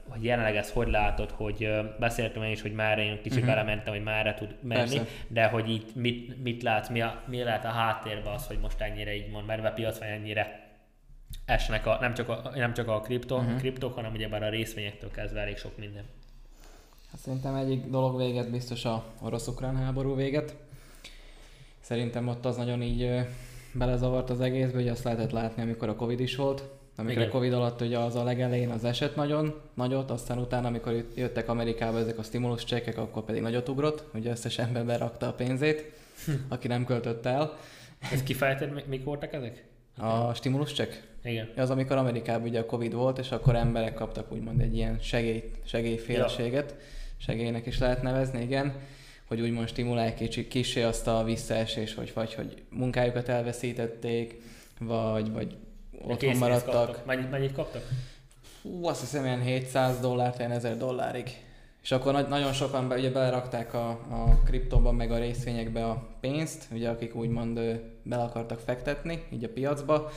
hogy 0.08 0.24
jelenleg 0.24 0.56
ezt 0.56 0.72
hogy 0.72 0.88
látod, 0.88 1.30
hogy 1.30 1.68
beszéltem 1.98 2.42
én 2.42 2.50
is, 2.50 2.62
hogy 2.62 2.72
már 2.72 2.98
én 2.98 3.16
kicsit 3.16 3.32
uh-huh. 3.32 3.46
belementem, 3.46 3.92
hogy 3.94 4.02
merre 4.02 4.34
tud 4.34 4.54
menni, 4.60 4.96
Persze. 4.96 5.04
de 5.28 5.46
hogy 5.46 5.70
itt 5.70 5.94
mit, 5.94 6.42
mit 6.42 6.62
látsz, 6.62 6.88
mi, 6.88 7.00
a, 7.00 7.22
mi 7.26 7.42
lehet 7.42 7.64
a 7.64 7.68
háttérben 7.68 8.32
az, 8.32 8.46
hogy 8.46 8.58
most 8.60 8.80
ennyire 8.80 9.14
így 9.14 9.30
mond 9.30 9.46
medvepiac, 9.46 9.98
vagy 9.98 10.08
ennyire 10.08 10.60
esnek 11.44 11.86
a, 11.86 11.98
nem 12.00 12.14
csak 12.14 12.28
a, 12.28 12.50
nem 12.54 12.74
csak 12.74 12.88
a 12.88 13.00
kripto, 13.00 13.36
uh-huh. 13.36 13.58
kriptok, 13.58 13.94
hanem 13.94 14.12
ugyebár 14.12 14.42
a 14.42 14.48
részvényektől 14.48 15.10
kezdve 15.10 15.40
elég 15.40 15.56
sok 15.56 15.78
minden. 15.78 16.04
Hát 17.10 17.20
szerintem 17.20 17.54
egyik 17.54 17.84
dolog 17.86 18.16
véget 18.16 18.50
biztos 18.50 18.84
a 18.84 19.04
orosz-ukrán 19.20 19.76
háború 19.76 20.14
véget. 20.14 20.56
Szerintem 21.80 22.28
ott 22.28 22.44
az 22.44 22.56
nagyon 22.56 22.82
így 22.82 23.26
belezavart 23.72 24.30
az 24.30 24.40
egészbe, 24.40 24.76
hogy 24.76 24.88
azt 24.88 25.04
lehetett 25.04 25.30
látni, 25.30 25.62
amikor 25.62 25.88
a 25.88 25.96
Covid 25.96 26.20
is 26.20 26.36
volt. 26.36 26.62
Amikor 26.96 27.16
Igen. 27.16 27.28
a 27.28 27.30
Covid 27.32 27.52
alatt 27.52 27.80
ugye 27.80 27.98
az 27.98 28.14
a 28.14 28.22
legelején 28.22 28.70
az 28.70 28.84
esett 28.84 29.16
nagyon, 29.16 29.60
nagyot, 29.74 30.10
aztán 30.10 30.38
utána, 30.38 30.66
amikor 30.66 30.92
jött- 30.92 31.16
jöttek 31.16 31.48
Amerikába 31.48 31.98
ezek 31.98 32.18
a 32.18 32.22
stimulus 32.22 32.64
csekkek, 32.64 32.98
akkor 32.98 33.24
pedig 33.24 33.42
nagyot 33.42 33.68
ugrott, 33.68 34.04
ugye 34.14 34.30
összes 34.30 34.58
ember 34.58 34.84
berakta 34.84 35.28
a 35.28 35.32
pénzét, 35.32 35.92
aki 36.48 36.68
nem 36.68 36.84
költött 36.84 37.26
el. 37.26 37.58
Ezt 38.12 38.24
kifejted, 38.24 38.72
mi- 38.72 38.84
mik 38.86 39.04
voltak 39.04 39.32
ezek? 39.32 39.64
A 39.96 40.34
stimulus 40.34 40.72
csekk? 40.72 40.92
Igen. 41.24 41.48
Az, 41.56 41.70
amikor 41.70 41.96
Amerikában 41.96 42.48
ugye 42.48 42.60
a 42.60 42.66
Covid 42.66 42.94
volt, 42.94 43.18
és 43.18 43.30
akkor 43.30 43.56
emberek 43.56 43.94
kaptak 43.94 44.32
úgymond 44.32 44.60
egy 44.60 44.76
ilyen 44.76 44.98
segély, 45.00 45.50
segélyféleséget, 45.64 46.76
segélynek 47.16 47.66
is 47.66 47.78
lehet 47.78 48.02
nevezni, 48.02 48.42
igen, 48.42 48.74
hogy 49.28 49.40
úgymond 49.40 49.68
stimulálják 49.68 50.14
kicsi, 50.14 50.48
kicsi 50.48 50.80
azt 50.80 51.06
a 51.06 51.24
visszaesés, 51.24 51.94
hogy 51.94 52.10
vagy 52.14 52.34
hogy 52.34 52.62
munkájukat 52.68 53.28
elveszítették, 53.28 54.42
vagy, 54.78 55.32
vagy 55.32 55.56
otthon 56.02 56.36
maradtak. 56.36 57.06
Mennyit, 57.06 57.30
mennyit 57.30 57.52
kaptak? 57.52 57.82
Hú, 58.62 58.86
azt 58.86 59.00
hiszem 59.00 59.24
ilyen 59.24 59.40
700 59.40 60.00
dollárt, 60.00 60.38
ilyen 60.38 60.50
1000 60.50 60.76
dollárig. 60.76 61.30
És 61.82 61.92
akkor 61.92 62.12
nagy, 62.12 62.28
nagyon 62.28 62.52
sokan 62.52 62.88
be, 62.88 62.96
ugye 62.96 63.10
belerakták 63.10 63.74
a, 63.74 63.88
a 63.90 64.40
kriptóba, 64.44 64.92
meg 64.92 65.10
a 65.10 65.18
részvényekbe 65.18 65.84
a 65.84 66.08
pénzt, 66.20 66.66
ugye 66.72 66.88
akik 66.88 67.14
úgymond 67.14 67.80
bele 68.02 68.22
akartak 68.22 68.58
fektetni, 68.58 69.22
így 69.32 69.44
a 69.44 69.48
piacba, 69.48 70.10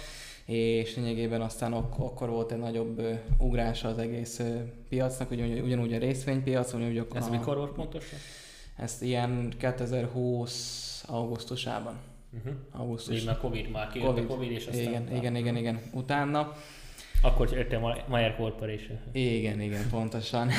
és 0.46 0.96
lényegében 0.96 1.42
aztán 1.42 1.74
ok, 1.74 2.00
akkor 2.00 2.30
volt 2.30 2.52
egy 2.52 2.58
nagyobb 2.58 3.00
ö, 3.00 3.14
ugrása 3.38 3.88
az 3.88 3.98
egész 3.98 4.40
ö, 4.40 4.56
piacnak, 4.90 5.32
ugyan, 5.32 5.50
ugyanúgy 5.50 5.94
a 5.94 5.98
részvénypiac, 5.98 6.74
ugyanúgy 6.74 6.98
a, 6.98 7.06
Ez 7.14 7.28
a, 7.28 7.30
mikor 7.30 7.58
volt 7.58 7.72
pontosan? 7.72 8.20
Ezt 8.76 9.02
ilyen 9.02 9.54
2020 9.58 11.04
augusztusában. 11.08 11.98
Uh-huh. 12.38 12.54
Augusztus. 12.72 13.20
Így 13.20 13.26
már 13.26 13.38
Covid 13.38 13.70
már 13.70 13.88
kijött 13.88 14.08
COVID. 14.08 14.24
a 14.24 14.28
Covid, 14.28 14.52
és 14.52 14.68
aztán 14.68 14.82
igen, 14.82 15.16
igen, 15.16 15.36
igen, 15.36 15.56
igen. 15.56 15.82
Utána 15.94 16.54
akkor 17.26 17.52
jött 17.52 17.74
a 17.74 18.04
Mayer 18.08 18.36
Corporation. 18.36 19.00
Igen, 19.12 19.62
igen, 19.62 19.90
pontosan. 19.90 20.50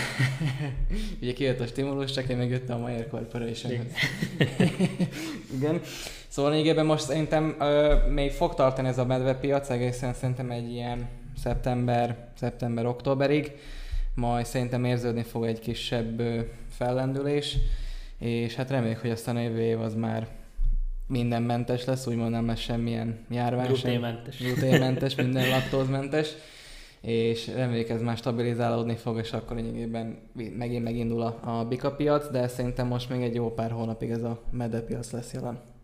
Ugye 1.23 1.33
kijött 1.33 1.61
a 1.61 1.67
stimulus, 1.67 2.13
csak 2.13 2.29
én 2.29 2.37
megjött 2.37 2.69
a 2.69 2.79
Mayer 2.79 3.09
Corporation. 3.09 3.73
Igen. 3.73 3.87
igen. 5.57 5.81
Szóval 6.37 6.51
lényegében 6.51 6.87
most 6.87 7.05
szerintem 7.05 7.57
ö, 7.61 7.95
még 8.09 8.31
fog 8.31 8.55
tartani 8.55 8.89
ez 8.89 8.99
a 8.99 9.05
medvepiac, 9.05 9.71
egészen 9.71 10.13
szerintem 10.13 10.51
egy 10.51 10.73
ilyen 10.73 11.09
szeptember, 11.37 12.29
szeptember-októberig, 12.35 13.53
majd 14.15 14.47
szerintem 14.47 14.85
érződni 14.85 15.23
fog 15.23 15.45
egy 15.45 15.59
kisebb 15.59 16.21
ö, 16.21 16.41
fellendülés, 16.69 17.57
és 18.19 18.55
hát 18.55 18.71
reméljük, 18.71 18.99
hogy 18.99 19.11
aztán 19.11 19.37
a 19.37 19.41
jövő 19.41 19.61
év 19.61 19.81
az 19.81 19.95
már 19.95 20.29
mindenmentes 21.07 21.85
lesz, 21.85 22.07
úgymond 22.07 22.31
nem 22.31 22.47
lesz 22.47 22.59
semmilyen 22.59 23.19
járvány. 23.31 23.67
Gluténmentes. 23.67 24.39
Gluténmentes, 24.39 25.15
minden 25.25 25.49
laktózmentes 25.49 26.29
és 27.01 27.47
reméljük 27.55 27.89
ez 27.89 28.03
már 28.03 28.17
stabilizálódni 28.17 28.95
fog, 28.95 29.19
és 29.19 29.33
akkor 29.33 29.57
lényegében 29.57 30.19
megint 30.57 30.85
megindul 30.85 31.23
a, 31.23 31.59
a 31.59 31.65
bika 31.65 31.95
piac, 31.95 32.31
de 32.31 32.49
szerintem 32.49 32.87
most 32.87 33.11
még 33.11 33.23
egy 33.23 33.35
jó 33.35 33.53
pár 33.55 33.71
hónapig 33.71 34.11
ez 34.11 34.23
a 34.23 34.41
medepiac 34.51 35.11
lesz 35.11 35.33
jelen. 35.33 35.75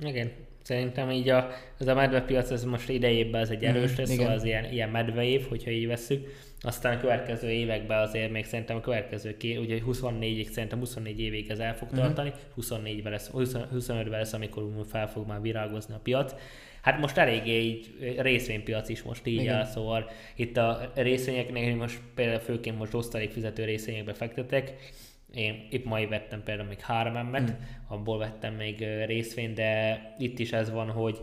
Igen. 0.00 0.30
Szerintem 0.62 1.10
így 1.10 1.28
a, 1.28 1.50
ez 1.78 1.86
a 1.86 1.94
medvepiac, 1.94 2.50
ez 2.50 2.64
most 2.64 2.88
idejében 2.88 3.40
ez 3.40 3.50
egy 3.50 3.64
erős 3.64 3.96
lesz, 3.96 4.10
szóval 4.10 4.32
az 4.32 4.44
ilyen, 4.44 4.72
ilyen 4.72 4.88
medveév, 4.88 5.48
hogyha 5.48 5.70
így 5.70 5.86
veszük. 5.86 6.26
Aztán 6.60 6.96
a 6.96 7.00
következő 7.00 7.50
években 7.50 8.02
azért 8.02 8.30
még 8.30 8.44
szerintem 8.44 8.76
a 8.76 8.80
következő 8.80 9.36
két, 9.36 9.58
ugye 9.58 9.78
24-ig, 9.86 10.50
szerintem 10.50 10.78
24 10.78 11.20
évig 11.20 11.50
ez 11.50 11.58
el 11.58 11.76
fog 11.76 11.88
tartani, 11.90 12.32
24-ben 12.60 13.12
lesz, 13.12 13.28
20 13.28 13.52
25-ben 13.74 14.18
lesz, 14.18 14.32
amikor 14.32 14.70
fel 14.90 15.08
fog 15.08 15.26
már 15.26 15.40
virágozni 15.40 15.94
a 15.94 16.00
piac. 16.02 16.34
Hát 16.82 17.00
most 17.00 17.16
eléggé 17.16 17.60
így 17.60 17.94
részvénypiac 18.18 18.88
is 18.88 19.02
most 19.02 19.26
így 19.26 19.40
Igen. 19.40 19.54
áll, 19.54 19.64
szóval 19.64 20.10
itt 20.36 20.56
a 20.56 20.92
részvényeknél 20.94 21.68
én 21.68 21.76
most 21.76 22.00
például 22.14 22.38
főként 22.38 22.78
most 22.78 22.94
osztalék 22.94 23.30
fizető 23.30 23.64
részvényekbe 23.64 24.12
fektetek, 24.12 24.74
én 25.34 25.66
itt 25.70 25.84
mai 25.84 26.06
vettem 26.06 26.42
például 26.42 26.68
még 26.68 26.80
három 26.80 27.16
emmet, 27.16 27.50
mm. 27.50 27.54
abból 27.88 28.18
vettem 28.18 28.54
még 28.54 28.78
részvényt, 29.06 29.54
de 29.54 30.00
itt 30.18 30.38
is 30.38 30.52
ez 30.52 30.70
van, 30.70 30.90
hogy 30.90 31.20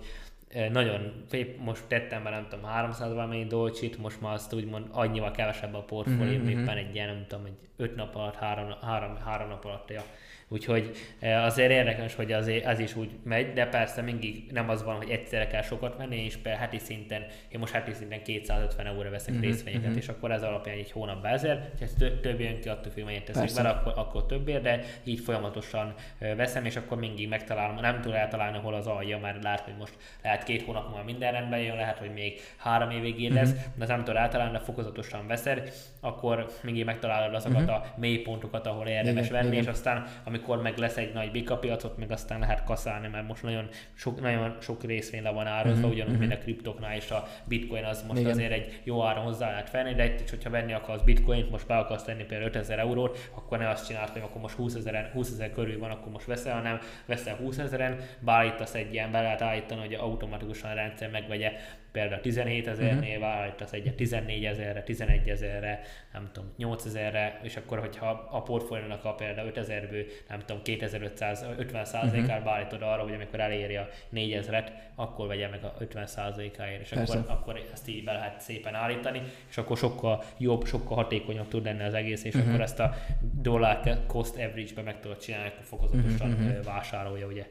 nagyon, 0.71 1.25
most 1.57 1.83
tettem 1.87 2.23
be 2.23 2.29
nem 2.29 2.47
tudom 2.49 2.65
300 2.65 3.13
valamennyi 3.13 3.45
dolcsit, 3.45 3.97
most 3.97 4.21
már 4.21 4.33
azt 4.33 4.53
úgymond 4.53 4.87
annyival 4.91 5.31
kevesebb 5.31 5.73
a 5.73 5.83
portfólió, 5.83 6.23
Mhm, 6.23 6.31
mm-hmm. 6.31 6.51
mhm. 6.51 6.61
éppen 6.61 6.77
egy 6.77 6.95
ilyen, 6.95 7.07
nem 7.07 7.25
tudom, 7.27 7.45
egy 7.45 7.57
5 7.77 7.95
nap 7.95 8.15
alatt, 8.15 8.35
3, 8.35 8.69
három, 8.81 9.15
három 9.15 9.47
nap 9.49 9.65
alatt, 9.65 9.89
ja. 9.89 10.03
Úgyhogy 10.47 10.91
eh, 11.19 11.43
azért 11.43 11.71
érdekes, 11.71 12.15
hogy 12.15 12.31
azért 12.31 12.65
ez 12.65 12.79
is 12.79 12.95
úgy 12.95 13.09
megy, 13.23 13.53
de 13.53 13.65
persze 13.65 14.01
mindig 14.01 14.51
nem 14.51 14.69
az 14.69 14.83
van, 14.83 14.95
hogy 14.95 15.09
egyszerre 15.09 15.47
kell 15.47 15.61
sokat 15.61 15.97
venni, 15.97 16.23
és 16.23 16.35
per 16.35 16.57
heti 16.57 16.77
szinten, 16.77 17.25
én 17.49 17.59
most 17.59 17.73
heti 17.73 17.93
szinten 17.93 18.23
250 18.23 18.85
euróra 18.85 19.09
veszek 19.09 19.35
Mhm, 19.35 19.43
mm-hmm, 19.43 19.53
részvényeket, 19.53 19.89
mhm. 19.89 19.97
és 19.97 20.07
akkor 20.07 20.31
ez 20.31 20.43
alapján 20.43 20.77
egy 20.77 20.91
hónapban 20.91 21.31
ezer, 21.31 21.69
ha 21.77 21.83
ez 21.83 21.93
több, 22.21 22.39
jön 22.39 22.59
ki, 22.59 22.69
attól 22.69 22.91
függ, 22.91 23.05
mennyit 23.05 23.23
teszek 23.23 23.51
bele, 23.55 23.69
akkor, 23.69 23.93
akkor 23.95 24.25
többért, 24.25 24.61
de 24.61 24.79
így 25.03 25.19
folyamatosan 25.19 25.93
ö, 26.19 26.35
veszem, 26.35 26.65
és 26.65 26.75
akkor 26.75 26.97
mindig 26.97 27.27
megtalálom, 27.27 27.75
nem 27.75 28.01
tudom 28.01 28.17
eltalálni, 28.17 28.57
hol 28.57 28.73
az 28.73 28.87
alja, 28.87 29.19
mert 29.19 29.43
lehet, 29.43 29.59
hogy 29.59 29.73
most 29.79 29.93
lehet 30.23 30.43
két 30.43 30.61
hónap 30.61 30.87
múlva 30.87 31.03
minden 31.03 31.31
rendben 31.31 31.59
jön, 31.59 31.75
lehet, 31.75 31.97
hogy 31.97 32.13
még 32.13 32.39
három 32.57 32.89
évig 32.89 33.31
lesz, 33.31 33.51
de 33.51 33.83
az 33.83 33.87
nem 33.87 34.03
tudod 34.03 34.15
eltalálni, 34.15 34.51
de 34.51 34.63
fokozatosan 34.63 35.27
veszed, 35.27 35.73
akkor 36.05 36.49
mindig 36.63 36.85
megtalálod 36.85 37.35
azokat 37.35 37.69
a 37.69 37.85
mély 37.95 38.17
pontokat, 38.17 38.67
ahol 38.67 38.87
érdemes 38.87 39.25
Igen, 39.27 39.41
venni, 39.41 39.51
igen. 39.51 39.63
és 39.63 39.69
aztán 39.69 40.05
a 40.25 40.29
amikor 40.35 40.61
meg 40.61 40.77
lesz 40.77 40.97
egy 40.97 41.13
nagy 41.13 41.31
bika 41.31 41.57
piacot, 41.57 41.97
meg 41.97 42.11
aztán 42.11 42.39
lehet 42.39 42.63
kaszálni, 42.63 43.07
mert 43.07 43.27
most 43.27 43.43
nagyon 43.43 43.67
sok, 43.93 44.21
nagyon 44.21 44.55
sok 44.61 44.83
részvény 44.83 45.21
le 45.21 45.29
van 45.31 45.47
árazva, 45.47 45.77
uh-huh, 45.77 45.91
ugyanúgy, 45.91 46.13
uh-huh. 46.13 46.27
mint 46.27 46.39
a 46.39 46.43
kriptoknál, 46.43 46.95
és 46.95 47.11
a 47.11 47.27
bitcoin 47.43 47.83
az 47.83 48.03
most 48.07 48.19
Igen. 48.19 48.31
azért 48.31 48.51
egy 48.51 48.81
jó 48.83 49.03
áron 49.03 49.23
hozzá 49.23 49.49
lehet 49.49 49.69
felni, 49.69 49.93
de 49.93 50.03
egy, 50.03 50.29
hogyha 50.29 50.49
venni 50.49 50.73
akarsz 50.73 51.01
bitcoint, 51.01 51.51
most 51.51 51.67
be 51.67 51.77
akarsz 51.77 52.03
tenni 52.03 52.23
például 52.23 52.49
5000 52.49 52.79
eurót, 52.79 53.29
akkor 53.35 53.57
ne 53.57 53.69
azt 53.69 53.87
csináld, 53.87 54.09
hogy 54.09 54.21
akkor 54.21 54.41
most 54.41 54.55
20 54.55 54.75
ezer, 54.75 55.09
20 55.13 55.31
ezer 55.31 55.51
körül 55.51 55.79
van, 55.79 55.91
akkor 55.91 56.11
most 56.11 56.25
veszel, 56.25 56.55
hanem 56.55 56.79
veszel 57.05 57.35
20 57.35 57.57
ezeren, 57.57 57.99
beállítasz 58.19 58.73
egy 58.73 58.93
ilyen, 58.93 59.11
be 59.11 59.21
lehet 59.21 59.41
állítani, 59.41 59.81
hogy 59.81 59.93
automatikusan 59.93 60.71
a 60.71 60.73
rendszer 60.73 61.09
megvegye 61.09 61.51
például 61.95 62.21
17 62.21 62.67
ezernél 62.67 63.17
uh-huh. 63.17 63.33
állítasz 63.33 63.71
egyet 63.71 63.95
14 63.95 64.45
ezerre, 64.45 64.83
11 64.83 65.29
ezerre, 65.29 65.81
nem 66.13 66.29
tudom, 66.33 66.49
8 66.57 66.85
ezerre, 66.85 67.39
és 67.43 67.55
akkor, 67.55 67.79
hogyha 67.79 68.27
a 68.31 68.41
portfóliónak 68.41 69.05
a 69.05 69.13
például 69.13 69.47
5 69.47 69.57
ezerből, 69.57 70.03
nem 70.29 70.39
tudom, 70.39 70.61
2550 70.61 71.85
százalékát 71.85 72.29
uh-huh. 72.29 72.43
beállítod 72.43 72.81
arra, 72.81 73.03
hogy 73.03 73.13
amikor 73.13 73.39
eléri 73.39 73.75
a 73.75 73.89
4 74.09 74.33
ezeret, 74.33 74.71
akkor 74.95 75.27
vegye 75.27 75.47
meg 75.47 75.63
a 75.63 75.73
50 75.79 76.07
százalékáért, 76.07 76.81
és 76.81 76.91
akkor, 76.91 77.23
akkor, 77.27 77.61
ezt 77.73 77.87
így 77.87 78.03
be 78.03 78.13
lehet 78.13 78.41
szépen 78.41 78.75
állítani, 78.75 79.21
és 79.49 79.57
akkor 79.57 79.77
sokkal 79.77 80.23
jobb, 80.37 80.65
sokkal 80.65 80.95
hatékonyabb 80.95 81.47
tud 81.47 81.63
lenni 81.63 81.83
az 81.83 81.93
egész, 81.93 82.23
és 82.23 82.33
uh-huh. 82.33 82.49
akkor 82.49 82.61
ezt 82.61 82.79
a 82.79 82.93
dollar 83.41 83.79
cost 84.07 84.35
average-be 84.35 84.81
meg 84.81 84.99
tudod 84.99 85.17
csinálni, 85.17 85.47
akkor 85.47 85.63
fokozatosan 85.63 86.31
uh-huh. 86.31 86.63
vásárolja, 86.63 87.27
ugye. 87.27 87.45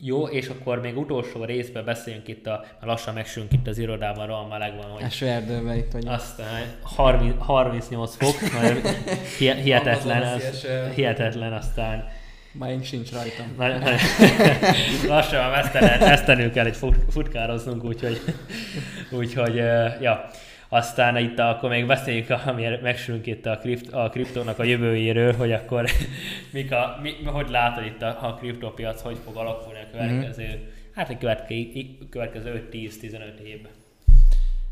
Jó, 0.00 0.26
és 0.26 0.48
akkor 0.48 0.80
még 0.80 0.98
utolsó 0.98 1.44
részben 1.44 1.84
beszéljünk 1.84 2.28
itt, 2.28 2.46
a, 2.46 2.64
lassan 2.80 3.14
megsülünk 3.14 3.52
itt 3.52 3.66
az 3.66 3.78
irodában, 3.78 4.26
rohan 4.26 4.48
meleg 4.48 4.76
van, 4.76 4.90
hogy... 4.90 5.02
Eső 5.02 5.26
erdőben 5.26 5.76
itt 5.76 5.92
vagyunk. 5.92 6.12
Aztán 6.14 6.62
30, 6.82 7.34
38 7.38 8.16
fok, 8.16 8.34
hihetetlen, 9.38 10.22
az, 10.22 10.66
hihetetlen, 10.94 11.52
aztán... 11.52 12.08
Már 12.52 12.70
én 12.70 12.82
sincs 12.82 13.10
rajtam. 13.12 13.54
lassan 15.08 15.50
már 15.50 15.72
vesztenünk 15.98 16.52
kell, 16.52 16.66
egy 16.66 16.78
futkároznunk, 17.08 17.84
úgyhogy, 17.84 18.20
úgyhogy 19.10 19.54
ja. 20.00 20.30
Aztán 20.68 21.16
itt 21.16 21.38
akkor 21.38 21.70
még 21.70 21.86
beszéljük, 21.86 22.30
amire 22.46 22.80
megsülünk 22.82 23.26
itt 23.26 23.46
a, 23.46 23.58
kript, 23.58 23.92
a 23.92 24.08
kriptónak 24.08 24.58
a 24.58 24.62
jövőjéről, 24.62 25.32
hogy 25.32 25.52
akkor 25.52 25.90
mik 26.52 26.72
a, 26.72 26.98
mi, 27.02 27.12
hogy 27.24 27.50
látod 27.50 27.84
itt 27.84 28.02
a, 28.02 28.18
a 28.22 28.34
kriptopiac, 28.34 29.00
hogy 29.00 29.18
fog 29.24 29.36
alakulni 29.36 29.78
a 29.78 29.90
következő, 29.92 30.42
mm-hmm. 30.42 30.62
hát 30.94 31.10
a 31.10 31.18
következő, 31.18 31.98
következő 32.10 32.68
5-10-15 32.72 33.38
évben. 33.38 33.70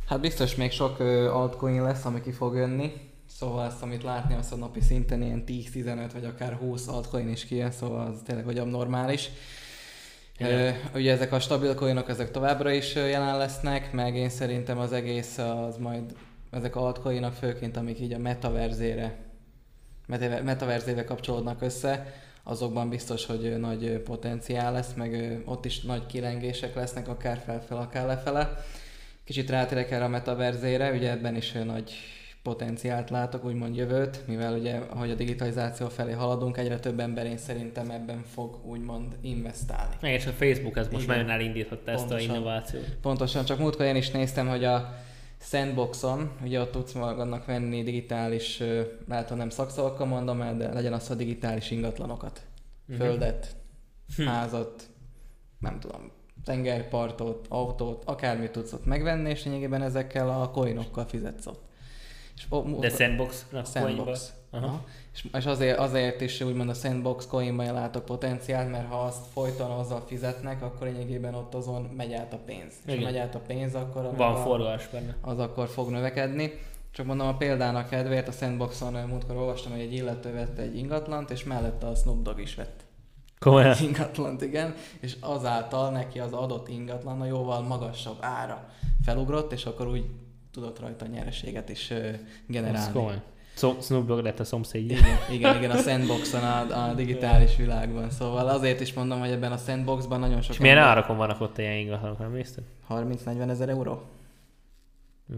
Hát 0.08 0.20
biztos 0.20 0.54
még 0.54 0.70
sok 0.70 1.00
altcoin 1.32 1.82
lesz, 1.82 2.04
ami 2.04 2.20
ki 2.20 2.32
fog 2.32 2.54
jönni. 2.54 2.92
Szóval 3.26 3.66
ezt, 3.66 3.82
amit 3.82 4.02
látni, 4.02 4.34
azt 4.34 4.52
a 4.52 4.56
napi 4.56 4.80
szinten 4.80 5.22
ilyen 5.22 5.44
10-15 5.46 6.10
vagy 6.12 6.24
akár 6.24 6.52
20 6.52 6.88
altcoin 6.88 7.28
is 7.28 7.44
kijön, 7.44 7.70
szóval 7.70 8.06
az 8.06 8.20
tényleg 8.24 8.44
hogy 8.44 8.66
normális. 8.66 9.28
Igen. 10.38 10.74
Ugye 10.94 11.12
ezek 11.12 11.32
a 11.32 11.40
stabil 11.40 11.74
coinok, 11.74 12.08
ezek 12.08 12.30
továbbra 12.30 12.70
is 12.70 12.94
jelen 12.94 13.36
lesznek, 13.36 13.92
meg 13.92 14.16
én 14.16 14.28
szerintem 14.28 14.78
az 14.78 14.92
egész 14.92 15.38
az 15.38 15.76
majd, 15.76 16.14
ezek 16.50 16.76
a 16.76 16.84
altcoinok 16.84 17.32
főként, 17.32 17.76
amik 17.76 18.00
így 18.00 18.12
a 18.12 18.18
metaverzére, 18.18 19.16
metaverzébe 20.42 21.04
kapcsolódnak 21.04 21.62
össze, 21.62 22.14
azokban 22.42 22.88
biztos, 22.88 23.26
hogy 23.26 23.58
nagy 23.58 23.98
potenciál 23.98 24.72
lesz, 24.72 24.92
meg 24.94 25.40
ott 25.44 25.64
is 25.64 25.80
nagy 25.80 26.06
kilengések 26.06 26.74
lesznek, 26.74 27.08
akár 27.08 27.42
felfel, 27.44 27.76
akár 27.76 28.06
lefele. 28.06 28.64
Kicsit 29.24 29.50
rátérek 29.50 29.90
erre 29.90 30.04
a 30.04 30.08
metaverzére, 30.08 30.92
ugye 30.92 31.10
ebben 31.10 31.36
is 31.36 31.52
nagy 31.52 31.92
potenciált 32.46 33.10
látok, 33.10 33.44
úgymond 33.44 33.76
jövőt, 33.76 34.26
mivel 34.26 34.58
ugye, 34.58 34.76
ahogy 34.88 35.10
a 35.10 35.14
digitalizáció 35.14 35.88
felé 35.88 36.12
haladunk, 36.12 36.56
egyre 36.56 36.78
több 36.78 37.00
ember 37.00 37.26
én 37.26 37.36
szerintem 37.36 37.90
ebben 37.90 38.22
fog 38.22 38.58
úgymond 38.64 39.16
investálni. 39.20 39.94
És 40.00 40.26
a 40.26 40.30
Facebook 40.30 40.76
ez 40.76 40.88
most 40.88 41.04
Igen. 41.04 41.16
nagyon 41.16 41.30
elindíthatta 41.30 41.90
ezt 41.90 42.10
a 42.10 42.20
innovációt. 42.20 42.96
Pontosan, 43.00 43.44
csak 43.44 43.58
múltkor 43.58 43.86
én 43.86 43.96
is 43.96 44.10
néztem, 44.10 44.48
hogy 44.48 44.64
a 44.64 44.94
Sandboxon, 45.40 46.30
ugye 46.42 46.60
ott 46.60 46.70
tudsz 46.70 46.92
magadnak 46.92 47.44
venni 47.44 47.82
digitális, 47.82 48.62
lehet, 49.08 49.36
nem 49.36 49.50
szakszavakkal 49.50 50.06
mondom 50.06 50.40
el, 50.40 50.56
de 50.56 50.72
legyen 50.72 50.92
az 50.92 51.10
a 51.10 51.14
digitális 51.14 51.70
ingatlanokat. 51.70 52.40
Uh-huh. 52.88 53.06
Földet, 53.06 53.56
hm. 54.16 54.22
házat, 54.22 54.82
nem 55.58 55.80
tudom, 55.80 56.10
tengerpartot, 56.44 57.46
autót, 57.48 58.04
akármit 58.04 58.50
tudsz 58.50 58.72
ott 58.72 58.86
megvenni, 58.86 59.30
és 59.30 59.44
lényegében 59.44 59.82
ezekkel 59.82 60.28
a 60.40 60.50
coinokkal 60.50 61.04
fizetsz 61.04 61.46
ott. 61.46 61.64
És, 62.36 62.46
De 62.80 62.88
Sandbox? 62.88 63.46
Sandbox. 63.64 64.32
Aha. 64.50 64.84
És, 65.12 65.26
és 65.32 65.46
azért, 65.46 65.78
azért 65.78 66.20
is 66.20 66.40
úgymond 66.40 66.68
a 66.68 66.74
Sandbox 66.74 67.26
coinban 67.26 67.72
látok 67.72 68.04
potenciált, 68.04 68.70
mert 68.70 68.88
ha 68.88 68.96
azt 68.96 69.26
folyton 69.32 69.70
azzal 69.70 70.04
fizetnek, 70.06 70.62
akkor 70.62 70.86
lényegében 70.86 71.34
ott 71.34 71.54
azon 71.54 71.82
megy 71.82 72.12
át 72.12 72.32
a 72.32 72.38
pénz. 72.46 72.74
És 72.86 72.94
ha 72.94 73.00
megy 73.00 73.16
át 73.16 73.34
a 73.34 73.40
pénz, 73.46 73.74
akkor 73.74 74.16
Van 74.16 74.36
forgás 74.36 74.88
benne. 74.88 75.16
Az 75.20 75.38
akkor 75.38 75.68
fog 75.68 75.90
növekedni. 75.90 76.52
Csak 76.90 77.06
mondom 77.06 77.26
a 77.26 77.36
példának 77.36 77.88
kedvéért, 77.88 78.28
a 78.28 78.32
Sandboxon 78.32 78.92
múltkor 78.92 79.36
olvastam, 79.36 79.72
hogy 79.72 79.80
egy 79.80 79.92
illető 79.92 80.32
vett 80.32 80.58
egy 80.58 80.76
ingatlant, 80.76 81.30
és 81.30 81.44
mellette 81.44 81.86
a 81.86 81.94
Snoop 81.94 82.22
Dogg 82.22 82.38
is 82.38 82.54
vett. 82.54 82.84
Komolyan? 83.38 83.76
Ingatlant, 83.82 84.42
igen, 84.42 84.74
és 85.00 85.16
azáltal 85.20 85.90
neki 85.90 86.18
az 86.18 86.32
adott 86.32 86.68
ingatlan 86.68 87.20
a 87.20 87.24
jóval 87.24 87.62
magasabb 87.62 88.16
ára 88.20 88.68
felugrott, 89.04 89.52
és 89.52 89.64
akkor 89.64 89.88
úgy 89.88 90.04
tudott 90.56 90.80
rajta 90.80 91.06
nyereséget 91.06 91.68
is 91.68 91.92
generálni. 92.46 93.22
Snoop 93.80 94.06
Dogg 94.06 94.22
lett 94.22 94.40
a 94.40 94.44
szomszéd. 94.44 94.90
Igen, 94.90 95.04
igen, 95.30 95.56
igen, 95.56 95.70
a 95.70 95.76
sandboxon, 95.76 96.42
a, 96.42 96.88
a 96.88 96.94
digitális 96.94 97.56
világban. 97.56 98.10
Szóval 98.10 98.48
azért 98.48 98.80
is 98.80 98.92
mondom, 98.92 99.20
hogy 99.20 99.30
ebben 99.30 99.52
a 99.52 99.56
sandboxban 99.56 100.20
nagyon 100.20 100.40
sok... 100.40 100.54
És 100.54 100.58
milyen 100.58 100.76
ember... 100.76 100.90
árakon 100.90 101.16
vannak 101.16 101.40
ott 101.40 101.58
ilyen 101.58 101.76
ingatlanok, 101.76 102.18
nem 102.18 102.32
nézted? 102.32 102.64
30-40 102.88 103.48
ezer 103.48 103.68
euró. 103.68 104.02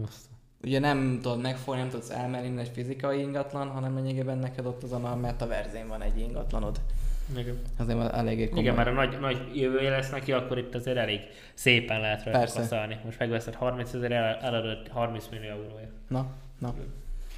Azt. 0.05 0.25
Ugye 0.63 0.79
nem 0.79 1.19
tudod 1.21 1.41
megfogni, 1.41 1.81
nem 1.81 1.89
tudsz 1.89 2.09
elmenni 2.09 2.59
egy 2.59 2.71
fizikai 2.73 3.19
ingatlan, 3.19 3.67
hanem 3.67 3.95
lényegében 3.95 4.37
neked 4.37 4.65
ott 4.65 4.83
azon 4.83 5.05
a 5.05 5.15
metaverzén 5.15 5.87
van 5.87 6.01
egy 6.01 6.19
ingatlanod. 6.19 6.79
Igen. 7.37 7.57
Azért 7.77 8.13
eléggé 8.13 8.47
komoly. 8.47 8.63
Igen, 8.63 8.75
mert 8.75 8.87
a 8.87 8.91
nagy, 8.91 9.19
nagy 9.19 9.37
jövője 9.53 9.89
lesz 9.89 10.09
neki, 10.09 10.31
akkor 10.31 10.57
itt 10.57 10.75
azért 10.75 10.97
elég 10.97 11.19
szépen 11.53 11.99
lehet 11.99 12.23
rá 12.23 12.39
kaszálni. 12.39 12.97
Most 13.05 13.19
megveszed 13.19 13.53
30 13.53 13.93
ezer, 13.93 14.11
eladott 14.41 14.87
30 14.87 15.27
millió 15.31 15.49
euróért. 15.49 15.91
Na, 16.07 16.27
na. 16.59 16.73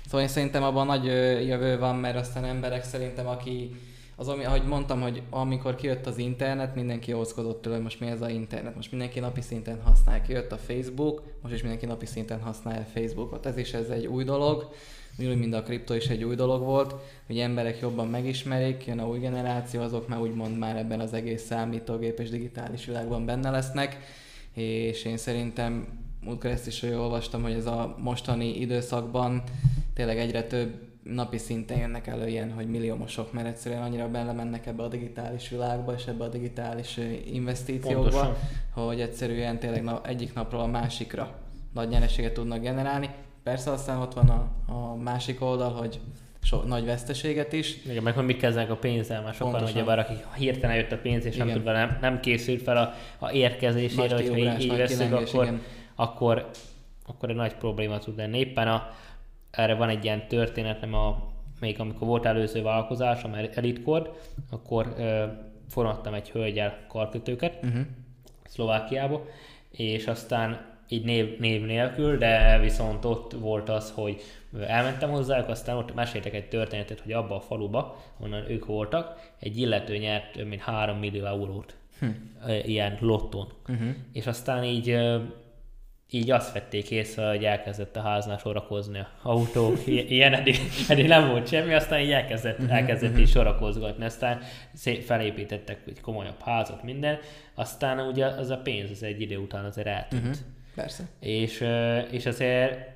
Szóval 0.05 0.21
én 0.21 0.27
szerintem 0.27 0.63
abban 0.63 0.85
nagy 0.85 1.05
jövő 1.47 1.77
van, 1.77 1.95
mert 1.95 2.15
aztán 2.15 2.45
emberek 2.45 2.83
szerintem, 2.83 3.27
aki 3.27 3.75
az, 4.15 4.27
ami, 4.27 4.45
ahogy 4.45 4.63
mondtam, 4.63 5.01
hogy 5.01 5.21
amikor 5.29 5.75
kijött 5.75 6.05
az 6.05 6.17
internet, 6.17 6.75
mindenki 6.75 7.13
ózkodott 7.13 7.61
tőle, 7.61 7.75
hogy 7.75 7.83
most 7.83 7.99
mi 7.99 8.07
ez 8.07 8.21
a 8.21 8.29
internet, 8.29 8.75
most 8.75 8.91
mindenki 8.91 9.19
napi 9.19 9.41
szinten 9.41 9.81
használja. 9.83 10.21
Kijött 10.21 10.51
a 10.51 10.57
Facebook, 10.57 11.23
most 11.41 11.53
is 11.53 11.61
mindenki 11.61 11.85
napi 11.85 12.05
szinten 12.05 12.41
használja 12.41 12.81
a 12.81 12.99
Facebookot. 12.99 13.45
Ez 13.45 13.57
is 13.57 13.73
ez 13.73 13.89
egy 13.89 14.05
új 14.05 14.23
dolog 14.23 14.73
ugyanúgy, 15.17 15.37
mint 15.37 15.53
a 15.53 15.63
kripto 15.63 15.93
is 15.93 16.07
egy 16.07 16.23
új 16.23 16.35
dolog 16.35 16.61
volt, 16.61 16.95
hogy 17.27 17.39
emberek 17.39 17.79
jobban 17.79 18.07
megismerik, 18.07 18.85
jön 18.85 18.99
a 18.99 19.07
új 19.07 19.19
generáció, 19.19 19.81
azok 19.81 20.07
már 20.07 20.19
úgymond 20.19 20.57
már 20.57 20.77
ebben 20.77 20.99
az 20.99 21.13
egész 21.13 21.41
számítógép 21.41 22.19
és 22.19 22.29
digitális 22.29 22.85
világban 22.85 23.25
benne 23.25 23.49
lesznek, 23.49 23.97
és 24.53 25.05
én 25.05 25.17
szerintem 25.17 25.87
múltkor 26.23 26.49
ezt 26.49 26.67
is 26.67 26.81
jól 26.81 26.99
olvastam, 26.99 27.41
hogy 27.41 27.53
ez 27.53 27.65
a 27.65 27.95
mostani 27.99 28.59
időszakban 28.59 29.43
tényleg 29.93 30.17
egyre 30.17 30.43
több 30.43 30.89
napi 31.03 31.37
szinten 31.37 31.77
jönnek 31.77 32.07
elő 32.07 32.27
ilyen, 32.27 32.51
hogy 32.51 32.67
milliómosok, 32.67 33.33
mert 33.33 33.47
egyszerűen 33.47 33.81
annyira 33.81 34.09
bele 34.09 34.31
mennek 34.31 34.65
ebbe 34.65 34.83
a 34.83 34.87
digitális 34.87 35.49
világba 35.49 35.93
és 35.93 36.05
ebbe 36.05 36.23
a 36.23 36.27
digitális 36.27 36.99
investíciókba, 37.25 38.01
Pontosan. 38.01 38.35
hogy 38.71 39.01
egyszerűen 39.01 39.59
tényleg 39.59 39.89
egyik 40.03 40.33
napról 40.33 40.61
a 40.61 40.67
másikra 40.67 41.39
nagy 41.73 41.89
nyereséget 41.89 42.33
tudnak 42.33 42.61
generálni. 42.61 43.09
Persze 43.43 43.71
aztán 43.71 44.01
ott 44.01 44.13
van 44.13 44.29
a, 44.29 44.49
a 44.73 44.95
másik 44.95 45.41
oldal, 45.41 45.71
hogy 45.71 45.99
so, 46.41 46.61
nagy 46.61 46.85
veszteséget 46.85 47.53
is. 47.53 47.85
Igen, 47.85 48.03
meg 48.03 48.13
hogy 48.13 48.25
mit 48.25 48.37
kezdenek 48.37 48.71
a 48.71 48.75
pénzzel, 48.75 49.21
már 49.21 49.33
sokan 49.33 49.63
ugye 49.63 49.83
bár, 49.83 49.99
akik 49.99 50.17
hirtelen 50.37 50.75
jött 50.75 50.91
a 50.91 50.97
pénz, 50.97 51.25
és 51.25 51.35
igen. 51.35 51.47
nem, 51.47 51.55
tud 51.55 51.65
nem, 51.65 51.97
nem 52.01 52.19
készült 52.19 52.61
fel 52.61 52.77
a, 52.77 52.93
a 53.25 53.31
érkezésére, 53.31 54.15
hogy 54.15 54.37
így, 54.37 54.61
így 54.61 54.77
veszünk, 54.77 55.13
akkor, 55.13 55.59
akkor, 55.95 56.49
akkor 57.05 57.29
egy 57.29 57.35
nagy 57.35 57.53
probléma 57.53 57.97
tud 57.97 58.17
lenni. 58.17 58.37
Éppen 58.37 58.67
a, 58.67 58.89
erre 59.51 59.75
van 59.75 59.89
egy 59.89 60.03
ilyen 60.03 60.27
történetem, 60.27 60.93
a, 60.93 61.29
még 61.59 61.79
amikor 61.79 62.07
volt 62.07 62.25
előző 62.25 62.61
vállalkozás, 62.61 63.23
a 63.23 63.37
Elitkord, 63.53 64.09
akkor 64.51 64.93
ö, 64.97 65.23
forradtam 65.69 66.13
egy 66.13 66.29
hölgyel 66.29 66.77
karkötőket 66.87 67.59
uh-huh. 67.63 67.81
Szlovákiába, 68.43 69.25
és 69.71 70.07
aztán 70.07 70.70
így 70.91 71.03
név, 71.03 71.39
név 71.39 71.65
nélkül, 71.65 72.17
de 72.17 72.59
viszont 72.59 73.05
ott 73.05 73.31
volt 73.31 73.69
az, 73.69 73.91
hogy 73.95 74.21
elmentem 74.67 75.09
hozzájuk, 75.09 75.49
aztán 75.49 75.77
ott 75.77 75.93
meséltek 75.93 76.33
egy 76.33 76.47
történetet, 76.47 76.99
hogy 76.99 77.11
abba 77.11 77.35
a 77.35 77.39
faluba, 77.39 78.03
onnan 78.19 78.49
ők 78.49 78.65
voltak, 78.65 79.33
egy 79.39 79.57
illető 79.57 79.97
nyert 79.97 80.31
több 80.31 80.47
mint 80.47 80.61
3 80.61 80.97
millió 80.97 81.25
eurót 81.25 81.75
hm. 81.99 82.05
ilyen 82.65 82.97
lottón. 82.99 83.47
Uh-huh. 83.67 83.89
És 84.13 84.27
aztán 84.27 84.63
így 84.63 84.97
így 86.13 86.31
azt 86.31 86.53
vették 86.53 86.91
észre, 86.91 87.29
hogy 87.29 87.45
elkezdett 87.45 87.95
a 87.95 88.01
háznál 88.01 88.37
sorakozni 88.37 88.99
a 88.99 89.09
autó. 89.21 89.73
Ilyen 89.85 90.33
eddig, 90.33 90.55
eddig 90.89 91.07
nem 91.07 91.29
volt 91.29 91.47
semmi, 91.47 91.73
aztán 91.73 91.99
így 91.99 92.11
elkezdett, 92.11 92.59
uh-huh, 92.59 92.75
elkezdett 92.75 93.09
uh-huh. 93.09 93.25
így 93.25 93.31
sorakozgatni, 93.31 94.05
aztán 94.05 94.41
szép, 94.73 95.03
felépítettek 95.03 95.79
egy 95.87 96.01
komolyabb 96.01 96.41
házat, 96.41 96.83
minden, 96.83 97.17
aztán 97.55 97.99
ugye 97.99 98.25
az 98.25 98.49
a 98.49 98.57
pénz 98.57 98.89
az 98.89 99.03
egy 99.03 99.21
idő 99.21 99.37
után 99.37 99.65
azért 99.65 99.87
eltűnt. 99.87 100.25
Uh-huh. 100.25 100.45
Persze. 100.75 101.03
És, 101.19 101.65
és 102.11 102.25
azért 102.25 102.91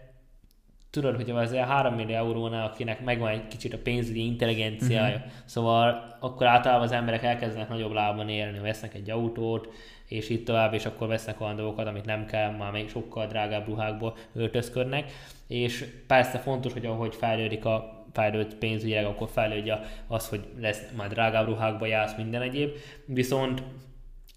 tudod, 0.89 1.15
hogy 1.15 1.29
az 1.29 1.53
3 1.53 1.93
millió 1.93 2.15
eurónál, 2.15 2.65
akinek 2.65 3.03
megvan 3.03 3.29
egy 3.29 3.47
kicsit 3.47 3.73
a 3.73 3.77
pénzügyi 3.83 4.25
intelligenciája, 4.25 5.15
uh-huh. 5.15 5.31
szóval 5.45 6.15
akkor 6.19 6.47
általában 6.47 6.85
az 6.85 6.91
emberek 6.91 7.23
elkezdenek 7.23 7.69
nagyobb 7.69 7.91
lábban 7.91 8.29
élni, 8.29 8.59
vesznek 8.59 8.93
egy 8.93 9.09
autót, 9.09 9.73
és 10.07 10.29
itt 10.29 10.45
tovább, 10.45 10.73
és 10.73 10.85
akkor 10.85 11.07
vesznek 11.07 11.41
olyan 11.41 11.55
dolgokat, 11.55 11.87
amit 11.87 12.05
nem 12.05 12.25
kell, 12.25 12.51
már 12.51 12.71
még 12.71 12.89
sokkal 12.89 13.27
drágább 13.27 13.67
ruhákból 13.67 14.17
öltözködnek, 14.33 15.11
és 15.47 15.85
persze 16.07 16.37
fontos, 16.37 16.73
hogy 16.73 16.85
ahogy 16.85 17.15
fejlődik 17.15 17.65
a 17.65 18.05
fejlődt 18.13 18.55
pénzügyileg, 18.55 19.05
akkor 19.05 19.29
fejlődje 19.29 19.79
az, 20.07 20.29
hogy 20.29 20.47
lesz 20.59 20.81
már 20.97 21.09
drágább 21.09 21.47
ruhákba 21.47 21.85
jársz, 21.85 22.15
minden 22.17 22.41
egyéb, 22.41 22.71
viszont 23.05 23.63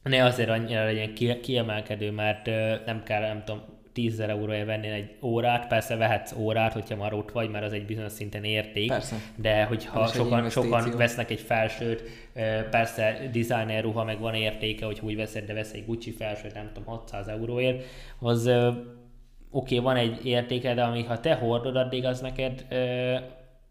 ne 0.03 0.24
azért 0.24 0.49
annyira 0.49 0.84
legyen 0.84 1.40
kiemelkedő, 1.42 2.11
mert 2.11 2.46
nem 2.86 3.03
kell, 3.03 3.20
nem 3.20 3.42
tudom, 3.44 3.61
10 3.92 4.20
euróért 4.20 4.66
vennél 4.66 4.92
egy 4.92 5.16
órát, 5.22 5.66
persze 5.66 5.96
vehetsz 5.96 6.32
órát, 6.32 6.72
hogyha 6.72 6.96
már 6.96 7.12
ott 7.12 7.30
vagy, 7.30 7.51
mert 7.51 7.64
az 7.64 7.72
egy 7.72 7.86
bizonyos 7.86 8.12
szinten 8.12 8.44
érték, 8.44 8.88
persze. 8.88 9.16
de 9.36 9.64
hogyha 9.64 10.07
sokan, 10.07 10.51
sokan 10.51 10.96
vesznek 10.96 11.30
egy 11.30 11.40
felsőt, 11.40 12.03
persze 12.70 13.18
designer 13.32 13.82
ruha 13.82 14.05
meg 14.05 14.18
van 14.18 14.34
értéke, 14.34 14.86
hogy 14.86 15.01
úgy 15.03 15.16
veszed, 15.16 15.44
de 15.44 15.53
vesz 15.53 15.72
egy 15.72 15.86
Gucci 15.86 16.11
felsőt, 16.11 16.55
nem 16.55 16.70
tudom, 16.74 16.88
600 16.88 17.28
euróért, 17.28 17.84
az 18.18 18.46
oké, 18.46 18.80
okay, 19.51 19.78
van 19.78 19.96
egy 19.96 20.26
értéke, 20.26 20.74
de 20.74 20.82
ami 20.82 21.03
ha 21.03 21.20
te 21.20 21.34
hordod, 21.34 21.76
addig 21.76 22.05
az 22.05 22.20
neked 22.20 22.66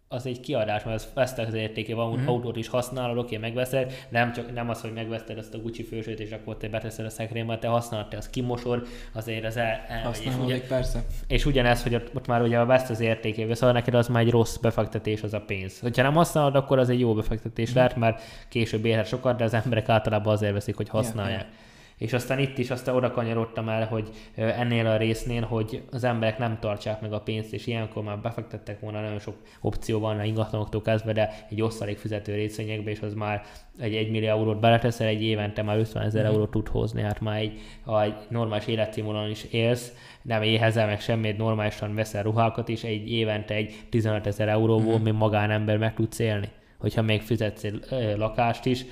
az 0.09 0.25
egy 0.25 0.39
kiadás, 0.39 0.83
mert 0.83 0.95
az 0.95 1.07
vesztek 1.13 1.47
az 1.47 1.53
értéke, 1.53 1.95
van 1.95 2.11
mm-hmm. 2.11 2.27
autót 2.27 2.57
is 2.57 2.67
használod, 2.67 3.17
oké, 3.17 3.37
megveszed, 3.37 3.93
nem 4.09 4.33
csak 4.33 4.53
nem 4.53 4.69
az, 4.69 4.81
hogy 4.81 4.93
megveszed 4.93 5.37
ezt 5.37 5.53
a 5.53 5.57
Gucci 5.57 5.83
fősőt, 5.83 6.19
és 6.19 6.31
akkor 6.31 6.57
te 6.57 6.67
beteszed 6.67 7.05
a 7.05 7.09
szekrénybe, 7.09 7.57
te 7.57 7.67
használod, 7.67 8.07
te 8.07 8.17
azt 8.17 8.29
kimosod, 8.29 8.87
azért 9.13 9.45
az 9.45 9.57
el, 9.57 9.85
el 9.87 10.11
és, 10.23 10.35
ugye, 10.43 10.61
persze. 10.61 11.03
és 11.27 11.45
ugyanez, 11.45 11.83
hogy 11.83 11.95
ott, 11.95 12.15
ott 12.15 12.27
már 12.27 12.41
ugye 12.41 12.63
veszt 12.63 12.89
az 12.89 12.99
értékével, 12.99 13.55
szóval 13.55 13.73
neked 13.73 13.93
az 13.93 14.07
már 14.07 14.23
egy 14.23 14.31
rossz 14.31 14.55
befektetés 14.55 15.23
az 15.23 15.33
a 15.33 15.41
pénz. 15.41 15.79
Hogyha 15.79 16.03
nem 16.03 16.13
használod, 16.13 16.55
akkor 16.55 16.79
az 16.79 16.89
egy 16.89 16.99
jó 16.99 17.13
befektetés 17.13 17.71
mm. 17.71 17.75
lehet, 17.75 17.95
mert 17.95 18.21
később 18.49 18.85
érhet 18.85 19.07
sokat, 19.07 19.37
de 19.37 19.43
az 19.43 19.53
emberek 19.53 19.89
általában 19.89 20.33
azért 20.33 20.53
veszik, 20.53 20.75
hogy 20.75 20.89
használják. 20.89 21.39
Yeah, 21.39 21.51
yeah 21.51 21.65
és 21.97 22.13
aztán 22.13 22.39
itt 22.39 22.57
is 22.57 22.69
aztán 22.69 22.95
oda 22.95 23.11
kanyarodtam 23.11 23.69
el, 23.69 23.85
hogy 23.85 24.09
ennél 24.35 24.87
a 24.87 24.97
résznél, 24.97 25.41
hogy 25.41 25.83
az 25.91 26.03
emberek 26.03 26.37
nem 26.37 26.57
tartsák 26.59 27.01
meg 27.01 27.13
a 27.13 27.19
pénzt, 27.19 27.53
és 27.53 27.67
ilyenkor 27.67 28.03
már 28.03 28.19
befektettek 28.19 28.79
volna, 28.79 29.01
nagyon 29.01 29.19
sok 29.19 29.35
opció 29.61 29.99
van 29.99 30.19
a 30.19 30.23
ingatlanoktól 30.23 30.81
kezdve, 30.81 31.13
de 31.13 31.45
egy 31.49 31.61
osztalék 31.61 31.97
fizető 31.97 32.33
részvényekbe, 32.33 32.89
és 32.89 32.99
az 32.99 33.13
már 33.13 33.41
egy 33.79 33.95
1 33.95 34.11
millió 34.11 34.27
eurót 34.27 34.59
beleteszel, 34.59 35.07
egy 35.07 35.23
évente 35.23 35.61
már 35.61 35.77
50 35.77 36.03
ezer 36.03 36.23
mm. 36.23 36.27
eurót 36.27 36.51
tud 36.51 36.67
hozni, 36.67 37.01
hát 37.01 37.21
már 37.21 37.39
egy, 37.39 37.59
ha 37.83 38.03
egy 38.03 38.15
normális 38.29 38.67
életszínvonalon 38.67 39.29
is 39.29 39.43
élsz, 39.43 39.93
nem 40.21 40.41
éhezel 40.41 40.87
meg 40.87 40.99
semmit, 40.99 41.37
normálisan 41.37 41.95
veszel 41.95 42.23
ruhákat 42.23 42.67
is, 42.67 42.83
egy 42.83 43.11
évente 43.11 43.53
egy 43.53 43.75
15 43.89 44.27
ezer 44.27 44.47
euróból 44.47 44.99
mm. 44.99 45.03
még 45.03 45.13
magánember 45.13 45.77
meg 45.77 45.93
tudsz 45.93 46.19
élni 46.19 46.49
hogyha 46.77 47.01
még 47.01 47.21
fizetsz 47.21 47.63
egy 47.63 47.85
lakást 48.17 48.65
is, 48.65 48.85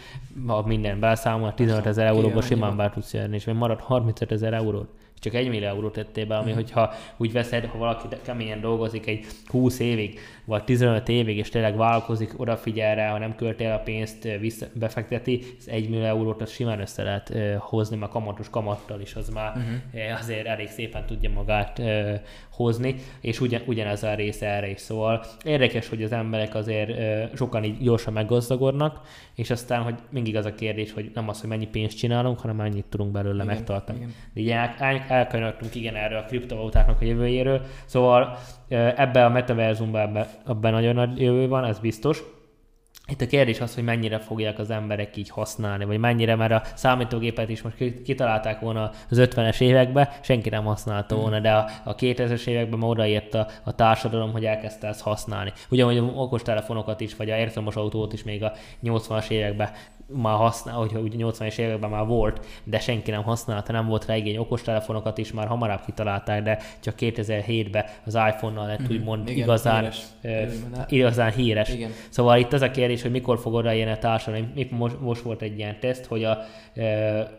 ha 0.48 0.62
minden 0.62 1.00
beszámol, 1.00 1.54
15 1.54 1.86
ezer 1.86 2.06
euróba 2.06 2.42
simán 2.42 2.78
be 2.78 2.90
tudsz 2.90 3.14
jönni, 3.14 3.36
és 3.36 3.46
még 3.46 3.56
marad 3.56 3.80
35 3.80 4.32
ezer 4.32 4.54
eurót 4.54 4.90
csak 5.20 5.34
egy 5.34 5.50
millió 5.50 5.68
eurót 5.68 5.94
tettél 5.94 6.26
be, 6.26 6.36
ami 6.36 6.52
mm. 6.52 6.56
hogyha 6.56 6.94
úgy 7.18 7.32
veszed, 7.32 7.66
ha 7.66 7.78
valaki 7.78 8.08
keményen 8.22 8.62
dolgozik 8.62 9.08
egy 9.08 9.26
20 9.46 9.80
évig, 9.80 10.20
vagy 10.46 10.64
15 10.64 11.10
évig, 11.10 11.38
és 11.38 11.50
tényleg 11.50 11.78
vállalkozik, 11.78 12.40
odafigyel 12.40 12.96
rá, 12.96 13.12
ha 13.12 13.18
nem 13.18 13.36
költél 13.36 13.72
a 13.72 13.78
pénzt, 13.78 14.24
vissza, 14.40 14.66
befekteti, 14.74 15.44
ez 15.60 15.68
egy 15.68 15.90
millió 15.90 16.06
eurót 16.06 16.42
az 16.42 16.52
simán 16.52 16.80
össze 16.80 17.04
lehet 17.04 17.34
hozni, 17.58 17.96
mert 17.96 18.12
kamatos 18.12 18.50
kamattal 18.50 19.02
is 19.02 19.16
az 19.16 19.30
már 19.30 19.56
uh-huh. 19.56 20.20
azért 20.20 20.46
elég 20.46 20.68
szépen 20.68 21.06
tudja 21.06 21.30
magát 21.30 21.82
hozni, 22.52 22.96
és 23.22 23.42
ugyan, 23.42 23.62
ugyanez 23.66 24.04
a 24.04 24.16
része 24.16 24.48
erre 24.48 24.70
is 24.70 24.80
szól. 24.80 25.26
Érdekes, 25.44 25.90
hogy 25.90 26.04
az 26.04 26.12
emberek 26.12 26.56
azért 26.56 26.92
sokan 27.36 27.64
így 27.64 27.78
gyorsan 27.78 28.14
meggazdagodnak, 28.14 29.02
és 29.36 29.50
aztán, 29.50 29.82
hogy 29.82 29.96
mindig 30.10 30.36
az 30.36 30.46
a 30.46 30.54
kérdés, 30.54 30.94
hogy 30.94 31.12
nem 31.14 31.30
az, 31.30 31.40
hogy 31.40 31.50
mennyi 31.50 31.68
pénzt 31.68 31.98
csinálunk, 31.98 32.40
hanem 32.40 32.56
mennyit 32.56 32.86
tudunk 32.86 33.12
belőle 33.12 33.44
igen, 33.44 33.56
megtartani. 33.56 33.98
Igen. 33.98 34.14
Ugye 34.36 34.56
elkanyarodtunk 35.08 35.76
igen 35.76 35.96
erről 35.96 36.18
a 36.18 36.24
kriptovalutáknak 36.24 37.02
a 37.02 37.06
jövőjéről, 37.06 37.62
szóval 37.86 38.38
ebbe 38.68 39.26
a 39.26 39.30
metaverzumban 39.30 40.02
ebbe, 40.02 40.28
ebben 40.48 40.72
nagyon 40.72 40.96
nagy 40.96 41.22
jövő 41.22 41.48
van, 41.48 41.64
ez 41.64 41.80
biztos. 41.80 42.24
Itt 43.08 43.22
a 43.22 43.28
kérdés 43.28 43.62
az, 43.62 43.76
hogy 43.76 43.84
mennyire 43.84 44.20
fogják 44.20 44.60
az 44.60 44.70
emberek 44.70 45.18
így 45.18 45.30
használni, 45.30 45.86
vagy 45.86 45.98
mennyire, 45.98 46.36
mert 46.36 46.52
a 46.52 46.62
számítógépet 46.76 47.50
is 47.50 47.62
most 47.62 47.76
kitalálták 48.04 48.60
volna 48.60 48.92
az 49.10 49.18
50-es 49.22 49.62
években, 49.62 50.10
senki 50.22 50.50
nem 50.50 50.64
használta 50.64 51.16
volna, 51.16 51.40
de 51.40 51.52
a, 51.52 51.70
a 51.84 51.96
2000-es 51.96 52.48
években 52.48 52.80
már 52.80 52.90
odaért 52.90 53.34
a, 53.34 53.48
a 53.64 53.76
társadalom, 53.76 54.32
hogy 54.32 54.46
elkezdte 54.46 54.88
ezt 54.88 55.02
használni. 55.02 55.52
Ugyanúgy 55.70 56.12
okostelefonokat 56.16 57.02
is, 57.02 57.16
vagy 57.16 57.30
a 57.30 57.38
értelmos 57.38 57.76
autót 57.76 58.14
is 58.14 58.24
még 58.24 58.44
a 58.44 58.54
80-as 58.84 59.30
években 59.30 59.70
már 60.08 60.36
használ, 60.36 60.76
hogy 60.76 60.96
ugye 60.96 61.26
80-es 61.26 61.58
években 61.58 61.90
már 61.90 62.06
volt, 62.06 62.46
de 62.64 62.80
senki 62.80 63.12
nem 63.12 63.24
használta, 63.24 63.72
nem 63.72 63.88
volt 63.88 64.06
rá 64.06 64.16
igény. 64.16 64.38
Okostelefonokat 64.38 65.18
is 65.18 65.32
már 65.32 65.48
hamarabb 65.48 65.86
kitalálták, 65.86 66.44
de 66.44 66.60
csak 66.80 66.96
2007-ben 67.00 67.86
az 68.06 68.16
iPhone-nal 68.16 68.68
lett 68.68 68.82
mm, 68.82 68.96
úgymond 68.96 69.30
igen, 69.30 69.44
igazán 69.44 69.80
híres. 69.80 70.04
Uh, 70.24 70.84
igazán 70.88 71.32
híres. 71.32 71.70
Igen. 71.70 71.92
Szóval 72.10 72.38
itt 72.38 72.54
az 72.54 72.62
a 72.62 72.72
kérdés, 72.72 73.02
hogy 73.02 73.12
mikor 73.12 73.40
fog 73.40 73.54
odaérni 73.54 73.92
a 73.92 73.98
társadalom. 73.98 74.54
Most, 74.70 75.00
most 75.02 75.22
volt 75.22 75.42
egy 75.42 75.58
ilyen 75.58 75.80
teszt, 75.80 76.06
hogy 76.06 76.24
a, 76.24 76.38
uh, 76.76 76.84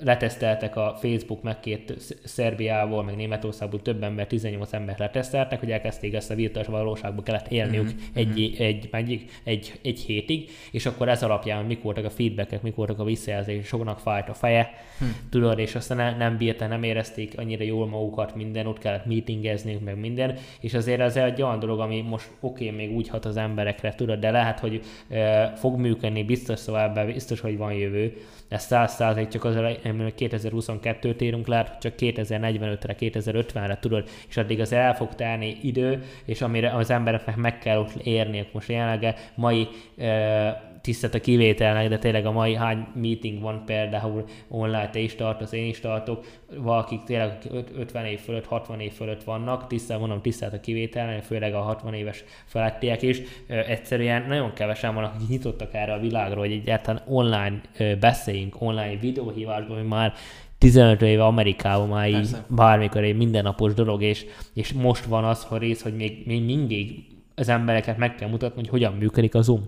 leteszteltek 0.00 0.76
a 0.76 0.96
Facebook 1.00 1.42
megkért 1.42 1.94
Szerbiából, 2.24 3.04
meg 3.04 3.16
Németországból 3.16 3.82
több 3.82 4.02
ember, 4.02 4.26
18 4.26 4.72
ember 4.72 4.98
leteszteltek, 4.98 5.58
hogy 5.60 5.70
elkezdték 5.70 6.14
ezt 6.14 6.30
a 6.30 6.34
virtuális 6.34 6.70
valóságba 6.70 7.22
kellett 7.22 7.48
élniük 7.48 7.84
mm-hmm. 7.84 7.96
egy, 8.14 8.56
egy, 8.58 8.88
egy, 8.90 9.24
egy, 9.44 9.78
egy 9.82 10.00
hétig, 10.00 10.50
és 10.70 10.86
akkor 10.86 11.08
ez 11.08 11.22
alapján 11.22 11.64
mik 11.64 11.82
voltak 11.82 12.04
a 12.04 12.10
feedback 12.10 12.55
gyerekek, 12.56 12.62
mik 12.62 12.74
voltak 12.74 12.98
a 12.98 13.04
visszajelzések, 13.04 13.64
soknak 13.64 13.98
fájt 13.98 14.28
a 14.28 14.34
feje, 14.34 14.70
hm. 14.98 15.04
tudod, 15.30 15.58
és 15.58 15.74
aztán 15.74 15.96
ne, 15.96 16.16
nem 16.16 16.36
bírta, 16.36 16.66
nem 16.66 16.82
érezték 16.82 17.38
annyira 17.38 17.64
jól 17.64 17.86
magukat, 17.86 18.34
minden, 18.34 18.66
ott 18.66 18.78
kellett 18.78 19.06
meetingezni, 19.06 19.78
meg 19.84 19.98
minden, 19.98 20.38
és 20.60 20.74
azért 20.74 21.00
ez 21.00 21.16
egy 21.16 21.42
olyan 21.42 21.58
dolog, 21.58 21.80
ami 21.80 22.00
most 22.00 22.30
oké, 22.40 22.64
okay, 22.64 22.76
még 22.76 22.96
úgy 22.96 23.08
hat 23.08 23.24
az 23.24 23.36
emberekre, 23.36 23.94
tudod, 23.94 24.18
de 24.18 24.30
lehet, 24.30 24.58
hogy 24.58 24.80
e, 25.08 25.52
fog 25.56 25.78
működni, 25.78 26.24
biztos 26.24 26.58
szóval 26.58 27.04
biztos, 27.04 27.40
hogy 27.40 27.56
van 27.56 27.72
jövő, 27.72 28.16
ez 28.48 28.62
100 28.62 28.92
százalék 28.92 29.28
csak 29.28 29.44
az 29.44 29.54
2022-t 29.56 31.20
érünk, 31.20 31.46
lehet, 31.46 31.68
hogy 31.68 31.78
csak 31.78 31.92
2045-re, 31.98 32.96
2050-re 32.98 33.78
tudod, 33.80 34.08
és 34.28 34.36
addig 34.36 34.60
az 34.60 34.72
el 34.72 34.94
fog 34.94 35.14
telni 35.14 35.58
idő, 35.62 36.02
és 36.24 36.40
amire 36.40 36.70
az 36.70 36.90
embereknek 36.90 37.36
meg 37.36 37.58
kell 37.58 37.78
ott 37.78 37.94
érni, 37.94 38.48
most 38.52 38.68
jelenleg 38.68 39.30
mai 39.34 39.68
e, 39.98 40.75
tisztelt 40.86 41.14
a 41.14 41.20
kivételnek, 41.20 41.88
de 41.88 41.98
tényleg 41.98 42.26
a 42.26 42.32
mai 42.32 42.54
hány 42.54 42.86
meeting 42.94 43.40
van 43.40 43.62
például 43.64 44.24
online, 44.48 44.90
te 44.90 44.98
is 44.98 45.14
tartasz, 45.14 45.52
én 45.52 45.68
is 45.68 45.80
tartok, 45.80 46.24
valakik 46.56 47.02
tényleg 47.02 47.38
50 47.76 48.04
év 48.04 48.20
fölött, 48.20 48.46
60 48.46 48.80
év 48.80 48.92
fölött 48.92 49.24
vannak, 49.24 49.66
tisztelt 49.66 50.00
mondom, 50.00 50.20
tisztelt 50.20 50.52
a 50.52 50.60
kivételnek, 50.60 51.22
főleg 51.22 51.54
a 51.54 51.60
60 51.60 51.94
éves 51.94 52.24
felettiek 52.44 53.02
is, 53.02 53.20
egyszerűen 53.46 54.26
nagyon 54.28 54.52
kevesen 54.52 54.94
vannak, 54.94 55.14
akik 55.14 55.28
nyitottak 55.28 55.74
erre 55.74 55.92
a 55.92 55.98
világra, 55.98 56.38
hogy 56.38 56.52
egyáltalán 56.52 57.02
online 57.06 57.60
beszéljünk, 58.00 58.56
online 58.58 58.96
videóhívásban, 59.00 59.76
hogy 59.76 59.86
már 59.86 60.12
15 60.58 61.02
éve 61.02 61.24
Amerikában 61.24 61.88
már 61.88 62.08
így 62.08 62.28
bármikor 62.48 63.02
egy 63.02 63.16
mindennapos 63.16 63.74
dolog, 63.74 64.02
és, 64.02 64.26
és 64.54 64.72
most 64.72 65.04
van 65.04 65.24
az 65.24 65.46
a 65.50 65.56
rész, 65.56 65.82
hogy 65.82 65.96
még, 65.96 66.22
még 66.26 66.44
mindig 66.44 67.04
az 67.34 67.48
embereket 67.48 67.96
meg 67.96 68.14
kell 68.14 68.28
mutatni, 68.28 68.60
hogy 68.60 68.68
hogyan 68.68 68.92
működik 68.92 69.34
a 69.34 69.42
Zoom 69.42 69.64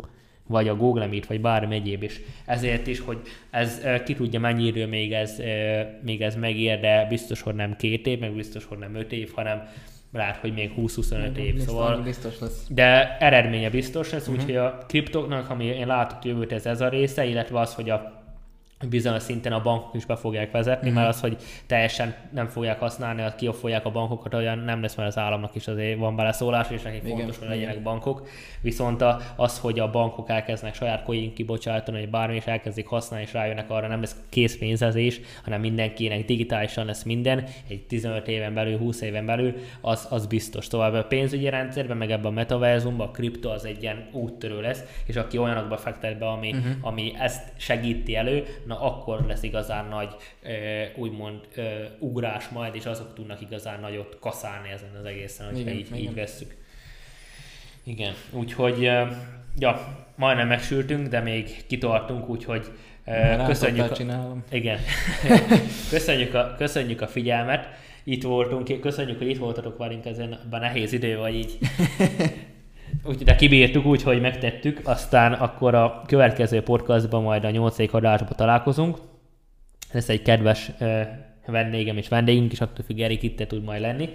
vagy 0.49 0.69
a 0.69 0.77
Google 0.77 1.07
Meet, 1.07 1.27
vagy 1.27 1.41
bármi 1.41 1.75
egyéb 1.75 2.03
is. 2.03 2.21
Ezért 2.47 2.87
is, 2.87 3.01
hogy 3.01 3.19
ez 3.51 3.81
ki 4.05 4.15
tudja 4.15 4.41
mennyi 4.41 4.67
idő 4.67 4.87
még 4.87 5.13
ez, 5.13 5.43
még 6.03 6.23
ez 6.23 6.35
megér, 6.35 6.81
de 6.81 7.07
biztos, 7.09 7.41
hogy 7.41 7.55
nem 7.55 7.77
két 7.77 8.07
év, 8.07 8.19
meg 8.19 8.33
biztos, 8.33 8.65
hogy 8.65 8.79
nem 8.79 8.95
öt 8.95 9.13
év, 9.13 9.33
hanem 9.35 9.63
lehet, 10.13 10.37
hogy 10.37 10.53
még 10.53 10.73
20-25 10.77 11.37
év, 11.37 11.55
biztos, 11.55 11.73
szóval. 11.73 12.01
Biztos 12.03 12.39
lesz. 12.41 12.67
De 12.69 13.17
eredménye 13.19 13.71
biztos 13.71 14.13
lesz, 14.13 14.27
uh-huh. 14.27 14.37
úgyhogy 14.37 14.57
a 14.57 14.79
kriptoknak, 14.89 15.51
ami 15.51 15.65
én 15.65 15.87
látok 15.87 16.25
jövőt, 16.25 16.53
ez 16.53 16.67
ez 16.67 16.81
a 16.81 16.89
része, 16.89 17.25
illetve 17.25 17.61
az, 17.61 17.75
hogy 17.75 17.91
a 17.91 18.18
bizonyos 18.87 19.23
szinten 19.23 19.53
a 19.53 19.63
bankok 19.63 19.95
is 19.95 20.05
be 20.05 20.17
fogják 20.17 20.51
vezetni, 20.51 20.87
mm-hmm. 20.87 20.97
mert 20.97 21.09
az, 21.09 21.21
hogy 21.21 21.37
teljesen 21.67 22.15
nem 22.33 22.47
fogják 22.47 22.79
használni, 22.79 23.23
kiofolják 23.37 23.85
a 23.85 23.91
bankokat, 23.91 24.35
olyan 24.35 24.59
nem 24.59 24.83
lesz, 24.83 24.95
mert 24.95 25.09
az 25.09 25.19
államnak 25.19 25.55
is 25.55 25.69
azért 25.69 25.99
van 25.99 26.17
beleszólás, 26.17 26.71
és 26.71 26.83
nekik 26.83 27.03
fontos, 27.03 27.39
hogy 27.39 27.49
legyenek 27.49 27.83
bankok. 27.83 28.29
Viszont 28.61 29.05
az, 29.37 29.59
hogy 29.59 29.79
a 29.79 29.91
bankok 29.91 30.31
elkezdenek 30.31 30.75
saját 30.75 31.03
coin 31.03 31.35
kibocsátani, 31.35 31.99
vagy 31.99 32.11
bármi 32.11 32.37
is 32.37 32.45
elkezdik 32.45 32.87
használni, 32.87 33.25
és 33.25 33.33
rájönnek 33.33 33.71
arra, 33.71 33.87
nem 33.87 34.01
lesz 34.01 34.17
készpénzezés, 34.29 35.21
hanem 35.45 35.61
mindenkinek 35.61 36.25
digitálisan 36.25 36.87
lesz 36.87 37.03
minden, 37.03 37.45
egy 37.69 37.87
15 37.87 38.29
éven 38.29 38.55
belül, 38.55 38.79
20 38.79 39.01
éven 39.01 39.27
belül, 39.27 39.55
az, 39.81 40.07
az 40.11 40.27
biztos. 40.27 40.67
Tovább 40.67 40.93
a 40.93 41.05
pénzügyi 41.05 41.49
rendszerben, 41.49 41.97
meg 41.97 42.11
ebben 42.11 42.31
a 42.31 42.35
metaverzumban 42.35 43.09
a 43.09 43.11
kripto 43.11 43.49
az 43.49 43.65
egy 43.65 43.83
ilyen 43.83 44.09
úttörő 44.13 44.61
lesz, 44.61 44.83
és 45.07 45.17
aki 45.17 45.39
olyanokba 45.39 45.77
fektet 45.77 46.19
be, 46.19 46.27
ami, 46.27 46.51
uh-huh. 46.51 46.73
ami 46.81 47.13
ezt 47.19 47.53
segíti 47.57 48.17
elő, 48.17 48.45
na 48.69 48.81
akkor 48.81 49.25
lesz 49.27 49.43
igazán 49.43 49.89
nagy 49.89 50.17
úgymond 50.97 51.41
ugrás 51.99 52.49
majd, 52.49 52.75
és 52.75 52.87
azok 52.87 53.15
tudnak 53.15 53.41
igazán 53.41 53.81
nagyot 53.81 54.19
kaszálni 54.21 54.69
ezen 54.69 54.95
az 54.99 55.05
egészen, 55.05 55.47
hogyha 55.47 55.61
igen, 55.61 55.75
így, 55.75 55.87
igen. 55.87 55.99
így 55.99 56.15
vesszük. 56.15 56.57
Igen, 57.83 58.15
úgyhogy 58.31 58.83
ja, 59.59 59.97
majdnem 60.17 60.47
megsültünk, 60.49 61.09
de 61.09 61.21
még 61.21 61.67
kitartunk, 61.67 62.29
úgyhogy 62.29 62.67
Már 63.05 63.47
köszönjük, 63.47 63.91
a, 63.91 64.37
igen. 64.51 64.79
köszönjük, 65.91 66.35
a, 66.35 66.55
köszönjük 66.57 67.01
a 67.01 67.07
figyelmet. 67.07 67.69
Itt 68.05 68.23
voltunk, 68.23 68.81
köszönjük, 68.81 69.19
hogy 69.19 69.29
itt 69.29 69.39
voltatok 69.39 69.79
velünk 69.79 70.05
ezen 70.07 70.39
a 70.51 70.59
nehéz 70.59 70.93
idő, 70.93 71.17
vagy 71.17 71.35
így 71.35 71.59
úgy, 73.05 73.23
de 73.23 73.35
kibírtuk 73.35 73.87
úgy, 73.87 74.03
hogy 74.03 74.21
megtettük, 74.21 74.81
aztán 74.85 75.33
akkor 75.33 75.75
a 75.75 76.03
következő 76.07 76.63
podcastban 76.63 77.23
majd 77.23 77.45
a 77.45 77.51
nyolcadik 77.51 77.95
adásban 77.95 78.33
találkozunk. 78.37 78.99
Ez 79.93 80.09
egy 80.09 80.23
kedves 80.23 80.71
vendégem 81.47 81.97
és 81.97 82.09
vendégünk 82.09 82.53
is, 82.53 82.61
attól 82.61 82.85
függ, 82.85 82.99
Erik 82.99 83.23
itt 83.23 83.49
tud 83.49 83.65
majd 83.65 83.81
lenni 83.81 84.09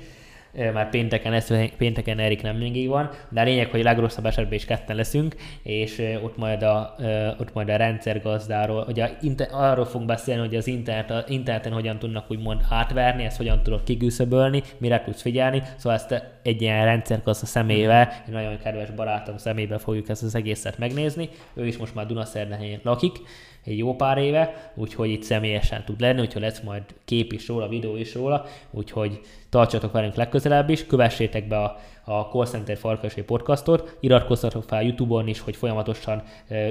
már 0.73 0.89
pénteken, 0.89 1.33
ez, 1.33 1.47
pénteken 1.77 2.19
Erik 2.19 2.41
nem 2.41 2.55
mindig 2.55 2.87
van, 2.87 3.09
de 3.29 3.41
a 3.41 3.43
lényeg, 3.43 3.69
hogy 3.69 3.79
a 3.79 3.83
legrosszabb 3.83 4.25
esetben 4.25 4.53
is 4.53 4.65
ketten 4.65 4.95
leszünk, 4.95 5.35
és 5.63 6.17
ott 6.23 6.37
majd 6.37 6.63
a, 6.63 6.95
ott 7.39 7.53
majd 7.53 7.69
a 7.69 7.75
rendszergazdáról, 7.75 8.85
ugye 8.87 9.09
arról 9.51 9.85
fogunk 9.85 10.05
beszélni, 10.05 10.41
hogy 10.47 10.55
az 10.55 10.67
internet, 10.67 11.11
a 11.11 11.23
interneten 11.27 11.71
hogyan 11.71 11.99
tudnak 11.99 12.31
úgymond 12.31 12.61
átverni, 12.69 13.23
ezt 13.23 13.37
hogyan 13.37 13.63
tudod 13.63 13.83
kigűszöbölni, 13.83 14.63
mire 14.77 15.03
tudsz 15.03 15.21
figyelni, 15.21 15.63
szóval 15.77 15.97
ezt 15.97 16.23
egy 16.43 16.61
ilyen 16.61 16.85
rendszergazda 16.85 17.45
személyével, 17.45 18.13
egy 18.25 18.33
nagyon 18.33 18.57
kedves 18.57 18.89
barátom 18.89 19.37
szemébe 19.37 19.77
fogjuk 19.77 20.09
ezt 20.09 20.23
az 20.23 20.35
egészet 20.35 20.77
megnézni, 20.77 21.29
ő 21.53 21.65
is 21.65 21.77
most 21.77 21.95
már 21.95 22.05
Dunaszerdehelyén 22.05 22.79
lakik, 22.83 23.17
egy 23.65 23.77
jó 23.77 23.95
pár 23.95 24.17
éve, 24.17 24.71
úgyhogy 24.75 25.09
itt 25.09 25.23
személyesen 25.23 25.83
tud 25.85 25.99
lenni, 25.99 26.21
úgyhogy 26.21 26.41
lesz 26.41 26.61
majd 26.61 26.83
kép 27.05 27.33
is 27.33 27.47
róla, 27.47 27.67
videó 27.67 27.95
is 27.95 28.13
róla, 28.13 28.45
úgyhogy 28.71 29.19
tartsatok 29.53 29.91
velünk 29.91 30.15
legközelebb 30.15 30.69
is, 30.69 30.85
kövessétek 30.85 31.47
be 31.47 31.57
a 31.57 31.77
a 32.05 32.21
Call 32.21 32.45
Center 32.45 32.77
Farkasé 32.77 33.21
podcastot, 33.21 33.97
iratkozzatok 33.99 34.63
fel 34.63 34.83
YouTube-on 34.83 35.27
is, 35.27 35.39
hogy 35.39 35.55
folyamatosan 35.55 36.23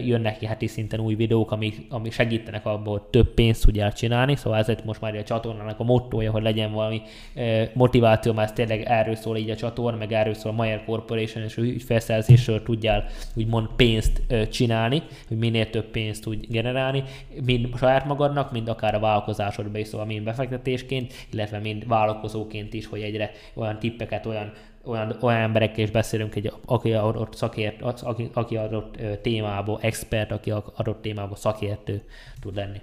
jönnek 0.04 0.38
ki 0.38 0.46
heti 0.46 0.66
szinten 0.66 1.00
új 1.00 1.14
videók, 1.14 1.50
amik, 1.50 1.86
amik 1.90 2.12
segítenek 2.12 2.66
abban, 2.66 2.92
hogy 2.92 3.02
több 3.02 3.34
pénzt 3.34 3.64
tudjál 3.64 3.92
csinálni, 3.92 4.36
szóval 4.36 4.58
ezért 4.58 4.84
most 4.84 5.00
már 5.00 5.16
a 5.16 5.22
csatornának 5.22 5.80
a 5.80 5.84
mottoja, 5.84 6.30
hogy 6.30 6.42
legyen 6.42 6.72
valami 6.72 7.02
motiváció, 7.72 8.32
mert 8.32 8.48
ez 8.48 8.54
tényleg 8.54 8.82
erről 8.86 9.14
szól 9.14 9.36
így 9.36 9.50
a 9.50 9.56
csatorna, 9.56 9.98
meg 9.98 10.12
erről 10.12 10.34
szól 10.34 10.52
a 10.52 10.54
Mayer 10.54 10.84
Corporation, 10.84 11.44
és 11.44 11.56
ügyfelszerzésről 11.56 12.62
tudjál 12.62 13.04
úgymond 13.34 13.68
pénzt 13.76 14.22
csinálni, 14.50 15.02
hogy 15.28 15.38
minél 15.38 15.70
több 15.70 15.86
pénzt 15.86 16.22
tudj 16.22 16.46
generálni, 16.48 17.02
mind 17.44 17.68
saját 17.76 18.04
magadnak, 18.04 18.52
mind 18.52 18.68
akár 18.68 18.94
a 18.94 19.00
vállalkozásodba 19.00 19.78
is, 19.78 19.86
szóval 19.86 20.06
mind 20.06 20.24
befektetésként, 20.24 21.12
illetve 21.30 21.58
mind 21.58 21.86
vállalkozóként 21.86 22.71
is, 22.74 22.86
hogy 22.86 23.00
egyre 23.00 23.30
olyan 23.54 23.78
tippeket, 23.78 24.26
olyan 24.26 24.52
olyan, 24.84 25.16
olyan 25.20 25.40
emberekkel 25.40 25.84
is 25.84 25.90
beszélünk, 25.90 26.34
egy, 26.34 26.52
aki 26.64 26.92
adott 26.92 27.34
szakért, 27.34 27.82
aki, 27.82 28.30
aki 28.32 28.56
adott 28.56 28.96
témából 29.22 29.78
expert, 29.82 30.30
aki 30.30 30.50
adott 30.50 31.02
témából 31.02 31.36
szakértő 31.36 32.02
tud 32.40 32.56
lenni. 32.56 32.80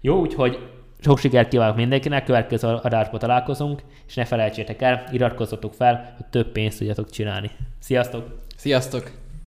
Jó, 0.00 0.20
úgyhogy 0.20 0.58
sok 1.00 1.18
sikert 1.18 1.48
kívánok 1.48 1.76
mindenkinek, 1.76 2.24
következő 2.24 2.68
adásban 2.68 3.20
találkozunk, 3.20 3.82
és 4.06 4.14
ne 4.14 4.24
felejtsétek 4.24 4.82
el, 4.82 5.04
iratkozzatok 5.12 5.74
fel, 5.74 6.14
hogy 6.16 6.26
több 6.26 6.52
pénzt 6.52 6.78
tudjatok 6.78 7.10
csinálni. 7.10 7.50
Sziasztok! 7.78 8.36
Sziasztok! 8.56 9.21